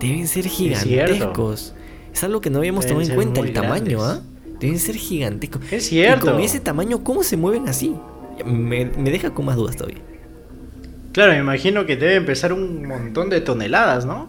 Deben 0.00 0.26
ser 0.26 0.46
gigantescos. 0.48 1.74
Es, 2.12 2.24
algo 2.24 2.40
que 2.40 2.50
no 2.50 2.58
habíamos 2.58 2.86
tomado 2.86 3.06
en 3.06 3.14
cuenta, 3.14 3.40
el 3.40 3.52
tamaño, 3.52 4.02
¿ah? 4.02 4.22
Deben 4.58 4.78
ser 4.78 4.96
gigantescos. 4.96 5.62
Es 5.70 5.86
cierto. 5.86 6.26
Y 6.26 6.30
con 6.30 6.40
ese 6.40 6.58
tamaño, 6.58 7.04
¿cómo 7.04 7.22
se 7.22 7.36
mueven 7.36 7.68
así? 7.68 7.94
Me, 8.44 8.86
me 8.86 9.10
deja 9.10 9.30
con 9.30 9.44
más 9.44 9.56
dudas 9.56 9.76
todavía. 9.76 10.00
Claro, 11.12 11.32
me 11.32 11.38
imagino 11.38 11.86
que 11.86 11.96
debe 11.96 12.16
empezar 12.16 12.52
un 12.52 12.86
montón 12.86 13.30
de 13.30 13.40
toneladas, 13.40 14.04
¿no? 14.04 14.28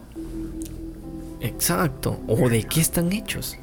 Exacto. 1.42 2.20
¿O 2.28 2.50
de 2.50 2.64
qué 2.64 2.82
están 2.82 3.12
hechos? 3.12 3.58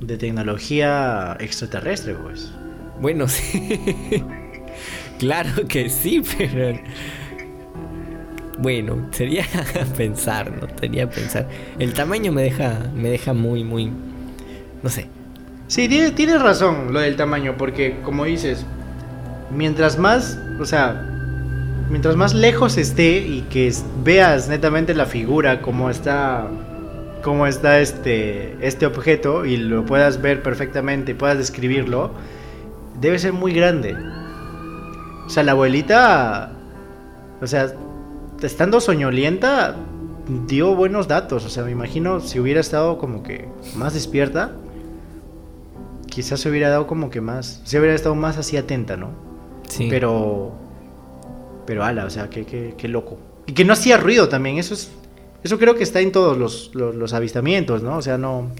de 0.00 0.16
tecnología 0.16 1.36
extraterrestre, 1.40 2.14
pues. 2.14 2.50
Bueno, 3.00 3.28
sí. 3.28 3.78
claro 5.18 5.66
que 5.68 5.88
sí, 5.88 6.22
pero. 6.36 6.78
Bueno, 8.58 9.08
sería 9.12 9.46
pensar, 9.96 10.50
¿no? 10.52 10.68
Sería 10.78 11.08
pensar. 11.08 11.48
El 11.78 11.94
tamaño 11.94 12.32
me 12.32 12.42
deja, 12.42 12.90
me 12.94 13.08
deja 13.10 13.32
muy, 13.32 13.64
muy. 13.64 13.90
No 14.82 14.90
sé. 14.90 15.06
Sí, 15.68 15.88
tienes 16.16 16.42
razón 16.42 16.92
lo 16.92 17.00
del 17.00 17.16
tamaño, 17.16 17.56
porque 17.56 18.00
como 18.02 18.24
dices, 18.24 18.66
mientras 19.54 19.98
más, 19.98 20.36
o 20.58 20.64
sea, 20.64 21.19
mientras 21.90 22.16
más 22.16 22.34
lejos 22.34 22.78
esté 22.78 23.18
y 23.18 23.42
que 23.50 23.72
veas 24.02 24.48
netamente 24.48 24.94
la 24.94 25.06
figura, 25.06 25.60
como 25.60 25.90
está 25.90 26.48
cómo 27.22 27.46
está 27.46 27.80
este, 27.80 28.56
este 28.66 28.86
objeto 28.86 29.44
y 29.44 29.56
lo 29.56 29.84
puedas 29.84 30.22
ver 30.22 30.42
perfectamente 30.42 31.12
y 31.12 31.14
puedas 31.14 31.36
describirlo, 31.36 32.12
debe 33.00 33.18
ser 33.18 33.32
muy 33.32 33.52
grande. 33.52 33.96
O 35.26 35.28
sea, 35.28 35.42
la 35.42 35.52
abuelita, 35.52 36.52
o 37.40 37.46
sea, 37.46 37.72
estando 38.42 38.80
soñolienta, 38.80 39.76
dio 40.46 40.74
buenos 40.74 41.08
datos. 41.08 41.44
O 41.44 41.48
sea, 41.48 41.62
me 41.64 41.70
imagino 41.70 42.20
si 42.20 42.40
hubiera 42.40 42.60
estado 42.60 42.98
como 42.98 43.22
que 43.22 43.48
más 43.76 43.94
despierta, 43.94 44.52
quizás 46.06 46.40
se 46.40 46.50
hubiera 46.50 46.68
dado 46.68 46.86
como 46.86 47.10
que 47.10 47.20
más, 47.20 47.60
se 47.64 47.78
hubiera 47.78 47.94
estado 47.94 48.14
más 48.14 48.38
así 48.38 48.56
atenta, 48.56 48.96
¿no? 48.96 49.10
Sí. 49.68 49.86
Pero, 49.88 50.52
pero 51.70 51.84
ala, 51.84 52.04
o 52.04 52.10
sea, 52.10 52.28
qué, 52.28 52.44
qué, 52.44 52.74
qué 52.76 52.88
loco. 52.88 53.16
Y 53.46 53.52
que 53.52 53.64
no 53.64 53.74
hacía 53.74 53.96
ruido 53.96 54.28
también, 54.28 54.58
eso 54.58 54.74
es 54.74 54.90
eso 55.44 55.56
creo 55.56 55.76
que 55.76 55.84
está 55.84 56.00
en 56.00 56.10
todos 56.10 56.36
los, 56.74 57.12
avistamientos, 57.12 57.80
¿no? 57.80 57.98
O 57.98 58.02
sea, 58.02 58.18
no... 58.18 58.50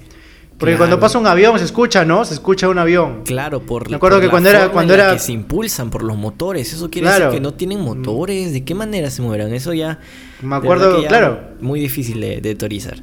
Porque 0.58 0.76
cuando 0.76 1.00
pasa 1.00 1.18
un 1.18 1.26
avión 1.26 1.58
se 1.58 1.64
escucha, 1.64 2.04
¿no? 2.04 2.24
Se 2.24 2.34
escucha 2.34 2.68
un 2.68 2.78
avión. 2.78 3.22
Claro, 3.24 3.58
por 3.62 3.90
Me 3.90 3.96
acuerdo 3.96 4.20
que 4.20 4.28
cuando 4.28 4.48
era 4.48 4.68
cuando 4.68 4.94
era 4.94 5.12
que 5.12 5.18
se 5.18 5.32
impulsan 5.32 5.90
por 5.90 6.04
los 6.04 6.16
motores, 6.16 6.72
eso 6.72 6.88
quiere 6.88 7.08
decir 7.08 7.30
que 7.30 7.40
no 7.40 7.54
tienen 7.54 7.80
motores, 7.80 8.52
¿de 8.52 8.62
qué 8.62 8.76
manera 8.76 9.10
se 9.10 9.22
mueven? 9.22 9.52
Eso 9.52 9.74
ya 9.74 9.98
Me 10.40 10.54
acuerdo, 10.54 11.04
claro, 11.08 11.40
muy 11.60 11.80
difícil 11.80 12.20
de, 12.20 12.40
de, 12.40 12.54
teorizar. 12.54 12.98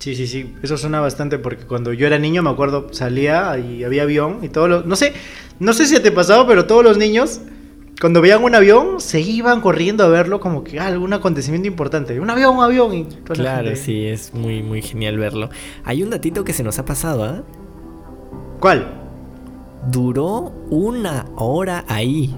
Sí, 0.00 0.16
sí, 0.16 0.26
sí, 0.26 0.52
eso 0.64 0.76
suena 0.76 1.00
bastante 1.00 1.38
porque 1.38 1.64
cuando 1.64 1.92
yo 1.92 2.08
era 2.08 2.18
niño 2.18 2.42
me 2.42 2.50
acuerdo 2.50 2.88
salía 2.92 3.56
y 3.56 3.84
había 3.84 4.02
avión 4.02 4.40
y 4.42 4.48
todos 4.48 4.68
los 4.68 4.86
no 4.86 4.96
sé, 4.96 5.12
no 5.60 5.72
sé 5.74 5.86
si 5.86 6.00
te 6.00 6.10
pasaba, 6.10 6.44
pero 6.48 6.64
todos 6.64 6.82
los 6.82 6.98
niños 6.98 7.42
cuando 8.00 8.22
veían 8.22 8.42
un 8.42 8.54
avión, 8.54 9.00
se 9.00 9.20
iban 9.20 9.60
corriendo 9.60 10.04
a 10.04 10.08
verlo 10.08 10.40
como 10.40 10.64
que 10.64 10.80
ah, 10.80 10.86
algún 10.86 11.12
acontecimiento 11.12 11.68
importante. 11.68 12.18
Un 12.18 12.30
avión, 12.30 12.56
un 12.56 12.64
avión. 12.64 13.04
claro, 13.24 13.76
sí, 13.76 14.06
es 14.06 14.32
muy, 14.32 14.62
muy 14.62 14.80
genial 14.80 15.18
verlo. 15.18 15.50
Hay 15.84 16.02
un 16.02 16.08
datito 16.08 16.42
que 16.42 16.54
se 16.54 16.62
nos 16.62 16.78
ha 16.78 16.86
pasado, 16.86 17.24
¿ah? 17.24 17.42
¿Cuál? 18.58 18.86
Duró 19.90 20.52
una 20.70 21.26
hora 21.36 21.84
ahí. 21.88 22.34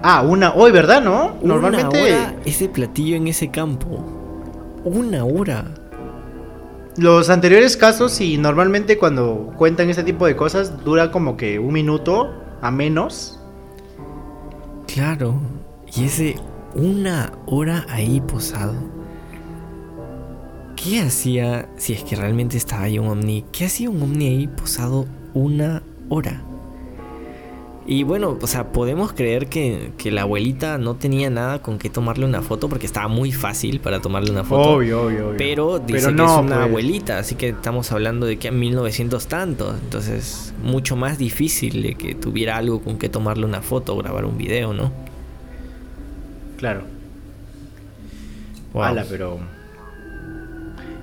Ah, 0.00 0.22
una 0.22 0.54
hoy, 0.54 0.70
¿verdad? 0.70 1.02
¿No? 1.02 1.36
Normalmente. 1.42 2.00
Una 2.02 2.34
ese 2.44 2.68
platillo 2.68 3.16
en 3.16 3.26
ese 3.26 3.50
campo. 3.50 4.04
Una 4.84 5.24
hora. 5.24 5.64
Los 6.98 7.30
anteriores 7.30 7.76
casos, 7.76 8.20
y 8.20 8.38
normalmente 8.38 8.96
cuando 8.96 9.52
cuentan 9.56 9.90
este 9.90 10.04
tipo 10.04 10.24
de 10.26 10.36
cosas, 10.36 10.84
dura 10.84 11.10
como 11.10 11.36
que 11.36 11.58
un 11.58 11.72
minuto 11.72 12.32
a 12.62 12.70
menos. 12.70 13.35
Claro, 14.96 15.38
y 15.94 16.04
ese 16.04 16.36
una 16.74 17.30
hora 17.44 17.84
ahí 17.90 18.18
posado. 18.22 18.72
¿Qué 20.74 21.02
hacía, 21.02 21.68
si 21.76 21.92
es 21.92 22.02
que 22.02 22.16
realmente 22.16 22.56
estaba 22.56 22.84
ahí 22.84 22.98
un 22.98 23.08
ovni, 23.08 23.44
qué 23.52 23.66
hacía 23.66 23.90
un 23.90 24.00
ovni 24.00 24.26
ahí 24.26 24.46
posado 24.46 25.04
una 25.34 25.82
hora? 26.08 26.42
Y 27.88 28.02
bueno, 28.02 28.36
o 28.40 28.46
sea, 28.48 28.72
podemos 28.72 29.12
creer 29.12 29.46
que, 29.46 29.92
la 30.06 30.22
abuelita 30.22 30.76
no 30.76 30.96
tenía 30.96 31.30
nada 31.30 31.62
con 31.62 31.78
que 31.78 31.88
tomarle 31.88 32.24
una 32.24 32.42
foto 32.42 32.68
porque 32.68 32.84
estaba 32.84 33.06
muy 33.06 33.30
fácil 33.30 33.78
para 33.78 34.00
tomarle 34.00 34.32
una 34.32 34.42
foto. 34.42 34.70
Obvio, 34.70 35.02
obvio, 35.02 35.28
obvio. 35.28 35.38
Pero 35.38 35.78
dice 35.78 36.14
que 36.14 36.22
es 36.22 36.30
una 36.30 36.42
pues. 36.42 36.58
abuelita, 36.58 37.18
así 37.18 37.36
que 37.36 37.50
estamos 37.50 37.92
hablando 37.92 38.26
de 38.26 38.38
que 38.38 38.48
en 38.48 38.58
1900 38.58 39.26
tantos. 39.28 39.76
Entonces, 39.80 40.52
mucho 40.64 40.96
más 40.96 41.16
difícil 41.16 41.82
de 41.82 41.94
que 41.94 42.16
tuviera 42.16 42.56
algo 42.56 42.82
con 42.82 42.98
que 42.98 43.08
tomarle 43.08 43.44
una 43.44 43.62
foto 43.62 43.94
o 43.94 43.98
grabar 43.98 44.24
un 44.24 44.36
video, 44.36 44.72
¿no? 44.72 44.90
Claro. 46.56 46.82
Wow. 48.72 48.96
pero. 49.08 49.38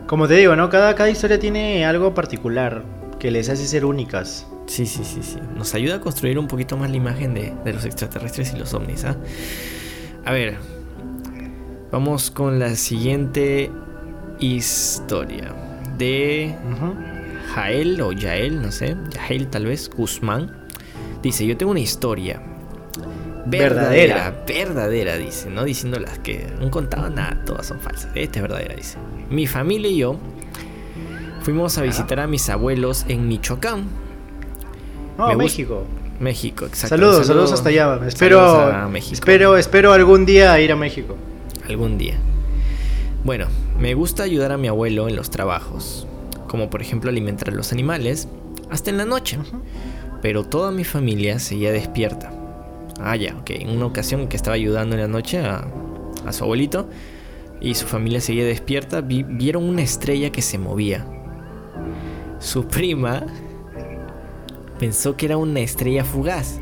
Como 0.06 0.28
te 0.28 0.36
digo, 0.36 0.58
¿no? 0.58 0.70
Cada, 0.70 0.96
cada 0.96 1.10
historia 1.10 1.40
tiene 1.40 1.86
algo 1.86 2.14
particular 2.14 2.84
que 3.20 3.32
les 3.32 3.48
hace 3.48 3.66
ser 3.66 3.86
únicas. 3.86 4.46
Sí, 4.74 4.88
sí, 4.88 5.04
sí, 5.04 5.22
sí. 5.22 5.38
Nos 5.56 5.76
ayuda 5.76 5.98
a 5.98 6.00
construir 6.00 6.40
un 6.40 6.48
poquito 6.48 6.78
más 6.78 6.90
la 6.90 6.98
imagen 6.98 7.36
de, 7.36 7.54
los 7.64 7.86
extraterrestres 7.86 8.54
y 8.56 8.58
los 8.58 8.74
ovnis. 8.74 9.06
¿ah? 9.06 9.16
A 10.26 10.32
ver, 10.32 10.58
vamos 11.92 12.32
con 12.32 12.58
la 12.58 12.76
siguiente 12.76 13.70
historia 14.40 15.54
de 16.00 16.56
Jael 17.54 18.02
o 18.02 18.14
Yael, 18.14 18.64
no 18.64 18.72
sé, 18.72 18.98
Yael 19.12 19.48
tal 19.48 19.68
vez, 19.68 19.92
Guzmán. 19.92 20.66
Dice, 21.22 21.46
yo 21.46 21.56
tengo 21.56 21.70
una 21.70 21.80
historia. 21.80 22.42
Verdadera, 23.46 24.44
verdadera, 24.48 25.18
dice, 25.18 25.52
no 25.52 25.66
diciendo 25.66 26.00
las 26.00 26.18
que 26.18 26.52
no 26.60 26.72
contado 26.72 27.12
nada, 27.12 27.40
todas 27.46 27.68
son 27.68 27.80
falsas. 27.80 28.10
Esta 28.16 28.40
es 28.40 28.42
verdadera, 28.42 28.74
dice. 28.74 28.98
Mi 29.30 29.46
familia 29.46 29.92
y 29.92 29.98
yo 29.98 30.18
fuimos 31.44 31.78
a 31.78 31.84
visitar 31.84 32.20
a 32.20 32.26
mis 32.26 32.50
abuelos 32.50 33.06
en 33.08 33.28
Michoacán. 33.28 34.02
No, 35.18 35.34
México. 35.36 35.84
México, 36.20 36.66
exacto. 36.66 36.96
Saludos, 36.96 37.28
saludos 37.28 37.52
hasta 37.52 37.70
allá. 37.70 38.00
Espero, 38.08 38.94
espero, 39.12 39.58
espero 39.58 39.94
algún 39.94 40.26
día 40.26 40.60
ir 40.60 40.72
a 40.72 40.76
México. 40.76 41.16
Algún 41.68 41.98
día. 41.98 42.18
Bueno, 43.24 43.48
me 43.80 43.94
gusta 43.94 44.24
ayudar 44.24 44.52
a 44.52 44.58
mi 44.58 44.68
abuelo 44.68 45.08
en 45.08 45.16
los 45.16 45.30
trabajos, 45.30 46.08
como 46.48 46.70
por 46.70 46.82
ejemplo 46.82 47.10
alimentar 47.10 47.50
a 47.50 47.52
los 47.54 47.72
animales, 47.72 48.28
hasta 48.70 48.90
en 48.90 48.98
la 48.98 49.06
noche. 49.06 49.38
Pero 50.22 50.44
toda 50.44 50.72
mi 50.72 50.84
familia 50.84 51.40
seguía 51.40 51.72
despierta. 51.72 52.32
Ah, 53.00 53.16
ya, 53.16 53.36
ok. 53.40 53.50
En 53.52 53.70
una 53.70 53.86
ocasión 53.86 54.28
que 54.28 54.38
estaba 54.38 54.56
ayudando 54.56 54.96
en 54.96 55.02
la 55.02 55.08
noche 55.08 55.40
a, 55.40 55.68
su 56.32 56.44
abuelito 56.44 56.88
y 57.60 57.76
su 57.76 57.86
familia 57.86 58.22
seguía 58.22 58.46
despierta, 58.46 59.02
vieron 59.02 59.64
una 59.64 59.82
estrella 59.82 60.32
que 60.32 60.42
se 60.42 60.58
movía. 60.58 61.06
Su 62.40 62.68
prima 62.68 63.26
pensó 64.84 65.16
que 65.16 65.28
era 65.28 65.38
una 65.38 65.62
estrella 65.62 66.04
fugaz. 66.04 66.60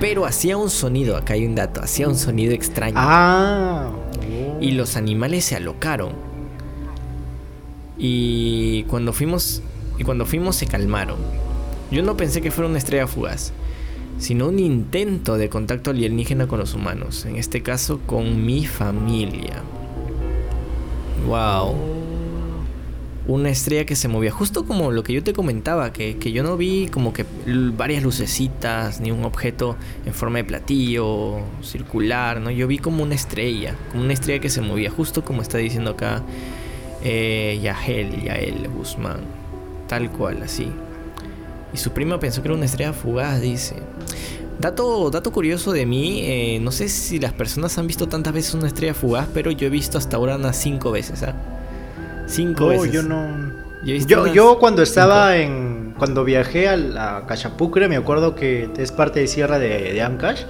Pero 0.00 0.24
hacía 0.24 0.56
un 0.56 0.70
sonido, 0.70 1.18
acá 1.18 1.34
hay 1.34 1.44
un 1.44 1.54
dato, 1.54 1.82
hacía 1.82 2.08
un 2.08 2.16
sonido 2.16 2.54
extraño. 2.54 2.94
Ah. 2.96 3.90
Y 4.58 4.70
los 4.70 4.96
animales 4.96 5.44
se 5.44 5.54
alocaron. 5.54 6.12
Y 7.98 8.84
cuando 8.84 9.12
fuimos 9.12 9.60
y 9.98 10.04
cuando 10.04 10.24
fuimos 10.24 10.56
se 10.56 10.66
calmaron. 10.66 11.18
Yo 11.90 12.02
no 12.02 12.16
pensé 12.16 12.40
que 12.40 12.50
fuera 12.50 12.70
una 12.70 12.78
estrella 12.78 13.06
fugaz, 13.06 13.52
sino 14.18 14.48
un 14.48 14.58
intento 14.58 15.36
de 15.36 15.50
contacto 15.50 15.90
alienígena 15.90 16.46
con 16.46 16.58
los 16.58 16.72
humanos, 16.72 17.26
en 17.26 17.36
este 17.36 17.62
caso 17.62 18.00
con 18.06 18.46
mi 18.46 18.64
familia. 18.64 19.62
Wow 21.26 22.23
una 23.26 23.48
estrella 23.48 23.86
que 23.86 23.96
se 23.96 24.08
movía, 24.08 24.30
justo 24.30 24.66
como 24.66 24.90
lo 24.90 25.02
que 25.02 25.14
yo 25.14 25.22
te 25.22 25.32
comentaba, 25.32 25.92
que, 25.92 26.14
yo 26.32 26.42
no 26.42 26.56
vi 26.56 26.88
como 26.88 27.12
que 27.12 27.24
varias 27.76 28.02
lucecitas, 28.02 29.00
ni 29.00 29.10
un 29.10 29.24
objeto 29.24 29.76
en 30.04 30.12
forma 30.12 30.38
de 30.38 30.44
platillo, 30.44 31.38
circular, 31.62 32.40
¿no? 32.40 32.50
Yo 32.50 32.66
vi 32.66 32.78
como 32.78 33.02
una 33.02 33.14
estrella, 33.14 33.76
como 33.90 34.04
una 34.04 34.12
estrella 34.12 34.40
que 34.40 34.50
se 34.50 34.60
movía, 34.60 34.90
justo 34.90 35.24
como 35.24 35.40
está 35.40 35.58
diciendo 35.58 35.92
acá 35.92 36.22
eh, 37.02 37.58
Yahel, 37.62 38.22
Yael 38.22 38.68
Guzmán, 38.68 39.20
tal 39.88 40.10
cual, 40.10 40.42
así. 40.42 40.68
Y 41.72 41.78
su 41.78 41.92
prima 41.92 42.20
pensó 42.20 42.42
que 42.42 42.48
era 42.48 42.56
una 42.56 42.66
estrella 42.66 42.92
fugaz, 42.92 43.40
dice. 43.40 43.76
Dato, 44.60 45.10
dato 45.10 45.32
curioso 45.32 45.72
de 45.72 45.86
mí, 45.86 46.20
eh, 46.22 46.60
no 46.60 46.70
sé 46.70 46.88
si 46.88 47.18
las 47.18 47.32
personas 47.32 47.76
han 47.78 47.86
visto 47.86 48.06
tantas 48.06 48.34
veces 48.34 48.54
una 48.54 48.68
estrella 48.68 48.94
fugaz, 48.94 49.28
pero 49.32 49.50
yo 49.50 49.66
he 49.66 49.70
visto 49.70 49.98
hasta 49.98 50.16
ahora 50.16 50.36
unas 50.36 50.56
cinco 50.56 50.92
veces, 50.92 51.22
¿ah? 51.22 51.53
Cinco 52.26 52.68
veces. 52.68 52.92
Yo 52.92 53.02
no. 53.02 53.52
Yo, 53.84 54.32
yo, 54.32 54.58
cuando 54.58 54.82
estaba 54.82 55.36
en. 55.36 55.94
Cuando 55.98 56.24
viajé 56.24 56.68
a, 56.68 56.76
la 56.76 57.24
Cachapucre, 57.26 57.88
me 57.88 57.96
acuerdo 57.96 58.34
que 58.34 58.68
es 58.76 58.90
parte 58.90 59.20
de 59.20 59.26
Sierra 59.28 59.58
de, 59.58 59.92
de 59.92 60.02
Ancash. 60.02 60.42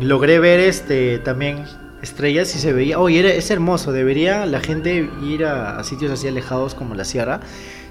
Logré 0.00 0.38
ver 0.38 0.60
este 0.60 1.18
también 1.18 1.64
estrellas 2.02 2.54
y 2.56 2.58
se 2.58 2.72
veía. 2.72 2.98
Oye, 2.98 3.36
es 3.36 3.50
hermoso. 3.50 3.92
Debería 3.92 4.46
la 4.46 4.60
gente 4.60 5.08
ir 5.22 5.44
a, 5.44 5.82
sitios 5.84 6.10
así 6.10 6.28
alejados 6.28 6.74
como 6.74 6.94
la 6.94 7.04
Sierra. 7.04 7.40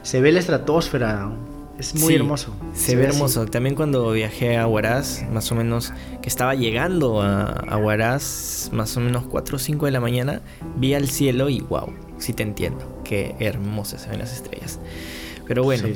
Se 0.02 0.22
ve 0.22 0.32
la 0.32 0.40
estratosfera. 0.40 1.30
Es 1.78 1.96
muy 1.96 2.16
hermoso. 2.16 2.54
Se, 2.74 2.98
ve, 2.98 3.06
hermoso. 3.06 3.46
También 3.46 3.74
cuando 3.74 4.12
viajé 4.12 4.58
a 4.58 4.68
Huaraz, 4.68 5.24
más 5.32 5.50
o 5.54 5.56
menos, 5.56 5.94
que 6.22 6.28
estaba 6.28 6.54
llegando 6.54 7.22
a, 7.22 7.46
a 7.46 7.78
Huaraz, 7.78 8.70
más 8.74 8.98
o 8.98 9.00
menos 9.00 9.24
4 9.30 9.56
o 9.56 9.60
5 9.60 9.86
de 9.86 9.92
la 9.92 10.02
mañana, 10.02 10.42
vi 10.76 10.94
al 10.94 11.08
cielo 11.08 11.48
y 11.48 11.62
wow 11.62 11.94
sí 12.20 12.34
te 12.34 12.44
entiendo. 12.44 13.02
Qué 13.04 13.36
hermosas 13.40 14.04
se 14.04 14.10
ven 14.10 14.20
las 14.20 14.34
estrellas. 14.34 14.80
Pero 15.48 15.64
bueno, 15.64 15.88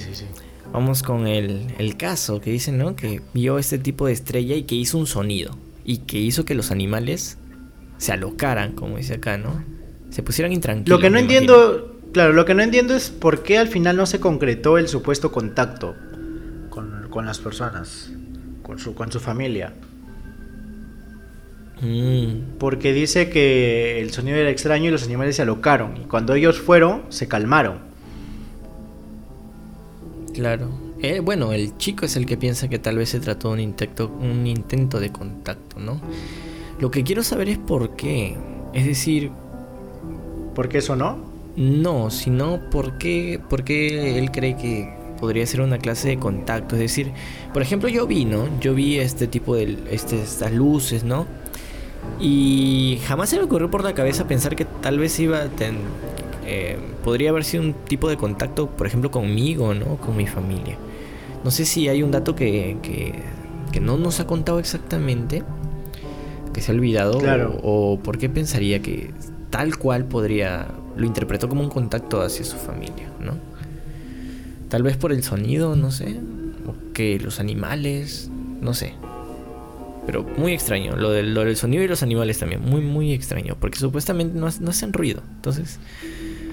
vamos 0.71 1.03
con 1.03 1.27
el, 1.27 1.73
el, 1.77 1.95
caso 1.95 2.41
que 2.41 2.51
dicen, 2.51 2.77
¿no? 2.77 2.95
Que 2.95 3.21
vio 3.33 3.59
este 3.59 3.77
tipo 3.77 4.07
de 4.07 4.13
estrella 4.13 4.55
y 4.55 4.63
que 4.63 4.75
hizo 4.75 4.97
un 4.97 5.05
sonido. 5.05 5.55
Y 5.85 5.99
que 5.99 6.17
hizo 6.17 6.45
que 6.45 6.55
los 6.55 6.71
animales 6.71 7.37
se 7.97 8.11
alocaran, 8.11 8.73
como 8.73 8.97
dice 8.97 9.15
acá, 9.15 9.37
¿no? 9.37 9.63
Se 10.09 10.23
pusieran 10.23 10.51
intranquilos. 10.51 10.97
Lo 10.97 11.01
que 11.01 11.09
no 11.09 11.19
entiendo, 11.19 11.99
claro, 12.13 12.33
lo 12.33 12.45
que 12.45 12.53
no 12.53 12.63
entiendo 12.63 12.95
es 12.95 13.09
por 13.09 13.43
qué 13.43 13.57
al 13.57 13.67
final 13.67 13.95
no 13.95 14.05
se 14.05 14.19
concretó 14.19 14.77
el 14.77 14.87
supuesto 14.87 15.31
contacto 15.31 15.95
con, 16.69 17.09
con 17.09 17.25
las 17.25 17.39
personas, 17.39 18.11
con 18.61 18.79
su, 18.79 18.95
con 18.95 19.11
su 19.11 19.19
familia. 19.19 19.73
Mm. 21.83 22.57
Porque 22.59 22.93
dice 22.93 23.29
que 23.29 23.99
el 24.01 24.11
sonido 24.11 24.37
era 24.37 24.49
extraño 24.49 24.87
y 24.87 24.91
los 24.91 25.03
animales 25.03 25.35
se 25.35 25.41
alocaron. 25.41 25.97
Y 25.97 26.05
cuando 26.05 26.33
ellos 26.33 26.59
fueron, 26.59 27.03
se 27.09 27.27
calmaron. 27.27 27.79
Claro. 30.33 30.69
Eh, 31.01 31.19
bueno, 31.19 31.51
el 31.51 31.77
chico 31.77 32.05
es 32.05 32.15
el 32.15 32.25
que 32.25 32.37
piensa 32.37 32.69
que 32.69 32.79
tal 32.79 32.97
vez 32.97 33.09
se 33.09 33.19
trató 33.19 33.49
de 33.49 33.53
un 33.55 33.59
intento, 33.59 34.07
un 34.07 34.47
intento 34.47 34.99
de 34.99 35.11
contacto, 35.11 35.79
¿no? 35.79 35.99
Lo 36.79 36.89
que 36.89 37.03
quiero 37.03 37.23
saber 37.23 37.49
es 37.49 37.57
por 37.57 37.95
qué. 37.95 38.37
Es 38.73 38.85
decir... 38.85 39.29
¿Por 40.55 40.69
qué 40.69 40.77
eso 40.77 40.95
no? 40.95 41.17
No, 41.55 42.09
sino 42.09 42.69
por 42.69 42.97
qué, 42.97 43.39
por 43.49 43.63
qué 43.63 44.17
él 44.17 44.31
cree 44.31 44.55
que 44.55 44.93
podría 45.19 45.45
ser 45.47 45.61
una 45.61 45.77
clase 45.77 46.09
de 46.09 46.19
contacto. 46.19 46.75
Es 46.75 46.81
decir, 46.81 47.11
por 47.53 47.61
ejemplo, 47.61 47.89
yo 47.89 48.05
vi, 48.05 48.25
¿no? 48.25 48.47
Yo 48.59 48.73
vi 48.73 48.99
este 48.99 49.27
tipo 49.27 49.55
de 49.55 49.77
este, 49.89 50.21
estas 50.21 50.51
luces, 50.51 51.03
¿no? 51.03 51.25
Y 52.19 52.99
jamás 53.05 53.29
se 53.29 53.37
me 53.37 53.43
ocurrió 53.43 53.69
por 53.69 53.83
la 53.83 53.93
cabeza 53.93 54.27
pensar 54.27 54.55
que 54.55 54.65
tal 54.65 54.99
vez 54.99 55.19
iba 55.19 55.39
a 55.39 55.49
eh, 56.45 56.77
podría 57.03 57.29
haber 57.29 57.43
sido 57.43 57.63
un 57.63 57.73
tipo 57.73 58.09
de 58.09 58.17
contacto, 58.17 58.69
por 58.69 58.87
ejemplo, 58.87 59.11
conmigo, 59.11 59.73
¿no? 59.73 59.97
Con 59.97 60.17
mi 60.17 60.27
familia. 60.27 60.77
No 61.43 61.51
sé 61.51 61.65
si 61.65 61.87
hay 61.89 62.03
un 62.03 62.11
dato 62.11 62.35
que, 62.35 62.77
que, 62.81 63.79
no 63.79 63.97
nos 63.97 64.19
ha 64.19 64.27
contado 64.27 64.59
exactamente, 64.59 65.43
que 66.53 66.61
se 66.61 66.71
ha 66.71 66.75
olvidado, 66.75 67.19
o, 67.63 67.99
por 67.99 68.17
qué 68.17 68.29
pensaría 68.29 68.81
que 68.81 69.11
tal 69.49 69.77
cual 69.77 70.05
podría, 70.05 70.67
lo 70.95 71.05
interpretó 71.05 71.49
como 71.49 71.63
un 71.63 71.69
contacto 71.69 72.21
hacia 72.21 72.45
su 72.45 72.57
familia, 72.57 73.09
¿no? 73.19 73.33
Tal 74.69 74.83
vez 74.83 74.95
por 74.95 75.11
el 75.11 75.23
sonido, 75.23 75.75
no 75.75 75.91
sé, 75.91 76.19
o 76.67 76.93
que 76.93 77.19
los 77.19 77.39
animales, 77.39 78.29
no 78.61 78.73
sé. 78.73 78.93
Pero 80.05 80.23
muy 80.23 80.53
extraño. 80.53 80.95
Lo 80.95 81.11
del, 81.11 81.33
lo 81.33 81.45
del 81.45 81.55
sonido 81.55 81.83
y 81.83 81.87
los 81.87 82.03
animales 82.03 82.39
también. 82.39 82.61
Muy, 82.61 82.81
muy 82.81 83.13
extraño. 83.13 83.55
Porque 83.59 83.79
supuestamente 83.79 84.37
no, 84.37 84.49
no 84.59 84.69
hacen 84.69 84.93
ruido. 84.93 85.21
Entonces. 85.35 85.79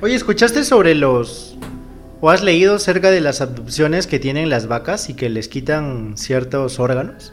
Oye, 0.01 0.15
¿escuchaste 0.15 0.65
sobre 0.65 0.95
los. 0.95 1.57
o 2.21 2.31
has 2.31 2.43
leído 2.43 2.77
acerca 2.77 3.11
de 3.11 3.21
las 3.21 3.41
abducciones 3.41 4.07
que 4.07 4.19
tienen 4.19 4.49
las 4.51 4.67
vacas 4.67 5.11
y 5.11 5.15
que 5.15 5.29
les 5.29 5.49
quitan 5.49 6.17
ciertos 6.17 6.79
órganos? 6.79 7.33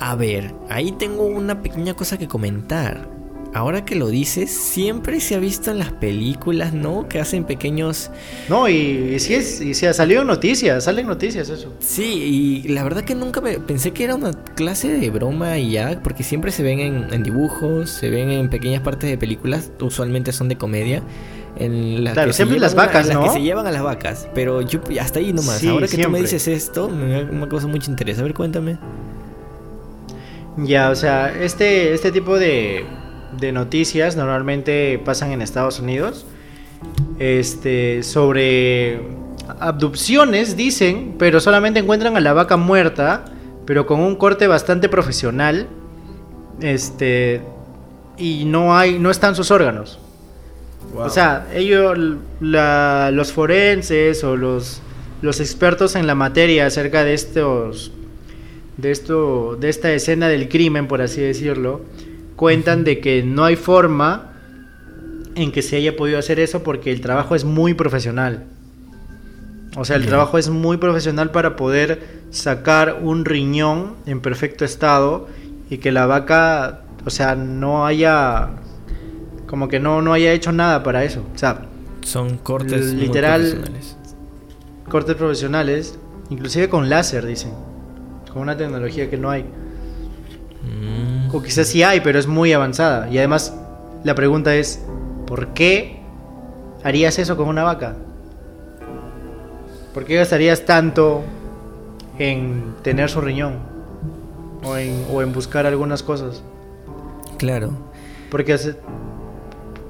A 0.00 0.16
ver, 0.16 0.52
ahí 0.68 0.92
tengo 0.92 1.24
una 1.24 1.62
pequeña 1.62 1.94
cosa 1.94 2.18
que 2.18 2.26
comentar 2.26 3.08
ahora 3.54 3.84
que 3.84 3.94
lo 3.94 4.08
dices, 4.08 4.50
siempre 4.50 5.20
se 5.20 5.34
ha 5.34 5.38
visto 5.38 5.70
en 5.70 5.78
las 5.78 5.92
películas, 5.92 6.72
¿no? 6.72 7.08
Que 7.08 7.20
hacen 7.20 7.44
pequeños... 7.44 8.10
No, 8.48 8.68
y, 8.68 9.18
sí 9.18 9.34
es, 9.34 9.60
y 9.60 9.74
se 9.74 9.88
ha 9.88 9.94
salido 9.94 10.24
noticias, 10.24 10.84
salen 10.84 11.06
noticias 11.06 11.48
eso. 11.48 11.72
Sí, 11.78 12.62
y 12.64 12.68
la 12.68 12.82
verdad 12.82 13.02
que 13.04 13.14
nunca 13.14 13.42
pensé 13.66 13.92
que 13.92 14.04
era 14.04 14.14
una 14.14 14.32
clase 14.32 14.88
de 14.88 15.10
broma 15.10 15.58
y 15.58 15.72
ya, 15.72 16.00
porque 16.02 16.22
siempre 16.22 16.50
se 16.50 16.62
ven 16.62 16.80
en, 17.10 17.22
dibujos, 17.22 17.90
se 17.90 18.10
ven 18.10 18.30
en 18.30 18.48
pequeñas 18.48 18.82
partes 18.82 19.10
de 19.10 19.18
películas, 19.18 19.70
usualmente 19.80 20.32
son 20.32 20.48
de 20.48 20.56
comedia. 20.56 21.02
En 21.56 21.98
claro, 21.98 22.32
siempre 22.32 22.58
las 22.58 22.74
vacas, 22.74 23.08
¿no? 23.08 23.20
Las 23.20 23.32
que 23.32 23.38
se 23.38 23.44
llevan 23.44 23.66
a 23.66 23.70
las 23.70 23.82
vacas, 23.82 24.26
pero 24.34 24.62
yo 24.62 24.80
hasta 24.98 25.18
ahí 25.18 25.34
nomás. 25.34 25.62
ahora 25.64 25.86
que 25.86 25.98
tú 25.98 26.08
me 26.08 26.20
dices 26.20 26.48
esto, 26.48 26.88
me 26.88 27.12
da 27.12 27.30
una 27.30 27.48
cosa 27.48 27.66
mucho 27.66 27.90
interés. 27.90 28.18
A 28.18 28.22
ver, 28.22 28.32
cuéntame. 28.32 28.78
Ya, 30.56 30.90
o 30.90 30.94
sea, 30.94 31.32
este, 31.42 31.94
este 31.94 32.12
tipo 32.12 32.38
de, 32.38 32.84
de 33.38 33.52
noticias 33.52 34.16
normalmente 34.16 35.00
pasan 35.04 35.32
en 35.32 35.42
Estados 35.42 35.80
Unidos. 35.80 36.26
Este, 37.18 38.02
sobre 38.02 39.00
abducciones, 39.60 40.56
dicen, 40.56 41.14
pero 41.18 41.40
solamente 41.40 41.80
encuentran 41.80 42.16
a 42.16 42.20
la 42.20 42.32
vaca 42.32 42.56
muerta, 42.56 43.24
pero 43.64 43.86
con 43.86 44.00
un 44.00 44.16
corte 44.16 44.46
bastante 44.46 44.88
profesional. 44.88 45.68
Este, 46.60 47.42
y 48.16 48.44
no 48.44 48.76
hay, 48.76 48.98
no 48.98 49.10
están 49.10 49.34
sus 49.34 49.50
órganos. 49.50 49.98
O 50.94 51.08
sea, 51.08 51.48
ellos, 51.54 51.96
los 52.40 53.32
forenses 53.32 54.22
o 54.24 54.36
los, 54.36 54.82
los 55.22 55.40
expertos 55.40 55.96
en 55.96 56.06
la 56.06 56.14
materia 56.14 56.66
acerca 56.66 57.04
de 57.04 57.14
estos, 57.14 57.92
de 58.76 58.90
esto, 58.90 59.56
de 59.56 59.68
esta 59.68 59.92
escena 59.92 60.28
del 60.28 60.48
crimen, 60.48 60.88
por 60.88 61.00
así 61.00 61.20
decirlo, 61.20 61.82
cuentan 62.42 62.82
de 62.82 62.98
que 62.98 63.22
no 63.22 63.44
hay 63.44 63.54
forma 63.54 64.32
en 65.36 65.52
que 65.52 65.62
se 65.62 65.76
haya 65.76 65.94
podido 65.94 66.18
hacer 66.18 66.40
eso 66.40 66.64
porque 66.64 66.90
el 66.90 67.00
trabajo 67.00 67.36
es 67.36 67.44
muy 67.44 67.74
profesional. 67.74 68.46
O 69.76 69.84
sea, 69.84 69.94
el 69.94 70.06
trabajo 70.06 70.38
es 70.38 70.48
muy 70.48 70.76
profesional 70.76 71.30
para 71.30 71.54
poder 71.54 72.02
sacar 72.30 72.98
un 73.00 73.24
riñón 73.24 73.94
en 74.06 74.20
perfecto 74.20 74.64
estado 74.64 75.28
y 75.70 75.78
que 75.78 75.92
la 75.92 76.06
vaca, 76.06 76.80
o 77.04 77.10
sea, 77.10 77.36
no 77.36 77.86
haya 77.86 78.50
como 79.46 79.68
que 79.68 79.78
no, 79.78 80.02
no 80.02 80.12
haya 80.12 80.32
hecho 80.32 80.50
nada 80.50 80.82
para 80.82 81.04
eso. 81.04 81.24
O 81.32 81.38
sea, 81.38 81.66
son 82.00 82.38
cortes 82.38 82.92
literal 82.92 83.42
profesionales. 83.42 83.96
cortes 84.88 85.14
profesionales, 85.14 85.98
inclusive 86.28 86.68
con 86.68 86.90
láser, 86.90 87.24
dicen. 87.24 87.52
Con 88.32 88.42
una 88.42 88.56
tecnología 88.56 89.08
que 89.08 89.16
no 89.16 89.30
hay. 89.30 89.44
O 91.32 91.42
quizás 91.42 91.68
sí 91.68 91.82
hay, 91.82 92.00
pero 92.00 92.18
es 92.18 92.26
muy 92.26 92.52
avanzada. 92.52 93.08
Y 93.10 93.18
además, 93.18 93.54
la 94.04 94.14
pregunta 94.14 94.54
es, 94.54 94.84
¿por 95.26 95.48
qué 95.48 96.00
harías 96.84 97.18
eso 97.18 97.36
con 97.36 97.48
una 97.48 97.62
vaca? 97.62 97.96
¿Por 99.94 100.04
qué 100.04 100.16
gastarías 100.16 100.64
tanto 100.64 101.22
en 102.18 102.74
tener 102.82 103.10
su 103.10 103.20
riñón? 103.20 103.54
O 104.64 104.76
en, 104.76 105.04
o 105.10 105.22
en 105.22 105.32
buscar 105.32 105.66
algunas 105.66 106.02
cosas. 106.02 106.42
Claro. 107.38 107.72
Porque 108.30 108.56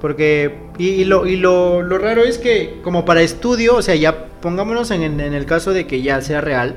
porque, 0.03 0.59
y, 0.79 1.05
lo, 1.05 1.29
y 1.29 1.37
lo, 1.37 1.81
raro 1.83 2.25
es 2.25 2.37
que, 2.37 2.81
como 2.83 3.05
para 3.05 3.23
estudio, 3.23 3.77
o 3.77 3.83
sea, 3.83 3.95
ya 3.95 4.27
pongámonos 4.41 4.91
en, 4.91 5.21
el 5.21 5.47
caso 5.47 5.73
de 5.73 5.87
que 5.87 6.03
ya 6.03 6.21
sea 6.23 6.41
real, 6.41 6.75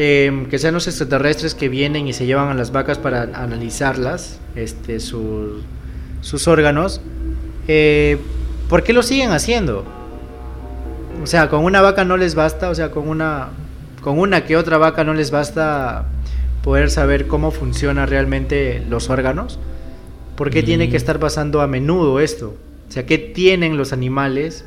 em, 0.00 0.46
que 0.46 0.58
sean 0.58 0.72
los 0.72 0.86
extraterrestres 0.86 1.54
que 1.54 1.68
vienen 1.68 2.08
y 2.08 2.14
se 2.14 2.24
llevan 2.24 2.48
a 2.48 2.54
las 2.54 2.72
vacas 2.72 2.96
para 2.96 3.24
analizarlas, 3.34 4.40
este, 4.56 4.98
sus 4.98 6.48
órganos, 6.48 7.02
eh, 7.68 8.16
¿por 8.70 8.82
qué 8.82 8.94
lo 8.94 9.02
siguen 9.02 9.30
haciendo? 9.30 9.84
O 11.22 11.26
sea, 11.26 11.50
con 11.50 11.64
una 11.64 11.82
vaca 11.82 12.06
no 12.06 12.16
les 12.16 12.34
basta, 12.34 12.70
o 12.70 12.74
sea, 12.74 12.90
con 12.90 13.08
una, 13.08 13.48
con 14.00 14.18
una 14.18 14.46
que 14.46 14.56
otra 14.56 14.78
vaca 14.78 15.04
no 15.04 15.12
les 15.12 15.30
basta 15.30 16.06
poder 16.62 16.90
saber 16.90 17.26
cómo 17.26 17.50
funcionan 17.50 18.08
realmente 18.08 18.82
los 18.88 19.10
órganos. 19.10 19.58
¿Por 20.34 20.48
qué 20.48 20.62
tiene 20.62 20.86
que 20.88 20.94
mm. 20.94 20.96
estar 20.96 21.18
pasando 21.20 21.60
a 21.60 21.66
menudo 21.66 22.20
esto? 22.20 22.56
O 22.88 22.90
sea, 22.90 23.04
¿qué 23.04 23.18
tienen 23.18 23.76
los 23.76 23.92
animales 23.92 24.64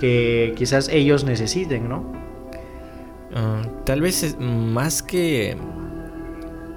que 0.00 0.52
quizás 0.56 0.88
ellos 0.88 1.22
necesiten, 1.22 1.88
no? 1.88 2.23
Ah, 3.34 3.62
tal 3.84 4.00
vez 4.00 4.36
más 4.38 5.02
que 5.02 5.56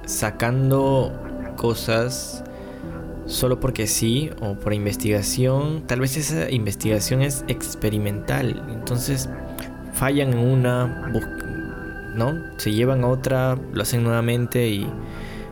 sacando 0.05 1.13
cosas 1.55 2.43
solo 3.27 3.59
porque 3.59 3.85
sí 3.87 4.31
o 4.39 4.55
por 4.55 4.73
investigación, 4.73 5.83
tal 5.85 5.99
vez 5.99 6.17
esa 6.17 6.49
investigación 6.49 7.21
es 7.21 7.45
experimental. 7.47 8.63
Entonces 8.71 9.29
fallan 9.93 10.33
en 10.33 10.39
una, 10.39 11.11
¿no? 12.15 12.33
Se 12.57 12.71
llevan 12.71 13.03
a 13.03 13.07
otra, 13.07 13.55
lo 13.73 13.81
hacen 13.81 14.03
nuevamente 14.03 14.67
y 14.67 14.87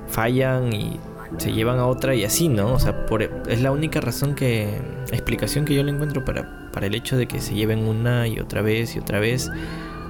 fallan 0.07 0.73
y 0.73 0.99
se 1.37 1.51
llevan 1.51 1.79
a 1.79 1.85
otra 1.85 2.15
y 2.15 2.23
así, 2.23 2.47
¿no? 2.47 2.73
O 2.73 2.79
sea, 2.79 3.05
por, 3.05 3.21
es 3.21 3.61
la 3.61 3.71
única 3.71 4.01
razón 4.01 4.33
que, 4.33 4.79
explicación 5.11 5.65
que 5.65 5.75
yo 5.75 5.83
le 5.83 5.91
encuentro 5.91 6.23
para, 6.25 6.71
para 6.71 6.87
el 6.87 6.95
hecho 6.95 7.17
de 7.17 7.27
que 7.27 7.41
se 7.41 7.53
lleven 7.53 7.87
una 7.87 8.27
y 8.27 8.39
otra 8.39 8.61
vez 8.61 8.95
y 8.95 8.99
otra 8.99 9.19
vez. 9.19 9.51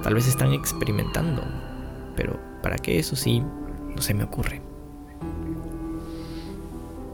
Tal 0.02 0.14
vez 0.14 0.28
están 0.28 0.52
experimentando, 0.52 1.42
pero 2.16 2.38
¿para 2.62 2.76
qué? 2.76 2.98
Eso 2.98 3.16
sí, 3.16 3.40
no 3.40 4.00
se 4.00 4.14
me 4.14 4.24
ocurre. 4.24 4.60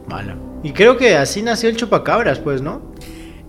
Malo. 0.08 0.34
Y 0.62 0.72
creo 0.72 0.96
que 0.96 1.16
así 1.16 1.42
nació 1.42 1.68
el 1.68 1.76
chupacabras, 1.76 2.38
pues, 2.38 2.60
¿no? 2.60 2.92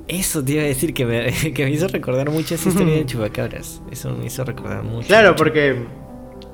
Eso 0.07 0.43
te 0.43 0.53
iba 0.53 0.64
a 0.64 0.65
decir 0.65 0.93
que 0.93 1.05
me, 1.05 1.31
que 1.53 1.65
me 1.65 1.72
hizo 1.72 1.88
recordar 1.88 2.30
mucho 2.30 2.55
esa 2.55 2.69
historia 2.69 2.95
de 2.95 3.05
chupacabras. 3.07 3.81
Eso 3.91 4.11
me 4.11 4.26
hizo 4.26 4.43
recordar 4.43 4.84
mucho. 4.84 5.07
Claro, 5.07 5.35
porque 5.35 5.84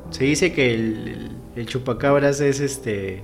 se 0.09 0.23
dice 0.23 0.53
que 0.53 0.73
el, 0.73 1.31
el 1.55 1.65
chupacabras 1.65 2.41
es 2.41 2.59
este 2.59 3.23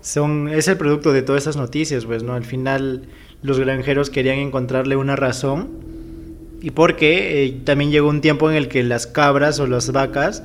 son, 0.00 0.48
es 0.48 0.66
el 0.68 0.76
producto 0.76 1.12
de 1.12 1.22
todas 1.22 1.42
esas 1.42 1.56
noticias, 1.56 2.06
pues, 2.06 2.22
¿no? 2.22 2.34
Al 2.34 2.44
final 2.44 3.08
los 3.42 3.58
granjeros 3.58 4.10
querían 4.10 4.38
encontrarle 4.38 4.96
una 4.96 5.16
razón 5.16 5.89
y 6.60 6.70
porque 6.70 7.44
eh, 7.44 7.60
también 7.64 7.90
llegó 7.90 8.08
un 8.08 8.20
tiempo 8.20 8.50
en 8.50 8.56
el 8.56 8.68
que 8.68 8.82
las 8.82 9.06
cabras 9.06 9.60
o 9.60 9.66
las 9.66 9.92
vacas 9.92 10.42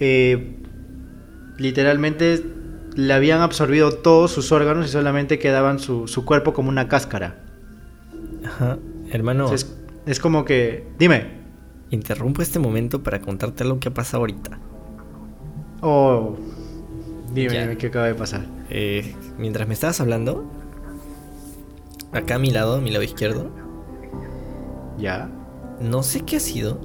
eh, 0.00 0.56
literalmente 1.58 2.42
le 2.96 3.12
habían 3.12 3.40
absorbido 3.40 3.92
todos 3.92 4.32
sus 4.32 4.50
órganos 4.50 4.86
y 4.86 4.88
solamente 4.88 5.38
quedaban 5.38 5.78
su, 5.78 6.08
su 6.08 6.24
cuerpo 6.24 6.52
como 6.52 6.68
una 6.68 6.88
cáscara. 6.88 7.44
Ajá, 8.44 8.78
hermano. 9.10 9.52
Es, 9.52 9.76
es, 10.06 10.18
como 10.18 10.44
que, 10.44 10.86
dime. 10.98 11.38
Interrumpo 11.90 12.40
este 12.40 12.58
momento 12.58 13.02
para 13.02 13.20
contarte 13.20 13.64
lo 13.64 13.78
que 13.78 13.88
ha 13.88 13.94
pasado 13.94 14.22
ahorita. 14.22 14.58
Oh, 15.82 16.36
dime, 17.34 17.60
dime 17.60 17.76
qué 17.76 17.88
acaba 17.88 18.06
de 18.06 18.14
pasar. 18.14 18.46
Eh, 18.70 19.14
mientras 19.38 19.66
me 19.66 19.74
estabas 19.74 20.00
hablando, 20.00 20.50
acá 22.12 22.36
a 22.36 22.38
mi 22.38 22.50
lado, 22.50 22.76
a 22.76 22.80
mi 22.80 22.90
lado 22.90 23.04
izquierdo. 23.04 23.50
Ya. 25.00 25.28
No 25.80 26.02
sé 26.02 26.20
qué 26.20 26.36
ha 26.36 26.40
sido. 26.40 26.78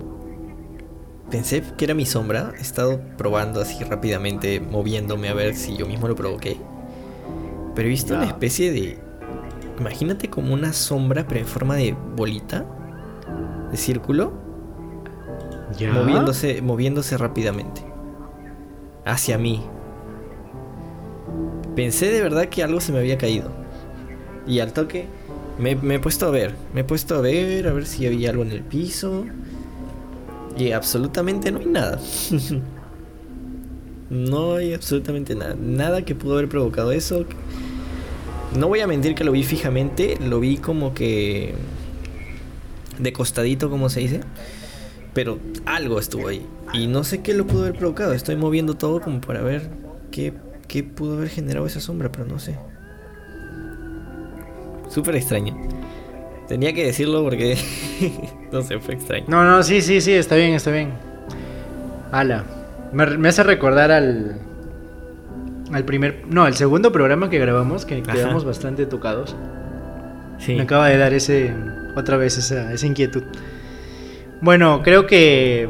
Pensé 1.30 1.64
que 1.78 1.86
era 1.86 1.94
mi 1.94 2.06
sombra. 2.06 2.54
He 2.58 2.62
estado 2.62 3.02
probando 3.18 3.62
así 3.62 3.84
rápidamente, 3.84 4.60
moviéndome 4.60 5.30
a 5.30 5.34
ver 5.34 5.56
si 5.56 5.76
yo 5.76 5.86
mismo 5.86 6.08
lo 6.08 6.16
provoqué. 6.16 6.58
Pero 7.74 7.88
he 7.88 7.90
visto 7.90 8.14
una 8.14 8.26
especie 8.26 8.72
de. 8.72 9.00
Imagínate 9.80 10.30
como 10.30 10.54
una 10.54 10.72
sombra, 10.72 11.28
pero 11.28 11.42
en 11.42 11.48
forma 11.48 11.76
de 11.76 11.96
bolita. 12.16 12.66
De 13.72 13.78
círculo. 13.78 14.34
¿Ya? 15.78 15.92
Moviéndose, 15.92 16.62
moviéndose 16.62 17.18
rápidamente. 17.18 17.82
Hacia 19.04 19.38
mí. 19.38 19.62
Pensé 21.76 22.10
de 22.10 22.22
verdad 22.22 22.46
que 22.46 22.64
algo 22.64 22.80
se 22.80 22.94
me 22.94 23.00
había 23.00 23.18
caído. 23.18 23.52
Y 24.48 24.60
al 24.60 24.72
toque 24.72 25.08
me, 25.60 25.96
he 25.96 26.00
puesto 26.00 26.28
a 26.28 26.32
ver. 26.32 26.56
Me 26.74 26.82
he 26.82 26.84
puesto 26.84 27.16
a 27.16 27.22
ver, 27.22 27.68
a 27.68 27.74
ver 27.74 27.86
si 27.86 28.06
había 28.06 28.30
algo 28.30 28.44
en 28.44 28.52
el 28.52 28.62
piso. 28.62 29.26
Y 30.58 30.72
absolutamente 30.72 31.52
no 31.52 31.60
hay 31.60 31.66
nada. 31.66 32.00
no 34.10 34.56
hay 34.56 34.74
absolutamente 34.74 35.36
nada. 35.36 35.56
Nada 35.60 36.04
que 36.04 36.16
pudo 36.16 36.34
haber 36.34 36.50
provocado 36.50 36.92
eso. 36.92 37.26
No 38.58 38.68
voy 38.68 38.80
a 38.80 38.88
mentir 38.88 39.16
que 39.16 39.24
lo 39.24 39.32
vi 39.32 39.44
fijamente. 39.44 40.18
Lo 40.22 40.40
vi 40.40 40.58
como 40.58 40.94
que... 40.94 41.54
De 43.00 43.12
costadito, 43.12 43.70
como 43.70 43.90
se 43.90 44.00
dice. 44.00 44.22
Pero 45.14 45.40
algo 45.66 46.00
estuvo 46.00 46.30
ahí. 46.30 46.46
Y 46.74 46.88
no 46.88 47.04
sé 47.04 47.22
qué 47.22 47.34
lo 47.34 47.46
pudo 47.46 47.64
haber 47.64 47.78
provocado. 47.78 48.14
Estoy 48.14 48.36
moviendo 48.36 48.76
todo 48.76 49.02
como 49.02 49.22
para 49.22 49.42
ver 49.42 49.70
qué 50.12 50.34
qué 50.68 50.84
pudo 50.84 51.18
haber 51.18 51.30
generado 51.30 51.66
esa 51.66 51.80
sombra, 51.80 52.12
pero 52.12 52.26
no 52.26 52.40
sé. 52.40 52.58
Súper 54.96 55.18
extraño. 55.18 55.58
Tenía 56.48 56.72
que 56.74 56.86
decirlo 56.86 57.22
porque 57.22 57.58
no 58.54 58.62
sé, 58.62 58.80
fue 58.80 58.94
extraño. 58.94 59.26
No, 59.28 59.44
no, 59.44 59.62
sí, 59.62 59.82
sí, 59.82 60.00
sí, 60.00 60.14
está 60.14 60.36
bien, 60.38 60.54
está 60.54 60.72
bien. 60.72 60.94
Ala. 62.14 62.46
Me, 62.94 63.28
hace 63.28 63.44
recordar 63.44 63.92
al. 63.92 64.40
Al 65.74 65.84
primer. 65.84 66.24
No, 66.30 66.46
al 66.46 66.56
segundo 66.56 66.94
programa 66.94 67.30
que 67.30 67.40
grabamos, 67.40 67.86
que 67.86 68.02
quedamos 68.04 68.46
bastante 68.46 68.86
tocados. 68.86 69.36
Sí. 70.40 70.56
Me 70.56 70.62
acaba 70.62 70.88
de 70.88 70.98
dar 70.98 71.14
ese. 71.14 71.54
Otra 71.98 72.16
vez 72.16 72.38
esa, 72.38 72.72
esa 72.72 72.88
inquietud. 72.88 73.24
Bueno, 74.40 74.82
creo 74.82 75.08
que 75.08 75.68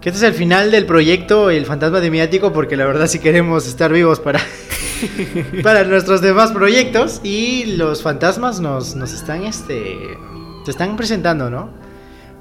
que 0.00 0.08
este 0.08 0.24
es 0.24 0.32
el 0.32 0.34
final 0.34 0.70
del 0.70 0.86
proyecto 0.86 1.50
El 1.50 1.66
Fantasma 1.66 2.00
de 2.00 2.10
Miático, 2.10 2.52
porque 2.52 2.76
la 2.76 2.86
verdad 2.86 3.08
sí 3.08 3.18
queremos 3.18 3.66
estar 3.66 3.92
vivos 3.92 4.20
para, 4.20 4.40
para 5.62 5.84
nuestros 5.84 6.20
demás 6.20 6.52
proyectos. 6.52 7.20
Y 7.22 7.76
los 7.76 8.02
fantasmas 8.02 8.60
nos, 8.60 8.94
nos 8.96 9.12
están, 9.12 9.44
este, 9.44 9.96
te 10.64 10.70
están 10.70 10.96
presentando, 10.96 11.50
¿no? 11.50 11.70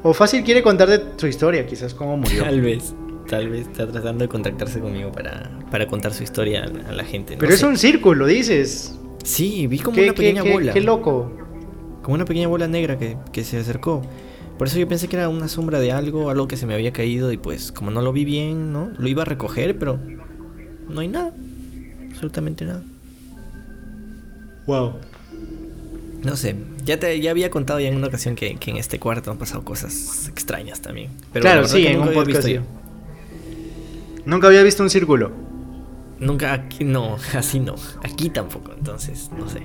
O 0.03 0.13
fácil 0.13 0.43
quiere 0.43 0.61
contar 0.61 0.89
de 0.89 1.01
su 1.17 1.27
historia, 1.27 1.65
quizás 1.65 1.93
cómo 1.93 2.17
murió. 2.17 2.43
Tal 2.43 2.61
vez, 2.61 2.93
tal 3.27 3.49
vez 3.49 3.67
está 3.67 3.87
tratando 3.87 4.23
de 4.23 4.29
contactarse 4.29 4.79
conmigo 4.79 5.11
para, 5.11 5.49
para 5.71 5.87
contar 5.87 6.13
su 6.13 6.23
historia 6.23 6.63
a 6.63 6.91
la 6.91 7.03
gente. 7.03 7.35
Pero 7.39 7.53
es 7.53 7.63
un 7.63 7.77
círculo, 7.77 8.25
dices. 8.25 8.97
Sí, 9.23 9.67
vi 9.67 9.79
como 9.79 10.01
una 10.01 10.13
pequeña 10.13 10.43
bola. 10.43 10.73
Qué 10.73 10.81
loco. 10.81 11.31
Como 12.03 12.15
una 12.15 12.25
pequeña 12.25 12.47
bola 12.47 12.67
negra 12.67 12.97
que, 12.97 13.17
que 13.31 13.43
se 13.43 13.57
acercó. 13.57 14.01
Por 14.57 14.67
eso 14.67 14.79
yo 14.79 14.87
pensé 14.87 15.07
que 15.07 15.17
era 15.17 15.29
una 15.29 15.47
sombra 15.47 15.79
de 15.79 15.91
algo, 15.91 16.29
algo 16.29 16.47
que 16.47 16.57
se 16.57 16.65
me 16.65 16.73
había 16.73 16.91
caído 16.91 17.31
y 17.31 17.37
pues 17.37 17.71
como 17.71 17.91
no 17.91 18.01
lo 18.01 18.11
vi 18.11 18.25
bien, 18.25 18.73
¿no? 18.73 18.91
Lo 18.97 19.07
iba 19.07 19.21
a 19.21 19.25
recoger, 19.25 19.77
pero 19.77 19.99
no 20.89 21.01
hay 21.01 21.07
nada. 21.07 21.33
Absolutamente 22.17 22.65
nada. 22.65 22.81
Wow. 24.65 24.93
No 26.23 26.35
sé, 26.35 26.55
ya 26.83 26.99
te 26.99 27.21
ya 27.21 27.29
había 27.29 27.51
contado 27.51 27.79
ya 27.79 27.89
en 27.89 27.95
una 27.95 28.07
ocasión 28.07 28.35
que, 28.35 28.55
que 28.55 28.71
en 28.71 28.77
este 28.77 28.99
cuarto 28.99 29.29
han 29.29 29.37
pasado 29.37 29.63
cosas 29.63 30.27
extrañas 30.27 30.81
también. 30.81 31.11
Pero 31.31 31.45
la 31.45 31.51
claro, 31.51 31.67
sí, 31.67 31.85
en 31.85 32.01
un 32.01 32.11
podcast. 32.13 32.47
Nunca 34.25 34.47
había 34.47 34.63
visto 34.63 34.81
un 34.81 34.89
círculo. 34.89 35.31
Nunca 36.19 36.53
aquí, 36.53 36.83
no, 36.83 37.17
así 37.35 37.59
no. 37.59 37.75
Aquí 38.03 38.31
tampoco, 38.31 38.73
entonces, 38.75 39.29
no 39.37 39.47
sé. 39.47 39.61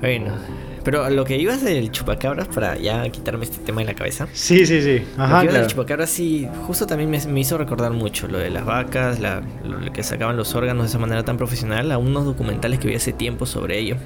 Bueno, 0.00 0.36
pero 0.84 1.08
lo 1.10 1.24
que 1.24 1.36
ibas 1.38 1.62
del 1.62 1.90
chupacabras, 1.90 2.46
para 2.48 2.76
ya 2.76 3.08
quitarme 3.08 3.44
este 3.44 3.58
tema 3.58 3.80
de 3.80 3.86
la 3.86 3.94
cabeza. 3.94 4.28
Sí, 4.32 4.66
sí, 4.66 4.82
sí. 4.82 5.02
lo 5.16 5.24
Ajá, 5.24 5.40
que 5.40 5.44
iba 5.46 5.50
claro. 5.52 5.58
del 5.60 5.66
chupacabras 5.66 6.10
sí, 6.10 6.46
justo 6.66 6.86
también 6.86 7.10
me, 7.10 7.18
me 7.26 7.40
hizo 7.40 7.56
recordar 7.58 7.92
mucho 7.92 8.28
lo 8.28 8.38
de 8.38 8.50
las 8.50 8.64
vacas, 8.64 9.18
la, 9.18 9.42
lo 9.64 9.92
que 9.92 10.02
sacaban 10.02 10.36
los 10.36 10.54
órganos 10.54 10.84
de 10.84 10.88
esa 10.90 10.98
manera 10.98 11.24
tan 11.24 11.36
profesional, 11.38 11.90
a 11.90 11.98
unos 11.98 12.24
documentales 12.24 12.78
que 12.78 12.88
vi 12.88 12.94
hace 12.94 13.12
tiempo 13.12 13.46
sobre 13.46 13.78
ello. 13.78 13.96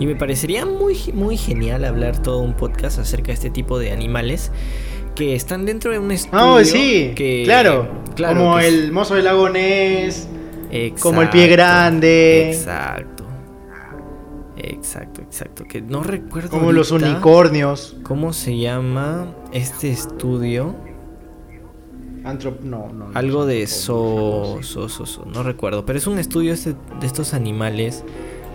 Y 0.00 0.06
me 0.06 0.16
parecería 0.16 0.66
muy, 0.66 0.98
muy 1.14 1.36
genial 1.36 1.84
hablar 1.84 2.20
todo 2.20 2.38
un 2.40 2.54
podcast 2.54 2.98
acerca 2.98 3.28
de 3.28 3.34
este 3.34 3.50
tipo 3.50 3.78
de 3.78 3.92
animales 3.92 4.50
que 5.14 5.34
están 5.34 5.64
dentro 5.64 5.92
de 5.92 5.98
un 5.98 6.10
estudio. 6.12 6.56
Ah, 6.58 6.64
sí, 6.64 7.12
que, 7.14 7.42
claro. 7.44 7.88
claro, 8.14 8.38
Como 8.40 8.58
que 8.58 8.66
el 8.68 8.92
mozo 8.92 9.14
del 9.14 9.24
lago 9.24 9.48
Ness. 9.48 10.28
como 11.00 11.22
el 11.22 11.30
pie 11.30 11.46
grande. 11.46 12.50
Exacto. 12.50 13.24
Exacto, 14.58 15.15
exacto. 15.36 15.64
Que 15.68 15.80
no 15.82 16.02
recuerdo. 16.02 16.48
Como 16.50 16.72
los 16.72 16.90
unicornios. 16.90 17.96
¿Cómo 18.02 18.32
se 18.32 18.58
llama 18.58 19.34
este 19.52 19.90
estudio? 19.90 20.74
Antrop... 22.24 22.60
No, 22.62 22.88
no, 22.92 23.08
no. 23.10 23.16
Algo 23.18 23.46
de 23.46 23.66
so 23.66 24.58
so, 24.62 24.88
so, 24.88 25.24
no 25.26 25.42
recuerdo. 25.42 25.86
Pero 25.86 25.98
es 25.98 26.06
un 26.06 26.18
estudio 26.18 26.52
este- 26.52 26.74
de 27.00 27.06
estos 27.06 27.34
animales 27.34 28.04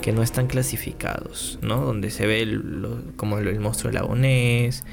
que 0.02 0.12
no 0.12 0.24
están 0.24 0.48
clasificados, 0.48 1.58
¿no? 1.62 1.78
Donde 1.86 2.10
se 2.12 2.26
ve 2.28 2.42
el- 2.42 2.82
lo- 2.82 2.98
como 3.16 3.38
el, 3.38 3.48
el 3.48 3.60
monstruo 3.60 3.92
del 3.92 4.02
lago 4.02 4.16
Ness, 4.16 4.84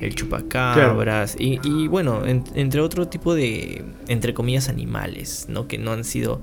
el 0.00 0.14
chupacabras 0.14 1.36
y, 1.38 1.60
y, 1.62 1.88
bueno, 1.88 2.26
en- 2.26 2.44
entre 2.54 2.80
otro 2.82 3.08
tipo 3.08 3.34
de, 3.34 3.84
entre 4.08 4.34
comillas, 4.34 4.68
animales, 4.68 5.46
¿no? 5.48 5.66
Que 5.68 5.78
no 5.78 5.92
han 5.92 6.04
sido 6.04 6.42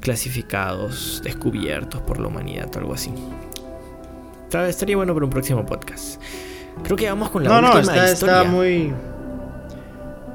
clasificados, 0.00 1.20
descubiertos 1.24 2.00
por 2.02 2.18
la 2.20 2.28
humanidad 2.28 2.70
o 2.74 2.78
algo 2.78 2.94
así. 2.94 3.10
Está- 4.52 4.68
Estaría 4.68 4.96
bueno 4.98 5.14
para 5.14 5.24
un 5.24 5.30
próximo 5.30 5.64
podcast. 5.64 6.20
Creo 6.84 6.94
que 6.94 7.08
vamos 7.08 7.30
con 7.30 7.42
la 7.42 7.48
No, 7.48 7.62
no, 7.62 7.74
última 7.74 7.80
está, 7.94 8.12
historia. 8.12 8.38
está 8.40 8.50
muy... 8.50 8.92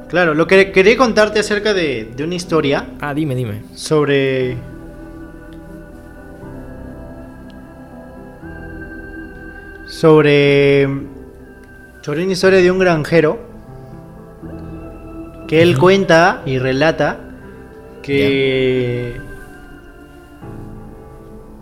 Claro, 0.10 0.34
lo 0.34 0.48
que 0.48 0.72
quería 0.72 0.98
contarte 0.98 1.40
acerca 1.40 1.72
de, 1.76 2.12
de 2.16 2.24
una 2.24 2.34
historia 2.34 2.88
Ah, 3.00 3.14
dime, 3.14 3.36
dime. 3.36 3.62
sobre... 3.76 4.58
Sobre... 9.88 10.88
Sobre 12.02 12.24
una 12.24 12.32
historia 12.34 12.60
de 12.62 12.72
un 12.72 12.80
granjero 12.80 13.40
que 15.48 15.62
él 15.62 15.78
cuenta 15.78 16.42
y 16.46 16.58
relata 16.58 17.20
que... 18.02 19.18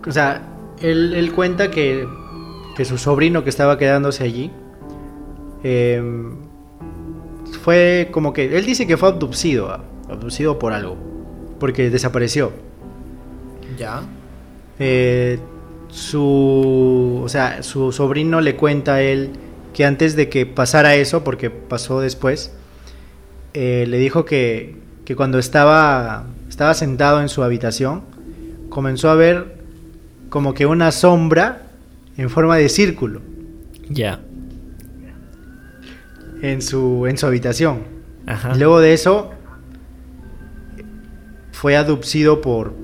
O 0.06 0.12
sea, 0.12 0.40
él, 0.80 1.14
él 1.14 1.32
cuenta 1.32 1.70
que, 1.70 2.06
que 2.76 2.84
su 2.84 2.98
sobrino 2.98 3.42
que 3.42 3.50
estaba 3.50 3.78
quedándose 3.78 4.22
allí 4.22 4.50
em, 5.64 6.36
fue 7.62 8.08
como 8.12 8.32
que... 8.32 8.56
Él 8.56 8.66
dice 8.66 8.86
que 8.86 8.98
fue 8.98 9.08
abducido, 9.08 9.70
ah, 9.70 9.82
abducido 10.10 10.58
por 10.58 10.74
algo, 10.74 10.96
porque 11.58 11.88
desapareció. 11.88 12.52
Ya. 13.78 14.02
Eh, 14.78 15.38
su, 15.88 17.22
o 17.24 17.28
sea, 17.28 17.62
su 17.62 17.92
sobrino 17.92 18.42
le 18.42 18.56
cuenta 18.56 18.96
a 18.96 19.02
él 19.02 19.30
que 19.72 19.86
antes 19.86 20.14
de 20.14 20.28
que 20.28 20.44
pasara 20.44 20.94
eso, 20.96 21.24
porque 21.24 21.48
pasó 21.48 22.00
después, 22.00 22.52
eh, 23.54 23.86
le 23.88 23.96
dijo 23.96 24.26
que, 24.26 24.76
que 25.06 25.16
cuando 25.16 25.38
estaba, 25.38 26.26
estaba 26.48 26.74
sentado 26.74 27.22
en 27.22 27.30
su 27.30 27.42
habitación, 27.42 28.02
comenzó 28.68 29.08
a 29.08 29.14
ver 29.14 29.56
como 30.28 30.52
que 30.52 30.66
una 30.66 30.92
sombra 30.92 31.65
en 32.16 32.30
forma 32.30 32.56
de 32.56 32.68
círculo 32.68 33.20
Ya. 33.90 34.20
en 36.42 36.62
su, 36.62 37.06
en 37.06 37.16
su 37.18 37.26
habitación. 37.26 37.82
Ajá. 38.26 38.54
Luego 38.54 38.80
de 38.80 38.92
eso 38.94 39.30
fue 41.52 41.76
abducido 41.76 42.40
por... 42.40 42.74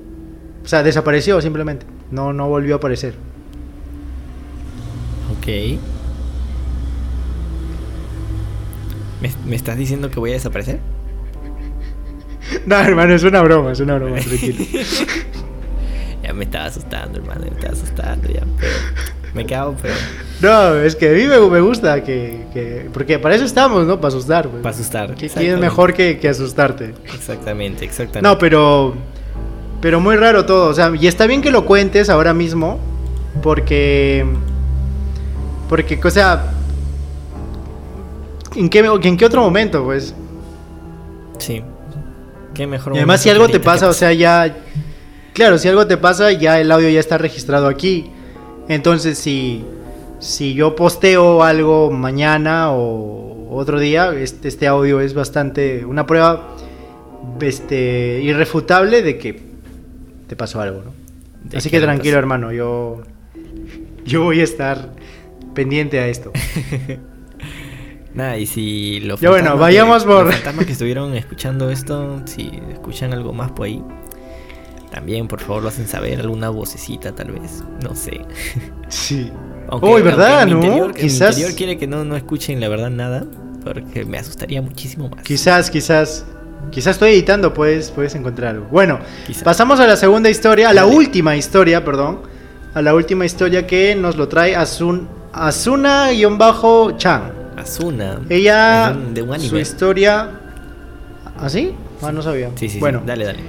O 0.63 0.67
sea, 0.67 0.81
desapareció 0.83 1.41
simplemente. 1.41 1.85
No, 2.11 2.31
no 2.33 2.47
volvió 2.47 2.75
a 2.75 2.77
aparecer. 2.77 3.15
Ok. 5.37 5.47
¿Me, 9.21 9.31
me 9.45 9.55
estás 9.55 9.77
diciendo 9.77 10.09
que 10.09 10.19
voy 10.19 10.31
a 10.31 10.33
desaparecer? 10.33 10.79
No, 12.65 12.75
hermano, 12.77 13.13
es 13.13 13.23
una 13.23 13.41
broma, 13.41 13.71
es 13.71 13.79
una 13.79 13.95
broma, 13.95 14.17
tranquilo. 14.19 14.63
Ya 16.23 16.31
me 16.33 16.45
estaba 16.45 16.65
asustando, 16.65 17.19
hermano. 17.19 17.41
Me 17.41 17.47
estaba 17.49 17.73
asustando 17.73 18.29
ya. 18.29 18.43
Pero 18.59 18.71
me 19.33 19.45
cago, 19.45 19.75
pero. 19.81 19.93
No, 20.41 20.75
es 20.75 20.95
que 20.95 21.09
a 21.09 21.13
mí 21.13 21.23
me, 21.23 21.39
me 21.49 21.61
gusta 21.61 22.03
que, 22.03 22.45
que- 22.53 22.89
Porque 22.93 23.17
para 23.17 23.35
eso 23.35 23.45
estamos, 23.45 23.85
¿no? 23.87 23.95
Para 23.97 24.09
asustar. 24.09 24.47
Para 24.49 24.69
asustar. 24.75 25.15
¿Qué- 25.15 25.29
¿Quién 25.29 25.53
es 25.53 25.59
mejor 25.59 25.93
que, 25.93 26.19
que 26.19 26.29
asustarte? 26.29 26.93
Exactamente, 27.13 27.85
exactamente. 27.85 28.21
No, 28.27 28.37
pero... 28.37 28.93
Pero 29.81 29.99
muy 29.99 30.15
raro 30.15 30.45
todo, 30.45 30.69
o 30.69 30.73
sea, 30.73 30.93
y 30.97 31.07
está 31.07 31.27
bien 31.27 31.41
que 31.41 31.51
lo 31.51 31.65
cuentes 31.65 32.09
ahora 32.09 32.33
mismo, 32.33 32.79
porque... 33.41 34.25
Porque, 35.67 35.99
o 36.03 36.09
sea... 36.09 36.51
¿En 38.55 38.69
qué, 38.69 38.79
¿En 38.79 39.17
qué 39.17 39.25
otro 39.25 39.41
momento, 39.41 39.83
pues? 39.83 40.13
Sí. 41.39 41.61
Qué 42.53 42.67
mejor 42.67 42.93
Y 42.93 42.97
además 42.97 43.21
si 43.21 43.29
algo 43.29 43.47
te 43.49 43.59
pasa, 43.59 43.89
o 43.89 43.93
sea, 43.93 44.13
ya... 44.13 44.55
Claro, 45.33 45.57
si 45.57 45.67
algo 45.67 45.87
te 45.87 45.97
pasa, 45.97 46.31
ya 46.31 46.59
el 46.61 46.71
audio 46.71 46.89
ya 46.89 46.99
está 46.99 47.17
registrado 47.17 47.67
aquí. 47.67 48.11
Entonces, 48.67 49.17
si, 49.17 49.63
si 50.19 50.53
yo 50.53 50.75
posteo 50.75 51.43
algo 51.43 51.91
mañana 51.91 52.71
o 52.71 53.49
otro 53.51 53.79
día, 53.79 54.13
este, 54.13 54.47
este 54.47 54.67
audio 54.67 54.99
es 55.01 55.13
bastante... 55.13 55.85
Una 55.85 56.05
prueba 56.07 56.55
este, 57.41 58.19
irrefutable 58.21 59.01
de 59.01 59.17
que 59.17 59.39
te 60.27 60.35
pasó 60.35 60.61
algo, 60.61 60.83
¿no? 60.83 61.57
Así 61.57 61.69
que 61.69 61.79
tranquilo, 61.79 62.17
hermano, 62.17 62.51
yo... 62.51 63.01
Yo 64.05 64.23
voy 64.23 64.41
a 64.41 64.43
estar 64.43 64.89
pendiente 65.53 65.99
a 65.99 66.07
esto. 66.07 66.31
Nada, 68.13 68.37
y 68.37 68.45
si 68.45 68.99
los 68.99 69.19
Ya 69.21 69.29
bueno, 69.29 69.57
vayamos 69.57 70.03
que, 70.03 70.09
por- 70.09 70.25
Los 70.25 70.35
fantasmas 70.35 70.65
que 70.65 70.71
estuvieron 70.73 71.15
escuchando 71.15 71.69
esto, 71.71 72.21
si 72.25 72.51
escuchan 72.71 73.11
algo 73.13 73.33
más 73.33 73.51
por 73.51 73.65
ahí, 73.65 73.81
también 74.93 75.27
por 75.27 75.39
favor 75.41 75.63
lo 75.63 75.69
hacen 75.69 75.87
saber, 75.87 76.19
alguna 76.19 76.49
vocecita 76.49 77.13
tal 77.15 77.31
vez, 77.31 77.63
no 77.83 77.95
sé. 77.95 78.21
Sí. 78.89 79.31
Aunque, 79.69 79.87
Uy, 79.87 80.01
¿verdad, 80.03 80.41
aunque 80.41 80.55
mi 80.55 80.61
no? 80.61 80.65
interior, 80.67 80.89
en 80.89 80.95
mi 80.95 81.01
Quizás- 81.09 81.37
interior 81.37 81.55
quiere 81.57 81.77
que 81.77 81.87
no, 81.87 82.03
no 82.03 82.15
escuchen 82.17 82.59
la 82.59 82.67
verdad 82.67 82.89
nada, 82.91 83.23
porque 83.63 84.03
me 84.05 84.17
asustaría 84.19 84.61
muchísimo 84.61 85.09
más. 85.09 85.23
Quizás, 85.23 85.71
quizás. 85.71 86.25
Quizás 86.69 86.95
estoy 86.95 87.11
editando, 87.11 87.53
puedes, 87.53 87.89
puedes 87.91 88.13
encontrar 88.15 88.55
algo. 88.55 88.67
Bueno, 88.71 88.99
Quizás. 89.25 89.43
pasamos 89.43 89.79
a 89.79 89.87
la 89.87 89.95
segunda 89.95 90.29
historia, 90.29 90.69
a 90.69 90.73
la 90.73 90.83
Dale. 90.83 90.95
última 90.95 91.35
historia, 91.35 91.83
perdón. 91.83 92.21
A 92.73 92.81
la 92.81 92.93
última 92.93 93.25
historia 93.25 93.65
que 93.65 93.95
nos 93.95 94.15
lo 94.17 94.27
trae 94.27 94.55
Asun, 94.55 95.07
Asuna-Chan. 95.31 97.31
Asuna. 97.57 98.19
Ella, 98.29 98.95
de 99.13 99.21
un- 99.21 99.33
anime. 99.33 99.49
su 99.49 99.57
historia... 99.57 100.29
¿Así? 101.39 101.73
Ah, 102.01 102.11
no 102.11 102.21
sabía. 102.21 102.51
Sí, 102.55 102.69
sí, 102.69 102.79
bueno, 102.79 102.99
sí. 103.01 103.05
Dale, 103.07 103.25
dale. 103.25 103.39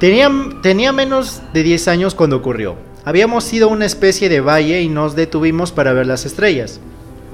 Tenía, 0.00 0.92
menos 0.92 1.42
de 1.52 1.62
10 1.62 1.88
años 1.88 2.14
cuando 2.14 2.36
ocurrió. 2.36 2.76
Habíamos 3.04 3.52
ido 3.52 3.68
a 3.68 3.70
una 3.70 3.84
especie 3.84 4.30
de 4.30 4.40
valle 4.40 4.80
y 4.80 4.88
nos 4.88 5.14
detuvimos 5.14 5.72
para 5.72 5.92
ver 5.92 6.06
las 6.06 6.24
estrellas. 6.24 6.80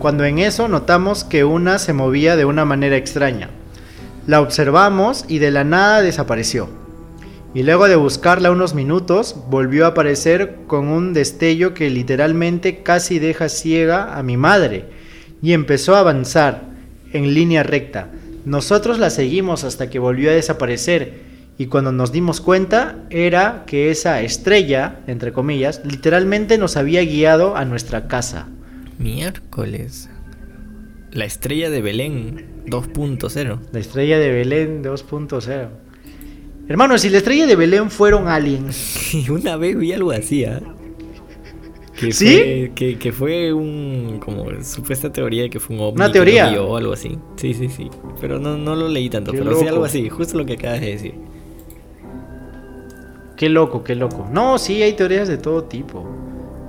Cuando 0.01 0.25
en 0.25 0.41
eso 0.41 0.67
notamos 0.67 1.23
que 1.23 1.45
una 1.45 1.79
se 1.79 1.93
movía 1.93 2.35
de 2.35 2.45
una 2.45 2.65
manera 2.65 2.97
extraña. 2.97 3.51
La 4.27 4.41
observamos 4.41 5.25
y 5.29 5.39
de 5.39 5.53
la 5.53 5.63
nada 5.63 6.03
desapareció. 6.03 6.69
Y 7.55 7.63
luego 7.63 7.87
de 7.87 7.95
buscarla 7.95 8.51
unos 8.51 8.75
minutos, 8.75 9.37
volvió 9.49 9.85
a 9.85 9.91
aparecer 9.91 10.57
con 10.67 10.89
un 10.89 11.15
destello 11.15 11.73
que 11.73 11.89
literalmente 11.89 12.83
casi 12.83 13.21
deja 13.21 13.49
ciega 13.49 14.19
a 14.19 14.25
mi 14.25 14.37
madre. 14.37 14.87
Y 15.41 15.53
empezó 15.53 15.95
a 15.95 16.01
avanzar 16.01 16.63
en 17.13 17.33
línea 17.33 17.63
recta. 17.63 18.11
Nosotros 18.45 18.99
la 18.99 19.11
seguimos 19.11 19.63
hasta 19.63 19.89
que 19.89 20.01
volvió 20.01 20.31
a 20.31 20.35
desaparecer. 20.35 21.26
Y 21.59 21.67
cuando 21.67 21.91
nos 21.91 22.13
dimos 22.13 22.41
cuenta, 22.41 22.99
era 23.09 23.65
que 23.67 23.91
esa 23.91 24.21
estrella, 24.21 25.01
entre 25.07 25.33
comillas, 25.33 25.81
literalmente 25.85 26.59
nos 26.59 26.77
había 26.77 27.03
guiado 27.03 27.57
a 27.57 27.65
nuestra 27.65 28.09
casa. 28.09 28.49
Miércoles. 28.99 30.11
La 31.13 31.25
estrella 31.25 31.71
de 31.71 31.81
Belén 31.81 32.65
2.0. 32.67 33.59
La 33.73 33.79
estrella 33.79 34.19
de 34.19 34.33
Belén 34.33 34.85
2.0. 34.85 35.69
Hermano, 36.69 36.99
si 36.99 37.09
la 37.09 37.19
estrella 37.19 37.47
de 37.47 37.57
Belén 37.57 37.91
fuera 37.91 38.17
un 38.17 38.29
alien, 38.29 38.67
Y 39.13 39.31
una 39.31 39.57
vez 39.57 39.79
vi 39.79 39.93
algo 39.93 40.11
así, 40.11 40.45
¿ah? 40.45 40.61
Que 41.99 42.13
¿Sí? 42.13 42.37
Fue, 42.37 42.73
que, 42.75 42.99
que 42.99 43.13
fue 43.13 43.53
un. 43.55 44.19
Como 44.23 44.45
supuesta 44.63 45.11
teoría 45.11 45.45
de 45.45 45.51
que 45.51 45.59
fue 45.59 45.77
un 45.77 45.83
ovni. 45.83 45.97
Una 45.97 46.13
teoría. 46.13 46.61
o 46.61 46.77
algo 46.77 46.93
así. 46.93 47.17
Sí, 47.37 47.55
sí, 47.55 47.71
sí. 47.71 47.89
Pero 48.21 48.39
no, 48.39 48.59
no 48.59 48.77
lo 48.77 48.89
leí 48.89 49.09
tanto. 49.09 49.33
Qué 49.33 49.39
pero 49.39 49.53
sí 49.53 49.61
loco. 49.65 49.69
algo 49.69 49.85
así. 49.87 50.11
Justo 50.11 50.37
lo 50.37 50.45
que 50.45 50.55
acabas 50.55 50.83
de 50.83 50.89
decir. 50.89 51.15
Qué 53.37 53.49
loco, 53.49 53.85
qué 53.85 53.95
loco. 53.95 54.27
No, 54.33 54.59
sí, 54.59 54.83
hay 54.83 54.95
teorías 54.95 55.29
de 55.29 55.37
todo 55.39 55.65
tipo. 55.65 56.07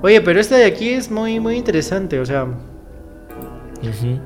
Oye, 0.02 0.20
pero 0.20 0.38
esta 0.40 0.56
de 0.56 0.64
aquí 0.66 0.90
es 0.90 1.10
muy, 1.10 1.40
muy 1.40 1.56
interesante. 1.56 2.20
O 2.20 2.26
sea, 2.26 2.44
Ujú. 2.44 4.18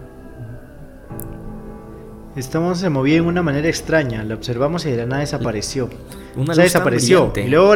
estamos 2.36 2.78
se 2.78 2.90
movía 2.90 3.14
de 3.14 3.20
una 3.22 3.42
manera 3.42 3.68
extraña. 3.68 4.24
La 4.24 4.34
observamos 4.34 4.84
y 4.86 4.90
de 4.90 4.98
la 4.98 5.06
nada 5.06 5.20
desapareció. 5.20 5.88
Una 6.36 6.52
o 6.52 6.54
sea, 6.54 6.64
desapareció. 6.64 7.32
Y 7.36 7.48
luego, 7.48 7.74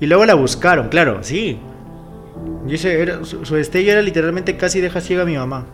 y 0.00 0.06
luego 0.06 0.24
la 0.24 0.34
buscaron, 0.34 0.88
claro, 0.88 1.18
sí. 1.22 1.58
Y 2.66 2.74
ese 2.74 3.00
era, 3.02 3.24
su, 3.24 3.44
su 3.44 3.54
destello 3.54 3.92
era 3.92 4.02
literalmente 4.02 4.56
casi 4.56 4.80
deja 4.80 5.00
ciega 5.00 5.22
a 5.22 5.26
mi 5.26 5.36
mamá. 5.36 5.66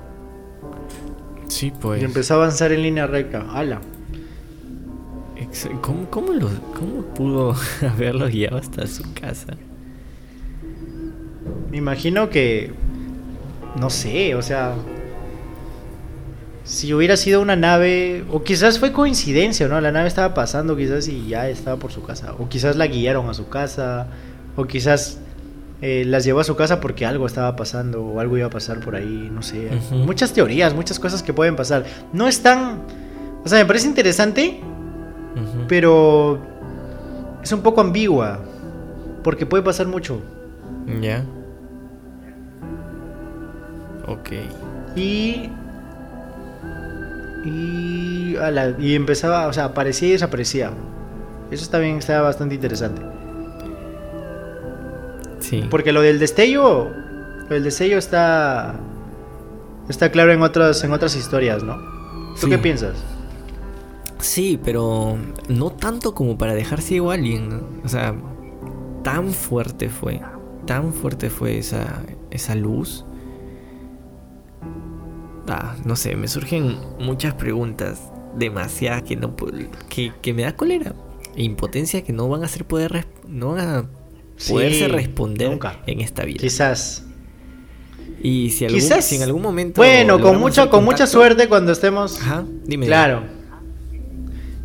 Sí, 1.49 1.73
pues. 1.79 2.01
Y 2.03 2.05
empezó 2.05 2.35
a 2.35 2.37
avanzar 2.39 2.73
en 2.73 2.83
línea 2.83 3.07
recta. 3.07 3.45
¡Hala! 3.53 3.81
¿Cómo, 5.81 6.09
cómo, 6.11 6.33
lo- 6.33 6.51
cómo 6.79 7.03
pudo 7.15 7.55
haberlo 7.83 8.27
guiado 8.29 8.57
hasta 8.59 8.87
su 8.87 9.03
casa? 9.15 9.55
Me 11.71 11.77
imagino 11.79 12.31
que. 12.31 12.73
No 13.79 13.91
sé, 13.91 14.35
o 14.35 14.43
sea. 14.43 14.75
Si 16.65 16.95
hubiera 16.95 17.17
sido 17.17 17.41
una 17.43 17.57
nave. 17.57 18.25
O 18.31 18.43
quizás 18.43 18.79
fue 18.79 18.93
coincidencia, 18.93 19.69
¿no? 19.69 19.81
La 19.81 19.93
nave 19.93 20.09
estaba 20.09 20.33
pasando, 20.35 20.77
quizás 20.77 21.09
y 21.09 21.29
ya 21.29 21.49
estaba 21.49 21.77
por 21.79 21.93
su 21.93 22.03
casa. 22.03 22.35
O 22.39 22.49
quizás 22.49 22.77
la 22.77 22.87
guiaron 22.87 23.29
a 23.29 23.35
su 23.35 23.49
casa. 23.49 24.07
O 24.57 24.65
quizás 24.67 25.19
eh, 25.83 26.05
las 26.07 26.25
llevó 26.25 26.41
a 26.41 26.45
su 26.45 26.57
casa 26.57 26.81
porque 26.81 27.05
algo 27.05 27.27
estaba 27.27 27.55
pasando. 27.57 28.03
O 28.05 28.21
algo 28.21 28.39
iba 28.39 28.47
a 28.47 28.51
pasar 28.51 28.81
por 28.81 28.97
ahí, 28.97 29.29
no 29.33 29.43
sé. 29.43 29.69
Muchas 29.91 30.33
teorías, 30.33 30.75
muchas 30.75 30.99
cosas 30.99 31.23
que 31.23 31.33
pueden 31.35 31.57
pasar. 31.57 31.85
No 32.13 32.29
es 32.29 32.41
tan. 32.43 32.83
O 33.45 33.49
sea, 33.49 33.59
me 33.59 33.67
parece 33.67 33.87
interesante. 33.89 34.61
Pero. 35.69 36.39
Es 37.43 37.53
un 37.53 37.61
poco 37.63 37.81
ambigua. 37.81 38.39
Porque 39.23 39.47
puede 39.47 39.63
pasar 39.63 39.87
mucho. 39.87 40.21
Ya. 41.01 41.25
Ok. 44.07 44.31
Y. 44.97 45.51
Y. 47.45 48.37
y 48.79 48.95
empezaba, 48.95 49.47
o 49.49 49.53
sea, 49.53 49.65
aparecía 49.67 50.09
y 50.09 50.13
desaparecía. 50.13 50.71
Eso 51.51 51.71
también 51.71 51.99
estaba 51.99 52.23
bastante 52.23 52.55
interesante. 52.55 53.03
Sí. 55.41 55.67
Porque 55.71 55.93
lo 55.93 56.01
del 56.03 56.19
destello. 56.19 56.91
Lo 57.49 57.55
del 57.55 57.65
destello 57.65 57.99
está. 57.99 58.75
Está 59.89 60.11
claro 60.11 60.33
en 60.33 60.41
otras, 60.41 60.83
en 60.83 60.93
otras 60.93 61.15
historias, 61.15 61.63
¿no? 61.63 61.77
¿Tú 62.41 62.47
Sí. 62.47 62.51
qué 62.51 62.59
piensas? 62.59 62.95
Sí, 64.25 64.59
pero 64.65 65.19
no 65.51 65.71
tanto 65.71 66.15
como 66.15 66.39
para 66.39 66.55
dejar 66.55 66.81
ciego 66.81 67.11
a 67.11 67.15
alguien. 67.15 67.51
¿no? 67.51 67.63
O 67.85 67.89
sea, 67.91 68.15
tan 69.03 69.31
fuerte 69.35 69.91
fue. 69.91 70.23
Tan 70.65 70.95
fuerte 70.95 71.29
fue 71.29 71.59
esa, 71.59 72.03
esa 72.31 72.55
luz. 72.55 73.05
Ah, 75.47 75.77
no 75.85 75.95
sé, 75.95 76.17
me 76.17 76.27
surgen 76.27 76.79
muchas 76.99 77.35
preguntas. 77.35 78.01
Demasiadas 78.35 79.03
que 79.03 79.15
no 79.15 79.37
que, 79.91 80.13
que 80.23 80.33
me 80.33 80.43
da 80.43 80.57
cólera. 80.57 80.95
E 81.37 81.43
impotencia 81.45 82.03
que 82.03 82.15
no 82.15 82.27
van 82.27 82.45
a 82.45 82.49
ser 82.49 82.65
poder 82.65 83.07
no 83.29 83.51
van 83.51 83.69
a 83.69 83.85
poderse 84.49 84.87
Sí, 84.87 84.89
responder 84.89 85.51
nunca. 85.51 85.83
en 85.87 86.01
esta 86.01 86.25
vida. 86.25 86.41
Quizás. 86.41 87.05
Y 88.23 88.51
si, 88.51 88.65
algún, 88.65 88.81
Quizás. 88.81 89.05
si 89.05 89.17
en 89.17 89.23
algún 89.23 89.43
momento. 89.43 89.83
Bueno, 89.83 90.19
con 90.19 90.41
mucha, 90.41 90.71
con 90.71 90.83
mucha 90.83 91.07
suerte 91.07 91.47
cuando 91.47 91.73
estemos. 91.73 92.19
Ajá, 92.23 92.47
dime. 92.65 92.87
Claro. 92.87 93.34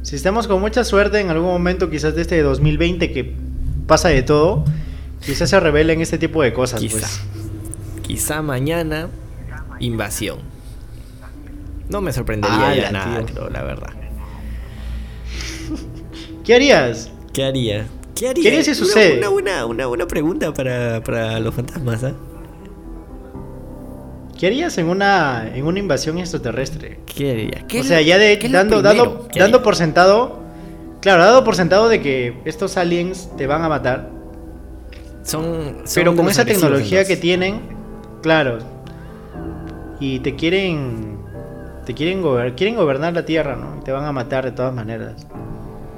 Si 0.02 0.16
estamos 0.16 0.48
con 0.48 0.62
mucha 0.62 0.84
suerte 0.84 1.20
en 1.20 1.30
algún 1.30 1.50
momento, 1.50 1.90
quizás 1.90 2.16
de 2.16 2.22
este 2.22 2.42
2020 2.42 3.12
que 3.12 3.36
pasa 3.86 4.10
de 4.10 4.24
todo, 4.24 4.64
quizás 5.26 5.50
se 5.50 5.60
revelen 5.60 6.02
este 6.02 6.18
tipo 6.18 6.42
de 6.42 6.54
cosas. 6.54 6.80
Quizá. 6.80 7.00
Pues. 7.00 7.22
Quizá 8.04 8.42
mañana, 8.42 9.10
invasión. 9.80 10.40
No 11.90 12.02
me 12.02 12.14
sorprendería 12.14 12.76
ya 12.76 12.92
nada, 12.92 13.26
creo, 13.26 13.50
la 13.50 13.64
verdad. 13.64 13.94
¿Qué 16.44 16.56
harías? 16.56 17.12
¿Qué 17.34 17.44
haría? 17.44 17.88
¿Qué 18.16 18.30
haría? 18.30 18.44
¿Qué 18.44 18.48
haría 18.50 18.64
si 18.64 18.72
Una- 18.72 18.80
sucede? 18.80 19.18
Una, 19.18 19.30
buena, 19.30 19.66
una 19.66 19.86
buena 19.88 20.08
pregunta 20.08 20.54
para, 20.54 21.04
para 21.04 21.40
los 21.40 21.54
fantasmas, 21.54 22.04
¿ah? 22.04 22.14
¿Qué 24.40 24.48
harías 24.48 24.78
en 24.78 24.88
una, 24.88 25.52
en 25.54 25.66
una 25.66 25.80
invasión 25.80 26.18
extraterrestre? 26.18 27.02
¿Qué 27.06 27.32
haría? 27.32 27.68
¿Qué 27.68 27.82
o 27.82 27.84
sea, 27.84 28.00
ya 28.00 28.18
de 28.18 28.38
dando, 28.50 28.82
dando, 28.82 29.28
dando 29.36 29.62
por 29.62 29.76
sentado, 29.76 30.40
claro, 31.02 31.24
dado 31.24 31.44
por 31.44 31.58
sentado 31.58 31.90
de 31.90 32.02
que 32.02 32.36
estos 32.46 32.78
aliens 32.78 33.30
te 33.38 33.48
van 33.48 33.64
a 33.64 33.68
matar, 33.68 34.10
Son, 35.24 35.80
son 35.84 35.94
pero 35.94 36.16
con 36.16 36.30
esa 36.30 36.46
tecnología 36.46 37.04
que 37.04 37.18
tienen, 37.18 37.60
claro, 38.22 38.60
y 40.00 40.20
te 40.20 40.36
quieren, 40.38 41.18
te 41.86 41.94
quieren, 41.94 42.24
gober- 42.24 42.56
quieren 42.56 42.78
gobernar 42.78 43.12
la 43.12 43.26
Tierra, 43.26 43.58
¿no? 43.58 43.78
Y 43.82 43.84
te 43.84 43.92
van 43.92 44.06
a 44.06 44.14
matar 44.14 44.46
de 44.46 44.54
todas 44.54 44.74
maneras. 44.74 45.28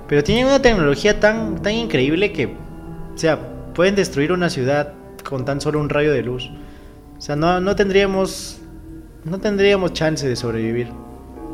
Pero 0.08 0.24
tienen 0.24 0.48
una 0.48 0.60
tecnología 0.64 1.20
tan, 1.20 1.62
tan 1.62 1.74
increíble 1.74 2.34
que, 2.34 2.48
o 2.48 3.18
sea, 3.18 3.38
pueden 3.76 3.94
destruir 3.94 4.32
una 4.32 4.50
ciudad 4.50 4.94
con 5.24 5.46
tan 5.46 5.62
solo 5.62 5.80
un 5.80 5.90
rayo 5.90 6.12
de 6.12 6.24
luz. 6.24 6.50
O 7.22 7.24
sea, 7.24 7.36
no, 7.36 7.62
no 7.62 7.76
tendríamos, 7.76 8.58
no 9.26 9.40
tendríamos 9.40 9.94
chance 9.94 10.28
de 10.28 10.36
sobrevivir. 10.36 10.88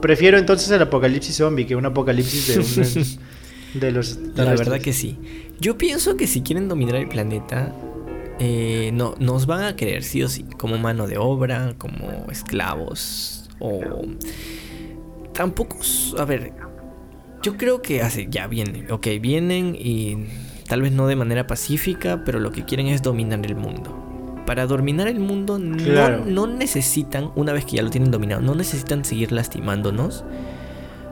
Prefiero 0.02 0.38
entonces 0.38 0.72
el 0.72 0.82
apocalipsis 0.82 1.36
zombie 1.36 1.66
que 1.68 1.76
un 1.76 1.86
apocalipsis 1.86 2.48
de, 2.48 2.60
un- 2.62 3.20
de 3.82 3.92
los 3.92 4.18
La 4.34 4.46
verdad 4.46 4.80
que 4.80 4.94
sí. 4.94 5.18
Yo 5.60 5.78
pienso 5.78 6.16
que 6.16 6.26
si 6.26 6.40
quieren 6.40 6.70
dominar 6.70 6.96
el 6.96 7.10
planeta, 7.10 7.74
eh, 8.40 8.92
no, 8.94 9.16
nos 9.20 9.46
van 9.46 9.66
a 9.66 9.76
querer 9.76 10.04
sí 10.06 10.24
o 10.24 10.30
sí, 10.30 10.46
como 10.58 10.78
mano 10.78 11.06
de 11.06 11.18
obra, 11.18 11.76
como 11.78 12.28
esclavos, 12.32 13.50
o 13.60 14.06
tampoco, 15.34 15.80
a 16.18 16.24
ver, 16.24 16.54
yo 17.44 17.58
creo 17.58 17.82
que 17.82 18.02
hace, 18.02 18.28
ya 18.30 18.48
vienen, 18.48 18.90
ok, 18.90 19.06
vienen 19.20 19.76
y 19.78 20.28
tal 20.70 20.82
vez 20.82 20.94
no 20.94 21.08
de 21.08 21.18
manera 21.18 21.46
pacífica, 21.46 22.24
pero 22.24 22.40
lo 22.40 22.54
que 22.54 22.64
quieren 22.64 22.88
es 22.88 23.02
dominar 23.02 23.46
el 23.46 23.56
mundo. 23.58 24.07
Para 24.48 24.66
dominar 24.66 25.08
el 25.10 25.20
mundo 25.20 25.60
no, 25.60 25.78
Claro. 25.78 26.24
no 26.26 26.48
necesitan, 26.48 27.30
una 27.36 27.54
vez 27.54 27.66
que 27.66 27.76
ya 27.76 27.84
lo 27.84 27.92
tienen 27.92 28.10
dominado, 28.10 28.42
no 28.42 28.56
necesitan 28.56 29.06
seguir 29.06 29.32
lastimándonos. 29.32 30.24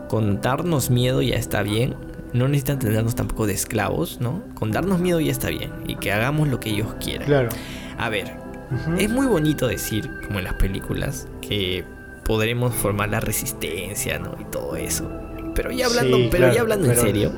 Con 0.08 0.42
darnos 0.42 0.90
miedo 0.90 1.22
ya 1.22 1.36
está 1.36 1.62
bien. 1.62 1.96
No 2.34 2.48
necesitan 2.48 2.80
tenernos 2.80 3.14
tampoco 3.16 3.46
de 3.46 3.54
esclavos, 3.54 4.20
¿no? 4.22 4.42
Con 4.56 4.72
darnos 4.72 5.00
miedo 5.00 5.20
ya 5.20 5.32
está 5.32 5.50
bien. 5.50 5.72
Y 5.86 5.96
que 5.98 6.12
hagamos 6.12 6.48
lo 6.48 6.60
que 6.60 6.70
ellos 6.70 6.96
quieran. 7.00 7.28
Claro. 7.28 7.50
A 7.98 8.10
ver, 8.10 8.34
es 8.98 9.10
muy 9.10 9.26
bonito 9.28 9.68
decir, 9.68 10.10
como 10.26 10.40
en 10.40 10.46
las 10.46 10.54
películas, 10.56 11.28
que 11.42 11.84
podremos 12.24 12.74
formar 12.74 13.10
la 13.10 13.20
resistencia, 13.20 14.18
¿no? 14.20 14.36
Y 14.40 14.46
todo 14.46 14.76
eso. 14.76 15.10
Pero 15.54 15.72
ya 15.72 15.86
hablando, 15.88 16.18
Sí, 16.18 16.28
pero 16.32 16.42
claro, 16.42 16.56
ya 16.56 16.62
hablando 16.62 16.88
pero- 16.88 17.00
en 17.02 17.06
serio. 17.08 17.32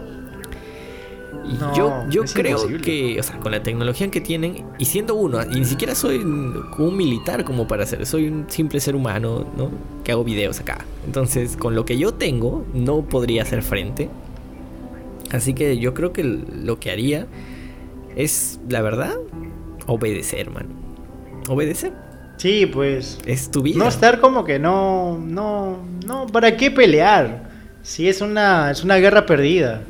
Y 1.49 1.53
No, 1.53 1.73
yo 1.75 2.05
yo 2.09 2.23
creo 2.33 2.57
imposible. 2.57 2.81
que, 2.81 3.19
o 3.19 3.23
sea, 3.23 3.39
con 3.39 3.51
la 3.51 3.63
tecnología 3.63 4.09
que 4.11 4.21
tienen, 4.21 4.65
y 4.77 4.85
siendo 4.85 5.15
uno, 5.15 5.39
y 5.43 5.59
ni 5.59 5.65
siquiera 5.65 5.95
soy 5.95 6.17
un, 6.17 6.65
un 6.77 6.97
militar 6.97 7.43
como 7.45 7.67
para 7.67 7.83
hacer, 7.83 8.05
soy 8.05 8.27
un 8.27 8.45
simple 8.49 8.79
ser 8.79 8.95
humano, 8.95 9.45
¿no? 9.57 9.71
Que 10.03 10.11
hago 10.11 10.23
videos 10.23 10.59
acá. 10.59 10.85
Entonces, 11.05 11.55
con 11.57 11.75
lo 11.75 11.85
que 11.85 11.97
yo 11.97 12.13
tengo, 12.13 12.65
no 12.73 13.01
podría 13.03 13.43
hacer 13.43 13.63
frente. 13.63 14.09
Así 15.31 15.53
que 15.53 15.77
yo 15.77 15.93
creo 15.93 16.13
que 16.13 16.23
lo 16.23 16.79
que 16.79 16.91
haría 16.91 17.27
es, 18.15 18.59
la 18.69 18.81
verdad, 18.81 19.15
obedecer, 19.85 20.49
man. 20.49 20.67
Obedecer. 21.49 21.93
Sí, 22.37 22.65
pues. 22.65 23.19
Es 23.25 23.49
tu 23.51 23.61
vida. 23.61 23.77
No 23.79 23.87
estar 23.87 24.19
como 24.21 24.43
que 24.45 24.59
no, 24.59 25.17
no, 25.17 25.79
no, 26.05 26.27
¿para 26.27 26.55
qué 26.55 26.71
pelear? 26.71 27.49
Si 27.81 28.07
es 28.07 28.21
una, 28.21 28.69
es 28.71 28.83
una 28.83 28.97
guerra 28.97 29.25
perdida. 29.25 29.81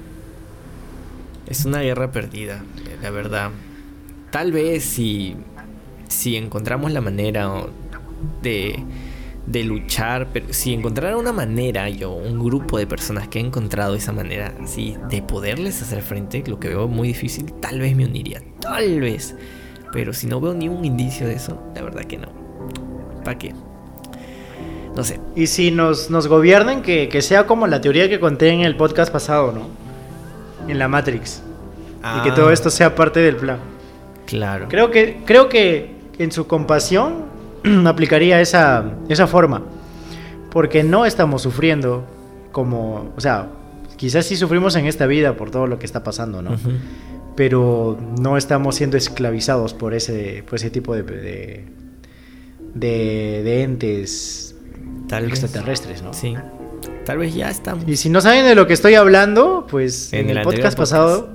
Es 1.47 1.63
una 1.65 1.81
guerra 1.81 2.11
perdida, 2.11 2.63
la 3.01 3.09
verdad. 3.09 3.51
Tal 4.31 4.51
vez 4.51 4.83
si, 4.83 5.35
si 6.09 6.35
encontramos 6.35 6.91
la 6.91 6.99
manera 6.99 7.49
de, 8.41 8.83
de 9.45 9.63
luchar, 9.63 10.27
pero 10.33 10.47
si 10.51 10.73
encontrara 10.73 11.15
una 11.15 11.31
manera, 11.31 11.89
yo, 11.89 12.11
un 12.11 12.43
grupo 12.43 12.77
de 12.77 12.85
personas 12.85 13.29
que 13.29 13.39
ha 13.39 13.41
encontrado 13.41 13.95
esa 13.95 14.11
manera, 14.11 14.53
así, 14.61 14.97
de 15.09 15.21
poderles 15.21 15.81
hacer 15.81 16.01
frente, 16.01 16.43
lo 16.45 16.59
que 16.59 16.67
veo 16.67 16.89
muy 16.89 17.07
difícil, 17.07 17.53
tal 17.53 17.79
vez 17.79 17.95
me 17.95 18.05
uniría, 18.05 18.41
tal 18.59 18.99
vez. 18.99 19.33
Pero 19.93 20.13
si 20.13 20.27
no 20.27 20.41
veo 20.41 20.53
ni 20.53 20.67
un 20.67 20.83
indicio 20.83 21.25
de 21.27 21.35
eso, 21.35 21.63
la 21.73 21.81
verdad 21.81 22.03
que 22.03 22.17
no. 22.17 22.27
¿Para 23.23 23.37
qué? 23.37 23.53
No 24.97 25.03
sé. 25.05 25.21
Y 25.33 25.47
si 25.47 25.71
nos, 25.71 26.09
nos 26.09 26.27
gobiernan, 26.27 26.81
que, 26.81 27.07
que 27.07 27.21
sea 27.21 27.47
como 27.47 27.67
la 27.67 27.79
teoría 27.79 28.09
que 28.09 28.19
conté 28.19 28.49
en 28.49 28.61
el 28.61 28.75
podcast 28.75 29.13
pasado, 29.13 29.53
¿no? 29.53 29.86
En 30.67 30.79
la 30.79 30.87
Matrix. 30.87 31.41
Y 31.99 32.21
que 32.23 32.29
Ah, 32.31 32.33
todo 32.35 32.51
esto 32.51 32.69
sea 32.69 32.95
parte 32.95 33.19
del 33.19 33.35
plan. 33.37 33.57
Claro. 34.25 34.67
Creo 34.69 34.91
que, 34.91 35.17
creo 35.25 35.49
que 35.49 35.95
en 36.19 36.31
su 36.31 36.47
compasión 36.47 37.25
aplicaría 37.87 38.39
esa, 38.41 38.93
esa 39.09 39.27
forma. 39.27 39.63
Porque 40.51 40.83
no 40.83 41.05
estamos 41.05 41.41
sufriendo 41.41 42.05
como, 42.51 43.11
o 43.15 43.21
sea, 43.21 43.47
quizás 43.97 44.25
sí 44.25 44.35
sufrimos 44.35 44.75
en 44.75 44.85
esta 44.85 45.05
vida 45.05 45.35
por 45.35 45.51
todo 45.51 45.67
lo 45.67 45.77
que 45.79 45.85
está 45.85 46.03
pasando, 46.03 46.41
¿no? 46.41 46.51
Pero 47.35 47.97
no 48.19 48.37
estamos 48.37 48.75
siendo 48.75 48.97
esclavizados 48.97 49.73
por 49.73 49.93
ese, 49.93 50.43
por 50.47 50.55
ese 50.55 50.69
tipo 50.71 50.95
de, 50.95 51.03
de, 51.03 51.65
de- 52.73 53.41
de 53.43 53.63
entes 53.63 54.55
Tal 55.07 55.25
vez. 55.25 55.43
extraterrestres, 55.43 56.01
¿no? 56.01 56.13
Sí. 56.13 56.35
Tal 57.07 57.17
vez 57.17 57.33
ya 57.33 57.49
estamos. 57.49 57.87
Y 57.87 57.95
si 57.95 58.09
no 58.09 58.19
saben 58.19 58.43
de 58.43 58.53
lo 58.53 58.67
que 58.67 58.73
estoy 58.73 58.95
hablando, 58.95 59.65
pues 59.69 60.11
en, 60.11 60.25
En 60.25 60.31
el, 60.31 60.37
el 60.39 60.43
podcast, 60.43 60.77
pasado 60.77 61.29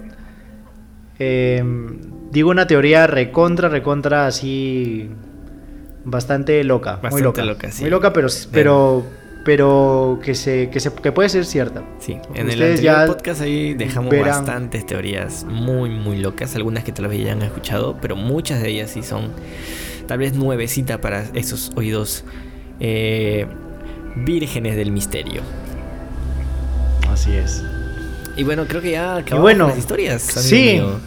eh, 1.18 1.64
digo 2.30 2.50
una 2.50 2.66
teoría 2.66 3.06
recontra, 3.06 3.70
recontra 3.70 4.26
así 4.26 5.08
bastante 6.04 6.62
loca, 6.62 7.00
muy 7.10 7.22
loca, 7.22 7.42
loca, 7.42 7.70
sí. 7.70 7.82
muy 7.84 7.90
loca, 7.90 8.12
pero 8.12 8.28
pero 8.50 9.06
pero 9.46 10.20
que 10.22 10.34
se 10.34 10.68
que 10.68 10.78
se 10.78 10.92
que 10.92 11.10
puede 11.10 11.30
ser 11.30 11.46
cierta. 11.46 11.82
Sí, 12.00 12.18
en 12.34 12.50
el 12.50 12.58
Ustedes 12.58 12.80
anterior 12.80 12.82
ya 12.82 13.06
podcast 13.06 13.40
ahí 13.40 13.72
dejamos 13.72 14.10
verán. 14.10 14.28
bastantes 14.28 14.84
teorías 14.84 15.44
muy, 15.44 15.88
muy 15.88 16.18
locas. 16.18 16.54
Algunas 16.54 16.84
que 16.84 16.92
tal 16.92 17.08
vez 17.08 17.24
ya 17.24 17.32
han 17.32 17.42
escuchado, 17.42 17.96
pero 17.98 18.14
muchas 18.14 18.60
de 18.60 18.68
ellas 18.68 18.90
sí 18.90 19.02
son 19.02 19.30
tal 20.06 20.18
vez 20.18 20.34
nuevecita 20.34 21.00
para 21.00 21.24
esos 21.34 21.72
oídos 21.76 22.24
eh, 22.80 23.46
vírgenes 24.16 24.76
del 24.76 24.90
misterio. 24.92 25.42
Así 27.10 27.32
es. 27.32 27.62
Y 28.36 28.44
bueno, 28.44 28.64
creo 28.66 28.80
que 28.80 28.92
ya 28.92 29.16
acabamos 29.16 29.42
bueno, 29.42 29.68
las 29.68 29.78
historias. 29.78 30.22
sí. 30.22 30.74
mío. 30.80 30.98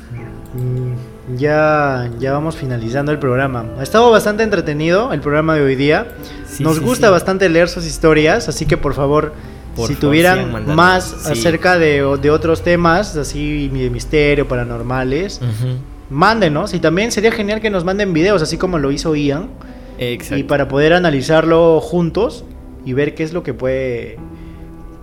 Mm, 0.54 1.38
Ya, 1.38 2.10
ya 2.20 2.34
vamos 2.34 2.56
finalizando 2.56 3.12
el 3.12 3.18
programa. 3.18 3.66
Ha 3.80 3.84
estado 3.84 4.12
bastante 4.12 4.44
entretenido 4.44 5.12
el 5.12 5.22
programa 5.22 5.56
de 5.56 5.62
hoy 5.64 5.76
día. 5.76 6.08
Sí, 6.48 6.64
Nos 6.64 6.76
sí, 6.78 6.84
gusta 6.84 7.08
sí. 7.08 7.12
bastante 7.12 7.50
leer 7.50 7.68
sus 7.68 7.84
historias, 7.86 8.48
así 8.48 8.68
que 8.68 8.78
por 8.78 8.94
favor, 8.94 9.34
Por 9.76 9.88
si 9.88 9.96
favor, 9.96 10.10
tuvieran 10.12 10.76
más 10.76 11.26
acerca 11.26 11.80
de, 11.80 12.04
de 12.22 12.30
otros 12.30 12.62
temas, 12.62 13.18
así 13.18 13.68
de 13.70 13.90
misterio, 13.90 14.48
paranormales, 14.48 15.42
mándenos. 16.12 16.76
Y 16.76 16.80
también 16.80 17.12
sería 17.12 17.32
genial 17.32 17.60
que 17.60 17.72
nos 17.72 17.84
manden 17.84 18.14
videos, 18.14 18.44
así 18.44 18.58
como 18.60 18.78
lo 18.78 18.92
hizo 18.92 19.16
Ian, 19.16 19.50
Exacto. 19.98 20.38
y 20.38 20.44
para 20.44 20.68
poder 20.68 20.94
analizarlo 20.94 21.82
juntos 21.82 22.46
y 22.86 22.94
ver 22.94 23.16
qué 23.16 23.24
es 23.24 23.34
lo 23.34 23.44
que 23.44 23.54
puede 23.54 24.18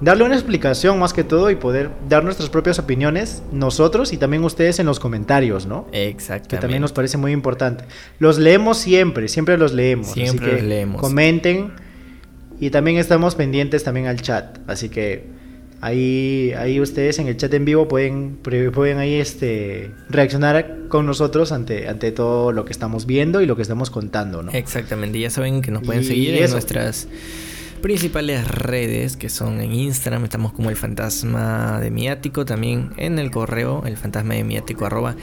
darle 0.01 0.25
una 0.25 0.35
explicación 0.35 0.99
más 0.99 1.13
que 1.13 1.23
todo 1.23 1.51
y 1.51 1.55
poder 1.55 1.91
dar 2.09 2.25
nuestras 2.25 2.51
propias 2.51 2.79
opiniones 2.79 3.43
nosotros 3.53 4.13
y 4.13 4.17
también 4.17 4.43
ustedes 4.43 4.81
en 4.81 4.87
los 4.87 4.99
comentarios, 4.99 5.67
¿no? 5.67 5.87
Exactamente. 5.93 6.49
que 6.49 6.61
también 6.61 6.83
nos 6.83 6.93
parece 6.93 7.19
muy 7.19 7.33
importante. 7.33 7.85
Los 8.19 8.39
leemos 8.39 8.79
siempre, 8.79 9.29
siempre 9.29 9.57
los 9.57 9.73
leemos. 9.73 10.13
Siempre 10.13 10.47
así 10.47 10.57
que 10.57 10.61
los 10.61 10.69
leemos. 10.69 11.01
Comenten 11.01 11.73
y 12.59 12.71
también 12.71 12.97
estamos 12.99 13.35
pendientes 13.37 13.85
también 13.85 14.07
al 14.07 14.21
chat, 14.21 14.59
así 14.69 14.89
que 14.89 15.25
ahí, 15.81 16.53
ahí 16.57 16.81
ustedes 16.81 17.19
en 17.19 17.29
el 17.29 17.37
chat 17.37 17.53
en 17.55 17.65
vivo 17.65 17.87
pueden, 17.87 18.39
pueden 18.73 18.99
ahí 18.99 19.15
este 19.15 19.91
reaccionar 20.09 20.89
con 20.89 21.07
nosotros 21.07 21.53
ante, 21.53 21.89
ante 21.89 22.11
todo 22.13 22.51
lo 22.53 22.65
que 22.65 22.73
estamos 22.73 23.07
viendo 23.07 23.41
y 23.41 23.47
lo 23.47 23.57
que 23.57 23.63
estamos 23.63 23.91
contando, 23.91 24.43
¿no? 24.43 24.53
Exactamente, 24.53 25.19
ya 25.21 25.31
saben 25.31 25.63
que 25.63 25.71
nos 25.71 25.83
pueden 25.83 26.03
Y 26.03 26.07
seguir 26.07 26.37
en 26.37 26.45
eso. 26.45 26.55
nuestras 26.55 27.09
principales 27.83 28.49
redes 28.49 29.17
que 29.17 29.29
son 29.29 29.61
en 29.61 29.73
Instagram, 29.75 30.25
estamos 30.25 30.53
como 30.53 30.71
el 30.71 30.77
fantasma 30.77 31.81
de 31.81 31.91
miático, 31.91 32.45
también 32.45 32.93
en 32.97 33.19
el 33.19 33.31
correo, 33.31 33.83
el 33.85 33.97
fantasma 33.97 34.35
de 34.35 34.45
miático 34.45 34.87
arroba 34.87 35.17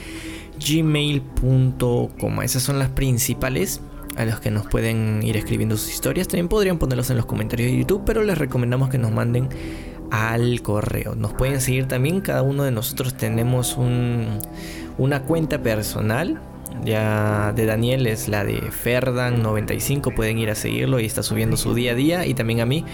gmail.com. 0.64 2.42
Esas 2.42 2.62
son 2.62 2.78
las 2.78 2.90
principales 2.90 3.80
a 4.16 4.24
los 4.24 4.40
que 4.40 4.50
nos 4.50 4.66
pueden 4.66 5.22
ir 5.22 5.36
escribiendo 5.36 5.76
sus 5.76 5.90
historias. 5.90 6.28
También 6.28 6.48
podrían 6.48 6.78
ponerlos 6.78 7.10
en 7.10 7.16
los 7.16 7.26
comentarios 7.26 7.72
de 7.72 7.78
YouTube, 7.78 8.02
pero 8.04 8.22
les 8.22 8.38
recomendamos 8.38 8.90
que 8.90 8.98
nos 8.98 9.10
manden 9.10 9.48
al 10.10 10.60
correo. 10.62 11.14
Nos 11.14 11.32
pueden 11.32 11.60
seguir 11.60 11.86
también, 11.88 12.20
cada 12.20 12.42
uno 12.42 12.64
de 12.64 12.72
nosotros 12.72 13.14
tenemos 13.14 13.76
un, 13.76 14.38
una 14.98 15.22
cuenta 15.22 15.62
personal. 15.62 16.40
Ya 16.84 17.52
de 17.54 17.66
Daniel 17.66 18.06
es 18.06 18.28
la 18.28 18.44
de 18.44 18.60
Ferdan95, 18.60 20.14
pueden 20.14 20.38
ir 20.38 20.50
a 20.50 20.54
seguirlo 20.54 20.98
y 21.00 21.06
está 21.06 21.22
subiendo 21.22 21.56
su 21.56 21.74
día 21.74 21.92
a 21.92 21.94
día. 21.94 22.26
Y 22.26 22.34
también 22.34 22.60
a 22.60 22.66
mí, 22.66 22.84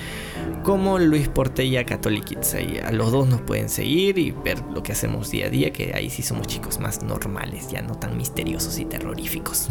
como 0.63 0.99
Luis 0.99 1.29
Portella 1.29 1.85
Catholics. 1.85 2.55
Ahí 2.55 2.81
a 2.85 2.91
los 2.91 3.13
dos 3.13 3.29
nos 3.29 3.41
pueden 3.43 3.69
seguir 3.69 4.19
y 4.19 4.33
ver 4.33 4.59
lo 4.75 4.83
que 4.83 4.93
hacemos 4.93 5.31
día 5.31 5.47
a 5.47 5.51
día, 5.51 5.73
que 5.73 5.93
ahí 5.95 6.11
sí 6.11 6.23
somos 6.23 6.47
chicos 6.47 6.81
más 6.81 7.03
normales, 7.03 7.71
ya 7.71 7.83
no 7.83 7.95
tan 7.95 8.17
misteriosos 8.17 8.79
y 8.79 8.85
terroríficos. 8.85 9.69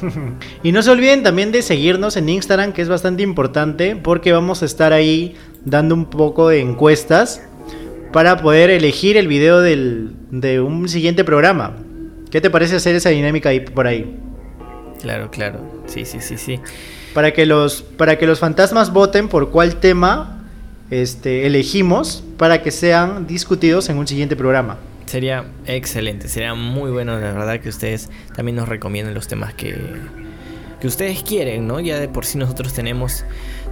Y 0.62 0.72
no 0.72 0.82
se 0.82 0.90
olviden 0.90 1.22
también 1.22 1.52
de 1.52 1.60
seguirnos 1.60 2.16
en 2.16 2.28
Instagram, 2.28 2.72
que 2.72 2.80
es 2.82 2.88
bastante 2.88 3.22
importante, 3.22 3.96
porque 3.96 4.32
vamos 4.32 4.62
a 4.62 4.66
estar 4.66 4.92
ahí 4.92 5.36
dando 5.64 5.94
un 5.94 6.06
poco 6.06 6.48
de 6.48 6.60
encuestas 6.60 7.42
para 8.12 8.38
poder 8.38 8.70
elegir 8.70 9.16
el 9.16 9.28
video 9.28 9.60
del, 9.60 10.14
de 10.30 10.60
un 10.60 10.88
siguiente 10.88 11.24
programa. 11.24 11.76
¿Qué 12.30 12.40
te 12.40 12.50
parece 12.50 12.76
hacer 12.76 12.94
esa 12.94 13.10
dinámica 13.10 13.48
ahí 13.48 13.60
por 13.60 13.86
ahí? 13.86 14.16
Claro, 15.00 15.30
claro. 15.30 15.60
Sí, 15.86 16.04
sí, 16.04 16.20
sí, 16.20 16.36
sí. 16.36 16.60
Para 17.14 17.32
que 17.32 17.46
los, 17.46 17.82
para 17.82 18.18
que 18.18 18.26
los 18.26 18.38
fantasmas 18.38 18.92
voten 18.92 19.28
por 19.28 19.50
cuál 19.50 19.76
tema 19.76 20.44
este, 20.90 21.46
elegimos 21.46 22.22
para 22.36 22.62
que 22.62 22.70
sean 22.70 23.26
discutidos 23.26 23.88
en 23.88 23.98
un 23.98 24.06
siguiente 24.06 24.36
programa. 24.36 24.78
Sería 25.06 25.44
excelente, 25.66 26.28
sería 26.28 26.54
muy 26.54 26.90
bueno, 26.92 27.18
la 27.18 27.32
verdad, 27.32 27.60
que 27.60 27.68
ustedes 27.68 28.10
también 28.34 28.56
nos 28.56 28.68
recomienden 28.68 29.12
los 29.12 29.26
temas 29.26 29.54
que, 29.54 29.76
que 30.80 30.86
ustedes 30.86 31.24
quieren, 31.24 31.66
¿no? 31.66 31.80
Ya 31.80 31.98
de 31.98 32.06
por 32.08 32.24
sí 32.24 32.38
nosotros 32.38 32.72
tenemos 32.72 33.24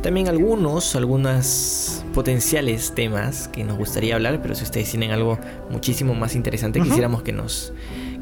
también 0.02 0.26
algunos, 0.28 0.97
algunos 0.97 2.02
potenciales 2.12 2.93
temas 2.94 3.47
que 3.48 3.62
nos 3.62 3.76
gustaría 3.78 4.16
hablar, 4.16 4.40
pero 4.43 4.56
si 4.56 4.64
ustedes 4.64 4.90
tienen 4.90 5.12
algo 5.12 5.39
muchísimo 5.70 6.14
más 6.14 6.35
interesante, 6.35 6.80
Ujú. 6.80 6.89
quisiéramos 6.89 7.22
que 7.22 7.32
nos, 7.32 7.72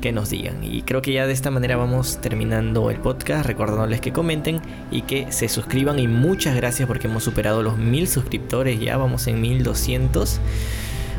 que 0.07 0.13
nos 0.13 0.31
digan. 0.31 0.63
Y 0.63 0.83
creo 0.83 1.03
que 1.03 1.13
ya 1.13 1.27
de 1.27 1.33
esta 1.33 1.51
manera 1.51 1.77
vamos 1.77 2.19
terminando 2.21 2.93
el 2.93 2.99
podcast, 2.99 3.45
recordándoles 3.45 4.01
que 4.01 4.13
comenten 4.13 4.61
y 4.93 5.03
que 5.03 5.33
se 5.33 5.49
suscriban. 5.49 5.99
Y 5.99 6.07
muchas 6.07 6.55
gracias 6.55 6.87
porque 6.87 7.09
hemos 7.09 7.25
superado 7.25 7.61
los 7.61 7.77
mil 7.77 8.07
suscriptores, 8.07 8.79
ya 8.79 8.97
vamos 8.99 9.27
en 9.27 9.41
1200. 9.41 10.39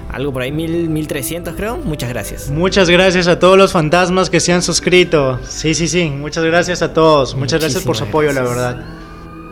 Algo 0.09 0.31
por 0.31 0.43
ahí, 0.43 0.53
mil, 0.53 0.87
1300 0.87 1.53
creo. 1.55 1.75
Muchas 1.79 2.07
gracias. 2.07 2.49
Muchas 2.49 2.89
gracias 2.89 3.27
a 3.27 3.39
todos 3.39 3.57
los 3.57 3.73
fantasmas 3.73 4.29
que 4.29 4.39
se 4.39 4.53
han 4.53 4.61
suscrito. 4.61 5.37
Sí, 5.45 5.73
sí, 5.73 5.89
sí. 5.89 6.09
Muchas 6.09 6.45
gracias 6.45 6.81
a 6.81 6.93
todos. 6.93 7.35
Muchas 7.35 7.59
gracias 7.59 7.83
por 7.83 7.97
su 7.97 8.05
apoyo, 8.05 8.31
la 8.31 8.41
verdad. 8.41 8.85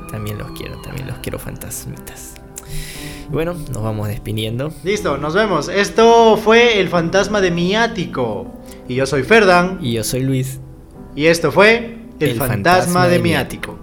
También 0.09 0.37
los 0.37 0.49
quiero, 0.51 0.81
también 0.81 1.07
los 1.07 1.17
quiero 1.17 1.39
fantasmitas. 1.39 2.35
Y 3.29 3.33
bueno, 3.33 3.53
nos 3.53 3.83
vamos 3.83 4.07
despidiendo. 4.07 4.71
Listo, 4.85 5.17
nos 5.17 5.33
vemos. 5.33 5.67
Esto 5.67 6.37
fue 6.37 6.79
el 6.79 6.87
fantasma 6.87 7.41
de 7.41 7.51
Miático. 7.51 8.61
Y 8.87 8.95
yo 8.95 9.05
soy 9.05 9.23
Ferdan. 9.23 9.79
Y 9.81 9.93
yo 9.93 10.03
soy 10.03 10.21
Luis. 10.21 10.59
Y 11.15 11.25
esto 11.25 11.51
fue 11.51 11.97
el, 12.19 12.29
El 12.29 12.37
fantasma, 12.37 12.47
fantasma 12.47 13.05
de 13.07 13.13
de 13.17 13.19
Miático. 13.19 13.79